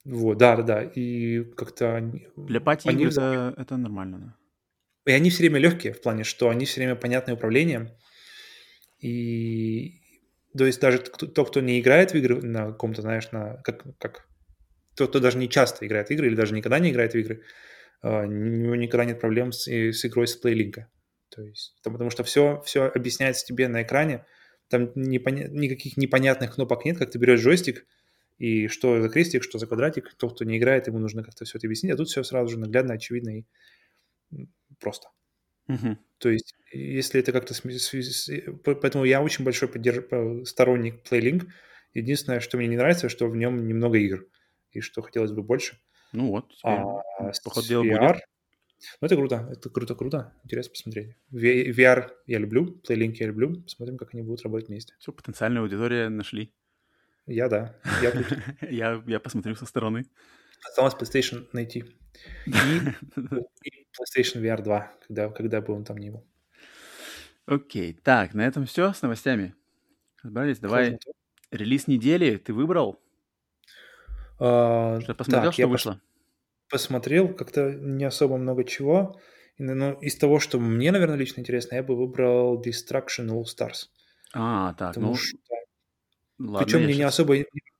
Вот, 0.04 0.38
да, 0.38 0.56
да, 0.56 0.62
да. 0.62 0.82
И 0.82 1.44
как-то... 1.56 2.12
Для 2.36 2.60
пати-игр 2.60 3.08
это, 3.08 3.54
это 3.56 3.76
нормально, 3.76 4.18
да. 4.18 4.34
И 5.08 5.12
они 5.12 5.30
все 5.30 5.38
время 5.38 5.58
легкие 5.58 5.94
в 5.94 6.02
плане, 6.02 6.22
что 6.22 6.50
они 6.50 6.66
все 6.66 6.80
время 6.80 6.94
понятны 6.94 7.32
управлением. 7.32 7.88
И 9.00 10.02
то 10.56 10.66
есть 10.66 10.80
даже 10.80 10.98
тот, 10.98 11.48
кто 11.48 11.60
не 11.60 11.80
играет 11.80 12.12
в 12.12 12.16
игры 12.16 12.42
на 12.42 12.66
каком-то, 12.66 13.00
знаешь, 13.00 13.30
на 13.32 13.56
как, 13.64 13.84
как 13.98 14.28
тот, 14.94 15.08
кто 15.08 15.20
даже 15.20 15.38
не 15.38 15.48
часто 15.48 15.86
играет 15.86 16.08
в 16.08 16.10
игры 16.10 16.26
или 16.26 16.34
даже 16.34 16.54
никогда 16.54 16.78
не 16.78 16.90
играет 16.90 17.14
в 17.14 17.18
игры, 17.18 17.42
uh, 18.02 18.26
у 18.26 18.30
него 18.30 18.74
никогда 18.74 19.06
нет 19.06 19.18
проблем 19.18 19.50
с, 19.50 19.66
с 19.66 20.04
игрой 20.04 20.26
с 20.26 20.36
плейлинка. 20.36 20.90
То 21.30 21.40
есть, 21.40 21.74
потому 21.82 22.10
что 22.10 22.22
все, 22.22 22.62
все 22.66 22.84
объясняется 22.84 23.46
тебе 23.46 23.68
на 23.68 23.82
экране, 23.82 24.26
там 24.68 24.92
непоня... 24.94 25.48
никаких 25.48 25.96
непонятных 25.96 26.54
кнопок 26.56 26.84
нет, 26.84 26.98
как 26.98 27.10
ты 27.10 27.18
берешь 27.18 27.40
джойстик, 27.40 27.86
и 28.36 28.68
что 28.68 29.00
за 29.00 29.08
крестик, 29.08 29.42
что 29.42 29.58
за 29.58 29.66
квадратик, 29.66 30.12
тот, 30.18 30.34
кто 30.34 30.44
не 30.44 30.58
играет, 30.58 30.86
ему 30.86 30.98
нужно 30.98 31.22
как-то 31.22 31.46
все 31.46 31.56
это 31.56 31.66
объяснить, 31.66 31.92
а 31.92 31.96
тут 31.96 32.08
все 32.08 32.22
сразу 32.24 32.50
же 32.50 32.58
наглядно, 32.58 32.92
очевидно 32.94 33.38
и 33.38 33.44
просто. 34.78 35.08
Uh-huh. 35.68 35.96
То 36.18 36.30
есть, 36.30 36.54
если 36.72 37.20
это 37.20 37.32
как-то... 37.32 37.54
Поэтому 38.64 39.04
я 39.04 39.22
очень 39.22 39.44
большой 39.44 39.68
поддерж... 39.68 40.04
сторонник 40.48 41.02
PlayLink. 41.08 41.48
Единственное, 41.94 42.40
что 42.40 42.56
мне 42.56 42.66
не 42.66 42.76
нравится, 42.76 43.08
что 43.08 43.28
в 43.28 43.36
нем 43.36 43.66
немного 43.66 43.98
игр. 43.98 44.26
И 44.72 44.80
что 44.80 45.02
хотелось 45.02 45.32
бы 45.32 45.42
больше. 45.42 45.78
Ну 46.12 46.28
вот, 46.28 46.52
а, 46.64 46.82
Поход 47.44 47.64
VR... 47.64 47.82
будет. 47.82 48.22
Ну, 49.00 49.06
это 49.06 49.16
круто, 49.16 49.48
это 49.50 49.70
круто-круто. 49.70 50.32
Интересно 50.44 50.70
посмотреть. 50.72 51.16
VR 51.32 52.10
я 52.26 52.38
люблю, 52.38 52.80
PlayLink 52.88 53.14
я 53.14 53.26
люблю. 53.26 53.62
Посмотрим, 53.62 53.98
как 53.98 54.14
они 54.14 54.22
будут 54.22 54.42
работать 54.42 54.68
вместе. 54.68 54.94
Все, 54.98 55.12
потенциальную 55.12 55.64
аудиторию 55.64 56.10
нашли. 56.10 56.54
Я 57.26 57.48
да, 57.48 57.76
я 58.00 58.12
я, 58.70 59.02
я 59.06 59.20
посмотрю 59.20 59.54
со 59.56 59.66
стороны. 59.66 60.06
Осталось 60.66 60.94
PlayStation 60.94 61.46
найти. 61.52 61.84
И, 62.46 62.50
и 63.64 63.70
PlayStation 63.98 64.42
VR 64.42 64.62
2, 64.62 64.92
когда, 65.06 65.28
когда 65.30 65.60
бы 65.60 65.74
он 65.74 65.84
там 65.84 65.98
ни 65.98 66.10
был. 66.10 66.24
Окей, 67.46 67.94
так, 67.94 68.34
на 68.34 68.46
этом 68.46 68.66
все 68.66 68.92
с 68.92 69.02
новостями. 69.02 69.54
Разбрались, 70.22 70.58
давай. 70.58 70.98
Релиз 71.50 71.86
недели 71.86 72.36
ты 72.36 72.52
выбрал? 72.52 73.00
Что 74.36 75.14
посмотрел, 75.16 75.44
так, 75.44 75.54
что 75.54 75.66
вышло? 75.66 76.00
Посмотрел, 76.68 77.34
как-то 77.34 77.72
не 77.72 78.04
особо 78.04 78.36
много 78.36 78.64
чего. 78.64 79.18
Но 79.56 79.92
из 79.94 80.16
того, 80.16 80.38
что 80.38 80.60
мне, 80.60 80.92
наверное, 80.92 81.16
лично 81.16 81.40
интересно, 81.40 81.76
я 81.76 81.82
бы 81.82 81.96
выбрал 81.96 82.62
Destruction 82.62 83.28
All 83.28 83.44
Stars. 83.44 83.88
А, 84.32 84.74
так, 84.74 84.90
Потому 84.94 85.08
ну... 85.08 85.14
Что... 85.16 85.38
Ладно, 86.38 86.64
Причем 86.64 86.78
мне 86.80 86.92
сейчас... 86.92 86.98
не 86.98 87.04
особо 87.04 87.36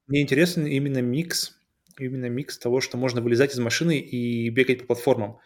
не 0.08 0.22
интересен 0.22 0.66
именно 0.66 1.00
микс 1.00 1.58
именно 1.98 2.28
микс 2.28 2.58
того, 2.58 2.80
что 2.80 2.96
можно 2.96 3.20
вылезать 3.20 3.54
из 3.54 3.58
машины 3.58 3.98
и 3.98 4.48
бегать 4.50 4.80
по 4.80 4.86
платформам. 4.94 5.38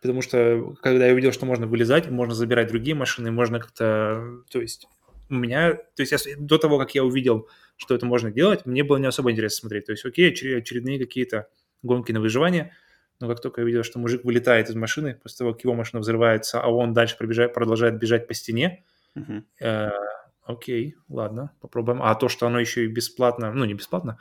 Потому 0.00 0.22
что, 0.22 0.74
когда 0.82 1.06
я 1.06 1.12
увидел, 1.12 1.32
что 1.32 1.46
можно 1.46 1.66
вылезать, 1.66 2.10
можно 2.10 2.34
забирать 2.34 2.68
другие 2.68 2.94
машины, 2.94 3.30
можно 3.30 3.60
как-то... 3.60 4.42
То 4.50 4.60
есть 4.60 4.88
у 5.28 5.34
меня... 5.34 5.74
То 5.74 6.02
есть 6.02 6.12
я, 6.12 6.18
до 6.38 6.58
того, 6.58 6.78
как 6.78 6.94
я 6.94 7.04
увидел, 7.04 7.48
что 7.76 7.94
это 7.94 8.06
можно 8.06 8.30
делать, 8.30 8.66
мне 8.66 8.84
было 8.84 8.98
не 8.98 9.06
особо 9.06 9.32
интересно 9.32 9.60
смотреть. 9.60 9.86
То 9.86 9.92
есть, 9.92 10.04
окей, 10.04 10.30
очередные 10.30 10.98
какие-то 10.98 11.48
гонки 11.82 12.12
на 12.12 12.20
выживание, 12.20 12.72
но 13.20 13.28
как 13.28 13.40
только 13.40 13.60
я 13.60 13.64
увидел, 13.64 13.82
что 13.82 13.98
мужик 13.98 14.24
вылетает 14.24 14.68
из 14.68 14.74
машины, 14.74 15.18
после 15.22 15.38
того, 15.38 15.52
как 15.52 15.64
его 15.64 15.74
машина 15.74 16.00
взрывается, 16.00 16.60
а 16.60 16.68
он 16.68 16.92
дальше 16.92 17.16
пробежает, 17.16 17.54
продолжает 17.54 17.98
бежать 17.98 18.26
по 18.28 18.34
стене, 18.34 18.84
uh-huh. 19.16 19.42
э, 19.60 19.90
окей, 20.44 20.96
ладно, 21.08 21.52
попробуем. 21.60 22.02
А 22.02 22.14
то, 22.14 22.28
что 22.28 22.46
оно 22.46 22.60
еще 22.60 22.84
и 22.84 22.88
бесплатно, 22.88 23.52
ну, 23.52 23.64
не 23.64 23.74
бесплатно, 23.74 24.18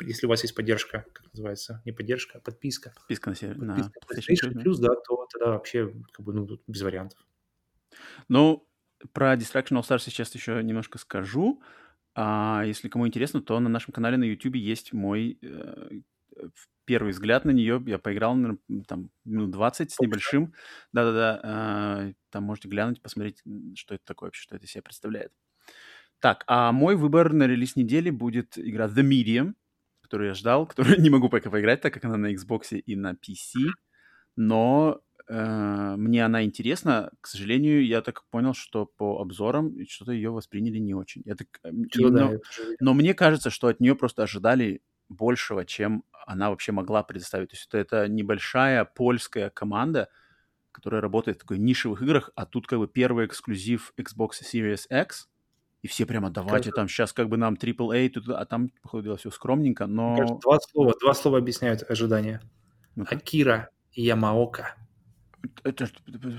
если 0.00 0.26
у 0.26 0.28
вас 0.28 0.42
есть 0.42 0.54
поддержка, 0.54 1.04
как 1.12 1.32
называется, 1.32 1.82
не 1.84 1.92
поддержка, 1.92 2.38
а 2.38 2.40
подписка. 2.40 2.92
Подписка 2.94 3.30
на, 3.30 3.36
сервис, 3.36 3.56
на 3.58 3.90
PlayStation 4.10 4.52
Plus, 4.54 4.76
да, 4.78 4.94
то 4.94 5.26
тогда 5.32 5.50
вообще 5.50 5.92
как 6.12 6.24
бы, 6.24 6.32
ну, 6.32 6.48
без 6.66 6.82
вариантов. 6.82 7.18
Ну, 8.28 8.68
про 9.12 9.34
Distraction 9.34 9.78
All 9.78 9.82
Stars 9.82 10.00
сейчас 10.00 10.34
еще 10.34 10.62
немножко 10.62 10.98
скажу. 10.98 11.62
А 12.14 12.62
если 12.64 12.88
кому 12.88 13.06
интересно, 13.06 13.42
то 13.42 13.58
на 13.60 13.68
нашем 13.68 13.92
канале 13.92 14.16
на 14.16 14.24
YouTube 14.24 14.56
есть 14.56 14.92
мой 14.92 15.38
э, 15.42 16.00
первый 16.86 17.12
взгляд 17.12 17.44
на 17.44 17.50
нее. 17.50 17.82
Я 17.86 17.98
поиграл, 17.98 18.34
наверное, 18.34 18.84
там 18.86 19.10
минут 19.24 19.50
20 19.50 19.90
с 19.90 20.00
небольшим. 20.00 20.54
Да-да-да. 20.92 22.08
Э, 22.08 22.12
там 22.30 22.44
можете 22.44 22.68
глянуть, 22.68 23.02
посмотреть, 23.02 23.42
что 23.74 23.94
это 23.94 24.04
такое 24.04 24.28
вообще, 24.28 24.42
что 24.42 24.56
это 24.56 24.64
из 24.64 24.70
себя 24.70 24.82
представляет. 24.82 25.32
Так, 26.20 26.44
а 26.46 26.72
мой 26.72 26.96
выбор 26.96 27.32
на 27.32 27.46
релиз 27.46 27.76
недели 27.76 28.10
будет 28.10 28.58
игра 28.58 28.86
The 28.86 29.02
Medium, 29.02 29.54
которую 30.00 30.28
я 30.28 30.34
ждал, 30.34 30.66
которую 30.66 31.00
не 31.00 31.10
могу 31.10 31.28
пока 31.28 31.50
поиграть, 31.50 31.80
так 31.80 31.92
как 31.94 32.04
она 32.04 32.16
на 32.16 32.32
Xbox 32.32 32.78
и 32.78 32.96
на 32.96 33.12
PC, 33.12 33.70
но 34.36 35.00
э, 35.28 35.94
мне 35.96 36.24
она 36.24 36.44
интересна. 36.44 37.10
К 37.20 37.26
сожалению, 37.26 37.84
я 37.86 38.00
так 38.00 38.24
понял, 38.30 38.54
что 38.54 38.86
по 38.86 39.20
обзорам 39.20 39.74
что-то 39.88 40.12
ее 40.12 40.30
восприняли 40.30 40.78
не 40.78 40.94
очень. 40.94 41.22
Я 41.24 41.34
так, 41.34 41.48
э, 41.64 41.70
и, 41.70 42.04
но, 42.04 42.32
но 42.80 42.94
мне 42.94 43.14
кажется, 43.14 43.50
что 43.50 43.68
от 43.68 43.80
нее 43.80 43.94
просто 43.94 44.22
ожидали 44.22 44.82
большего, 45.08 45.64
чем 45.64 46.04
она 46.26 46.50
вообще 46.50 46.72
могла 46.72 47.02
предоставить. 47.02 47.50
То 47.50 47.56
есть 47.56 47.66
это, 47.68 47.78
это 47.78 48.08
небольшая 48.08 48.84
польская 48.84 49.50
команда, 49.50 50.08
которая 50.72 51.00
работает 51.00 51.38
в 51.38 51.40
такой 51.40 51.58
нишевых 51.58 52.02
играх, 52.02 52.30
а 52.34 52.44
тут 52.46 52.66
как 52.66 52.78
бы 52.78 52.88
первый 52.88 53.26
эксклюзив 53.26 53.92
Xbox 53.96 54.30
Series 54.42 54.86
X— 54.90 55.28
и 55.82 55.88
все 55.88 56.06
прямо 56.06 56.30
давайте 56.30 56.70
там 56.70 56.88
сейчас 56.88 57.12
как 57.12 57.28
бы 57.28 57.36
нам 57.36 57.54
AAA, 57.54 58.08
тут, 58.10 58.28
а 58.28 58.44
там, 58.44 58.70
походу, 58.82 59.16
все 59.16 59.30
скромненько, 59.30 59.86
но... 59.86 60.16
Кажется, 60.16 60.38
два 60.42 60.58
слова, 60.60 60.94
два 61.00 61.14
слова 61.14 61.38
объясняют 61.38 61.88
ожидания. 61.88 62.40
ну 62.94 63.04
Акира 63.08 63.70
Ямаока. 63.92 64.74
Это 65.62 65.88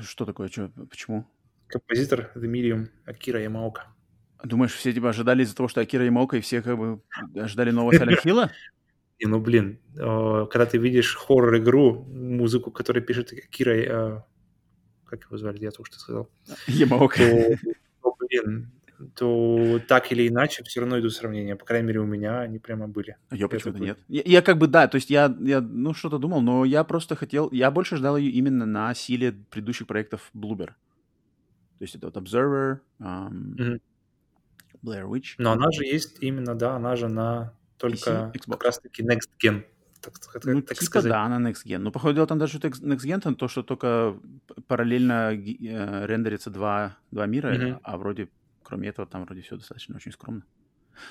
что 0.02 0.26
такое? 0.26 0.50
Что, 0.50 0.70
почему? 0.90 1.26
Композитор 1.68 2.32
The 2.36 2.50
Medium 2.50 2.90
Акира 3.06 3.42
Ямаока. 3.42 3.88
Думаешь, 4.44 4.74
все 4.74 4.94
тебя 4.94 5.10
ожидали 5.10 5.44
из-за 5.44 5.56
того, 5.56 5.68
что 5.68 5.82
Акира 5.82 6.06
Ямаока, 6.06 6.38
и 6.38 6.42
все 6.42 6.62
как 6.62 6.78
бы 6.78 7.02
ожидали 7.36 7.72
нового 7.72 7.94
Hill? 7.94 8.50
Не, 9.20 9.26
ну 9.26 9.40
блин, 9.40 9.80
когда 9.96 10.68
ты 10.68 10.78
видишь 10.78 11.16
хоррор-игру, 11.16 12.04
музыку, 12.04 12.70
которую 12.70 13.04
пишет 13.04 13.34
Акира, 13.34 13.72
э, 13.72 14.22
как 15.06 15.24
его 15.24 15.38
звали, 15.38 15.58
я 15.60 15.72
только 15.72 15.92
что 15.92 16.00
сказал. 16.00 16.30
Ямаока. 16.68 17.24
Блин, 18.20 18.72
то 19.16 19.80
так 19.88 20.12
или 20.12 20.28
иначе 20.28 20.64
все 20.64 20.82
равно 20.82 21.00
идут 21.00 21.14
сравнения. 21.14 21.56
По 21.56 21.66
крайней 21.66 21.88
мере, 21.88 22.00
у 22.00 22.06
меня 22.06 22.40
они 22.42 22.60
прямо 22.60 22.88
были. 22.88 23.18
А 23.30 23.36
я 23.36 23.48
почему-то 23.48 23.80
нет. 23.80 24.00
Я, 24.08 24.22
я 24.26 24.42
как 24.42 24.58
бы, 24.58 24.68
да, 24.68 24.88
то 24.88 24.96
есть 24.96 25.10
я, 25.10 25.36
я 25.40 25.62
ну, 25.62 25.94
что-то 25.94 26.18
думал, 26.18 26.42
но 26.42 26.66
я 26.66 26.84
просто 26.84 27.16
хотел... 27.16 27.50
Я 27.52 27.72
больше 27.72 27.98
ждал 27.98 28.18
ее 28.18 28.32
именно 28.32 28.66
на 28.66 28.94
силе 28.94 29.32
предыдущих 29.32 29.88
проектов 29.88 30.30
Bloober. 30.34 30.68
То 31.78 31.84
есть 31.84 31.96
это 31.96 32.08
вот 32.08 32.18
Observer, 32.18 32.80
um, 33.00 33.56
mm-hmm. 33.56 33.82
Blair 34.84 35.06
Witch. 35.06 35.36
Но 35.38 35.52
она 35.52 35.72
же 35.72 35.84
есть 35.84 36.18
именно, 36.22 36.56
да, 36.56 36.76
она 36.76 36.96
же 36.96 37.08
на 37.08 37.54
только 37.78 38.32
PC, 38.34 38.52
как 38.52 38.64
раз-таки 38.64 39.04
Next 39.04 39.30
Gen. 39.44 39.64
Так, 40.02 40.20
так, 40.20 40.46
ну, 40.46 40.62
так 40.62 40.78
типа 40.78 40.86
сказать. 40.86 41.12
да, 41.12 41.28
на 41.28 41.50
Next 41.50 41.66
Gen. 41.66 41.80
Но, 41.80 41.92
походу, 41.92 42.16
дело 42.16 42.28
там 42.28 42.40
даже 42.40 42.58
Next 42.58 43.06
Gen, 43.06 43.22
там 43.22 43.36
то, 43.36 43.48
что 43.48 43.62
только 43.62 44.18
параллельно 44.68 45.34
э, 45.34 46.06
рендерится 46.06 46.50
два, 46.50 46.98
два 47.12 47.26
мира, 47.28 47.54
mm-hmm. 47.54 47.80
а 47.84 47.98
вроде 47.98 48.30
кроме 48.68 48.90
этого, 48.90 49.08
там 49.08 49.24
вроде 49.24 49.42
все 49.42 49.56
достаточно 49.56 49.96
очень 49.96 50.12
скромно. 50.12 50.44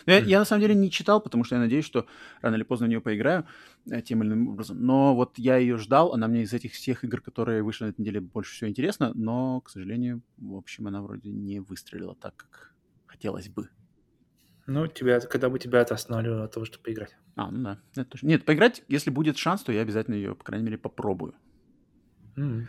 Но 0.05 0.13
я, 0.13 0.19
я 0.19 0.39
на 0.41 0.45
самом 0.45 0.61
деле 0.61 0.75
не 0.75 0.91
читал, 0.91 1.23
потому 1.23 1.43
что 1.45 1.55
я 1.55 1.61
надеюсь, 1.61 1.87
что 1.87 2.07
рано 2.43 2.57
или 2.57 2.65
поздно 2.65 2.87
в 2.87 2.91
нее 2.91 3.01
поиграю 3.01 3.47
э, 3.91 4.03
тем 4.03 4.23
или 4.23 4.29
иным 4.29 4.49
образом. 4.49 4.85
Но 4.85 5.15
вот 5.15 5.39
я 5.39 5.57
ее 5.57 5.79
ждал, 5.79 6.13
она 6.13 6.29
мне 6.29 6.43
из 6.43 6.53
этих 6.53 6.73
всех 6.73 7.03
игр, 7.05 7.23
которые 7.23 7.63
вышли 7.63 7.85
на 7.85 7.89
этой 7.91 8.03
неделе, 8.03 8.21
больше 8.21 8.53
всего 8.55 8.69
интересна, 8.69 9.13
но, 9.15 9.63
к 9.63 9.71
сожалению, 9.71 10.23
в 10.37 10.57
общем, 10.57 10.87
она 10.87 11.01
вроде 11.01 11.31
не 11.31 11.61
выстрелила 11.61 12.15
так, 12.15 12.37
как 12.37 12.75
хотелось 13.07 13.49
бы. 13.49 13.71
Ну, 14.67 14.87
тебя, 14.89 15.21
когда 15.21 15.49
бы 15.49 15.59
тебя 15.59 15.81
это 15.81 15.95
останавливало 15.95 16.45
от 16.45 16.53
того, 16.53 16.67
чтобы 16.67 16.85
поиграть. 16.85 17.17
А, 17.37 17.51
ну 17.51 17.63
да. 17.63 17.79
Это 17.93 18.05
тоже. 18.05 18.27
Нет, 18.27 18.45
поиграть, 18.45 18.83
если 18.89 19.11
будет 19.11 19.39
шанс, 19.39 19.63
то 19.63 19.73
я 19.73 19.81
обязательно 19.81 20.17
ее, 20.17 20.35
по 20.35 20.45
крайней 20.45 20.65
мере, 20.65 20.77
попробую. 20.77 21.35
Mm. 22.37 22.67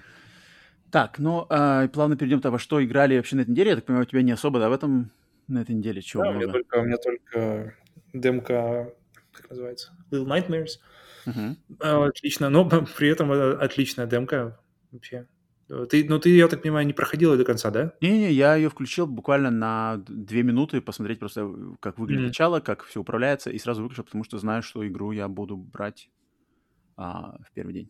Так, 0.92 1.20
ну, 1.20 1.46
э, 1.50 1.88
плавно 1.90 2.16
перейдем 2.16 2.42
то, 2.42 2.52
во 2.52 2.60
что 2.60 2.84
играли 2.84 3.18
вообще 3.18 3.36
на 3.36 3.42
этой 3.42 3.52
неделе. 3.52 3.72
Я 3.72 3.76
так 3.76 3.86
понимаю, 3.86 4.06
у 4.06 4.10
тебя 4.10 4.22
не 4.22 4.32
особо, 4.32 4.60
да, 4.60 4.70
в 4.70 4.74
этом, 4.74 5.12
на 5.48 5.62
этой 5.62 5.76
неделе? 5.76 6.02
Чего 6.02 6.24
да, 6.24 6.32
много? 6.32 6.44
У 6.44 6.48
меня, 6.48 6.54
только, 6.54 6.78
у 6.78 6.84
меня 6.84 6.98
только 6.98 7.76
демка, 8.14 8.94
как 9.34 9.50
называется, 9.50 9.92
Little 10.12 10.26
Nightmares. 10.26 10.80
Uh-huh. 11.26 12.08
Отлично, 12.08 12.50
но 12.50 12.70
при 12.98 13.10
этом 13.10 13.32
отличная 13.32 14.06
демка 14.06 14.60
вообще. 14.92 15.28
Ты, 15.90 16.06
ну, 16.08 16.18
ты, 16.18 16.30
я 16.30 16.48
так 16.48 16.62
понимаю, 16.62 16.88
не 16.88 16.94
проходил 16.94 17.34
ее 17.34 17.38
до 17.38 17.44
конца, 17.44 17.70
да? 17.72 17.92
Не-не, 18.00 18.32
я 18.32 18.56
ее 18.56 18.70
включил 18.70 19.06
буквально 19.06 19.52
на 19.52 19.98
две 20.08 20.42
минуты, 20.42 20.80
посмотреть 20.80 21.20
просто, 21.20 21.54
как 21.82 21.98
выглядит 21.98 22.24
mm. 22.24 22.28
начало, 22.28 22.60
как 22.62 22.84
все 22.84 23.02
управляется, 23.02 23.50
и 23.50 23.60
сразу 23.60 23.84
выключил, 23.84 24.06
потому 24.06 24.24
что 24.24 24.38
знаю, 24.38 24.64
что 24.64 24.88
игру 24.88 25.12
я 25.12 25.28
буду 25.28 25.58
брать 25.58 26.10
а, 26.96 27.38
в 27.44 27.52
первый 27.54 27.74
день. 27.74 27.90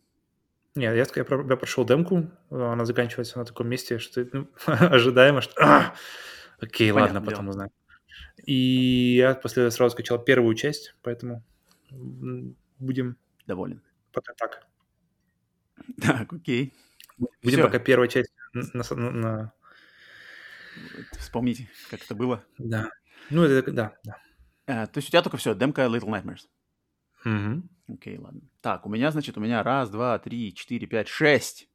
Нет, 0.78 0.94
я, 0.94 1.22
я, 1.22 1.26
я 1.26 1.56
прошел 1.56 1.84
демку, 1.84 2.30
она 2.50 2.84
заканчивается 2.84 3.38
на 3.38 3.44
таком 3.44 3.68
месте, 3.68 3.98
что 3.98 4.24
ну, 4.32 4.48
ожидаемо, 4.66 5.40
что... 5.40 5.52
А! 5.60 5.94
Окей, 6.60 6.92
Понятно, 6.92 7.14
ладно, 7.14 7.30
потом 7.30 7.48
узнаем. 7.48 7.70
И 8.44 9.16
я 9.18 9.34
после 9.34 9.62
этого 9.62 9.70
сразу 9.70 9.92
скачал 9.92 10.22
первую 10.22 10.54
часть, 10.54 10.94
поэтому 11.02 11.44
будем... 12.78 13.16
Доволен. 13.46 13.82
Пока 14.12 14.34
так. 14.34 14.66
Так, 16.00 16.32
окей. 16.32 16.74
Будем 17.18 17.58
Всё. 17.58 17.62
пока 17.62 17.78
первая 17.78 18.08
часть 18.08 18.32
на, 18.52 18.84
на, 18.90 19.10
на... 19.10 19.52
Вспомните, 21.18 21.68
как 21.90 22.04
это 22.04 22.14
было. 22.14 22.44
Да. 22.58 22.90
Ну, 23.30 23.42
это, 23.44 23.72
да, 23.72 23.96
да. 24.04 24.18
А, 24.66 24.86
то 24.86 24.98
есть 24.98 25.08
у 25.08 25.10
тебя 25.10 25.22
только 25.22 25.38
все, 25.38 25.54
демка 25.54 25.82
Little 25.82 26.08
Nightmares. 26.08 26.46
Угу. 27.24 27.68
Окей, 27.88 28.18
ладно. 28.18 28.42
Так, 28.60 28.86
у 28.86 28.90
меня, 28.90 29.10
значит, 29.10 29.36
у 29.38 29.40
меня 29.40 29.62
раз, 29.62 29.90
два, 29.90 30.18
три, 30.18 30.54
четыре, 30.54 30.86
пять, 30.86 31.08
шесть. 31.08 31.68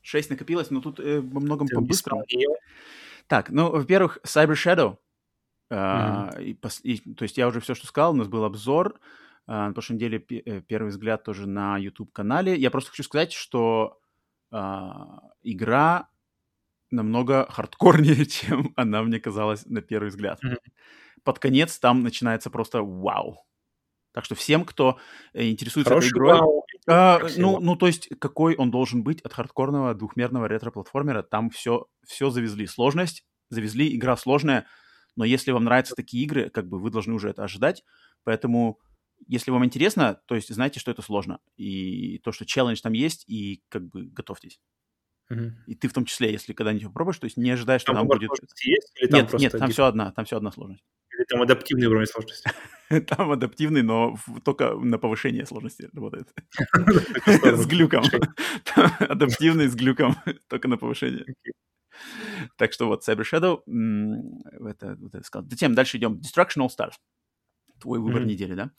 Шесть 0.00 0.30
накопилось, 0.30 0.70
но 0.70 0.80
тут 0.80 1.00
э, 1.00 1.20
во 1.20 1.40
многом 1.40 1.66
по-быстрому. 1.66 2.24
Так, 3.26 3.50
ну, 3.50 3.70
во-первых, 3.70 4.18
Cyber 4.24 4.54
Shadow. 4.54 4.98
Mm-hmm. 5.68 6.60
Uh, 6.60 6.78
и, 6.84 6.92
и, 6.92 7.14
то 7.14 7.24
есть 7.24 7.36
я 7.36 7.48
уже 7.48 7.58
все, 7.58 7.74
что 7.74 7.88
сказал, 7.88 8.12
у 8.12 8.16
нас 8.16 8.28
был 8.28 8.44
обзор. 8.44 9.00
Uh, 9.48 9.66
на 9.66 9.72
прошлой 9.72 9.94
неделе 9.94 10.20
п- 10.20 10.42
э, 10.44 10.60
первый 10.60 10.90
взгляд 10.90 11.24
тоже 11.24 11.48
на 11.48 11.76
YouTube-канале. 11.76 12.54
Я 12.54 12.70
просто 12.70 12.90
хочу 12.90 13.02
сказать, 13.02 13.32
что 13.32 13.98
uh, 14.52 15.18
игра 15.42 16.08
намного 16.92 17.46
хардкорнее, 17.50 18.26
чем 18.26 18.72
она 18.76 19.02
мне 19.02 19.18
казалась 19.18 19.66
на 19.66 19.82
первый 19.82 20.10
взгляд. 20.10 20.38
Mm-hmm. 20.44 20.58
Под 21.24 21.40
конец 21.40 21.80
там 21.80 22.04
начинается 22.04 22.48
просто 22.50 22.82
вау. 22.82 23.44
Так 24.16 24.24
что 24.24 24.34
всем, 24.34 24.64
кто 24.64 24.98
э, 25.34 25.50
интересуется 25.50 25.90
Хороший 25.90 26.06
этой 26.06 26.16
игрой... 26.16 26.32
Вау. 26.38 26.64
А, 26.88 27.20
ну, 27.36 27.60
ну, 27.60 27.76
то 27.76 27.86
есть, 27.86 28.08
какой 28.18 28.56
он 28.56 28.70
должен 28.70 29.02
быть 29.02 29.20
от 29.20 29.34
хардкорного 29.34 29.94
двухмерного 29.94 30.46
ретро-платформера, 30.46 31.22
там 31.22 31.50
все, 31.50 31.84
все 32.02 32.30
завезли. 32.30 32.66
Сложность 32.66 33.26
завезли, 33.50 33.94
игра 33.94 34.16
сложная, 34.16 34.66
но 35.16 35.26
если 35.26 35.50
вам 35.50 35.64
нравятся 35.64 35.94
такие 35.94 36.24
игры, 36.24 36.48
как 36.48 36.66
бы 36.66 36.78
вы 36.80 36.90
должны 36.90 37.12
уже 37.12 37.28
это 37.28 37.44
ожидать. 37.44 37.84
Поэтому, 38.24 38.78
если 39.26 39.50
вам 39.50 39.66
интересно, 39.66 40.18
то 40.24 40.34
есть 40.34 40.48
знайте, 40.48 40.80
что 40.80 40.90
это 40.90 41.02
сложно. 41.02 41.40
И 41.58 42.16
то, 42.20 42.32
что 42.32 42.46
челлендж 42.46 42.80
там 42.80 42.94
есть, 42.94 43.28
и 43.28 43.64
как 43.68 43.86
бы 43.86 44.06
готовьтесь. 44.06 44.62
Угу. 45.30 45.52
И 45.66 45.74
ты 45.74 45.88
в 45.88 45.92
том 45.92 46.04
числе, 46.04 46.30
если 46.30 46.52
когда-нибудь 46.52 46.86
попробуешь, 46.86 47.18
то 47.18 47.24
есть 47.24 47.36
не 47.36 47.50
ожидай, 47.50 47.78
что 47.78 47.92
там, 47.92 48.08
там 48.08 48.18
будет... 48.18 48.30
Есть, 48.62 48.92
или 49.00 49.08
там 49.08 49.20
нет, 49.20 49.34
нет, 49.34 49.52
там 49.52 49.70
все 49.70 49.86
одна, 49.86 50.12
там 50.12 50.24
все 50.24 50.36
одна 50.36 50.52
сложность. 50.52 50.84
Или 51.16 51.24
там 51.24 51.42
адаптивный 51.42 51.86
уровень 51.86 52.06
сложности? 52.06 52.50
Там 53.08 53.32
адаптивный, 53.32 53.82
но 53.82 54.16
только 54.44 54.74
на 54.74 54.98
повышение 54.98 55.44
сложности 55.44 55.88
работает. 55.92 56.32
С 57.26 57.66
глюком. 57.66 58.04
Адаптивный 59.00 59.66
с 59.66 59.74
глюком, 59.74 60.14
только 60.46 60.68
на 60.68 60.76
повышение. 60.76 61.24
Так 62.56 62.72
что 62.72 62.86
вот 62.86 63.02
Cyber 63.08 63.24
Shadow, 63.24 63.62
это, 64.68 64.96
это 65.04 65.22
сказал. 65.24 65.48
Затем 65.50 65.74
дальше 65.74 65.96
идем. 65.96 66.20
Destruction 66.20 66.64
All 66.64 66.68
Stars. 66.68 66.94
Твой 67.80 67.98
выбор 67.98 68.24
недели, 68.24 68.54
да? 68.54 68.70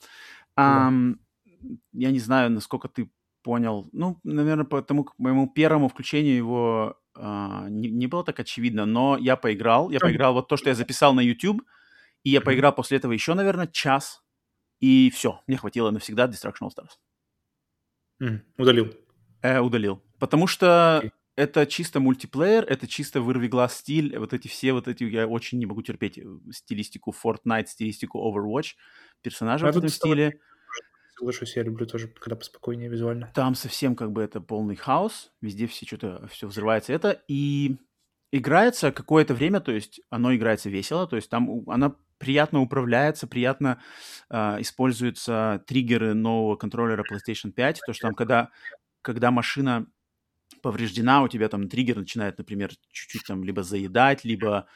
Я 1.92 2.10
не 2.10 2.20
знаю, 2.20 2.50
насколько 2.50 2.88
ты 2.88 3.10
понял. 3.42 3.88
Ну, 3.92 4.18
наверное, 4.24 4.64
потому 4.64 5.04
к 5.04 5.18
моему 5.18 5.48
первому 5.48 5.88
включению 5.88 6.36
его 6.36 6.96
uh, 7.16 7.68
не, 7.68 7.90
не 7.90 8.06
было 8.06 8.24
так 8.24 8.38
очевидно, 8.40 8.86
но 8.86 9.16
я 9.18 9.36
поиграл. 9.36 9.90
Я 9.90 10.00
поиграл 10.00 10.34
вот 10.34 10.48
то, 10.48 10.56
что 10.56 10.68
я 10.68 10.74
записал 10.74 11.14
на 11.14 11.20
YouTube, 11.20 11.62
и 12.24 12.30
я 12.30 12.40
поиграл 12.40 12.74
после 12.74 12.98
этого 12.98 13.12
еще, 13.12 13.34
наверное, 13.34 13.66
час, 13.66 14.22
и 14.80 15.10
все, 15.10 15.40
мне 15.46 15.56
хватило 15.56 15.90
навсегда 15.90 16.26
Destruction 16.26 16.62
All 16.62 16.70
Stars. 16.70 16.92
Mm, 18.22 18.40
удалил. 18.56 18.94
Э, 19.42 19.60
удалил. 19.60 20.02
Потому 20.18 20.46
что 20.46 21.00
okay. 21.02 21.10
это 21.36 21.66
чисто 21.66 22.00
мультиплеер, 22.00 22.64
это 22.64 22.86
чисто 22.86 23.20
вырви 23.20 23.48
глаз 23.48 23.76
стиль, 23.76 24.16
вот 24.18 24.32
эти 24.32 24.48
все 24.48 24.72
вот 24.72 24.88
эти, 24.88 25.04
я 25.04 25.26
очень 25.26 25.58
не 25.58 25.66
могу 25.66 25.82
терпеть 25.82 26.18
э, 26.18 26.24
стилистику 26.50 27.14
Fortnite, 27.24 27.66
стилистику 27.66 28.18
Overwatch, 28.18 28.74
персонажи 29.22 29.66
а 29.66 29.72
в 29.72 29.76
этом 29.76 29.88
стиле. 29.88 30.40
Соглашусь, 31.18 31.56
я 31.56 31.64
люблю 31.64 31.84
тоже, 31.84 32.06
когда 32.06 32.36
поспокойнее 32.36 32.88
визуально. 32.88 33.32
Там 33.34 33.56
совсем 33.56 33.96
как 33.96 34.12
бы 34.12 34.22
это 34.22 34.40
полный 34.40 34.76
хаос, 34.76 35.32
везде 35.40 35.66
все 35.66 35.84
что-то, 35.84 36.28
все 36.28 36.46
взрывается 36.46 36.92
это, 36.92 37.20
и 37.26 37.76
играется 38.30 38.92
какое-то 38.92 39.34
время, 39.34 39.58
то 39.58 39.72
есть 39.72 40.00
оно 40.10 40.32
играется 40.32 40.70
весело, 40.70 41.08
то 41.08 41.16
есть 41.16 41.28
там 41.28 41.68
она 41.68 41.96
приятно 42.18 42.60
управляется, 42.60 43.26
приятно 43.26 43.82
э, 44.30 44.60
используются 44.60 45.64
триггеры 45.66 46.14
нового 46.14 46.54
контроллера 46.54 47.02
PlayStation 47.02 47.50
5, 47.50 47.80
то 47.84 47.92
что 47.92 48.08
там 48.08 48.14
когда, 48.14 48.50
когда 49.02 49.32
машина 49.32 49.86
повреждена, 50.62 51.22
у 51.22 51.28
тебя 51.28 51.48
там 51.48 51.68
триггер 51.68 51.96
начинает, 51.96 52.38
например, 52.38 52.70
чуть-чуть 52.92 53.26
там 53.26 53.42
либо 53.42 53.64
заедать, 53.64 54.24
либо 54.24 54.68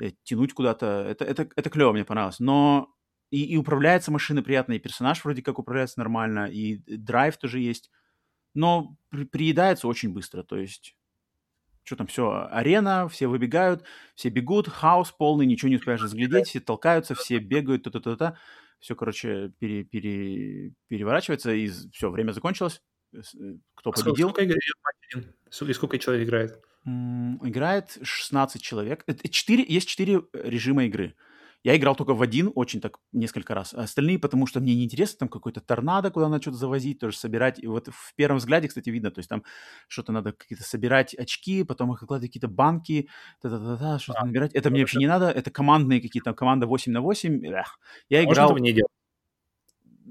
э, 0.00 0.10
тянуть 0.22 0.52
куда-то. 0.52 1.04
Это, 1.08 1.24
это, 1.24 1.48
это 1.56 1.70
клево, 1.70 1.92
мне 1.92 2.04
понравилось. 2.04 2.38
Но 2.38 2.94
и, 3.30 3.44
и 3.44 3.56
управляется 3.56 4.10
машина 4.10 4.42
приятно, 4.42 4.74
и 4.74 4.78
персонаж 4.78 5.24
вроде 5.24 5.42
как 5.42 5.58
управляется 5.58 5.98
нормально, 5.98 6.46
и 6.46 6.76
драйв 6.96 7.36
тоже 7.36 7.60
есть. 7.60 7.90
Но 8.54 8.96
при, 9.10 9.24
приедается 9.24 9.88
очень 9.88 10.12
быстро, 10.12 10.42
то 10.42 10.56
есть 10.56 10.96
что 11.88 11.96
там 11.96 12.06
все, 12.06 12.46
арена, 12.50 13.08
все 13.08 13.28
выбегают, 13.28 13.82
все 14.14 14.28
бегут, 14.28 14.68
хаос 14.68 15.10
полный, 15.10 15.46
ничего 15.46 15.70
не 15.70 15.76
успеешь 15.76 16.02
разглядеть, 16.02 16.48
все 16.48 16.60
толкаются, 16.60 17.14
все 17.14 17.38
бегают, 17.38 17.84
та-та-та-та. 17.84 18.36
Все, 18.78 18.94
короче, 18.94 19.52
пере, 19.58 19.84
пере, 19.84 20.74
переворачивается, 20.86 21.52
и 21.52 21.66
все, 21.68 22.10
время 22.10 22.32
закончилось. 22.32 22.82
Э, 23.14 23.20
кто 23.74 23.90
а 23.90 23.92
победил? 23.94 24.28
Сколько, 24.28 25.70
и 25.70 25.72
сколько 25.72 25.98
человек 25.98 26.28
играет? 26.28 26.62
Играет 26.84 27.98
16 28.02 28.62
человек. 28.62 29.04
4, 29.06 29.64
есть 29.66 29.88
4 29.88 30.22
режима 30.34 30.84
игры. 30.84 31.16
Я 31.64 31.76
играл 31.76 31.96
только 31.96 32.14
в 32.14 32.22
один, 32.22 32.52
очень 32.54 32.80
так 32.80 32.98
несколько 33.12 33.54
раз. 33.54 33.74
А 33.74 33.82
остальные, 33.82 34.18
потому 34.18 34.46
что 34.46 34.60
мне 34.60 34.74
неинтересно, 34.74 35.18
там 35.18 35.28
какой-то 35.28 35.60
торнадо, 35.60 36.10
куда 36.10 36.28
надо 36.28 36.42
что-то 36.42 36.56
завозить, 36.56 37.00
тоже 37.00 37.16
собирать. 37.16 37.58
И 37.58 37.66
вот 37.66 37.88
в 37.88 38.14
первом 38.14 38.38
взгляде, 38.38 38.68
кстати, 38.68 38.90
видно, 38.90 39.10
то 39.10 39.18
есть 39.18 39.28
там 39.28 39.42
что-то 39.88 40.12
надо 40.12 40.32
какие-то 40.32 40.64
собирать 40.64 41.14
очки, 41.14 41.64
потом 41.64 41.92
их 41.92 42.00
кладать 42.00 42.28
какие-то 42.28 42.48
банки, 42.48 43.08
та-та-та-та, 43.42 43.98
что-то 43.98 44.20
а, 44.20 44.26
набирать. 44.26 44.54
Это 44.54 44.70
мне 44.70 44.80
вообще 44.80 44.98
не 44.98 45.08
надо, 45.08 45.30
это 45.30 45.50
командные 45.50 46.00
какие-то, 46.00 46.32
команда 46.32 46.66
8 46.66 46.92
на 46.92 47.00
8. 47.00 47.44
Эх. 47.46 47.78
Я 48.08 48.20
а 48.20 48.24
играл... 48.24 48.50
Можно 48.50 48.64
не 48.64 48.72
делать? 48.72 48.92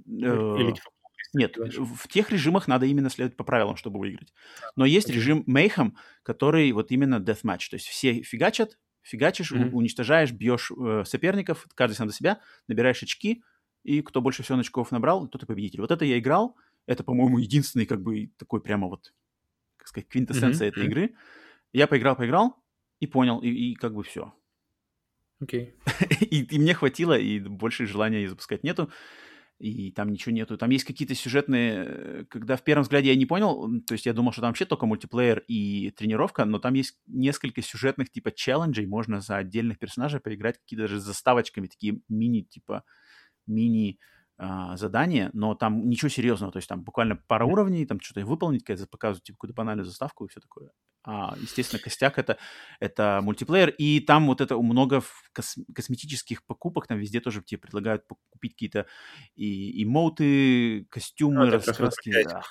Э, 0.08 0.56
Или 0.60 0.72
типа 0.72 0.90
нет, 1.34 1.58
в 1.58 2.08
тех 2.08 2.32
режимах 2.32 2.68
надо 2.68 2.86
именно 2.86 3.10
следовать 3.10 3.38
по 3.38 3.44
правилам, 3.44 3.76
чтобы 3.76 4.00
выиграть. 4.00 4.34
Но 4.76 4.86
есть 4.86 5.10
режим 5.10 5.44
Mayhem, 5.48 5.92
который 6.24 6.72
вот 6.72 6.92
именно 6.92 7.16
deathmatch. 7.16 7.70
То 7.70 7.76
есть 7.76 7.88
все 7.88 8.22
фигачат, 8.24 8.78
фигачишь, 9.08 9.52
mm-hmm. 9.52 9.72
уничтожаешь, 9.72 10.32
бьешь 10.32 10.72
э, 10.72 11.04
соперников, 11.06 11.66
каждый 11.76 11.96
сам 11.96 12.10
за 12.10 12.16
себя, 12.16 12.42
набираешь 12.68 13.02
очки, 13.02 13.44
и 13.84 14.02
кто 14.02 14.22
больше 14.22 14.44
всего 14.44 14.60
очков 14.60 14.92
набрал, 14.92 15.28
тот 15.28 15.44
и 15.44 15.46
победитель. 15.46 15.82
Вот 15.82 15.92
это 15.92 16.04
я 16.04 16.20
играл, 16.20 16.58
это, 16.86 17.04
по-моему, 17.04 17.38
единственный, 17.38 17.86
как 17.86 18.02
бы, 18.02 18.32
такой 18.38 18.62
прямо 18.62 18.88
вот, 18.88 19.14
как 19.78 19.88
сказать, 19.88 20.10
квинтэссенция 20.10 20.68
mm-hmm. 20.68 20.72
этой 20.72 20.86
игры. 20.86 21.16
Я 21.72 21.88
поиграл, 21.88 22.16
поиграл, 22.16 22.64
и 23.00 23.08
понял, 23.08 23.40
и, 23.40 23.50
и 23.50 23.76
как 23.76 23.94
бы 23.94 24.04
все. 24.04 24.34
Окей. 25.40 25.76
Okay. 25.86 26.26
и, 26.26 26.44
и 26.44 26.60
мне 26.60 26.74
хватило, 26.74 27.18
и 27.18 27.40
больше 27.40 27.86
желания 27.86 28.28
запускать 28.28 28.64
нету 28.64 28.92
и 29.60 29.92
там 29.92 30.10
ничего 30.10 30.34
нету. 30.34 30.58
Там 30.58 30.70
есть 30.70 30.86
какие-то 30.86 31.16
сюжетные, 31.16 31.86
э, 31.88 32.26
когда 32.30 32.56
в 32.56 32.64
первом 32.64 32.84
взгляде 32.84 33.10
я 33.10 33.16
не 33.16 33.26
понял, 33.26 33.82
то 33.88 33.94
есть 33.94 34.06
я 34.06 34.14
думал, 34.14 34.32
что 34.32 34.42
там 34.42 34.50
вообще 34.50 34.66
только 34.66 34.86
мультиплеер 34.86 35.44
и 35.48 35.92
тренировка, 35.92 36.46
но 36.46 36.60
там 36.60 36.76
есть 36.76 36.98
несколько 37.08 37.62
сюжетных 37.62 38.12
типа 38.12 38.32
челленджей, 38.32 38.86
можно 38.86 39.20
за 39.20 39.38
отдельных 39.38 39.80
персонажей 39.80 40.20
поиграть, 40.20 40.60
какие-то 40.60 40.84
даже 40.84 41.00
с 41.00 41.04
заставочками, 41.04 41.68
такие 41.68 42.02
мини, 42.08 42.42
типа, 42.42 42.84
мини 43.48 44.00
а, 44.38 44.78
задания, 44.78 45.32
но 45.34 45.56
там 45.56 45.90
ничего 45.90 46.10
серьезного, 46.10 46.52
то 46.52 46.58
есть 46.58 46.70
там 46.70 46.84
буквально 46.84 47.16
пара 47.16 47.46
уровней, 47.46 47.88
там 47.88 48.00
что-то 48.00 48.26
выполнить, 48.26 48.64
показывают 48.66 49.24
типа 49.24 49.38
какую-то 49.38 49.56
банальную 49.56 49.86
заставку 49.86 50.26
и 50.26 50.30
все 50.30 50.40
такое. 50.40 50.70
А, 51.10 51.38
естественно, 51.40 51.82
костяк 51.82 52.20
это, 52.20 52.38
это 52.82 53.22
мультиплеер, 53.24 53.70
и 53.70 54.02
там 54.02 54.28
вот 54.28 54.42
это 54.42 54.58
много 54.58 55.02
кос, 55.32 55.56
косметических 55.74 56.44
покупок, 56.46 56.86
там 56.86 57.00
везде 57.00 57.22
тоже 57.22 57.42
тебе 57.42 57.60
предлагают 57.60 58.04
купить 58.30 58.52
какие-то 58.52 58.88
и 59.38 59.86
эмоуты, 59.86 60.84
костюмы, 60.90 61.46
ну, 61.46 61.52
раскраски. 61.52 62.12
Да. 62.26 62.42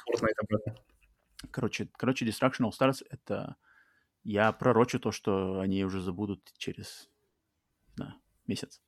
Короче, 1.51 1.91
короче, 1.99 2.25
Destruction 2.25 2.63
All 2.63 2.71
Stars 2.71 3.05
это 3.11 3.57
я 4.25 4.51
пророчу 4.53 5.01
то, 5.01 5.13
что 5.13 5.61
они 5.61 5.85
уже 5.85 6.01
забудут 6.01 6.51
через 6.57 7.11
да, 7.95 8.17
месяц. 8.47 8.81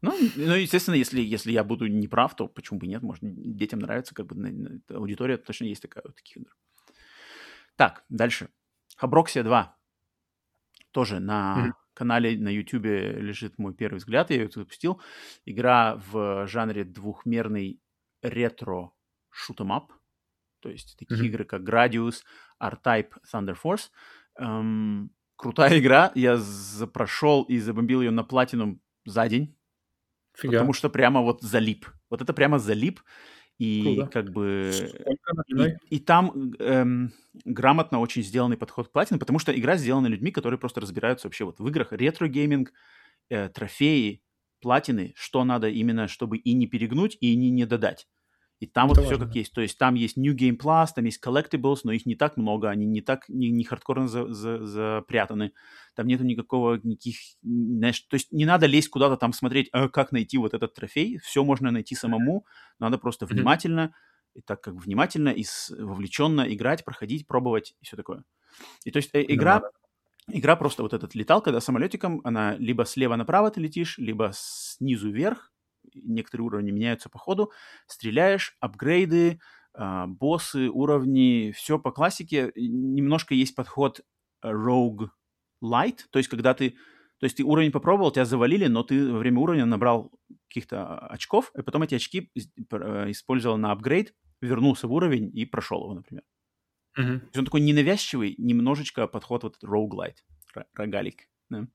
Ну, 0.00 0.16
ну, 0.36 0.54
естественно, 0.54 0.94
если, 0.94 1.20
если 1.20 1.50
я 1.50 1.64
буду 1.64 1.88
неправ, 1.88 2.36
то 2.36 2.46
почему 2.46 2.78
бы 2.78 2.86
нет? 2.86 3.02
Может, 3.02 3.24
детям 3.24 3.80
нравится, 3.80 4.14
как 4.14 4.26
бы 4.26 4.80
аудитория 4.90 5.38
точно 5.38 5.64
есть 5.64 5.82
такая 5.82 6.04
вот 6.06 6.14
таких 6.14 6.36
игр. 6.36 6.56
Так, 7.74 8.04
дальше. 8.08 8.48
Хаброксия 9.02 9.42
2. 9.42 9.76
Тоже 10.92 11.18
на 11.18 11.56
mm-hmm. 11.56 11.72
канале 11.92 12.38
на 12.38 12.50
YouTube 12.50 12.84
лежит 12.84 13.58
мой 13.58 13.74
первый 13.74 13.96
взгляд. 13.96 14.30
Я 14.30 14.36
ее 14.36 14.48
запустил. 14.48 15.00
Игра 15.44 15.96
в 15.96 16.46
жанре 16.46 16.84
двухмерный 16.84 17.80
ретро 18.22 18.92
шутемап. 19.28 19.90
То 20.60 20.68
есть 20.68 20.96
такие 20.96 21.20
mm-hmm. 21.20 21.26
игры, 21.26 21.44
как 21.44 21.62
Gradius, 21.62 22.22
R-Type, 22.60 23.10
Thunder 23.34 23.56
Force. 23.60 23.90
Эм, 24.38 25.10
крутая 25.34 25.80
игра. 25.80 26.12
Я 26.14 26.38
прошел 26.94 27.42
и 27.42 27.58
забомбил 27.58 28.02
ее 28.02 28.12
на 28.12 28.22
платину 28.22 28.80
за 29.04 29.26
день. 29.28 29.58
Фига. 30.36 30.52
Потому 30.52 30.74
что 30.74 30.88
прямо 30.88 31.22
вот 31.22 31.42
залип. 31.42 31.88
Вот 32.08 32.22
это 32.22 32.32
прямо 32.32 32.60
залип. 32.60 33.00
И 33.62 33.82
Круто. 33.82 34.06
как 34.08 34.32
бы... 34.32 34.72
И, 35.46 35.96
и 35.96 35.98
там 36.00 36.52
эм, 36.58 37.12
грамотно 37.44 38.00
очень 38.00 38.24
сделанный 38.24 38.56
подход 38.56 38.88
к 38.88 38.90
платину, 38.90 39.20
потому 39.20 39.38
что 39.38 39.56
игра 39.56 39.76
сделана 39.76 40.08
людьми, 40.08 40.32
которые 40.32 40.58
просто 40.58 40.80
разбираются 40.80 41.28
вообще 41.28 41.44
вот 41.44 41.60
в 41.60 41.68
играх. 41.68 41.92
Ретро-гейминг, 41.92 42.72
э, 43.30 43.48
трофеи, 43.50 44.20
платины, 44.60 45.12
что 45.14 45.44
надо 45.44 45.68
именно, 45.68 46.08
чтобы 46.08 46.38
и 46.38 46.54
не 46.54 46.66
перегнуть, 46.66 47.16
и 47.20 47.36
не, 47.36 47.50
не 47.50 47.64
додать. 47.64 48.08
И 48.62 48.66
там 48.68 48.92
Это 48.92 49.00
вот 49.00 49.06
важно. 49.06 49.16
все 49.16 49.26
как 49.26 49.34
есть. 49.34 49.52
То 49.52 49.60
есть 49.60 49.76
там 49.76 49.96
есть 49.96 50.16
New 50.16 50.36
Game 50.36 50.56
Plus, 50.56 50.86
там 50.94 51.04
есть 51.04 51.20
Collectibles, 51.20 51.80
но 51.82 51.90
их 51.90 52.06
не 52.06 52.14
так 52.14 52.36
много, 52.36 52.70
они 52.70 52.86
не 52.86 53.00
так, 53.00 53.28
не, 53.28 53.50
не 53.50 53.64
хардкорно 53.64 54.06
за, 54.06 54.32
за, 54.32 54.64
запрятаны. 54.64 55.52
Там 55.96 56.06
нету 56.06 56.22
никакого, 56.22 56.78
никаких, 56.84 57.16
знаешь, 57.42 57.98
то 58.02 58.14
есть 58.14 58.30
не 58.30 58.44
надо 58.44 58.66
лезть 58.66 58.88
куда-то 58.88 59.16
там 59.16 59.32
смотреть, 59.32 59.68
а, 59.72 59.88
как 59.88 60.12
найти 60.12 60.38
вот 60.38 60.54
этот 60.54 60.74
трофей. 60.74 61.18
Все 61.18 61.42
можно 61.42 61.72
найти 61.72 61.96
самому, 61.96 62.46
надо 62.78 62.98
просто 62.98 63.26
внимательно, 63.26 63.96
и 64.34 64.42
так 64.42 64.60
как 64.60 64.74
внимательно 64.74 65.30
и 65.30 65.44
вовлеченно 65.76 66.42
играть, 66.42 66.84
проходить, 66.84 67.26
пробовать 67.26 67.74
и 67.80 67.84
все 67.84 67.96
такое. 67.96 68.22
И 68.84 68.92
то 68.92 68.98
есть 68.98 69.10
э, 69.12 69.24
игра, 69.26 69.58
да, 69.58 69.70
игра 70.28 70.54
просто 70.54 70.84
вот 70.84 70.92
этот 70.92 71.16
летал, 71.16 71.42
когда 71.42 71.60
самолетиком, 71.60 72.20
она 72.22 72.54
либо 72.58 72.84
слева 72.84 73.16
направо 73.16 73.50
ты 73.50 73.60
летишь, 73.60 73.98
либо 73.98 74.30
снизу 74.32 75.10
вверх, 75.10 75.51
некоторые 75.94 76.46
уровни 76.46 76.70
меняются 76.70 77.08
по 77.08 77.18
ходу, 77.18 77.52
стреляешь, 77.86 78.56
апгрейды, 78.60 79.40
э, 79.74 80.04
боссы, 80.06 80.68
уровни, 80.68 81.52
все 81.56 81.78
по 81.78 81.92
классике. 81.92 82.52
Немножко 82.56 83.34
есть 83.34 83.54
подход 83.54 84.00
Rogue 84.44 85.08
Light, 85.62 86.00
то 86.10 86.18
есть 86.18 86.28
когда 86.28 86.54
ты, 86.54 86.70
то 87.18 87.24
есть 87.24 87.36
ты 87.36 87.44
уровень 87.44 87.70
попробовал, 87.70 88.10
тебя 88.10 88.24
завалили, 88.24 88.66
но 88.66 88.82
ты 88.82 89.12
во 89.12 89.18
время 89.18 89.40
уровня 89.40 89.64
набрал 89.64 90.10
каких-то 90.48 90.98
очков, 90.98 91.52
и 91.56 91.62
потом 91.62 91.82
эти 91.82 91.94
очки 91.94 92.30
э, 92.34 93.10
использовал 93.10 93.56
на 93.56 93.72
апгрейд, 93.72 94.14
вернулся 94.40 94.88
в 94.88 94.92
уровень 94.92 95.30
и 95.32 95.44
прошел 95.44 95.84
его, 95.84 95.94
например. 95.94 96.24
Uh-huh. 96.98 97.20
То 97.20 97.26
есть 97.26 97.38
он 97.38 97.44
такой 97.44 97.60
ненавязчивый, 97.60 98.34
немножечко 98.38 99.06
подход 99.06 99.44
вот 99.44 99.56
roguelite, 99.64 100.16
рогалик. 100.74 101.28
Да. 101.48 101.66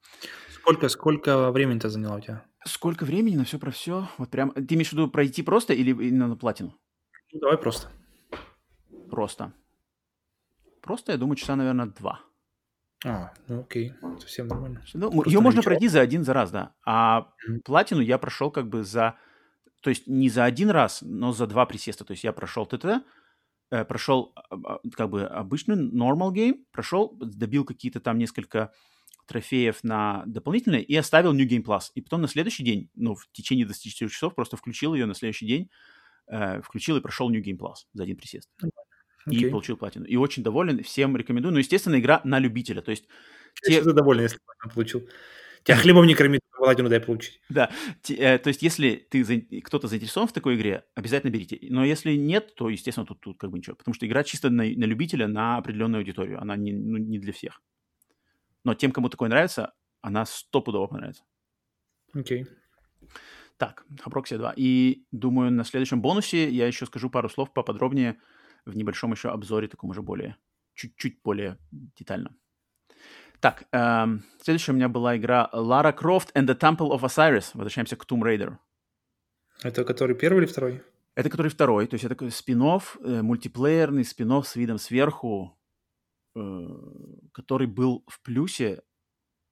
Сколько, 0.51 0.89
сколько 0.89 1.51
времени-то 1.51 1.89
заняло 1.89 2.17
у 2.17 2.21
тебя? 2.21 2.45
Сколько 2.65 3.05
времени 3.05 3.35
на 3.35 3.43
все 3.43 3.59
про 3.59 3.71
все? 3.71 4.07
Вот 4.17 4.29
прям. 4.29 4.51
Ты 4.51 4.75
имеешь 4.75 4.89
в 4.89 4.93
виду 4.93 5.09
пройти 5.09 5.43
просто 5.43 5.73
или 5.73 5.91
именно 5.91 6.27
на 6.27 6.35
платину? 6.35 6.73
Ну, 7.33 7.39
давай 7.39 7.57
просто. 7.57 7.89
Просто. 9.09 9.53
Просто, 10.81 11.11
я 11.11 11.17
думаю, 11.17 11.35
часа, 11.35 11.55
наверное, 11.55 11.87
два. 11.87 12.21
А, 13.05 13.31
ну 13.47 13.61
окей, 13.61 13.93
совсем 14.19 14.47
нормально. 14.47 14.83
Ну, 14.93 15.23
ее 15.25 15.39
можно 15.39 15.61
пройти 15.61 15.87
за 15.87 16.01
один 16.01 16.23
за 16.23 16.33
раз, 16.33 16.51
да. 16.51 16.73
А 16.85 17.29
mm-hmm. 17.47 17.59
платину 17.63 18.01
я 18.01 18.17
прошел 18.17 18.49
как 18.51 18.67
бы 18.67 18.83
за... 18.83 19.15
То 19.81 19.89
есть 19.89 20.07
не 20.07 20.29
за 20.29 20.45
один 20.45 20.71
раз, 20.71 21.01
но 21.01 21.31
за 21.31 21.45
два 21.45 21.65
присеста. 21.65 22.05
То 22.05 22.11
есть 22.11 22.23
я 22.23 22.33
прошел 22.33 22.65
ТТ, 22.65 23.03
э, 23.69 23.85
прошел 23.85 24.33
а, 24.35 24.55
а, 24.55 24.79
как 24.93 25.09
бы 25.09 25.25
обычный 25.25 25.75
normal 25.75 26.33
game, 26.33 26.65
прошел, 26.71 27.15
добил 27.19 27.65
какие-то 27.65 27.99
там 27.99 28.17
несколько 28.17 28.73
трофеев 29.27 29.83
на 29.83 30.23
дополнительные 30.25 30.83
и 30.83 30.95
оставил 30.95 31.33
New 31.33 31.47
Game 31.47 31.63
Plus. 31.63 31.91
И 31.95 32.01
потом 32.01 32.21
на 32.21 32.27
следующий 32.27 32.63
день, 32.63 32.89
ну, 32.95 33.15
в 33.15 33.29
течение 33.31 33.65
24 33.65 34.09
часов 34.09 34.35
просто 34.35 34.57
включил 34.57 34.93
ее 34.93 35.05
на 35.05 35.13
следующий 35.13 35.45
день, 35.45 35.69
э, 36.27 36.61
включил 36.61 36.97
и 36.97 37.01
прошел 37.01 37.29
New 37.29 37.41
Game 37.41 37.57
Plus 37.57 37.85
за 37.93 38.03
один 38.03 38.17
присест. 38.17 38.49
Okay. 38.63 39.35
И 39.35 39.49
получил 39.49 39.77
платину. 39.77 40.05
И 40.05 40.15
очень 40.15 40.41
доволен, 40.41 40.81
всем 40.83 41.15
рекомендую. 41.17 41.53
Ну, 41.53 41.59
естественно, 41.59 41.99
игра 41.99 42.21
на 42.23 42.39
любителя. 42.39 42.81
То 42.81 42.91
есть... 42.91 43.07
Те... 43.61 43.81
Что 43.81 43.93
доволен, 43.93 44.23
если 44.23 44.39
платину 44.45 44.73
получил? 44.73 45.09
Тебя 45.63 45.75
хлебом 45.75 46.07
не 46.07 46.15
кормит, 46.15 46.39
платину 46.57 46.89
дай 46.89 46.99
получить. 46.99 47.41
Да, 47.49 47.69
э, 48.09 48.37
то 48.37 48.47
есть 48.47 48.61
если 48.61 49.07
ты 49.09 49.61
кто-то 49.61 49.87
заинтересован 49.87 50.27
в 50.27 50.33
такой 50.33 50.55
игре, 50.55 50.85
обязательно 50.95 51.31
берите. 51.31 51.59
Но 51.69 51.83
если 51.83 52.15
нет, 52.15 52.55
то, 52.55 52.69
естественно, 52.69 53.05
тут, 53.05 53.19
тут 53.19 53.37
как 53.37 53.51
бы 53.51 53.57
ничего. 53.57 53.75
Потому 53.75 53.93
что 53.93 54.07
игра 54.07 54.23
чисто 54.23 54.49
на, 54.49 54.63
на 54.63 54.85
любителя, 54.85 55.27
на 55.27 55.57
определенную 55.57 55.99
аудиторию. 55.99 56.41
Она 56.41 56.55
не, 56.55 56.71
ну, 56.71 56.97
не 56.97 57.19
для 57.19 57.33
всех. 57.33 57.61
Но 58.63 58.73
тем, 58.73 58.91
кому 58.91 59.09
такое 59.09 59.29
нравится, 59.29 59.73
она 60.01 60.25
стопудово 60.25 60.87
понравится. 60.87 61.23
Окей. 62.13 62.43
Okay. 62.43 62.47
Так, 63.57 63.85
Хапроксия 63.99 64.37
2. 64.37 64.53
И 64.55 65.05
думаю, 65.11 65.51
на 65.51 65.63
следующем 65.63 66.01
бонусе 66.01 66.49
я 66.49 66.67
еще 66.67 66.85
скажу 66.85 67.09
пару 67.09 67.27
слов 67.27 67.51
поподробнее 67.53 68.19
в 68.65 68.75
небольшом 68.75 69.11
еще 69.11 69.29
обзоре, 69.29 69.67
таком 69.67 69.89
уже 69.89 70.01
более, 70.01 70.37
чуть-чуть 70.75 71.21
более 71.23 71.57
детально. 71.71 72.35
Так, 73.39 73.65
эм, 73.71 74.23
следующая 74.41 74.71
у 74.73 74.75
меня 74.75 74.89
была 74.89 75.17
игра 75.17 75.49
Lara 75.53 75.95
Croft 75.95 76.33
and 76.33 76.47
the 76.47 76.57
Temple 76.57 76.91
of 76.91 77.01
Osiris. 77.01 77.51
Возвращаемся 77.53 77.95
к 77.95 78.05
Tomb 78.05 78.21
Raider. 78.21 78.57
Это 79.63 79.83
который 79.83 80.15
первый 80.15 80.39
или 80.39 80.45
второй? 80.45 80.83
Это 81.15 81.29
который 81.29 81.49
второй. 81.49 81.87
То 81.87 81.95
есть 81.95 82.05
это 82.05 82.15
такой 82.15 82.31
спин 82.31 82.61
э, 82.61 83.21
мультиплеерный 83.21 84.05
спин 84.05 84.43
с 84.43 84.55
видом 84.55 84.77
сверху, 84.77 85.57
который 87.33 87.67
был 87.67 88.03
в 88.07 88.21
плюсе 88.21 88.83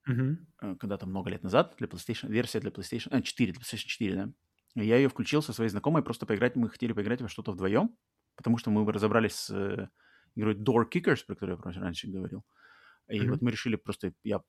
uh-huh. 0.07 0.37
когда-то 0.77 1.05
много 1.05 1.29
лет 1.29 1.43
назад 1.43 1.75
для 1.77 1.87
PlayStation, 1.87 2.29
версия 2.29 2.59
для 2.59 2.71
PlayStation, 2.71 3.07
а, 3.11 3.21
4, 3.21 3.53
для 3.53 3.61
PlayStation 3.61 3.87
4, 3.87 4.15
да. 4.15 4.31
Я 4.75 4.97
ее 4.97 5.07
включил 5.07 5.41
со 5.41 5.53
своей 5.53 5.69
знакомой, 5.69 6.03
просто 6.03 6.25
поиграть, 6.25 6.55
мы 6.57 6.69
хотели 6.69 6.91
поиграть 6.91 7.21
во 7.21 7.29
что-то 7.29 7.53
вдвоем, 7.53 7.95
потому 8.35 8.57
что 8.57 8.71
мы 8.71 8.91
разобрались 8.91 9.35
с 9.35 9.49
э, 9.49 9.87
игрой 10.35 10.55
Door 10.55 10.89
Kickers, 10.91 11.25
про 11.25 11.35
которую 11.35 11.61
я 11.63 11.81
раньше 11.81 12.09
говорил. 12.09 12.43
И 13.07 13.19
uh-huh. 13.19 13.29
вот 13.29 13.41
мы 13.41 13.51
решили 13.51 13.77
просто, 13.77 14.13
я 14.23 14.41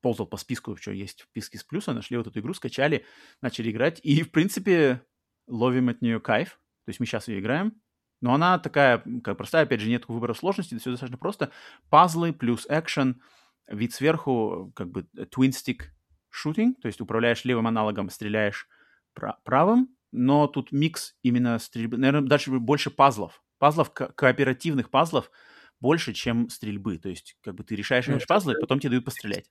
ползал 0.00 0.26
по 0.26 0.38
списку, 0.38 0.74
что 0.76 0.92
есть 0.92 1.22
в 1.22 1.24
списке 1.24 1.58
с 1.58 1.64
плюса, 1.64 1.92
нашли 1.92 2.16
вот 2.16 2.26
эту 2.26 2.40
игру, 2.40 2.54
скачали, 2.54 3.04
начали 3.42 3.70
играть, 3.70 4.00
и, 4.02 4.22
в 4.22 4.30
принципе, 4.30 5.02
ловим 5.46 5.90
от 5.90 6.00
нее 6.00 6.20
кайф. 6.20 6.60
То 6.84 6.90
есть 6.90 7.00
мы 7.00 7.06
сейчас 7.06 7.28
ее 7.28 7.40
играем, 7.40 7.74
но 8.20 8.34
она 8.34 8.58
такая, 8.58 9.02
как 9.22 9.36
простая, 9.36 9.64
опять 9.64 9.80
же, 9.80 9.88
нет 9.88 10.08
выбора 10.08 10.34
сложности, 10.34 10.76
все 10.78 10.90
достаточно 10.90 11.18
просто. 11.18 11.50
Пазлы 11.90 12.32
плюс 12.32 12.66
экшен, 12.68 13.20
вид 13.68 13.92
сверху, 13.92 14.72
как 14.74 14.90
бы 14.90 15.06
э, 15.16 15.24
twin 15.24 15.50
stick 15.50 15.86
shooting, 16.32 16.74
то 16.80 16.86
есть 16.88 17.00
управляешь 17.00 17.44
левым 17.44 17.66
аналогом, 17.66 18.10
стреляешь 18.10 18.68
правым, 19.44 19.88
но 20.12 20.46
тут 20.46 20.72
микс 20.72 21.16
именно 21.22 21.58
стрельбы, 21.58 21.96
наверное, 21.96 22.28
дальше 22.28 22.50
больше 22.50 22.90
пазлов, 22.90 23.42
пазлов, 23.58 23.92
ко- 23.92 24.12
кооперативных 24.12 24.90
пазлов 24.90 25.30
больше, 25.80 26.12
чем 26.12 26.48
стрельбы, 26.48 26.98
то 26.98 27.08
есть 27.08 27.36
как 27.42 27.54
бы 27.54 27.64
ты 27.64 27.76
решаешь 27.76 28.06
ну, 28.06 28.18
пазлы, 28.26 28.54
потом 28.60 28.80
тебе 28.80 28.90
дают 28.90 29.04
пострелять. 29.04 29.46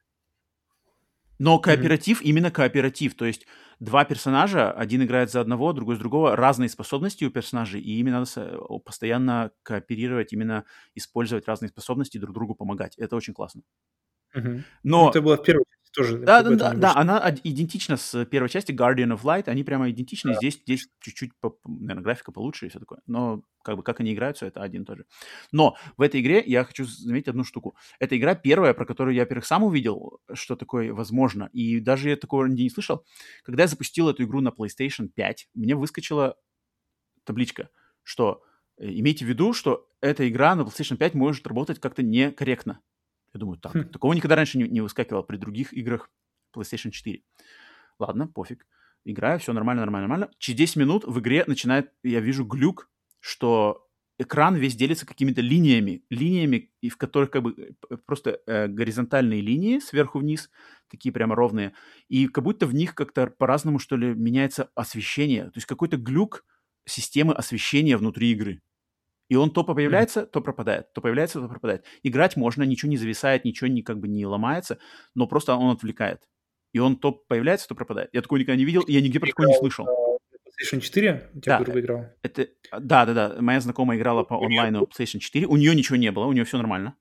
Но 1.39 1.59
кооператив 1.59 2.21
mm-hmm. 2.21 2.25
именно 2.25 2.51
кооператив, 2.51 3.15
то 3.15 3.25
есть 3.25 3.45
два 3.79 4.05
персонажа, 4.05 4.71
один 4.71 5.03
играет 5.03 5.31
за 5.31 5.41
одного, 5.41 5.73
другой 5.73 5.95
за 5.95 5.99
другого, 5.99 6.35
разные 6.35 6.69
способности 6.69 7.25
у 7.25 7.31
персонажей, 7.31 7.81
и 7.81 7.99
именно 7.99 8.19
надо 8.19 8.59
постоянно 8.79 9.51
кооперировать, 9.63 10.33
именно 10.33 10.65
использовать 10.95 11.47
разные 11.47 11.69
способности, 11.69 12.17
друг 12.17 12.33
другу 12.33 12.55
помогать. 12.55 12.97
Это 12.97 13.15
очень 13.15 13.33
классно. 13.33 13.61
Mm-hmm. 14.35 14.61
Но... 14.83 15.03
Ну, 15.03 15.09
это 15.09 15.21
было 15.21 15.37
в 15.37 15.43
первой 15.43 15.65
тоже. 15.97 16.19
Да, 16.19 16.43
да, 16.43 16.55
да, 16.55 16.73
да, 16.73 16.95
она 16.95 17.35
идентична 17.43 17.97
с 17.97 18.23
первой 18.25 18.49
части 18.49 18.71
Guardian 18.71 19.17
of 19.17 19.23
Light, 19.23 19.49
они 19.49 19.63
прямо 19.63 19.89
идентичны. 19.89 20.33
Да. 20.33 20.37
Здесь, 20.37 20.61
здесь 20.61 20.87
чуть-чуть, 20.99 21.31
наверное, 21.65 22.03
графика 22.03 22.31
получше 22.31 22.67
и 22.67 22.69
все 22.69 22.79
такое. 22.79 23.01
Но 23.07 23.41
как 23.63 23.77
бы 23.77 23.83
как 23.83 23.99
они 23.99 24.13
играют, 24.13 24.37
все 24.37 24.45
это 24.45 24.61
один 24.61 24.85
тоже. 24.85 25.05
Но 25.51 25.75
в 25.97 26.01
этой 26.01 26.21
игре 26.21 26.43
я 26.45 26.63
хочу 26.63 26.85
заметить 26.85 27.29
одну 27.29 27.43
штуку. 27.43 27.75
Эта 27.99 28.17
игра 28.17 28.35
первая, 28.35 28.73
про 28.73 28.85
которую 28.85 29.15
я, 29.15 29.23
во-первых, 29.23 29.45
сам 29.45 29.63
увидел, 29.63 30.19
что 30.33 30.55
такое 30.55 30.93
возможно, 30.93 31.49
и 31.51 31.79
даже 31.79 32.09
я 32.09 32.15
такого 32.15 32.45
нигде 32.45 32.63
не 32.63 32.69
слышал. 32.69 33.03
Когда 33.43 33.63
я 33.63 33.67
запустил 33.67 34.07
эту 34.07 34.23
игру 34.23 34.39
на 34.41 34.49
PlayStation 34.49 35.09
5, 35.09 35.49
мне 35.55 35.75
выскочила 35.75 36.37
табличка, 37.25 37.69
что 38.03 38.43
э, 38.77 38.87
имейте 38.87 39.25
в 39.25 39.27
виду, 39.27 39.51
что 39.53 39.87
эта 39.99 40.29
игра 40.29 40.55
на 40.55 40.61
PlayStation 40.61 40.97
5 40.97 41.15
может 41.15 41.47
работать 41.47 41.79
как-то 41.79 42.03
некорректно. 42.03 42.79
Я 43.37 43.39
думаю, 43.39 43.59
так, 43.59 43.73
хм. 43.73 43.89
такого 43.89 44.13
никогда 44.13 44.35
раньше 44.35 44.57
не, 44.57 44.67
не 44.67 44.81
выскакивало 44.81 45.21
при 45.21 45.37
других 45.37 45.71
играх 45.73 46.09
PlayStation 46.55 46.89
4. 46.89 47.21
Ладно, 47.99 48.27
пофиг. 48.27 48.65
Играю, 49.05 49.39
все 49.39 49.53
нормально, 49.53 49.81
нормально, 49.81 50.07
нормально. 50.07 50.33
Через 50.39 50.57
10 50.57 50.75
минут 50.77 51.03
в 51.05 51.19
игре 51.19 51.43
начинает, 51.45 51.93
я 52.03 52.19
вижу 52.19 52.45
глюк, 52.45 52.89
что 53.19 53.87
экран 54.17 54.55
весь 54.55 54.75
делится 54.75 55.05
какими-то 55.05 55.41
линиями, 55.41 56.03
линиями, 56.09 56.71
и 56.81 56.89
в 56.89 56.97
которых 56.97 57.29
как 57.29 57.43
бы 57.43 57.75
э, 57.89 57.97
просто 58.07 58.41
э, 58.47 58.67
горизонтальные 58.67 59.41
линии 59.41 59.77
сверху 59.79 60.17
вниз, 60.19 60.49
такие 60.89 61.13
прямо 61.13 61.35
ровные, 61.35 61.73
и 62.09 62.27
как 62.27 62.43
будто 62.43 62.65
в 62.65 62.73
них 62.73 62.95
как-то 62.95 63.27
по-разному, 63.27 63.77
что 63.77 63.95
ли, 63.97 64.15
меняется 64.15 64.71
освещение. 64.73 65.45
То 65.45 65.57
есть 65.57 65.67
какой-то 65.67 65.97
глюк 65.97 66.43
системы 66.85 67.33
освещения 67.33 67.97
внутри 67.97 68.31
игры. 68.31 68.61
И 69.29 69.35
он 69.35 69.51
то 69.51 69.63
появляется, 69.63 70.25
то 70.25 70.41
пропадает, 70.41 70.93
то 70.93 71.01
появляется, 71.01 71.41
то 71.41 71.47
пропадает. 71.47 71.85
Играть 72.03 72.37
можно, 72.37 72.63
ничего 72.63 72.89
не 72.89 72.97
зависает, 72.97 73.43
ничего 73.45 73.67
не 73.67 73.81
как 73.81 73.99
бы 73.99 74.07
не 74.07 74.25
ломается, 74.25 74.79
но 75.15 75.27
просто 75.27 75.55
он 75.55 75.75
отвлекает. 75.75 76.21
И 76.73 76.79
он 76.79 76.95
то 76.97 77.11
появляется, 77.11 77.67
то 77.67 77.75
пропадает. 77.75 78.09
Я 78.13 78.21
такого 78.21 78.39
никогда 78.39 78.57
не 78.57 78.65
видел, 78.65 78.83
я 78.87 79.01
нигде 79.01 79.19
про 79.19 79.27
такое 79.27 79.47
не 79.47 79.57
слышал. 79.57 79.85
PlayStation 80.57 80.79
4 80.79 81.29
у 81.33 81.39
тебя, 81.39 81.57
да, 81.57 81.63
грубо 81.63 81.79
играл? 81.79 82.05
Это, 82.23 82.47
да, 82.79 83.05
да, 83.05 83.13
да. 83.13 83.41
Моя 83.41 83.59
знакомая 83.59 83.97
играла 83.97 84.23
по 84.23 84.35
онлайну 84.35 84.83
PlayStation 84.83 85.19
4. 85.19 85.45
У 85.45 85.57
нее 85.57 85.75
ничего 85.75 85.97
не 85.97 86.11
было, 86.11 86.25
у 86.25 86.31
нее 86.31 86.45
все 86.45 86.57
нормально. 86.57 86.95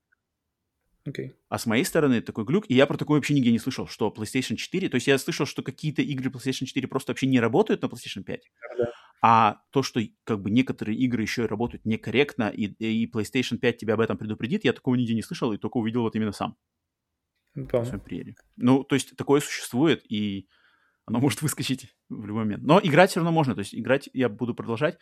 Okay. 1.07 1.31
А 1.47 1.57
с 1.57 1.65
моей 1.65 1.85
стороны 1.85 2.21
такой 2.21 2.43
глюк, 2.43 2.65
и 2.67 2.75
я 2.75 2.85
про 2.85 2.97
такое 2.97 3.17
вообще 3.17 3.33
нигде 3.33 3.51
не 3.51 3.59
слышал, 3.59 3.87
что 3.87 4.13
PlayStation 4.15 4.57
4, 4.57 4.89
то 4.89 4.95
есть 4.95 5.07
я 5.07 5.17
слышал, 5.17 5.45
что 5.45 5.63
какие-то 5.63 6.01
игры 6.01 6.29
PlayStation 6.29 6.65
4 6.65 6.85
просто 6.87 7.11
вообще 7.11 7.27
не 7.27 7.39
работают 7.39 7.81
на 7.81 7.85
PlayStation 7.85 8.23
5, 8.23 8.41
да. 8.77 8.91
А 9.21 9.61
то, 9.71 9.83
что 9.83 9.99
как 10.23 10.41
бы 10.41 10.49
некоторые 10.49 10.97
игры 10.97 11.21
еще 11.21 11.43
и 11.43 11.47
работают 11.47 11.85
некорректно, 11.85 12.49
и, 12.49 12.65
и 12.65 13.09
PlayStation 13.09 13.57
5 13.57 13.77
тебя 13.77 13.95
об 13.95 13.99
этом 13.99 14.17
предупредит, 14.17 14.63
я 14.63 14.73
такого 14.73 14.95
нигде 14.95 15.15
не 15.15 15.23
слышал, 15.23 15.51
и 15.53 15.57
только 15.57 15.77
увидел 15.77 16.01
вот 16.01 16.15
именно 16.15 16.31
сам. 16.31 16.55
Помню. 17.53 17.89
Ну, 18.55 18.83
то 18.83 18.95
есть 18.95 19.15
такое 19.15 19.41
существует, 19.41 20.03
и 20.11 20.47
оно 21.05 21.19
может 21.19 21.41
выскочить 21.41 21.95
в 22.09 22.25
любой 22.25 22.43
момент. 22.43 22.63
Но 22.63 22.79
играть 22.81 23.11
все 23.11 23.19
равно 23.19 23.31
можно, 23.31 23.55
то 23.55 23.59
есть 23.59 23.73
играть 23.73 24.09
я 24.13 24.29
буду 24.29 24.53
продолжать, 24.53 24.99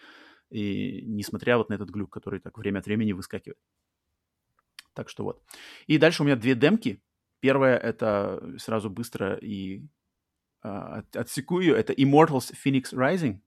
и 0.50 1.02
несмотря 1.06 1.58
вот 1.58 1.70
на 1.70 1.74
этот 1.74 1.90
глюк, 1.90 2.14
который 2.14 2.40
так 2.40 2.58
время 2.58 2.80
от 2.80 2.86
времени 2.86 3.12
выскакивает. 3.12 3.58
Так 4.94 5.10
что 5.10 5.24
вот. 5.24 5.44
И 5.88 5.98
дальше 5.98 6.24
у 6.24 6.26
меня 6.26 6.36
две 6.36 6.56
демки. 6.56 7.02
Первая 7.42 7.78
это 7.78 8.56
сразу 8.58 8.90
быстро 8.90 9.36
и 9.36 9.86
uh, 10.64 11.04
отсеку 11.14 11.60
ее. 11.60 11.76
Это 11.76 11.92
Immortals 11.94 12.54
Phoenix 12.64 12.94
Rising. 12.94 13.42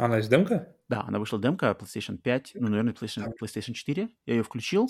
Она 0.00 0.16
есть 0.16 0.30
демка? 0.30 0.74
Да, 0.88 1.02
она 1.02 1.18
вышла 1.18 1.38
демка 1.38 1.76
PlayStation 1.78 2.16
5, 2.16 2.52
ну, 2.54 2.68
наверное, 2.68 2.94
PlayStation, 2.94 3.30
PlayStation 3.40 3.74
4. 3.74 4.08
Я 4.24 4.34
ее 4.34 4.42
включил. 4.42 4.88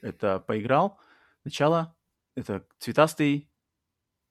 Это 0.00 0.40
поиграл. 0.40 0.98
Начало. 1.44 1.96
Это 2.34 2.66
цветастый 2.78 3.48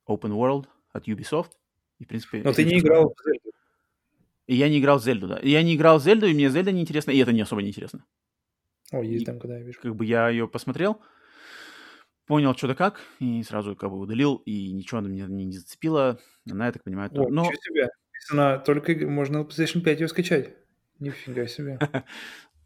open 0.09 0.31
world 0.31 0.67
от 0.91 1.07
Ubisoft. 1.07 1.51
И, 1.99 2.03
в 2.03 2.07
принципе... 2.07 2.41
Но 2.43 2.51
ты 2.51 2.65
не 2.65 2.79
играл 2.79 3.13
в 3.15 3.23
Зельду. 3.23 3.51
И 4.47 4.55
я 4.55 4.67
не 4.67 4.79
играл 4.79 4.99
в 4.99 5.03
Зельду, 5.03 5.27
да. 5.29 5.39
Я 5.41 5.63
не 5.63 5.75
играл 5.75 5.99
в 5.99 6.03
Зельду, 6.03 6.25
и 6.25 6.33
мне 6.33 6.49
Зельда 6.49 6.73
неинтересна, 6.73 7.11
и 7.11 7.19
это 7.19 7.31
не 7.31 7.41
особо 7.41 7.61
неинтересно. 7.61 8.05
О, 8.91 9.01
есть 9.01 9.25
там, 9.25 9.39
когда 9.39 9.57
я 9.57 9.63
вижу. 9.63 9.79
Как 9.79 9.95
бы 9.95 10.03
я 10.03 10.27
ее 10.27 10.49
посмотрел, 10.49 11.01
понял, 12.25 12.53
что 12.55 12.67
да 12.67 12.75
как, 12.75 12.99
и 13.19 13.41
сразу 13.43 13.77
как 13.77 13.89
бы 13.89 13.99
удалил, 13.99 14.35
и 14.45 14.73
ничего 14.73 14.97
она 14.97 15.07
меня 15.07 15.27
не 15.27 15.53
зацепила. 15.53 16.19
Она, 16.49 16.65
я 16.65 16.71
так 16.73 16.83
понимаю, 16.83 17.09
то... 17.09 17.21
О, 17.21 17.29
Но... 17.29 17.43
ничего 17.43 17.61
себе. 17.61 17.89
Она 18.29 18.57
только 18.59 18.93
можно 19.07 19.39
на 19.39 19.43
PlayStation 19.43 19.81
5 19.81 19.99
ее 19.99 20.07
скачать. 20.07 20.55
Нифига 20.99 21.47
себе. 21.47 21.79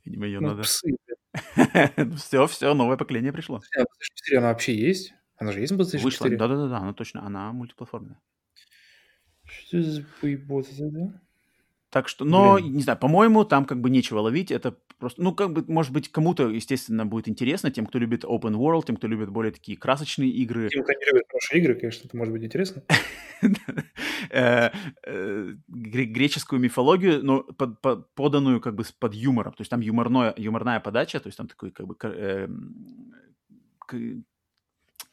Видимо, 0.06 0.26
ее 0.26 0.40
ну, 0.40 0.50
надо... 0.50 0.64
Все, 0.64 0.88
все, 2.48 2.74
новое 2.74 2.98
поколение 2.98 3.34
пришло. 3.34 3.62
А 3.76 3.82
PlayStation 3.82 4.16
4 4.16 4.38
она 4.40 4.48
вообще 4.50 4.76
есть? 4.76 5.14
Она 5.38 5.52
же 5.52 5.60
есть 5.60 5.72
на 5.74 5.82
PlayStation 5.82 6.04
Вышла, 6.04 6.30
да-да-да, 6.30 6.78
она 6.78 6.94
точно, 6.94 7.26
она 7.26 7.52
мультиплатформенная. 7.52 8.20
Что 9.46 9.82
за 9.82 10.06
поебота, 10.22 10.70
да? 10.80 11.22
Так 11.96 12.10
что, 12.10 12.26
но, 12.26 12.56
Блин. 12.56 12.74
не 12.74 12.84
знаю, 12.84 13.00
по-моему, 13.00 13.46
там 13.46 13.64
как 13.64 13.80
бы 13.80 13.90
нечего 13.90 14.20
ловить. 14.20 14.52
Это 14.52 14.76
просто, 15.00 15.24
ну, 15.24 15.34
как 15.34 15.54
бы, 15.54 15.64
может 15.70 15.94
быть, 15.94 16.12
кому-то, 16.12 16.50
естественно, 16.50 17.06
будет 17.06 17.30
интересно, 17.30 17.72
тем, 17.72 17.86
кто 17.86 18.00
любит 18.00 18.26
open 18.26 18.56
world, 18.56 18.84
тем, 18.86 18.98
кто 18.98 19.08
любит 19.08 19.30
более 19.30 19.54
такие 19.54 19.78
красочные 19.78 20.30
игры. 20.30 20.68
Тем, 20.68 20.84
кто 20.84 20.92
не 20.92 21.06
любит 21.06 21.24
хорошие 21.32 21.62
игры, 21.62 21.76
конечно, 21.76 22.06
это 22.06 22.18
может 22.18 22.34
быть 22.34 22.44
интересно. 22.44 22.84
Э, 24.32 24.72
э, 25.06 25.54
греческую 25.68 26.60
мифологию, 26.60 27.24
но 27.24 27.44
поданную 28.16 28.60
как 28.60 28.76
бы 28.76 28.84
под 29.00 29.14
юмором. 29.14 29.54
То 29.54 29.62
есть 29.62 29.70
там 29.70 29.80
юморная 29.80 30.80
подача, 30.80 31.20
то 31.20 31.28
есть 31.28 31.38
там 31.38 31.48
такой 31.48 31.72
как 31.72 31.86
бы 31.86 31.96
эм, 32.02 33.14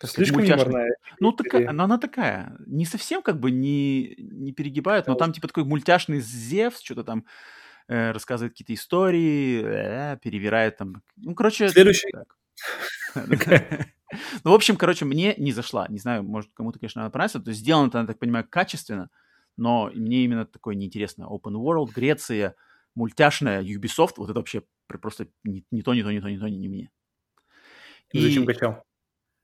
Слишком 0.04 0.42
юморная. 0.42 0.96
Ну, 1.20 1.32
такая, 1.32 1.68
она, 1.68 1.84
она 1.84 1.98
такая, 1.98 2.56
не 2.66 2.84
совсем 2.84 3.22
как 3.22 3.38
бы 3.40 3.50
не, 3.50 4.14
не 4.18 4.52
перегибает, 4.52 5.06
но 5.06 5.14
там 5.14 5.32
типа 5.32 5.48
такой 5.48 5.64
мультяшный 5.64 6.20
Зевс, 6.20 6.80
что-то 6.80 7.04
там 7.04 7.24
э, 7.88 8.12
рассказывает 8.12 8.52
какие-то 8.52 8.74
истории, 8.74 9.62
э, 9.64 10.18
перевирает 10.22 10.76
там. 10.76 11.02
Ну, 11.16 11.34
короче... 11.34 11.68
Следующий. 11.68 12.12
Ну, 14.44 14.50
в 14.50 14.54
общем, 14.54 14.76
короче, 14.76 15.06
мне 15.06 15.34
не 15.38 15.52
зашла. 15.52 15.86
Не 15.88 15.98
знаю, 15.98 16.22
может, 16.22 16.50
кому-то, 16.52 16.78
конечно, 16.78 17.00
она 17.00 17.10
понравится. 17.10 17.40
То 17.40 17.48
есть 17.48 17.62
сделано 17.62 17.88
это, 17.88 18.00
я 18.00 18.06
так 18.06 18.18
понимаю, 18.18 18.46
качественно, 18.46 19.08
но 19.56 19.90
мне 19.94 20.24
именно 20.24 20.44
такое 20.44 20.74
неинтересно. 20.74 21.24
Open 21.24 21.54
World, 21.54 21.92
Греция, 21.94 22.54
мультяшная, 22.94 23.62
Ubisoft, 23.62 24.14
вот 24.18 24.28
это 24.28 24.38
вообще 24.38 24.64
просто 24.86 25.28
не, 25.44 25.64
не 25.70 25.80
то, 25.80 25.94
не 25.94 26.02
то, 26.02 26.12
не 26.12 26.20
то, 26.20 26.28
не 26.28 26.38
то, 26.38 26.46
не, 26.46 26.58
не 26.58 26.68
мне. 26.68 26.90
И... 28.12 28.20
Зачем 28.20 28.44
качал? 28.44 28.84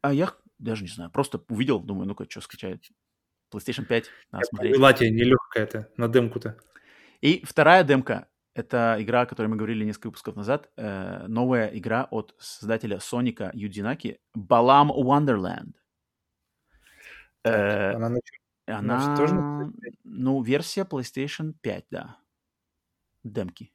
А 0.03 0.13
я 0.13 0.35
даже 0.59 0.83
не 0.83 0.89
знаю, 0.89 1.11
просто 1.11 1.43
увидел, 1.49 1.81
думаю, 1.81 2.07
ну-ка, 2.07 2.27
что 2.29 2.41
скачать. 2.41 2.91
PlayStation 3.53 3.85
5, 3.85 4.11
надо 4.31 4.45
Я 4.45 4.47
смотреть. 4.47 4.99
Тебе 4.99 5.11
нелегкая 5.11 5.65
это, 5.65 5.89
на 5.97 6.09
демку-то. 6.09 6.59
И 7.21 7.45
вторая 7.45 7.83
демка, 7.83 8.29
это 8.55 8.97
игра, 8.99 9.23
о 9.23 9.27
которой 9.27 9.47
мы 9.47 9.57
говорили 9.57 9.85
несколько 9.85 10.09
выпусков 10.09 10.37
назад, 10.37 10.71
э, 10.77 11.27
новая 11.29 11.69
игра 11.69 12.07
от 12.11 12.35
создателя 12.39 13.01
Соника 13.01 13.51
Юдзинаки, 13.55 14.21
Balam 14.37 14.91
Wonderland. 14.91 15.75
Э, 17.45 17.93
она 17.95 18.09
на 18.11 18.19
Она, 18.67 19.17
тоже 19.17 19.35
ну, 20.05 20.43
версия 20.43 20.83
PlayStation 20.83 21.55
5, 21.63 21.87
да. 21.91 22.17
Демки. 23.25 23.73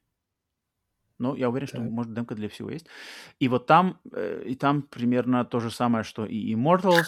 Ну, 1.24 1.36
я 1.36 1.50
уверен, 1.50 1.68
что, 1.68 1.78
так. 1.78 1.90
может, 1.90 2.14
демка 2.14 2.36
для 2.36 2.50
всего 2.50 2.70
есть. 2.70 2.86
И 3.40 3.48
вот 3.48 3.66
там, 3.66 4.02
э, 4.12 4.44
и 4.46 4.56
там 4.56 4.82
примерно 4.82 5.46
то 5.46 5.62
же 5.62 5.72
самое, 5.72 6.04
что 6.04 6.26
и 6.26 6.54
Immortals. 6.54 7.06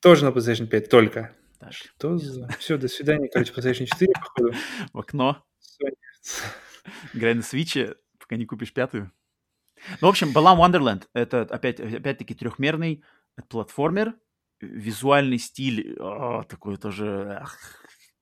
Тоже 0.00 0.24
на 0.24 0.30
PlayStation 0.30 0.66
5, 0.66 0.88
только. 0.88 1.36
Так. 1.58 1.74
Что 1.74 2.16
за... 2.16 2.48
Все, 2.58 2.78
до 2.78 2.88
свидания, 2.88 3.28
короче, 3.28 3.52
PlayStation 3.52 3.84
4, 3.84 4.12
походу. 4.14 4.52
В 4.94 4.98
окно. 4.98 5.44
Играй 7.12 7.34
на 7.34 7.42
свиче, 7.42 7.96
пока 8.18 8.36
не 8.36 8.46
купишь 8.46 8.72
пятую. 8.72 9.12
Ну, 10.00 10.06
в 10.06 10.10
общем, 10.10 10.32
Balam 10.34 10.56
Wonderland— 10.56 11.04
это 11.12 11.42
опять, 11.42 11.80
опять-таки 11.80 12.34
трехмерный 12.34 13.04
платформер, 13.50 14.14
визуальный 14.62 15.38
стиль 15.38 15.98
о, 16.00 16.44
такой 16.44 16.78
тоже 16.78 17.40
ах, 17.42 17.58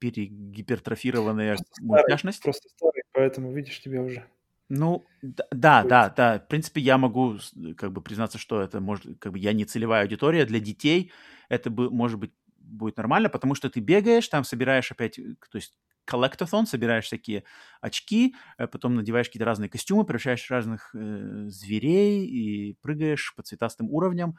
перегипертрофированная 0.00 1.56
мультяшность. 1.80 2.42
Просто 2.42 2.68
старый, 2.70 3.04
поэтому 3.12 3.52
видишь 3.52 3.80
тебя 3.80 4.02
уже. 4.02 4.26
Ну, 4.70 5.06
да, 5.22 5.84
да, 5.84 6.10
да. 6.10 6.38
В 6.40 6.48
принципе, 6.48 6.80
я 6.80 6.98
могу 6.98 7.36
как 7.76 7.92
бы 7.92 8.00
признаться, 8.02 8.38
что 8.38 8.60
это 8.60 8.80
может, 8.80 9.18
как 9.20 9.32
бы 9.32 9.38
я 9.38 9.52
не 9.52 9.64
целевая 9.64 10.02
аудитория 10.02 10.44
для 10.44 10.58
детей. 10.60 11.12
Это 11.48 11.70
бы, 11.70 11.88
может 11.90 12.18
быть, 12.18 12.32
будет 12.58 12.96
нормально, 12.96 13.28
потому 13.28 13.54
что 13.54 13.70
ты 13.70 13.78
бегаешь, 13.80 14.26
там 14.28 14.42
собираешь 14.42 14.90
опять, 14.90 15.18
э, 15.20 15.36
то 15.50 15.56
есть 15.56 15.78
коллектофон, 16.04 16.66
собираешь 16.66 17.04
всякие 17.04 17.44
очки, 17.80 18.34
э, 18.58 18.66
потом 18.66 18.96
надеваешь 18.96 19.26
какие-то 19.28 19.44
разные 19.44 19.68
костюмы, 19.70 20.04
превращаешь 20.04 20.50
разных 20.50 20.90
э, 20.94 21.44
зверей 21.48 22.26
и 22.26 22.72
прыгаешь 22.82 23.34
по 23.36 23.42
цветастым 23.44 23.88
уровням. 23.90 24.36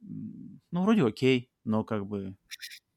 Ну, 0.00 0.82
вроде 0.82 1.04
окей, 1.04 1.50
но 1.64 1.84
как 1.84 2.06
бы, 2.06 2.36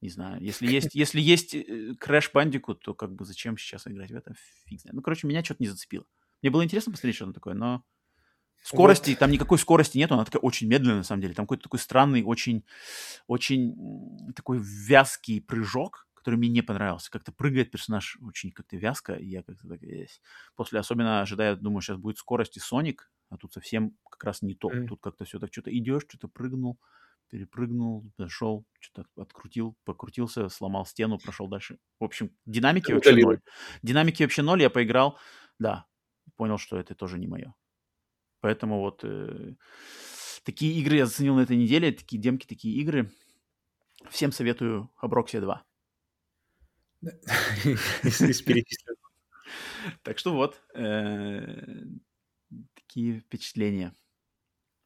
не 0.02 0.10
знаю, 0.10 0.42
если 0.42 0.68
есть, 0.68 0.96
если 0.96 1.22
есть 1.22 1.56
Crash 1.56 2.32
Bandicoot, 2.34 2.76
то 2.84 2.94
как 2.94 3.14
бы 3.14 3.26
зачем 3.26 3.58
сейчас 3.58 3.88
играть 3.88 4.12
в 4.12 4.16
это? 4.16 4.36
Фиг 4.68 4.82
знает. 4.82 4.96
Ну, 4.96 5.02
короче, 5.02 5.28
меня 5.28 5.44
что-то 5.44 5.64
не 5.64 5.70
зацепило. 5.70 6.06
Мне 6.42 6.52
было 6.52 6.64
интересно 6.64 6.92
посмотреть, 6.92 7.16
что 7.16 7.26
оно 7.26 7.34
такое, 7.34 7.54
но 7.54 7.84
скорости, 8.64 9.12
вот. 9.12 9.20
там 9.20 9.32
никакой 9.32 9.58
скорости 9.58 9.98
нет, 9.98 10.12
она 10.12 10.26
такая 10.26 10.42
очень 10.42 10.68
медленная, 10.68 10.98
на 10.98 11.04
самом 11.04 11.22
деле. 11.22 11.34
Там 11.34 11.46
какой-то 11.46 11.64
такой 11.64 11.80
странный, 11.80 12.24
очень, 12.24 12.64
очень 13.28 14.34
такой 14.36 14.60
вязкий 14.62 15.42
прыжок, 15.42 16.08
который 16.14 16.36
мне 16.36 16.50
не 16.50 16.62
понравился. 16.62 17.10
Как-то 17.10 17.32
прыгает 17.32 17.72
персонаж 17.72 18.18
очень 18.22 18.52
как-то 18.52 18.78
вязко, 18.78 19.14
и 19.14 19.28
я 19.28 19.44
как-то 19.44 19.68
так... 19.68 19.80
После 20.56 20.80
особенно 20.80 21.22
ожидая, 21.22 21.56
думаю, 21.56 21.82
сейчас 21.82 21.98
будет 21.98 22.18
скорость 22.18 22.58
и 22.58 22.60
Соник, 22.60 23.12
а 23.30 23.38
тут 23.38 23.54
совсем 23.54 23.98
как 24.10 24.24
раз 24.24 24.42
не 24.42 24.54
то. 24.54 24.70
Mm. 24.70 24.88
Тут 24.88 25.02
как-то 25.02 25.26
все 25.26 25.40
так, 25.40 25.52
что-то 25.52 25.76
идешь, 25.76 26.04
что-то 26.08 26.28
прыгнул, 26.28 26.80
перепрыгнул, 27.30 28.06
дошел, 28.18 28.66
что-то 28.80 29.08
открутил, 29.20 29.76
покрутился, 29.86 30.50
сломал 30.50 30.86
стену, 30.86 31.18
прошел 31.18 31.48
дальше. 31.48 31.80
В 32.00 32.04
общем, 32.04 32.32
динамики 32.46 32.92
вообще 32.92 33.16
ноль. 33.16 33.40
Динамики 33.82 34.22
вообще 34.22 34.42
ноль, 34.42 34.62
я 34.62 34.70
поиграл, 34.70 35.18
да, 35.58 35.88
понял, 36.42 36.58
что 36.58 36.80
это 36.80 36.96
тоже 36.96 37.20
не 37.20 37.28
мое. 37.28 37.54
Поэтому 38.40 38.80
вот 38.80 39.04
э, 39.04 39.54
Такие 40.44 40.74
игры 40.82 40.96
я 40.96 41.06
заценил 41.06 41.36
на 41.36 41.42
этой 41.42 41.56
неделе, 41.56 41.92
такие 41.92 42.20
демки, 42.20 42.48
такие 42.48 42.76
игры. 42.82 43.12
Всем 44.10 44.32
советую 44.32 44.90
Аброксия 44.96 45.40
2. 45.42 45.64
Так 50.04 50.18
что 50.18 50.34
вот, 50.34 50.62
э, 50.74 51.84
такие 52.74 53.20
впечатления. 53.20 53.94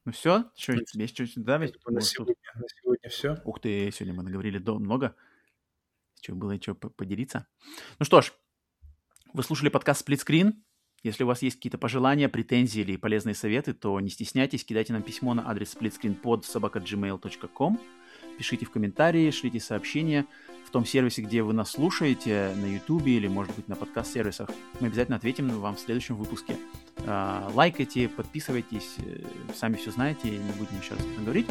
Ну 0.04 0.12
все, 0.12 0.50
что, 0.56 0.74
есть 0.92 1.14
что-то 1.14 1.40
добавить? 1.40 1.74
На 1.86 2.00
сегодня, 2.02 2.34
на 2.54 2.68
сегодня 2.68 3.08
все. 3.08 3.40
Ух 3.44 3.60
ты, 3.60 3.90
сегодня 3.92 4.14
мы 4.14 4.24
наговорили 4.24 4.58
много. 4.58 5.14
Что 6.20 6.34
было 6.34 6.60
что 6.60 6.74
поделиться. 6.74 7.46
Ну 7.98 8.04
что 8.04 8.20
ж, 8.20 8.32
вы 9.32 9.42
слушали 9.42 9.70
подкаст 9.70 10.00
«Сплитскрин». 10.00 10.65
Если 11.06 11.22
у 11.22 11.28
вас 11.28 11.40
есть 11.40 11.56
какие-то 11.56 11.78
пожелания, 11.78 12.28
претензии 12.28 12.80
или 12.80 12.96
полезные 12.96 13.36
советы, 13.36 13.72
то 13.74 14.00
не 14.00 14.10
стесняйтесь, 14.10 14.64
кидайте 14.64 14.92
нам 14.92 15.02
письмо 15.02 15.34
на 15.34 15.48
адрес 15.48 15.76
splitscreenpod 15.76 16.44
собака.gmail.com 16.44 17.78
пишите 18.36 18.66
в 18.66 18.70
комментарии, 18.70 19.30
шлите 19.30 19.60
сообщения 19.60 20.26
в 20.66 20.70
том 20.70 20.84
сервисе, 20.84 21.22
где 21.22 21.42
вы 21.42 21.52
нас 21.52 21.70
слушаете, 21.70 22.52
на 22.56 22.66
YouTube 22.66 23.06
или, 23.06 23.28
может 23.28 23.54
быть, 23.54 23.68
на 23.68 23.76
подкаст-сервисах. 23.76 24.50
Мы 24.80 24.88
обязательно 24.88 25.16
ответим 25.16 25.48
вам 25.48 25.76
в 25.76 25.78
следующем 25.80 26.16
выпуске. 26.16 26.56
А, 27.06 27.50
лайкайте, 27.54 28.08
подписывайтесь, 28.08 28.96
э, 28.98 29.20
сами 29.54 29.76
все 29.76 29.92
знаете, 29.92 30.28
не 30.28 30.52
будем 30.58 30.76
еще 30.82 30.94
раз 30.94 31.04
говорить. 31.20 31.46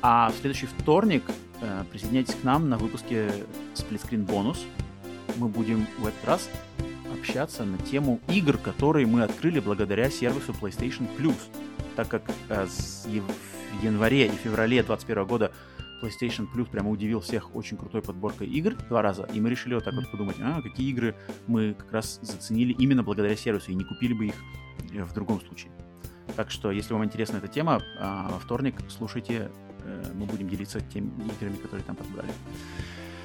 А 0.00 0.30
в 0.30 0.40
следующий 0.40 0.66
вторник 0.66 1.24
э, 1.60 1.84
присоединяйтесь 1.90 2.36
к 2.36 2.44
нам 2.44 2.68
на 2.68 2.78
выпуске 2.78 3.32
Split 3.74 4.08
Screen 4.08 4.24
Bonus. 4.24 4.58
Мы 5.38 5.48
будем 5.48 5.86
в 5.98 6.06
этот 6.06 6.24
раз 6.24 6.48
общаться 7.26 7.64
на 7.64 7.78
тему 7.78 8.20
игр, 8.28 8.56
которые 8.56 9.06
мы 9.06 9.22
открыли 9.22 9.58
благодаря 9.58 10.10
сервису 10.10 10.52
PlayStation 10.52 11.08
Plus, 11.18 11.36
так 11.96 12.08
как 12.08 12.22
э, 12.48 12.66
в 12.66 13.82
январе 13.82 14.26
и 14.26 14.30
феврале 14.30 14.82
2021 14.82 15.26
года 15.26 15.52
PlayStation 16.00 16.46
Plus 16.52 16.66
прямо 16.70 16.90
удивил 16.90 17.20
всех 17.20 17.54
очень 17.56 17.76
крутой 17.76 18.02
подборкой 18.02 18.46
игр 18.48 18.74
два 18.88 19.02
раза, 19.02 19.28
и 19.32 19.40
мы 19.40 19.50
решили 19.50 19.74
вот 19.74 19.84
так 19.84 19.94
вот 19.94 20.10
подумать, 20.10 20.36
а, 20.40 20.62
какие 20.62 20.88
игры 20.90 21.16
мы 21.46 21.74
как 21.74 21.90
раз 21.92 22.20
заценили 22.22 22.72
именно 22.72 23.02
благодаря 23.02 23.34
сервису, 23.34 23.72
и 23.72 23.74
не 23.74 23.84
купили 23.84 24.12
бы 24.12 24.26
их 24.26 24.34
э, 24.92 25.02
в 25.02 25.12
другом 25.12 25.40
случае. 25.40 25.72
Так 26.36 26.50
что, 26.50 26.70
если 26.70 26.92
вам 26.92 27.04
интересна 27.04 27.38
эта 27.38 27.48
тема, 27.48 27.82
а, 27.98 28.28
во 28.30 28.38
вторник 28.38 28.76
слушайте, 28.88 29.50
э, 29.82 30.12
мы 30.14 30.26
будем 30.26 30.48
делиться 30.48 30.80
теми 30.80 31.10
играми, 31.40 31.56
которые 31.56 31.82
там 31.84 31.96
подбрали. 31.96 32.30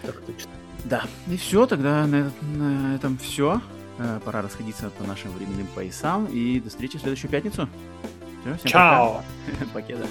Так 0.03 0.19
точно. 0.21 0.49
Да, 0.85 1.03
и 1.27 1.37
все, 1.37 1.67
тогда 1.67 2.07
на, 2.07 2.31
на 2.57 2.95
этом 2.95 3.17
все. 3.19 3.61
Э, 4.03 4.19
пора 4.25 4.41
расходиться 4.41 4.89
по 4.89 5.03
нашим 5.03 5.31
временным 5.31 5.67
поясам, 5.67 6.25
и 6.25 6.59
до 6.59 6.69
встречи 6.69 6.97
в 6.97 7.01
следующую 7.01 7.29
пятницу. 7.29 7.69
Все, 8.41 8.55
всем 8.55 8.71
Чао! 8.71 9.23
Пока. 9.59 9.65
Покеда. 9.73 10.07